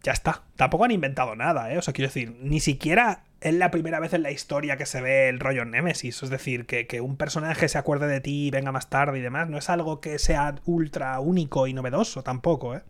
Ya 0.03 0.11
está. 0.11 0.43
Tampoco 0.57 0.83
han 0.83 0.91
inventado 0.91 1.37
nada, 1.37 1.71
¿eh? 1.73 1.77
O 1.77 1.81
sea, 1.81 1.93
quiero 1.93 2.09
decir, 2.09 2.35
ni 2.41 2.59
siquiera 2.59 3.23
es 3.39 3.53
la 3.53 3.71
primera 3.71 4.01
vez 4.01 4.13
en 4.13 4.23
la 4.23 4.31
historia 4.31 4.75
que 4.75 4.85
se 4.85 5.01
ve 5.01 5.29
el 5.29 5.39
rollo 5.39 5.63
Nemesis. 5.63 6.21
Es 6.21 6.29
decir, 6.29 6.65
que, 6.65 6.85
que 6.85 6.99
un 6.99 7.15
personaje 7.15 7.69
se 7.69 7.77
acuerde 7.77 8.07
de 8.07 8.19
ti 8.19 8.47
y 8.47 8.51
venga 8.51 8.73
más 8.73 8.89
tarde 8.89 9.19
y 9.19 9.21
demás. 9.21 9.49
No 9.49 9.57
es 9.57 9.69
algo 9.69 10.01
que 10.01 10.19
sea 10.19 10.55
ultra 10.65 11.17
único 11.21 11.65
y 11.65 11.73
novedoso 11.73 12.23
tampoco, 12.23 12.75
¿eh? 12.75 12.81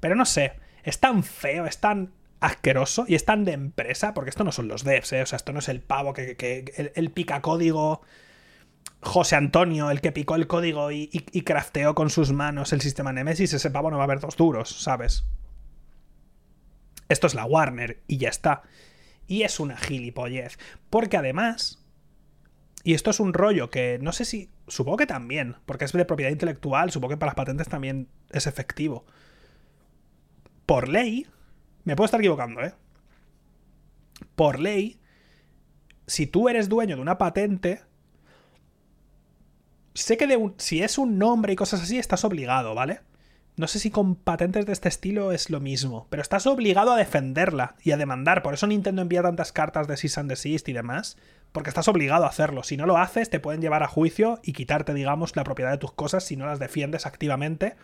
Pero 0.00 0.14
no 0.14 0.26
sé. 0.26 0.52
Es 0.84 1.00
tan 1.00 1.24
feo, 1.24 1.64
es 1.64 1.78
tan 1.80 2.12
asqueroso 2.40 3.04
y 3.08 3.14
es 3.14 3.24
tan 3.24 3.44
de 3.44 3.52
empresa, 3.52 4.14
porque 4.14 4.30
esto 4.30 4.44
no 4.44 4.52
son 4.52 4.68
los 4.68 4.84
devs, 4.84 5.12
¿eh? 5.12 5.22
o 5.22 5.26
sea, 5.26 5.36
esto 5.36 5.52
no 5.52 5.58
es 5.58 5.68
el 5.68 5.80
pavo 5.80 6.12
que, 6.12 6.92
el, 6.94 7.10
pica 7.10 7.40
código. 7.42 8.02
José 9.00 9.36
Antonio, 9.36 9.90
el 9.90 10.00
que 10.00 10.10
picó 10.10 10.34
el 10.34 10.48
código 10.48 10.90
y, 10.90 11.08
y, 11.12 11.42
crafteó 11.42 11.94
con 11.94 12.10
sus 12.10 12.32
manos 12.32 12.72
el 12.72 12.80
sistema 12.80 13.12
Nemesis, 13.12 13.52
ese 13.52 13.70
pavo 13.70 13.92
no 13.92 13.96
va 13.96 14.02
a 14.02 14.06
haber 14.06 14.18
dos 14.18 14.36
duros, 14.36 14.82
¿sabes? 14.82 15.24
Esto 17.08 17.28
es 17.28 17.34
la 17.34 17.44
Warner 17.44 18.02
y 18.08 18.18
ya 18.18 18.28
está. 18.28 18.62
Y 19.28 19.42
es 19.42 19.60
una 19.60 19.76
gilipollez. 19.76 20.58
Porque 20.90 21.16
además, 21.16 21.84
y 22.82 22.94
esto 22.94 23.10
es 23.10 23.20
un 23.20 23.34
rollo 23.34 23.70
que 23.70 23.98
no 24.00 24.12
sé 24.12 24.24
si, 24.24 24.50
supongo 24.66 24.98
que 24.98 25.06
también, 25.06 25.56
porque 25.64 25.84
es 25.84 25.92
de 25.92 26.04
propiedad 26.04 26.32
intelectual, 26.32 26.90
supongo 26.90 27.10
que 27.10 27.18
para 27.18 27.30
las 27.30 27.36
patentes 27.36 27.68
también 27.68 28.08
es 28.30 28.46
efectivo. 28.46 29.04
Por 30.66 30.88
ley, 30.88 31.26
me 31.84 31.96
puedo 31.96 32.06
estar 32.06 32.20
equivocando, 32.20 32.60
¿eh? 32.62 32.74
Por 34.34 34.58
ley, 34.58 35.00
si 36.06 36.26
tú 36.26 36.48
eres 36.48 36.68
dueño 36.68 36.96
de 36.96 37.02
una 37.02 37.18
patente, 37.18 37.82
sé 39.94 40.16
que 40.16 40.26
de 40.26 40.52
si 40.58 40.82
es 40.82 40.98
un 40.98 41.18
nombre 41.18 41.52
y 41.52 41.56
cosas 41.56 41.82
así, 41.82 41.98
estás 41.98 42.24
obligado, 42.24 42.74
¿vale? 42.74 43.00
No 43.58 43.66
sé 43.66 43.80
si 43.80 43.90
con 43.90 44.14
patentes 44.14 44.66
de 44.66 44.72
este 44.72 44.88
estilo 44.88 45.32
es 45.32 45.50
lo 45.50 45.58
mismo, 45.58 46.06
pero 46.10 46.22
estás 46.22 46.46
obligado 46.46 46.92
a 46.92 46.96
defenderla 46.96 47.74
y 47.82 47.90
a 47.90 47.96
demandar. 47.96 48.44
Por 48.44 48.54
eso 48.54 48.68
Nintendo 48.68 49.02
envía 49.02 49.20
tantas 49.20 49.50
cartas 49.50 49.88
de 49.88 49.96
cease 49.96 50.20
and 50.20 50.30
desist 50.30 50.68
y 50.68 50.72
demás, 50.72 51.16
porque 51.50 51.70
estás 51.70 51.88
obligado 51.88 52.24
a 52.24 52.28
hacerlo. 52.28 52.62
Si 52.62 52.76
no 52.76 52.86
lo 52.86 52.98
haces, 52.98 53.30
te 53.30 53.40
pueden 53.40 53.60
llevar 53.60 53.82
a 53.82 53.88
juicio 53.88 54.38
y 54.44 54.52
quitarte, 54.52 54.94
digamos, 54.94 55.34
la 55.34 55.42
propiedad 55.42 55.72
de 55.72 55.78
tus 55.78 55.92
cosas 55.92 56.22
si 56.22 56.36
no 56.36 56.46
las 56.46 56.60
defiendes 56.60 57.04
activamente, 57.04 57.74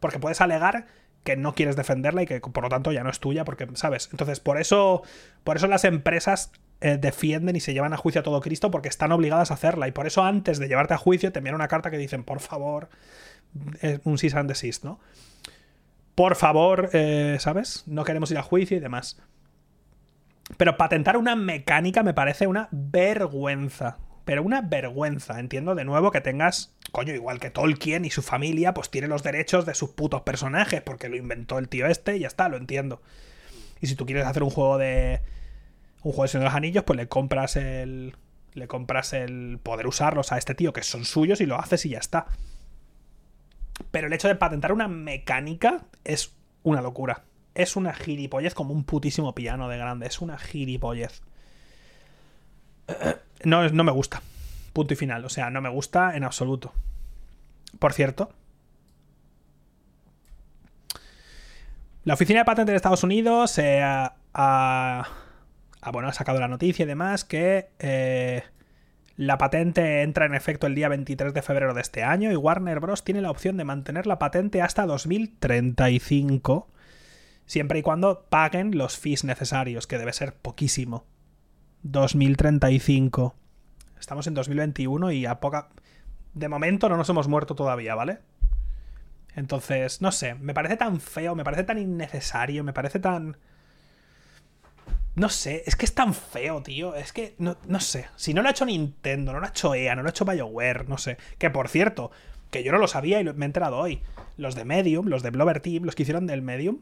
porque 0.00 0.18
puedes 0.18 0.42
alegar 0.42 0.86
que 1.24 1.36
no 1.36 1.54
quieres 1.54 1.76
defenderla 1.76 2.22
y 2.22 2.26
que 2.26 2.40
por 2.40 2.64
lo 2.64 2.68
tanto 2.68 2.92
ya 2.92 3.04
no 3.04 3.10
es 3.10 3.20
tuya, 3.20 3.44
porque, 3.44 3.68
¿sabes? 3.74 4.08
Entonces, 4.10 4.40
por 4.40 4.60
eso, 4.60 5.02
por 5.44 5.56
eso 5.56 5.66
las 5.68 5.84
empresas 5.84 6.50
eh, 6.80 6.98
defienden 7.00 7.54
y 7.54 7.60
se 7.60 7.74
llevan 7.74 7.92
a 7.92 7.96
juicio 7.96 8.20
a 8.20 8.24
todo 8.24 8.40
Cristo 8.40 8.70
porque 8.72 8.88
están 8.88 9.12
obligadas 9.12 9.50
a 9.50 9.54
hacerla. 9.54 9.86
Y 9.86 9.92
por 9.92 10.06
eso 10.06 10.24
antes 10.24 10.58
de 10.58 10.66
llevarte 10.66 10.94
a 10.94 10.98
juicio 10.98 11.30
te 11.30 11.38
envían 11.38 11.54
una 11.54 11.68
carta 11.68 11.90
que 11.90 11.98
dicen, 11.98 12.24
por 12.24 12.40
favor, 12.40 12.88
un 14.04 14.18
cease 14.18 14.36
and 14.36 14.48
desist, 14.48 14.84
¿no? 14.84 14.98
Por 16.14 16.36
favor, 16.36 16.90
eh, 16.92 17.36
¿sabes? 17.40 17.84
No 17.86 18.04
queremos 18.04 18.30
ir 18.30 18.38
a 18.38 18.42
juicio 18.42 18.76
y 18.76 18.80
demás. 18.80 19.20
Pero 20.56 20.76
patentar 20.76 21.16
una 21.16 21.36
mecánica 21.36 22.02
me 22.02 22.14
parece 22.14 22.46
una 22.46 22.68
vergüenza. 22.70 23.98
Pero 24.24 24.42
una 24.42 24.62
vergüenza. 24.62 25.40
Entiendo 25.40 25.74
de 25.74 25.84
nuevo 25.84 26.10
que 26.10 26.20
tengas. 26.20 26.72
Coño, 26.92 27.14
igual 27.14 27.40
que 27.40 27.50
Tolkien 27.50 28.04
y 28.04 28.10
su 28.10 28.22
familia, 28.22 28.74
pues 28.74 28.90
tiene 28.90 29.08
los 29.08 29.22
derechos 29.22 29.66
de 29.66 29.74
sus 29.74 29.90
putos 29.90 30.22
personajes, 30.22 30.82
porque 30.82 31.08
lo 31.08 31.16
inventó 31.16 31.58
el 31.58 31.68
tío 31.68 31.86
este 31.86 32.16
y 32.16 32.20
ya 32.20 32.26
está, 32.26 32.48
lo 32.48 32.56
entiendo. 32.56 33.00
Y 33.80 33.86
si 33.86 33.96
tú 33.96 34.06
quieres 34.06 34.26
hacer 34.26 34.42
un 34.42 34.50
juego 34.50 34.78
de. 34.78 35.20
Un 36.02 36.12
juego 36.12 36.22
de 36.22 36.28
Señor 36.28 36.42
de 36.42 36.50
los 36.50 36.56
Anillos, 36.56 36.84
pues 36.84 36.96
le 36.96 37.08
compras 37.08 37.56
el. 37.56 38.14
Le 38.54 38.68
compras 38.68 39.14
el 39.14 39.58
poder 39.62 39.86
usarlos 39.86 40.30
a 40.30 40.38
este 40.38 40.54
tío 40.54 40.74
que 40.74 40.82
son 40.82 41.06
suyos 41.06 41.40
y 41.40 41.46
lo 41.46 41.58
haces 41.58 41.86
y 41.86 41.90
ya 41.90 41.98
está. 41.98 42.26
Pero 43.90 44.06
el 44.06 44.12
hecho 44.12 44.28
de 44.28 44.34
patentar 44.34 44.72
una 44.72 44.88
mecánica 44.88 45.86
es 46.04 46.34
una 46.62 46.82
locura. 46.82 47.24
Es 47.54 47.76
una 47.76 47.94
gilipollez 47.94 48.54
como 48.54 48.74
un 48.74 48.84
putísimo 48.84 49.34
piano 49.34 49.68
de 49.68 49.78
grande. 49.78 50.06
Es 50.06 50.20
una 50.20 50.38
gilipollez. 50.38 51.22
No, 53.44 53.68
no 53.68 53.84
me 53.84 53.92
gusta. 53.92 54.22
Punto 54.72 54.94
y 54.94 54.96
final. 54.96 55.24
O 55.24 55.28
sea, 55.28 55.50
no 55.50 55.60
me 55.60 55.68
gusta 55.68 56.16
en 56.16 56.24
absoluto. 56.24 56.72
Por 57.78 57.92
cierto, 57.92 58.32
la 62.04 62.14
Oficina 62.14 62.40
de 62.40 62.44
Patentes 62.44 62.72
de 62.72 62.76
Estados 62.76 63.04
Unidos 63.04 63.60
ha, 64.34 65.08
bueno, 65.92 66.08
ha 66.08 66.12
sacado 66.12 66.40
la 66.40 66.48
noticia 66.48 66.82
y 66.82 66.86
demás 66.86 67.24
que 67.24 67.68
eh, 67.78 68.42
la 69.16 69.38
patente 69.38 70.02
entra 70.02 70.26
en 70.26 70.34
efecto 70.34 70.66
el 70.66 70.74
día 70.74 70.88
23 70.88 71.32
de 71.32 71.42
febrero 71.42 71.74
de 71.74 71.80
este 71.80 72.02
año 72.02 72.32
y 72.32 72.36
Warner 72.36 72.80
Bros. 72.80 73.04
tiene 73.04 73.20
la 73.20 73.30
opción 73.30 73.56
de 73.56 73.64
mantener 73.64 74.08
la 74.08 74.18
patente 74.18 74.62
hasta 74.62 74.84
2035, 74.84 76.68
siempre 77.46 77.78
y 77.78 77.82
cuando 77.82 78.26
paguen 78.28 78.76
los 78.76 78.98
fees 78.98 79.22
necesarios, 79.22 79.86
que 79.86 79.98
debe 79.98 80.12
ser 80.12 80.34
poquísimo. 80.34 81.04
2035. 81.82 83.34
Estamos 83.98 84.26
en 84.26 84.34
2021 84.34 85.12
y 85.12 85.26
a 85.26 85.40
poca... 85.40 85.68
De 86.34 86.48
momento 86.48 86.88
no 86.88 86.96
nos 86.96 87.08
hemos 87.08 87.28
muerto 87.28 87.54
todavía, 87.54 87.94
¿vale? 87.94 88.20
Entonces, 89.34 90.00
no 90.00 90.12
sé, 90.12 90.34
me 90.34 90.54
parece 90.54 90.76
tan 90.76 91.00
feo, 91.00 91.34
me 91.34 91.44
parece 91.44 91.64
tan 91.64 91.78
innecesario, 91.78 92.64
me 92.64 92.72
parece 92.72 92.98
tan... 92.98 93.36
No 95.14 95.28
sé, 95.28 95.62
es 95.66 95.76
que 95.76 95.84
es 95.84 95.94
tan 95.94 96.14
feo, 96.14 96.62
tío. 96.62 96.94
Es 96.94 97.12
que, 97.12 97.34
no, 97.38 97.58
no, 97.66 97.80
sé. 97.80 98.06
Si 98.16 98.32
no 98.32 98.40
lo 98.40 98.48
ha 98.48 98.52
hecho 98.52 98.64
Nintendo, 98.64 99.32
no 99.32 99.40
lo 99.40 99.46
ha 99.46 99.50
hecho 99.50 99.74
EA, 99.74 99.94
no 99.94 100.02
lo 100.02 100.08
ha 100.08 100.10
hecho 100.10 100.24
BioWare, 100.24 100.88
no 100.88 100.96
sé. 100.96 101.18
Que 101.38 101.50
por 101.50 101.68
cierto, 101.68 102.10
que 102.50 102.64
yo 102.64 102.72
no 102.72 102.78
lo 102.78 102.88
sabía 102.88 103.20
y 103.20 103.24
me 103.24 103.44
he 103.44 103.46
enterado 103.46 103.76
hoy. 103.76 104.02
Los 104.38 104.54
de 104.54 104.64
Medium, 104.64 105.08
los 105.08 105.22
de 105.22 105.30
Blover 105.30 105.60
Team, 105.60 105.84
los 105.84 105.94
que 105.94 106.04
hicieron 106.04 106.26
del 106.26 106.40
Medium, 106.40 106.78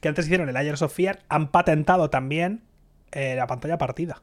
que 0.00 0.08
antes 0.08 0.26
hicieron 0.26 0.48
el 0.48 0.54
Layers 0.54 0.82
of 0.82 0.94
Fear, 0.94 1.24
han 1.28 1.50
patentado 1.50 2.10
también 2.10 2.62
eh, 3.14 3.34
la 3.36 3.46
pantalla 3.46 3.78
partida. 3.78 4.22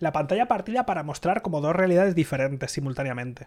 La 0.00 0.12
pantalla 0.12 0.46
partida 0.46 0.84
para 0.86 1.04
mostrar 1.04 1.40
como 1.40 1.60
dos 1.60 1.74
realidades 1.74 2.16
diferentes 2.16 2.72
simultáneamente. 2.72 3.46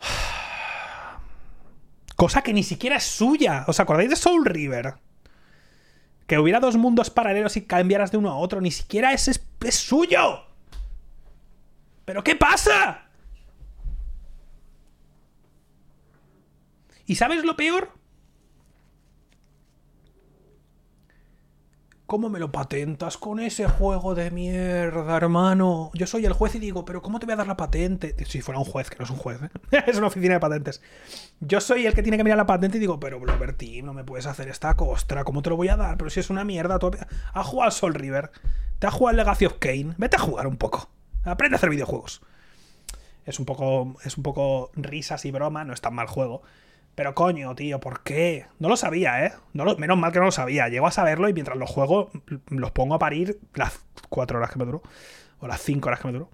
Cosa 2.16 2.42
que 2.42 2.52
ni 2.52 2.62
siquiera 2.62 2.96
es 2.96 3.04
suya. 3.04 3.64
¿Os 3.66 3.80
acordáis 3.80 4.10
de 4.10 4.16
Soul 4.16 4.44
River? 4.44 4.96
Que 6.26 6.38
hubiera 6.38 6.60
dos 6.60 6.76
mundos 6.76 7.08
paralelos 7.08 7.56
y 7.56 7.64
cambiaras 7.64 8.12
de 8.12 8.18
uno 8.18 8.30
a 8.30 8.36
otro. 8.36 8.60
Ni 8.60 8.70
siquiera 8.70 9.14
ese 9.14 9.30
es, 9.30 9.42
es 9.64 9.76
suyo. 9.76 10.44
¿Pero 12.04 12.22
qué 12.22 12.36
pasa? 12.36 13.06
¿Y 17.06 17.16
sabes 17.16 17.42
lo 17.44 17.56
peor? 17.56 17.97
¿Cómo 22.08 22.30
me 22.30 22.38
lo 22.38 22.50
patentas 22.50 23.18
con 23.18 23.38
ese 23.38 23.68
juego 23.68 24.14
de 24.14 24.30
mierda, 24.30 25.14
hermano? 25.14 25.90
Yo 25.92 26.06
soy 26.06 26.24
el 26.24 26.32
juez 26.32 26.54
y 26.54 26.58
digo, 26.58 26.86
pero 26.86 27.02
¿cómo 27.02 27.18
te 27.18 27.26
voy 27.26 27.34
a 27.34 27.36
dar 27.36 27.46
la 27.46 27.58
patente? 27.58 28.16
Si 28.24 28.40
fuera 28.40 28.58
un 28.58 28.64
juez, 28.64 28.88
que 28.88 28.96
no 28.96 29.04
es 29.04 29.10
un 29.10 29.18
juez, 29.18 29.38
¿eh? 29.42 29.50
es 29.86 29.98
una 29.98 30.06
oficina 30.06 30.32
de 30.32 30.40
patentes. 30.40 30.80
Yo 31.40 31.60
soy 31.60 31.84
el 31.84 31.92
que 31.92 32.02
tiene 32.02 32.16
que 32.16 32.24
mirar 32.24 32.38
la 32.38 32.46
patente 32.46 32.78
y 32.78 32.80
digo, 32.80 32.98
pero 32.98 33.20
Blover 33.20 33.52
Team, 33.52 33.84
no 33.84 33.92
me 33.92 34.04
puedes 34.04 34.24
hacer 34.24 34.48
esta 34.48 34.74
costra, 34.74 35.22
¿cómo 35.22 35.42
te 35.42 35.50
lo 35.50 35.58
voy 35.58 35.68
a 35.68 35.76
dar? 35.76 35.98
Pero 35.98 36.08
si 36.08 36.20
es 36.20 36.30
una 36.30 36.44
mierda, 36.44 36.78
tú 36.78 36.90
has 37.34 37.46
jugado 37.46 37.66
al 37.66 37.72
Soul 37.72 37.92
River, 37.92 38.30
te 38.78 38.86
has 38.86 38.94
jugado 38.94 39.14
Legacy 39.14 39.44
of 39.44 39.58
Kane, 39.58 39.92
vete 39.98 40.16
a 40.16 40.20
jugar 40.20 40.46
un 40.46 40.56
poco. 40.56 40.88
Aprende 41.24 41.56
a 41.56 41.58
hacer 41.58 41.68
videojuegos. 41.68 42.22
Es 43.26 43.38
un 43.38 43.44
poco, 43.44 43.96
es 44.02 44.16
un 44.16 44.22
poco 44.22 44.70
risas 44.76 45.26
y 45.26 45.30
broma, 45.30 45.62
no 45.64 45.74
es 45.74 45.82
tan 45.82 45.94
mal 45.94 46.06
juego. 46.06 46.40
Pero 46.98 47.14
coño, 47.14 47.54
tío, 47.54 47.78
¿por 47.78 48.02
qué? 48.02 48.46
No 48.58 48.68
lo 48.68 48.76
sabía, 48.76 49.24
¿eh? 49.24 49.32
No 49.52 49.76
menos 49.76 49.96
mal 49.96 50.10
que 50.10 50.18
no 50.18 50.24
lo 50.24 50.32
sabía. 50.32 50.68
Llego 50.68 50.88
a 50.88 50.90
saberlo 50.90 51.28
y 51.28 51.32
mientras 51.32 51.56
los 51.56 51.70
juego 51.70 52.10
los 52.48 52.72
pongo 52.72 52.96
a 52.96 52.98
parir 52.98 53.38
las 53.54 53.78
cuatro 54.08 54.38
horas 54.38 54.50
que 54.50 54.58
me 54.58 54.64
duró. 54.64 54.82
O 55.38 55.46
las 55.46 55.60
cinco 55.62 55.90
horas 55.90 56.00
que 56.00 56.08
me 56.08 56.14
duró. 56.14 56.28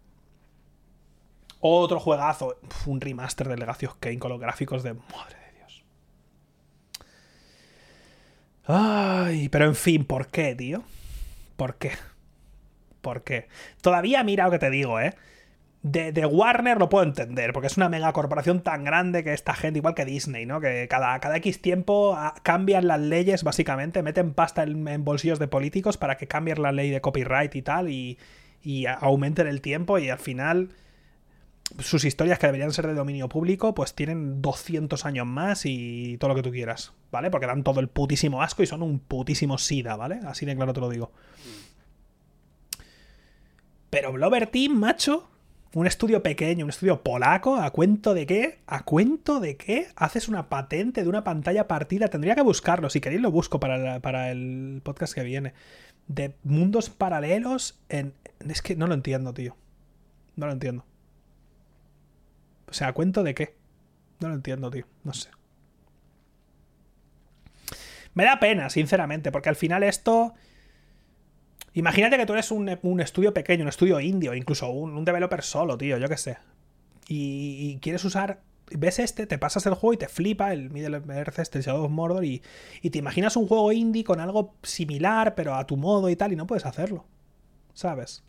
Otro 1.61 2.01
juegazo. 2.01 2.57
un 2.86 3.03
remaster 3.03 3.47
del 3.47 3.61
Legacy 3.61 3.85
of 3.85 3.97
Kane 4.01 4.19
con 4.19 4.31
los 4.31 4.41
gráficos 4.41 4.82
de... 4.82 4.95
Madre 4.95 5.36
de 5.36 5.53
Dios. 5.59 5.85
Ay, 8.65 9.51
pero 9.51 9.66
en 9.66 9.74
fin, 9.74 10.07
¿por 10.07 10.28
qué, 10.28 10.55
tío? 10.55 10.82
¿Por 11.57 11.74
qué? 11.74 11.93
¿Por 13.03 13.23
qué? 13.23 13.49
Todavía 13.82 14.24
mira 14.24 14.45
lo 14.45 14.51
que 14.51 14.59
te 14.59 14.70
digo, 14.70 14.99
¿eh? 14.99 15.15
De, 15.85 16.24
Warner 16.24 16.78
lo 16.78 16.89
puedo 16.89 17.05
entender, 17.05 17.52
porque 17.52 17.66
es 17.66 17.77
una 17.77 17.90
mega 17.90 18.11
corporación 18.15 18.62
tan 18.62 18.85
grande 18.85 19.23
que 19.23 19.35
esta 19.35 19.52
gente, 19.52 19.81
igual 19.81 19.94
que 19.94 20.06
Disney, 20.06 20.47
¿no? 20.47 20.59
Que 20.59 20.89
cada, 20.89 21.20
cada 21.20 21.36
X 21.36 21.61
tiempo 21.61 22.15
ah, 22.16 22.35
cambian 22.43 22.86
las 22.86 23.01
leyes, 23.01 23.44
básicamente, 23.44 24.02
meten 24.02 24.32
pasta 24.32 24.62
en, 24.62 25.05
bolsillos 25.05 25.39
de 25.39 25.47
políticos 25.47 25.98
para 25.98 26.16
que 26.16 26.27
cambien 26.27 26.62
la 26.62 26.73
ley 26.73 26.89
de 26.89 27.02
copyright 27.02 27.55
y 27.55 27.61
tal, 27.61 27.90
y, 27.90 28.19
y 28.62 28.86
aumenten 28.86 29.47
el 29.47 29.61
tiempo, 29.61 29.98
y 29.98 30.09
al 30.09 30.19
final 30.19 30.70
sus 31.78 32.06
historias 32.06 32.39
que 32.39 32.47
deberían 32.47 32.73
ser 32.73 32.86
de 32.86 32.94
dominio 32.94 33.28
público, 33.28 33.74
pues 33.74 33.94
tienen 33.94 34.40
200 34.40 35.05
años 35.05 35.27
más 35.27 35.66
y 35.66 36.16
todo 36.16 36.28
lo 36.28 36.35
que 36.35 36.43
tú 36.43 36.51
quieras, 36.51 36.94
¿vale? 37.12 37.31
Porque 37.31 37.47
dan 37.47 37.62
todo 37.62 37.81
el 37.81 37.89
putísimo 37.89 38.43
asco 38.43 38.62
y 38.62 38.66
son 38.66 38.82
un 38.82 39.01
putísimo 39.01 39.59
sida, 39.59 39.97
¿vale? 39.97 40.20
Así 40.24 40.47
de 40.47 40.56
claro 40.56 40.73
te 40.73 40.81
lo 40.81 40.89
digo. 40.89 41.12
Pero 43.90 44.12
Blover 44.12 44.47
Team, 44.47 44.73
macho, 44.78 45.28
un 45.74 45.86
estudio 45.86 46.22
pequeño, 46.22 46.64
un 46.64 46.70
estudio 46.70 47.02
polaco, 47.02 47.56
¿a 47.56 47.70
cuento 47.70 48.14
de 48.14 48.26
qué? 48.26 48.59
¿A 48.66 48.84
cuento 48.84 49.40
de 49.40 49.56
qué 49.56 49.88
haces 49.96 50.28
una 50.28 50.48
patente 50.48 51.02
de 51.02 51.09
una 51.09 51.24
pantalla 51.24 51.66
partida? 51.66 52.09
Tendría 52.09 52.34
que 52.34 52.42
buscarlo, 52.42 52.90
si 52.90 53.01
queréis 53.01 53.20
lo 53.20 53.30
busco 53.30 53.59
para, 53.59 54.01
para 54.01 54.30
el 54.30 54.80
podcast 54.84 55.14
que 55.14 55.24
viene. 55.24 55.52
De 56.06 56.34
mundos 56.44 56.90
paralelos 56.90 57.80
en... 57.88 58.14
Es 58.48 58.62
que 58.62 58.76
no 58.76 58.86
lo 58.86 58.94
entiendo, 58.94 59.34
tío. 59.34 59.56
No 60.36 60.46
lo 60.46 60.52
entiendo. 60.52 60.84
O 62.68 62.72
sea, 62.72 62.88
¿a 62.88 62.92
cuento 62.92 63.22
de 63.22 63.34
qué? 63.34 63.56
No 64.20 64.28
lo 64.28 64.34
entiendo, 64.34 64.70
tío. 64.70 64.86
No 65.02 65.12
sé. 65.12 65.30
Me 68.14 68.24
da 68.24 68.38
pena, 68.38 68.70
sinceramente, 68.70 69.32
porque 69.32 69.48
al 69.48 69.56
final 69.56 69.82
esto 69.82 70.34
Imagínate 71.74 72.16
que 72.16 72.24
tú 72.24 72.32
eres 72.32 72.52
un, 72.52 72.68
estudio 73.01 73.34
pequeño, 73.34 73.64
un 73.64 73.68
estudio 73.68 73.98
indio, 73.98 74.34
incluso 74.34 74.70
un, 74.70 75.05
developer 75.05 75.42
solo, 75.42 75.76
tío, 75.76 75.98
yo 75.98 76.09
qué 76.09 76.16
sé. 76.16 76.38
Y, 77.09 77.78
quieres 77.82 78.05
usar 78.05 78.40
ves 78.70 78.98
este, 78.98 79.26
te 79.26 79.36
pasas 79.36 79.66
el 79.66 79.74
juego 79.74 79.92
y 79.92 79.98
te 79.98 80.09
flipa 80.09 80.52
el 80.52 80.70
Middle 80.70 81.02
Earth, 81.09 81.38
este 81.38 81.60
Shadow 81.60 81.84
of 81.84 81.90
Mordor, 81.90 82.24
y, 82.24 82.42
y 82.80 82.90
te 82.90 82.98
imaginas 82.98 83.36
un 83.36 83.46
juego 83.46 83.72
indie 83.72 84.05
con 84.05 84.20
algo 84.20 84.55
similar, 84.62 85.34
pero 85.34 85.55
a 85.55 85.66
tu 85.66 85.76
modo 85.76 86.09
y 86.09 86.16
tal, 86.16 86.32
y 86.32 86.36
no 86.36 86.46
puedes 86.46 86.64
hacerlo. 86.64 87.05
¿Sabes? 87.74 88.24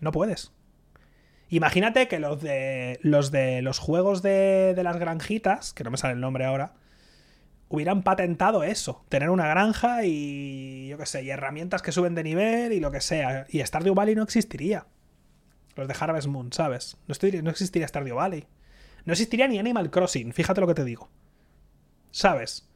No 0.00 0.10
puedes. 0.10 0.52
Imagínate 1.50 2.08
que 2.08 2.18
los 2.18 2.40
de 2.42 2.98
los 3.02 3.30
de 3.30 3.62
los 3.62 3.78
juegos 3.78 4.22
de, 4.22 4.72
de 4.74 4.82
las 4.82 4.96
granjitas, 4.96 5.72
que 5.72 5.84
no 5.84 5.90
me 5.90 5.98
sale 5.98 6.14
el 6.14 6.20
nombre 6.20 6.44
ahora, 6.44 6.74
hubieran 7.68 8.02
patentado 8.02 8.62
eso, 8.62 9.04
tener 9.08 9.30
una 9.30 9.48
granja 9.48 10.04
y 10.04 10.88
yo 10.88 10.98
qué 10.98 11.06
sé, 11.06 11.22
y 11.24 11.30
herramientas 11.30 11.82
que 11.82 11.92
suben 11.92 12.14
de 12.14 12.22
nivel 12.22 12.72
y 12.72 12.80
lo 12.80 12.90
que 12.90 13.00
sea, 13.00 13.46
y 13.48 13.60
Stardew 13.60 13.94
Valley 13.94 14.14
no 14.14 14.22
existiría. 14.22 14.86
Los 15.74 15.88
de 15.88 15.94
Harvest 15.98 16.28
Moon, 16.28 16.52
¿sabes? 16.52 16.96
No, 17.06 17.50
existiría 17.50 17.86
Stardew 17.88 18.16
Valley. 18.16 18.46
No 19.04 19.12
existiría 19.12 19.46
ni 19.46 19.58
Animal 19.58 19.90
Crossing, 19.90 20.32
fíjate 20.32 20.60
lo 20.60 20.66
que 20.66 20.74
te 20.74 20.84
digo. 20.84 21.10
¿Sabes? 22.10 22.68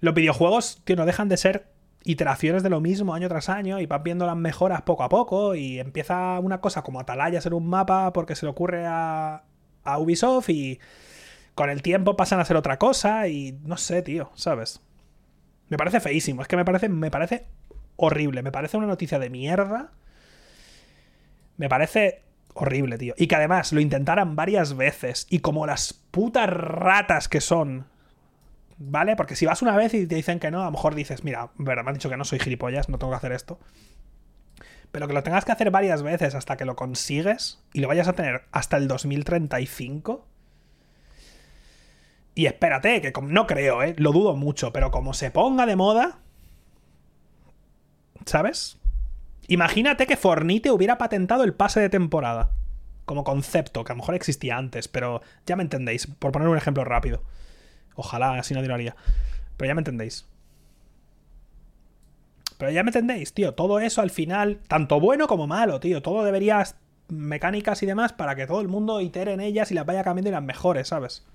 Los 0.00 0.14
videojuegos, 0.14 0.80
tío, 0.84 0.94
no 0.94 1.06
dejan 1.06 1.28
de 1.28 1.36
ser 1.36 1.66
iteraciones 2.04 2.62
de 2.62 2.70
lo 2.70 2.80
mismo 2.80 3.14
año 3.14 3.28
tras 3.28 3.48
año 3.48 3.80
y 3.80 3.86
vas 3.86 4.02
viendo 4.02 4.26
las 4.26 4.36
mejoras 4.36 4.82
poco 4.82 5.02
a 5.02 5.08
poco 5.08 5.56
y 5.56 5.80
empieza 5.80 6.38
una 6.38 6.60
cosa 6.60 6.82
como 6.82 7.00
Atalaya 7.00 7.38
a 7.38 7.42
ser 7.42 7.52
un 7.52 7.68
mapa 7.68 8.12
porque 8.12 8.36
se 8.36 8.46
le 8.46 8.50
ocurre 8.50 8.86
a, 8.86 9.42
a 9.82 9.98
Ubisoft 9.98 10.50
y 10.50 10.78
con 11.58 11.70
el 11.70 11.82
tiempo 11.82 12.16
pasan 12.16 12.38
a 12.38 12.44
ser 12.44 12.56
otra 12.56 12.78
cosa 12.78 13.26
y 13.26 13.58
no 13.64 13.76
sé, 13.78 14.02
tío, 14.02 14.30
¿sabes? 14.36 14.80
Me 15.68 15.76
parece 15.76 15.98
feísimo, 15.98 16.40
es 16.40 16.46
que 16.46 16.54
me 16.54 16.64
parece, 16.64 16.88
me 16.88 17.10
parece 17.10 17.48
horrible, 17.96 18.44
me 18.44 18.52
parece 18.52 18.76
una 18.76 18.86
noticia 18.86 19.18
de 19.18 19.28
mierda. 19.28 19.90
Me 21.56 21.68
parece 21.68 22.22
horrible, 22.54 22.96
tío. 22.96 23.12
Y 23.16 23.26
que 23.26 23.34
además 23.34 23.72
lo 23.72 23.80
intentaran 23.80 24.36
varias 24.36 24.76
veces 24.76 25.26
y 25.30 25.40
como 25.40 25.66
las 25.66 25.94
putas 25.94 26.48
ratas 26.48 27.26
que 27.28 27.40
son, 27.40 27.86
¿vale? 28.76 29.16
Porque 29.16 29.34
si 29.34 29.44
vas 29.44 29.60
una 29.60 29.76
vez 29.76 29.94
y 29.94 30.06
te 30.06 30.14
dicen 30.14 30.38
que 30.38 30.52
no, 30.52 30.62
a 30.62 30.66
lo 30.66 30.70
mejor 30.70 30.94
dices, 30.94 31.24
mira, 31.24 31.50
verdad, 31.56 31.82
me 31.82 31.88
han 31.88 31.94
dicho 31.94 32.08
que 32.08 32.16
no 32.16 32.24
soy 32.24 32.38
gilipollas, 32.38 32.88
no 32.88 33.00
tengo 33.00 33.10
que 33.10 33.16
hacer 33.16 33.32
esto. 33.32 33.58
Pero 34.92 35.08
que 35.08 35.12
lo 35.12 35.24
tengas 35.24 35.44
que 35.44 35.50
hacer 35.50 35.72
varias 35.72 36.04
veces 36.04 36.36
hasta 36.36 36.56
que 36.56 36.64
lo 36.64 36.76
consigues 36.76 37.64
y 37.72 37.80
lo 37.80 37.88
vayas 37.88 38.06
a 38.06 38.12
tener 38.12 38.42
hasta 38.52 38.76
el 38.76 38.86
2035 38.86 40.27
y 42.38 42.46
espérate, 42.46 43.00
que 43.00 43.12
no 43.20 43.48
creo, 43.48 43.82
¿eh? 43.82 43.96
Lo 43.98 44.12
dudo 44.12 44.36
mucho, 44.36 44.72
pero 44.72 44.92
como 44.92 45.12
se 45.12 45.32
ponga 45.32 45.66
de 45.66 45.74
moda... 45.74 46.20
¿Sabes? 48.26 48.78
Imagínate 49.48 50.06
que 50.06 50.16
Fornite 50.16 50.70
hubiera 50.70 50.98
patentado 50.98 51.42
el 51.42 51.52
pase 51.52 51.80
de 51.80 51.88
temporada. 51.88 52.52
Como 53.06 53.24
concepto, 53.24 53.82
que 53.82 53.90
a 53.90 53.96
lo 53.96 54.02
mejor 54.02 54.14
existía 54.14 54.56
antes, 54.56 54.86
pero 54.86 55.20
ya 55.46 55.56
me 55.56 55.64
entendéis. 55.64 56.06
Por 56.06 56.30
poner 56.30 56.46
un 56.46 56.56
ejemplo 56.56 56.84
rápido. 56.84 57.24
Ojalá 57.96 58.34
así 58.34 58.54
nadie 58.54 58.68
lo 58.68 58.74
haría. 58.74 58.94
Pero 59.56 59.70
ya 59.70 59.74
me 59.74 59.80
entendéis. 59.80 60.28
Pero 62.56 62.70
ya 62.70 62.84
me 62.84 62.90
entendéis, 62.90 63.34
tío. 63.34 63.54
Todo 63.54 63.80
eso 63.80 64.00
al 64.00 64.10
final, 64.10 64.60
tanto 64.68 65.00
bueno 65.00 65.26
como 65.26 65.48
malo, 65.48 65.80
tío. 65.80 66.02
Todo 66.02 66.22
debería 66.22 66.62
mecánicas 67.08 67.82
y 67.82 67.86
demás 67.86 68.12
para 68.12 68.36
que 68.36 68.46
todo 68.46 68.60
el 68.60 68.68
mundo 68.68 69.00
itere 69.00 69.32
en 69.32 69.40
ellas 69.40 69.72
y 69.72 69.74
las 69.74 69.86
vaya 69.86 70.04
cambiando 70.04 70.28
y 70.28 70.32
las 70.34 70.42
mejores, 70.44 70.86
¿sabes? 70.86 71.26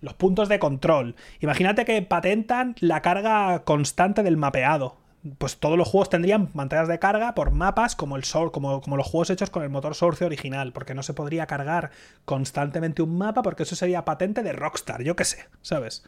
Los 0.00 0.14
puntos 0.14 0.48
de 0.48 0.58
control. 0.58 1.16
Imagínate 1.40 1.84
que 1.84 2.00
patentan 2.02 2.76
la 2.80 3.02
carga 3.02 3.64
constante 3.64 4.22
del 4.22 4.36
mapeado. 4.36 4.96
Pues 5.38 5.56
todos 5.56 5.76
los 5.76 5.88
juegos 5.88 6.10
tendrían 6.10 6.48
pantallas 6.48 6.86
de 6.86 7.00
carga 7.00 7.34
por 7.34 7.50
mapas 7.50 7.96
como, 7.96 8.16
el 8.16 8.22
como, 8.52 8.80
como 8.80 8.96
los 8.96 9.06
juegos 9.06 9.30
hechos 9.30 9.50
con 9.50 9.64
el 9.64 9.70
motor 9.70 9.94
Source 9.94 10.24
original, 10.24 10.72
porque 10.72 10.94
no 10.94 11.02
se 11.02 11.14
podría 11.14 11.46
cargar 11.46 11.90
constantemente 12.24 13.02
un 13.02 13.18
mapa 13.18 13.42
porque 13.42 13.64
eso 13.64 13.74
sería 13.74 14.04
patente 14.04 14.42
de 14.42 14.52
Rockstar, 14.52 15.02
yo 15.02 15.16
qué 15.16 15.24
sé, 15.24 15.48
¿sabes? 15.62 16.04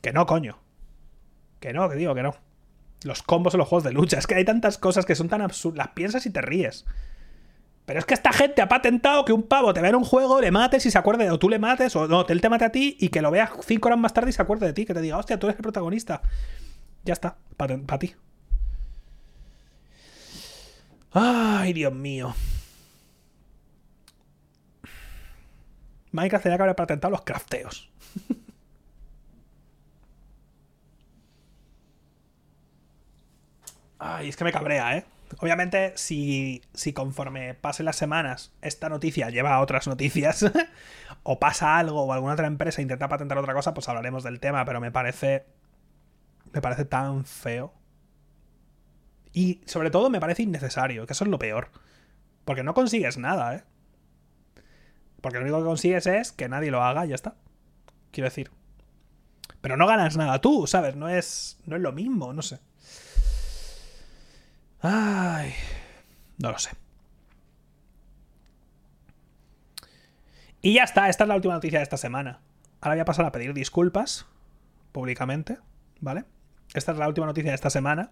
Que 0.00 0.12
no, 0.12 0.26
coño. 0.26 0.58
Que 1.58 1.72
no, 1.72 1.88
que 1.88 1.96
digo 1.96 2.14
que 2.14 2.22
no. 2.22 2.34
Los 3.02 3.22
combos 3.22 3.54
en 3.54 3.58
los 3.58 3.68
juegos 3.68 3.84
de 3.84 3.92
lucha. 3.92 4.18
Es 4.18 4.26
que 4.26 4.34
hay 4.34 4.44
tantas 4.44 4.78
cosas 4.78 5.06
que 5.06 5.14
son 5.14 5.28
tan 5.28 5.42
absurdas. 5.42 5.78
Las 5.78 5.94
piensas 5.94 6.26
y 6.26 6.30
te 6.30 6.40
ríes. 6.40 6.86
Pero 7.86 7.98
es 7.98 8.04
que 8.04 8.14
esta 8.14 8.32
gente 8.32 8.62
ha 8.62 8.68
patentado 8.68 9.24
que 9.24 9.32
un 9.32 9.42
pavo 9.42 9.74
te 9.74 9.80
vea 9.80 9.90
en 9.90 9.96
un 9.96 10.04
juego, 10.04 10.40
le 10.40 10.50
mates 10.50 10.86
y 10.86 10.90
se 10.90 10.98
acuerde, 10.98 11.30
o 11.30 11.38
tú 11.38 11.48
le 11.48 11.58
mates, 11.58 11.96
o 11.96 12.06
no, 12.06 12.24
él 12.28 12.40
te 12.40 12.48
mate 12.48 12.64
a 12.64 12.72
ti 12.72 12.96
y 13.00 13.08
que 13.08 13.20
lo 13.20 13.30
veas 13.30 13.50
cinco 13.66 13.88
horas 13.88 13.98
más 13.98 14.12
tarde 14.12 14.30
y 14.30 14.32
se 14.32 14.42
acuerde 14.42 14.66
de 14.66 14.72
ti, 14.72 14.86
que 14.86 14.94
te 14.94 15.00
diga, 15.00 15.18
hostia, 15.18 15.38
tú 15.38 15.46
eres 15.46 15.58
el 15.58 15.62
protagonista. 15.62 16.22
Ya 17.04 17.14
está, 17.14 17.36
para 17.56 17.98
ti. 17.98 18.14
Ay, 21.12 21.72
Dios 21.72 21.92
mío. 21.92 22.34
Minecraft 26.12 26.42
tenía 26.42 26.56
que 26.58 26.62
haber 26.62 26.76
patentado 26.76 27.10
los 27.10 27.22
crafteos. 27.22 27.90
Ay, 33.98 34.28
es 34.28 34.36
que 34.36 34.44
me 34.44 34.52
cabrea, 34.52 34.96
¿eh? 34.96 35.04
Obviamente, 35.38 35.92
si, 35.96 36.62
si 36.74 36.92
conforme 36.92 37.54
pasen 37.54 37.86
las 37.86 37.96
semanas 37.96 38.52
esta 38.62 38.88
noticia 38.88 39.30
lleva 39.30 39.54
a 39.54 39.60
otras 39.60 39.86
noticias, 39.86 40.44
o 41.22 41.38
pasa 41.38 41.78
algo, 41.78 42.02
o 42.02 42.12
alguna 42.12 42.32
otra 42.34 42.46
empresa 42.46 42.82
intenta 42.82 43.08
patentar 43.08 43.38
otra 43.38 43.54
cosa, 43.54 43.72
pues 43.72 43.88
hablaremos 43.88 44.24
del 44.24 44.40
tema, 44.40 44.64
pero 44.64 44.80
me 44.80 44.90
parece. 44.90 45.46
Me 46.52 46.60
parece 46.60 46.84
tan 46.84 47.24
feo. 47.24 47.72
Y 49.32 49.60
sobre 49.66 49.90
todo 49.90 50.10
me 50.10 50.20
parece 50.20 50.42
innecesario, 50.42 51.06
que 51.06 51.12
eso 51.12 51.24
es 51.24 51.30
lo 51.30 51.38
peor. 51.38 51.70
Porque 52.44 52.64
no 52.64 52.74
consigues 52.74 53.16
nada, 53.18 53.54
¿eh? 53.54 53.64
Porque 55.20 55.38
lo 55.38 55.44
único 55.44 55.58
que 55.58 55.64
consigues 55.64 56.06
es 56.06 56.32
que 56.32 56.48
nadie 56.48 56.72
lo 56.72 56.82
haga 56.82 57.06
y 57.06 57.10
ya 57.10 57.14
está. 57.14 57.36
Quiero 58.10 58.28
decir. 58.28 58.50
Pero 59.60 59.76
no 59.76 59.86
ganas 59.86 60.16
nada 60.16 60.40
tú, 60.40 60.66
¿sabes? 60.66 60.96
No 60.96 61.08
es, 61.08 61.60
no 61.66 61.76
es 61.76 61.82
lo 61.82 61.92
mismo, 61.92 62.32
no 62.32 62.42
sé. 62.42 62.58
Ay, 64.82 65.52
no 66.38 66.52
lo 66.52 66.58
sé. 66.58 66.70
Y 70.62 70.74
ya 70.74 70.84
está, 70.84 71.08
esta 71.08 71.24
es 71.24 71.28
la 71.28 71.36
última 71.36 71.54
noticia 71.54 71.78
de 71.78 71.82
esta 71.82 71.96
semana. 71.96 72.40
Ahora 72.80 72.94
voy 72.94 73.00
a 73.00 73.04
pasar 73.04 73.24
a 73.26 73.32
pedir 73.32 73.54
disculpas 73.54 74.26
públicamente, 74.92 75.58
¿vale? 76.00 76.24
Esta 76.74 76.92
es 76.92 76.98
la 76.98 77.08
última 77.08 77.26
noticia 77.26 77.50
de 77.50 77.54
esta 77.54 77.70
semana. 77.70 78.10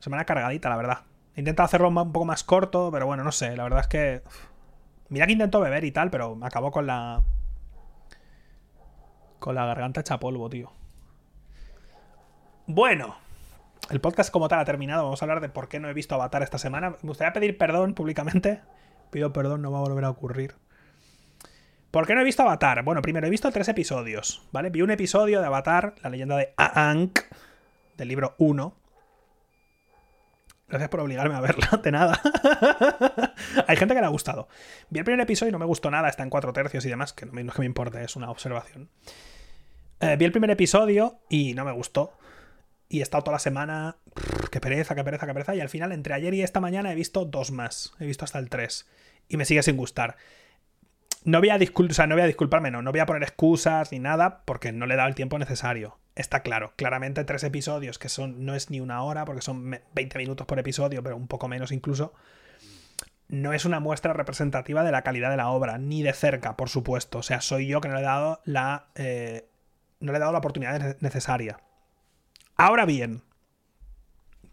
Semana 0.00 0.24
cargadita, 0.24 0.68
la 0.68 0.76
verdad. 0.76 0.98
He 1.34 1.40
intentado 1.40 1.64
hacerlo 1.64 1.88
un 1.88 2.12
poco 2.12 2.24
más 2.24 2.44
corto, 2.44 2.90
pero 2.92 3.06
bueno, 3.06 3.24
no 3.24 3.32
sé. 3.32 3.56
La 3.56 3.62
verdad 3.62 3.80
es 3.80 3.86
que. 3.86 4.22
Mira 5.08 5.26
que 5.26 5.32
intento 5.32 5.60
beber 5.60 5.84
y 5.84 5.92
tal, 5.92 6.10
pero 6.10 6.34
me 6.34 6.46
acabó 6.46 6.70
con 6.70 6.86
la. 6.86 7.22
Con 9.38 9.54
la 9.54 9.66
garganta 9.66 10.00
hecha 10.00 10.18
polvo, 10.18 10.48
tío. 10.50 10.72
Bueno, 12.66 13.16
el 13.90 14.00
podcast 14.00 14.30
como 14.30 14.48
tal 14.48 14.60
ha 14.60 14.64
terminado. 14.64 15.04
Vamos 15.04 15.22
a 15.22 15.24
hablar 15.24 15.40
de 15.40 15.48
por 15.48 15.68
qué 15.68 15.80
no 15.80 15.88
he 15.88 15.94
visto 15.94 16.14
Avatar 16.14 16.42
esta 16.42 16.58
semana. 16.58 16.90
Me 16.90 17.08
gustaría 17.08 17.32
pedir 17.32 17.58
perdón 17.58 17.94
públicamente. 17.94 18.60
Pido 19.10 19.32
perdón, 19.32 19.62
no 19.62 19.70
va 19.70 19.78
a 19.78 19.82
volver 19.82 20.04
a 20.04 20.10
ocurrir. 20.10 20.54
¿Por 21.90 22.06
qué 22.06 22.14
no 22.14 22.22
he 22.22 22.24
visto 22.24 22.42
Avatar? 22.42 22.82
Bueno, 22.84 23.02
primero 23.02 23.26
he 23.26 23.30
visto 23.30 23.50
tres 23.50 23.68
episodios, 23.68 24.48
¿vale? 24.50 24.70
Vi 24.70 24.80
un 24.80 24.90
episodio 24.90 25.40
de 25.40 25.46
Avatar, 25.46 25.94
la 26.02 26.08
leyenda 26.08 26.38
de 26.38 26.54
Aang, 26.56 27.12
del 27.98 28.08
libro 28.08 28.34
1. 28.38 28.74
Gracias 30.68 30.88
por 30.88 31.00
obligarme 31.00 31.34
a 31.34 31.40
verla, 31.42 31.68
de 31.82 31.92
nada. 31.92 32.18
Hay 33.68 33.76
gente 33.76 33.94
que 33.94 34.00
le 34.00 34.06
ha 34.06 34.10
gustado. 34.10 34.48
Vi 34.88 35.00
el 35.00 35.04
primer 35.04 35.20
episodio 35.20 35.50
y 35.50 35.52
no 35.52 35.58
me 35.58 35.66
gustó 35.66 35.90
nada, 35.90 36.08
está 36.08 36.22
en 36.22 36.30
cuatro 36.30 36.54
tercios 36.54 36.86
y 36.86 36.88
demás, 36.88 37.12
que 37.12 37.26
no, 37.26 37.38
es 37.38 37.54
que 37.54 37.60
me 37.60 37.66
importe, 37.66 38.02
es 38.02 38.16
una 38.16 38.30
observación. 38.30 38.88
Eh, 40.00 40.16
vi 40.18 40.24
el 40.24 40.32
primer 40.32 40.50
episodio 40.50 41.20
y 41.28 41.52
no 41.52 41.66
me 41.66 41.72
gustó 41.72 42.16
y 42.92 43.00
he 43.00 43.02
estado 43.02 43.24
toda 43.24 43.36
la 43.36 43.38
semana. 43.38 43.96
qué 44.50 44.60
pereza, 44.60 44.94
qué 44.94 45.02
pereza, 45.02 45.26
qué 45.26 45.32
pereza. 45.32 45.54
Y 45.54 45.60
al 45.60 45.70
final, 45.70 45.92
entre 45.92 46.12
ayer 46.12 46.34
y 46.34 46.42
esta 46.42 46.60
mañana, 46.60 46.92
he 46.92 46.94
visto 46.94 47.24
dos 47.24 47.50
más. 47.50 47.94
He 47.98 48.04
visto 48.04 48.26
hasta 48.26 48.38
el 48.38 48.50
3. 48.50 48.86
Y 49.28 49.38
me 49.38 49.46
sigue 49.46 49.62
sin 49.62 49.78
gustar. 49.78 50.18
No 51.24 51.38
voy 51.38 51.48
a, 51.48 51.56
no 51.56 52.14
voy 52.14 52.22
a 52.22 52.26
disculparme, 52.26 52.70
no. 52.70 52.82
No 52.82 52.90
voy 52.90 53.00
a 53.00 53.06
poner 53.06 53.22
excusas 53.22 53.92
ni 53.92 53.98
nada 53.98 54.42
porque 54.44 54.72
no 54.72 54.84
le 54.84 54.92
he 54.92 54.96
dado 54.98 55.08
el 55.08 55.14
tiempo 55.14 55.38
necesario. 55.38 55.96
Está 56.16 56.40
claro. 56.40 56.74
Claramente, 56.76 57.24
tres 57.24 57.44
episodios 57.44 57.98
que 57.98 58.10
son. 58.10 58.44
No 58.44 58.54
es 58.54 58.68
ni 58.68 58.80
una 58.80 59.02
hora 59.02 59.24
porque 59.24 59.40
son 59.40 59.80
20 59.94 60.18
minutos 60.18 60.46
por 60.46 60.58
episodio, 60.58 61.02
pero 61.02 61.16
un 61.16 61.28
poco 61.28 61.48
menos 61.48 61.72
incluso. 61.72 62.12
No 63.28 63.54
es 63.54 63.64
una 63.64 63.80
muestra 63.80 64.12
representativa 64.12 64.84
de 64.84 64.92
la 64.92 65.00
calidad 65.00 65.30
de 65.30 65.38
la 65.38 65.48
obra, 65.48 65.78
ni 65.78 66.02
de 66.02 66.12
cerca, 66.12 66.58
por 66.58 66.68
supuesto. 66.68 67.20
O 67.20 67.22
sea, 67.22 67.40
soy 67.40 67.68
yo 67.68 67.80
que 67.80 67.88
no 67.88 67.94
le 67.94 68.00
he 68.00 68.04
dado 68.04 68.42
la. 68.44 68.88
Eh, 68.96 69.48
no 70.00 70.12
le 70.12 70.18
he 70.18 70.20
dado 70.20 70.32
la 70.32 70.38
oportunidad 70.40 70.98
necesaria. 71.00 71.58
Ahora 72.64 72.86
bien, 72.86 73.22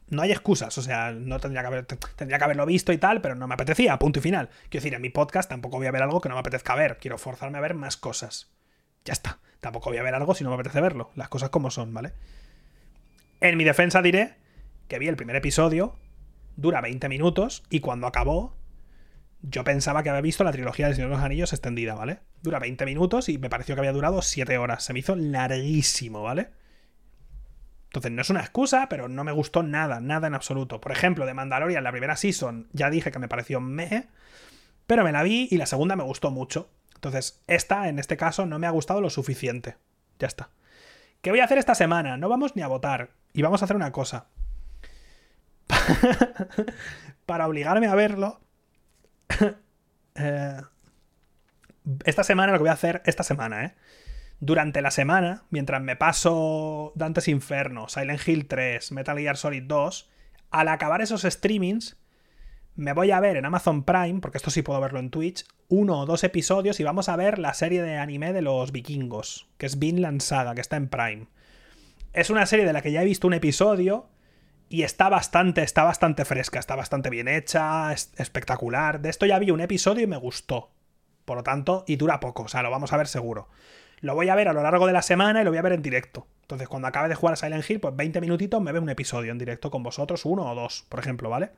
no 0.07 0.23
hay 0.23 0.31
excusas, 0.31 0.76
o 0.80 0.81
sea, 0.81 1.11
no 1.11 1.40
tendría 1.40 1.61
que, 1.69 1.84
tendría 2.15 2.40
que 2.40 2.44
haberlo 2.44 2.65
visto 2.65 2.91
y 2.91 2.98
tal, 2.98 3.22
pero 3.22 3.36
no 3.36 3.45
me 3.45 3.53
apetecía, 3.53 3.99
punto 3.99 4.18
y 4.18 4.23
final. 4.23 4.49
Quiero 4.69 4.81
decir, 4.81 4.95
en 4.95 5.02
mi 5.03 5.11
podcast 5.11 5.48
tampoco 5.48 5.77
voy 5.77 5.86
a 5.86 5.91
ver 5.91 6.02
algo 6.02 6.19
que 6.19 6.27
no 6.27 6.34
me 6.34 6.40
apetezca 6.40 6.73
ver, 6.73 6.98
quiero 6.98 7.19
forzarme 7.19 7.60
a 7.60 7.61
ver 7.61 7.76
más 7.76 7.98
cosas. 7.98 8.49
Ya 9.06 9.14
está, 9.14 9.38
tampoco 9.60 9.91
voy 9.91 9.99
a 9.99 10.02
ver 10.02 10.15
algo 10.15 10.34
si 10.34 10.44
no 10.44 10.49
me 10.49 10.56
apetece 10.56 10.81
verlo, 10.81 11.11
las 11.14 11.30
cosas 11.30 11.52
como 11.52 11.69
son, 11.69 11.94
¿vale? 11.94 12.14
En 13.41 13.57
mi 13.57 13.64
defensa 13.64 14.02
diré 14.02 14.38
que 14.88 14.98
vi 14.98 15.07
el 15.07 15.15
primer 15.15 15.36
episodio, 15.36 15.95
dura 16.56 16.81
20 16.81 17.10
minutos, 17.10 17.64
y 17.69 17.80
cuando 17.80 18.07
acabó, 18.07 18.57
Yo 19.41 19.64
pensaba 19.64 20.03
que 20.03 20.10
había 20.10 20.22
visto 20.22 20.44
la 20.44 20.52
trilogía 20.52 20.88
del 20.88 20.95
Señor 20.95 21.11
de 21.11 21.18
los 21.18 21.23
Anillos 21.23 21.53
extendida, 21.53 21.94
¿vale? 21.95 22.22
Dura 22.41 22.60
20 22.60 22.86
minutos 22.86 23.30
y 23.30 23.38
me 23.38 23.49
pareció 23.49 23.76
que 23.76 23.80
había 23.81 23.94
durado 23.94 24.22
7 24.22 24.57
horas. 24.57 24.84
Se 24.84 24.94
me 24.94 24.99
hizo 24.99 25.15
larguísimo, 25.15 26.23
¿vale? 26.23 26.49
Entonces 27.90 28.11
no 28.11 28.22
es 28.22 28.30
una 28.30 28.41
excusa, 28.41 28.88
pero 28.88 29.07
no 29.07 29.24
me 29.24 29.32
gustó 29.32 29.64
nada, 29.64 29.99
nada 29.99 30.28
en 30.28 30.36
absoluto. 30.36 30.80
Por 30.80 30.91
ejemplo, 30.91 31.26
de 31.26 31.34
Mandalorian, 31.34 31.84
la 31.84 31.91
primera 31.91 32.16
season, 32.16 32.70
ya 32.72 32.91
dije 32.91 33.11
que 33.11 33.18
me 33.18 33.28
pareció 33.28 33.60
meh, 33.61 34.07
pero 34.86 35.03
me 35.03 35.11
la 35.11 35.24
vi 35.24 35.48
y 35.49 35.57
la 35.57 35.66
segunda 35.66 35.95
me 35.95 36.03
gustó 36.03 36.30
mucho. 36.30 36.70
Entonces, 36.94 37.41
esta, 37.48 37.90
en 37.90 37.98
este 37.98 38.16
caso, 38.16 38.45
no 38.45 38.60
me 38.60 38.68
ha 38.68 38.72
gustado 38.72 39.02
lo 39.02 39.10
suficiente. 39.10 39.78
Ya 40.20 40.28
está. 40.28 40.52
¿Qué 41.22 41.32
voy 41.32 41.40
a 41.40 41.45
hacer 41.45 41.57
esta 41.57 41.74
semana? 41.74 42.16
No 42.16 42.30
vamos 42.30 42.56
ni 42.56 42.61
a 42.61 42.68
votar. 42.68 43.10
Y 43.34 43.41
vamos 43.41 43.64
a 43.64 43.66
hacer 43.66 43.76
una 43.76 43.91
cosa. 43.91 44.28
Para 47.26 47.48
obligarme 47.48 47.88
a 47.88 47.95
verlo. 47.95 48.40
Eh, 50.22 50.61
esta 52.03 52.26
semana 52.26 52.52
lo 52.52 52.57
que 52.57 52.64
voy 52.64 52.70
a 52.70 52.74
hacer, 52.74 53.02
esta 53.06 53.24
semana, 53.24 53.64
¿eh? 53.64 53.76
Durante 54.40 54.82
la 54.82 54.91
semana, 54.91 55.44
mientras 55.49 55.82
me 55.82 55.98
paso 55.98 56.94
Dantes 56.95 57.28
Inferno, 57.28 57.90
Silent 57.90 58.26
Hill 58.26 58.48
3, 58.48 58.91
Metal 58.94 59.18
Gear 59.18 59.36
Solid 59.36 59.64
2, 59.64 60.10
al 60.52 60.68
acabar 60.70 61.02
esos 61.02 61.24
streamings, 61.24 61.98
me 62.76 62.94
voy 62.94 63.11
a 63.11 63.20
ver 63.20 63.36
en 63.36 63.45
Amazon 63.45 63.84
Prime, 63.84 64.22
porque 64.22 64.38
esto 64.38 64.49
sí 64.49 64.61
puedo 64.61 64.80
verlo 64.80 64.99
en 64.99 65.10
Twitch, 65.10 65.45
uno 65.68 65.99
o 65.99 66.06
dos 66.06 66.24
episodios 66.24 66.80
y 66.80 66.84
vamos 66.84 67.10
a 67.10 67.18
ver 67.18 67.38
la 67.38 67.53
serie 67.53 67.82
de 67.82 67.98
anime 67.98 68.32
de 68.32 68.41
los 68.41 68.72
vikingos, 68.72 69.49
que 69.57 69.66
es 69.66 69.78
Vinland 69.78 70.22
Saga, 70.22 70.56
que 70.56 70.61
está 70.61 70.78
en 70.78 70.88
Prime. 70.88 71.28
Es 72.14 72.30
una 72.30 72.45
serie 72.45 72.66
de 72.66 72.72
la 72.72 72.82
que 72.82 72.94
ya 72.94 73.02
he 73.02 73.06
visto 73.06 73.28
un 73.28 73.34
episodio 73.34 74.07
y 74.70 74.84
está 74.84 75.10
bastante, 75.10 75.64
está 75.64 75.84
bastante 75.84 76.24
fresca, 76.24 76.60
está 76.60 76.76
bastante 76.76 77.10
bien 77.10 77.28
hecha, 77.28 77.91
es 77.91 78.14
espectacular. 78.16 79.02
De 79.02 79.10
esto 79.10 79.26
ya 79.26 79.40
vi 79.40 79.52
un 79.52 79.61
episodio 79.61 80.03
y 80.03 80.07
me 80.07 80.18
gustó. 80.18 80.72
Por 81.26 81.38
lo 81.38 81.44
tanto, 81.44 81.84
y 81.86 81.98
dura 81.98 82.20
poco, 82.20 82.44
o 82.44 82.48
sea, 82.48 82.64
lo 82.64 82.72
vamos 82.72 82.94
a 82.94 82.98
ver 82.98 83.07
seguro. 83.07 83.49
Lo 84.01 84.15
voy 84.15 84.30
a 84.30 84.35
ver 84.35 84.47
a 84.47 84.53
lo 84.53 84.63
largo 84.63 84.88
de 84.88 84.93
la 84.93 85.01
semana 85.01 85.41
y 85.41 85.43
lo 85.43 85.51
voy 85.51 85.57
a 85.57 85.61
ver 85.61 85.73
en 85.73 85.81
directo. 85.81 86.27
Entonces, 86.41 86.67
cuando 86.67 86.88
acabe 86.88 87.09
de 87.09 87.15
jugar 87.15 87.34
a 87.34 87.35
Silent 87.35 87.69
Hill, 87.69 87.80
pues 87.80 87.95
20 87.95 88.21
minutitos 88.21 88.61
me 88.61 88.71
veo 88.71 88.81
un 88.81 88.89
episodio 88.89 89.31
en 89.31 89.38
directo 89.38 89.69
con 89.69 89.84
vosotros, 89.84 90.26
uno 90.26 90.49
o 90.49 90.55
dos, 90.55 90.85
por 90.89 90.99
ejemplo, 90.99 91.30
¿vale? 91.30 91.51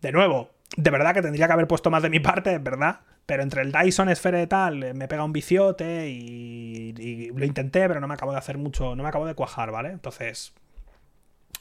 De 0.00 0.12
nuevo, 0.12 0.50
de 0.76 0.90
verdad 0.90 1.14
que 1.14 1.22
tendría 1.22 1.46
que 1.46 1.52
haber 1.52 1.66
puesto 1.66 1.90
más 1.90 2.02
de 2.02 2.10
mi 2.10 2.20
parte, 2.20 2.58
verdad. 2.58 3.00
Pero 3.26 3.42
entre 3.42 3.62
el 3.62 3.72
Dyson 3.72 4.14
Sphere 4.14 4.42
y 4.42 4.46
tal, 4.46 4.82
eh, 4.84 4.94
me 4.94 5.08
pega 5.08 5.24
un 5.24 5.32
viciote 5.32 6.08
y, 6.08 6.94
y, 6.96 7.30
lo 7.30 7.44
intenté, 7.44 7.88
pero 7.88 8.00
no 8.00 8.06
me 8.06 8.14
acabo 8.14 8.30
de 8.30 8.38
hacer 8.38 8.56
mucho, 8.56 8.94
no 8.94 9.02
me 9.02 9.08
acabo 9.08 9.26
de 9.26 9.34
cuajar, 9.34 9.72
¿vale? 9.72 9.90
Entonces, 9.90 10.54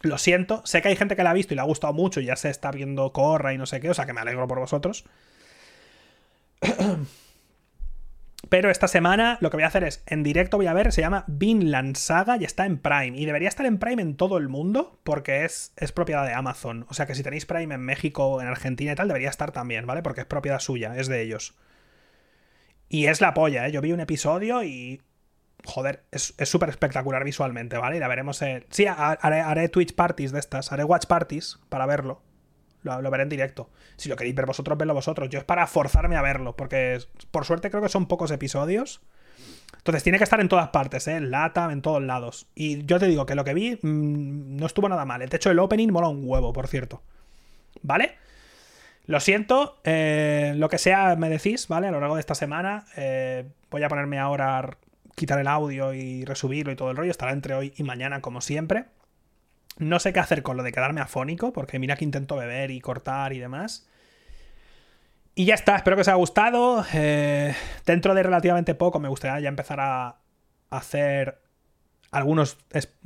lo 0.01 0.17
siento, 0.19 0.61
sé 0.65 0.81
que 0.81 0.89
hay 0.89 0.95
gente 0.95 1.15
que 1.15 1.23
la 1.23 1.31
ha 1.31 1.33
visto 1.33 1.53
y 1.53 1.55
le 1.55 1.61
ha 1.61 1.65
gustado 1.65 1.91
mucho 1.93 2.21
y 2.21 2.25
ya 2.25 2.35
se 2.35 2.51
está 2.51 2.71
viendo 2.71 3.11
Corra 3.11 3.53
y 3.53 3.57
no 3.57 3.65
sé 3.65 3.79
qué, 3.79 3.89
o 3.89 3.93
sea 3.95 4.05
que 4.05 4.13
me 4.13 4.21
alegro 4.21 4.47
por 4.47 4.59
vosotros. 4.59 5.05
Pero 8.49 8.69
esta 8.69 8.87
semana 8.87 9.37
lo 9.41 9.49
que 9.49 9.57
voy 9.57 9.63
a 9.63 9.67
hacer 9.67 9.83
es, 9.83 10.03
en 10.05 10.23
directo 10.23 10.57
voy 10.57 10.67
a 10.67 10.73
ver, 10.73 10.91
se 10.91 11.01
llama 11.01 11.25
Vinland 11.27 11.95
Saga 11.95 12.37
y 12.37 12.43
está 12.43 12.65
en 12.65 12.77
Prime. 12.77 13.17
Y 13.17 13.25
debería 13.25 13.49
estar 13.49 13.65
en 13.65 13.79
Prime 13.79 14.01
en 14.01 14.15
todo 14.15 14.37
el 14.37 14.49
mundo 14.49 14.99
porque 15.03 15.45
es, 15.45 15.73
es 15.77 15.91
propiedad 15.91 16.25
de 16.25 16.33
Amazon. 16.33 16.85
O 16.89 16.93
sea 16.93 17.05
que 17.05 17.15
si 17.15 17.23
tenéis 17.23 17.45
Prime 17.45 17.73
en 17.73 17.81
México, 17.81 18.41
en 18.41 18.47
Argentina 18.47 18.91
y 18.91 18.95
tal, 18.95 19.07
debería 19.07 19.29
estar 19.29 19.51
también, 19.51 19.85
¿vale? 19.85 20.03
Porque 20.03 20.21
es 20.21 20.27
propiedad 20.27 20.59
suya, 20.59 20.95
es 20.97 21.07
de 21.07 21.21
ellos. 21.21 21.55
Y 22.87 23.07
es 23.07 23.21
la 23.21 23.33
polla, 23.33 23.67
¿eh? 23.67 23.71
Yo 23.71 23.81
vi 23.81 23.91
un 23.91 23.99
episodio 23.99 24.63
y 24.63 25.01
joder, 25.65 26.03
es 26.11 26.33
súper 26.43 26.69
espectacular 26.69 27.23
visualmente, 27.23 27.77
¿vale? 27.77 27.97
Y 27.97 27.99
la 27.99 28.07
veremos 28.07 28.41
en... 28.41 28.65
Sí, 28.69 28.85
haré, 28.87 29.69
Twitch 29.69 29.95
parties 29.95 30.31
de 30.31 30.39
estas, 30.39 30.71
haré 30.71 30.83
watch 30.83 31.07
parties 31.07 31.59
para 31.69 31.85
verlo. 31.85 32.21
Lo, 32.85 33.11
veré 33.11 33.23
en 33.23 33.29
directo. 33.29 33.69
Si 33.97 34.09
lo 34.09 34.15
queréis 34.15 34.35
ver 34.35 34.45
vosotros, 34.45 34.77
vedlo 34.77 34.93
vosotros. 34.93 35.27
Yo 35.29 35.39
es 35.39 35.45
para 35.45 35.65
forzarme 35.65 36.15
a 36.15 36.21
verlo, 36.21 36.55
porque 36.55 36.99
por 37.31 37.45
suerte 37.45 37.69
creo 37.69 37.81
que 37.81 37.89
son 37.89 38.05
pocos 38.05 38.29
episodios. 38.31 39.01
Entonces 39.77 40.03
tiene 40.03 40.19
que 40.19 40.23
estar 40.23 40.39
en 40.39 40.49
todas 40.49 40.69
partes, 40.69 41.07
¿eh? 41.07 41.15
En 41.15 41.31
LATAM, 41.31 41.71
en 41.71 41.81
todos 41.81 42.01
lados. 42.01 42.47
Y 42.53 42.85
yo 42.85 42.99
te 42.99 43.07
digo 43.07 43.25
que 43.25 43.35
lo 43.35 43.43
que 43.43 43.53
vi 43.53 43.79
mmm, 43.81 44.55
no 44.55 44.65
estuvo 44.67 44.87
nada 44.87 45.03
mal. 45.05 45.21
El 45.21 45.29
techo 45.29 45.49
del 45.49 45.59
opening 45.59 45.89
mola 45.89 46.07
un 46.07 46.21
huevo, 46.23 46.53
por 46.53 46.67
cierto. 46.67 47.01
¿Vale? 47.81 48.15
Lo 49.07 49.19
siento, 49.19 49.79
eh, 49.83 50.53
lo 50.55 50.69
que 50.69 50.77
sea 50.77 51.15
me 51.15 51.29
decís, 51.29 51.67
¿vale? 51.67 51.87
A 51.87 51.91
lo 51.91 51.99
largo 51.99 52.15
de 52.15 52.21
esta 52.21 52.35
semana 52.35 52.85
eh, 52.95 53.45
voy 53.69 53.83
a 53.83 53.89
ponerme 53.89 54.19
ahora 54.19 54.77
quitar 55.15 55.39
el 55.39 55.47
audio 55.47 55.93
y 55.93 56.25
resubirlo 56.25 56.71
y 56.71 56.75
todo 56.75 56.91
el 56.91 56.97
rollo. 56.97 57.11
Estará 57.11 57.31
entre 57.31 57.55
hoy 57.55 57.73
y 57.77 57.83
mañana, 57.83 58.21
como 58.21 58.41
siempre. 58.41 58.85
No 59.77 59.99
sé 59.99 60.13
qué 60.13 60.19
hacer 60.19 60.41
con 60.41 60.57
lo 60.57 60.63
de 60.63 60.71
quedarme 60.71 61.01
afónico, 61.01 61.51
porque 61.51 61.79
mira 61.79 61.95
que 61.95 62.05
intento 62.05 62.35
beber 62.37 62.71
y 62.71 62.79
cortar 62.79 63.33
y 63.33 63.39
demás. 63.39 63.87
Y 65.35 65.45
ya 65.45 65.53
está, 65.53 65.75
espero 65.75 65.97
que 65.97 66.01
os 66.01 66.07
haya 66.07 66.15
gustado. 66.15 66.85
Eh, 66.93 67.53
dentro 67.85 68.13
de 68.13 68.23
relativamente 68.23 68.73
poco 68.73 68.99
me 68.99 69.09
gustaría 69.09 69.41
ya 69.41 69.49
empezar 69.49 69.81
a 69.81 70.15
hacer 70.69 71.39
algunos, 72.11 72.57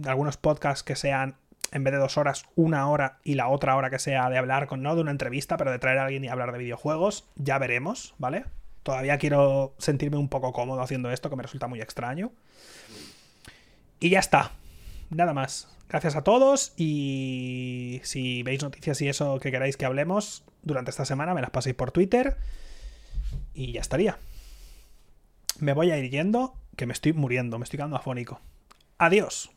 algunos 0.06 0.38
podcasts 0.38 0.84
que 0.84 0.96
sean, 0.96 1.36
en 1.72 1.84
vez 1.84 1.94
de 1.94 2.00
dos 2.00 2.18
horas, 2.18 2.46
una 2.56 2.88
hora 2.88 3.18
y 3.24 3.34
la 3.34 3.48
otra 3.48 3.76
hora 3.76 3.90
que 3.90 3.98
sea 3.98 4.30
de 4.30 4.38
hablar 4.38 4.68
con, 4.68 4.84
no 4.84 4.94
de 4.96 5.02
una 5.02 5.10
entrevista, 5.10 5.58
pero 5.58 5.72
de 5.72 5.80
traer 5.80 5.98
a 5.98 6.06
alguien 6.06 6.24
y 6.24 6.28
hablar 6.28 6.52
de 6.52 6.60
videojuegos. 6.60 7.28
Ya 7.36 7.58
veremos, 7.58 8.14
¿vale? 8.20 8.46
Todavía 8.84 9.18
quiero 9.18 9.74
sentirme 9.80 10.18
un 10.18 10.30
poco 10.30 10.54
cómodo 10.54 10.82
haciendo 10.82 11.12
esto, 11.12 11.32
que 11.32 11.36
me 11.36 11.44
resulta 11.44 11.68
muy 11.68 11.82
extraño. 11.82 12.32
Y 14.00 14.10
ya 14.10 14.20
está. 14.20 14.52
Nada 15.10 15.34
más. 15.34 15.79
Gracias 15.90 16.16
a 16.16 16.24
todos 16.24 16.74
y 16.78 18.00
si 18.04 18.44
veis 18.44 18.62
noticias 18.62 19.02
y 19.02 19.10
eso 19.10 19.40
que 19.40 19.50
queráis 19.50 19.76
que 19.76 19.86
hablemos 19.86 20.44
durante 20.62 20.92
esta 20.92 21.04
semana, 21.04 21.34
me 21.34 21.42
las 21.42 21.50
paséis 21.50 21.76
por 21.76 21.92
Twitter 21.92 22.38
y 23.56 23.72
ya 23.72 23.82
estaría. 23.82 24.20
Me 25.60 25.74
voy 25.74 25.90
a 25.90 25.98
ir 25.98 26.12
yendo, 26.12 26.54
que 26.78 26.86
me 26.86 26.94
estoy 26.94 27.14
muriendo, 27.14 27.58
me 27.58 27.64
estoy 27.64 27.78
quedando 27.78 27.96
afónico. 27.96 28.40
Adiós. 29.00 29.50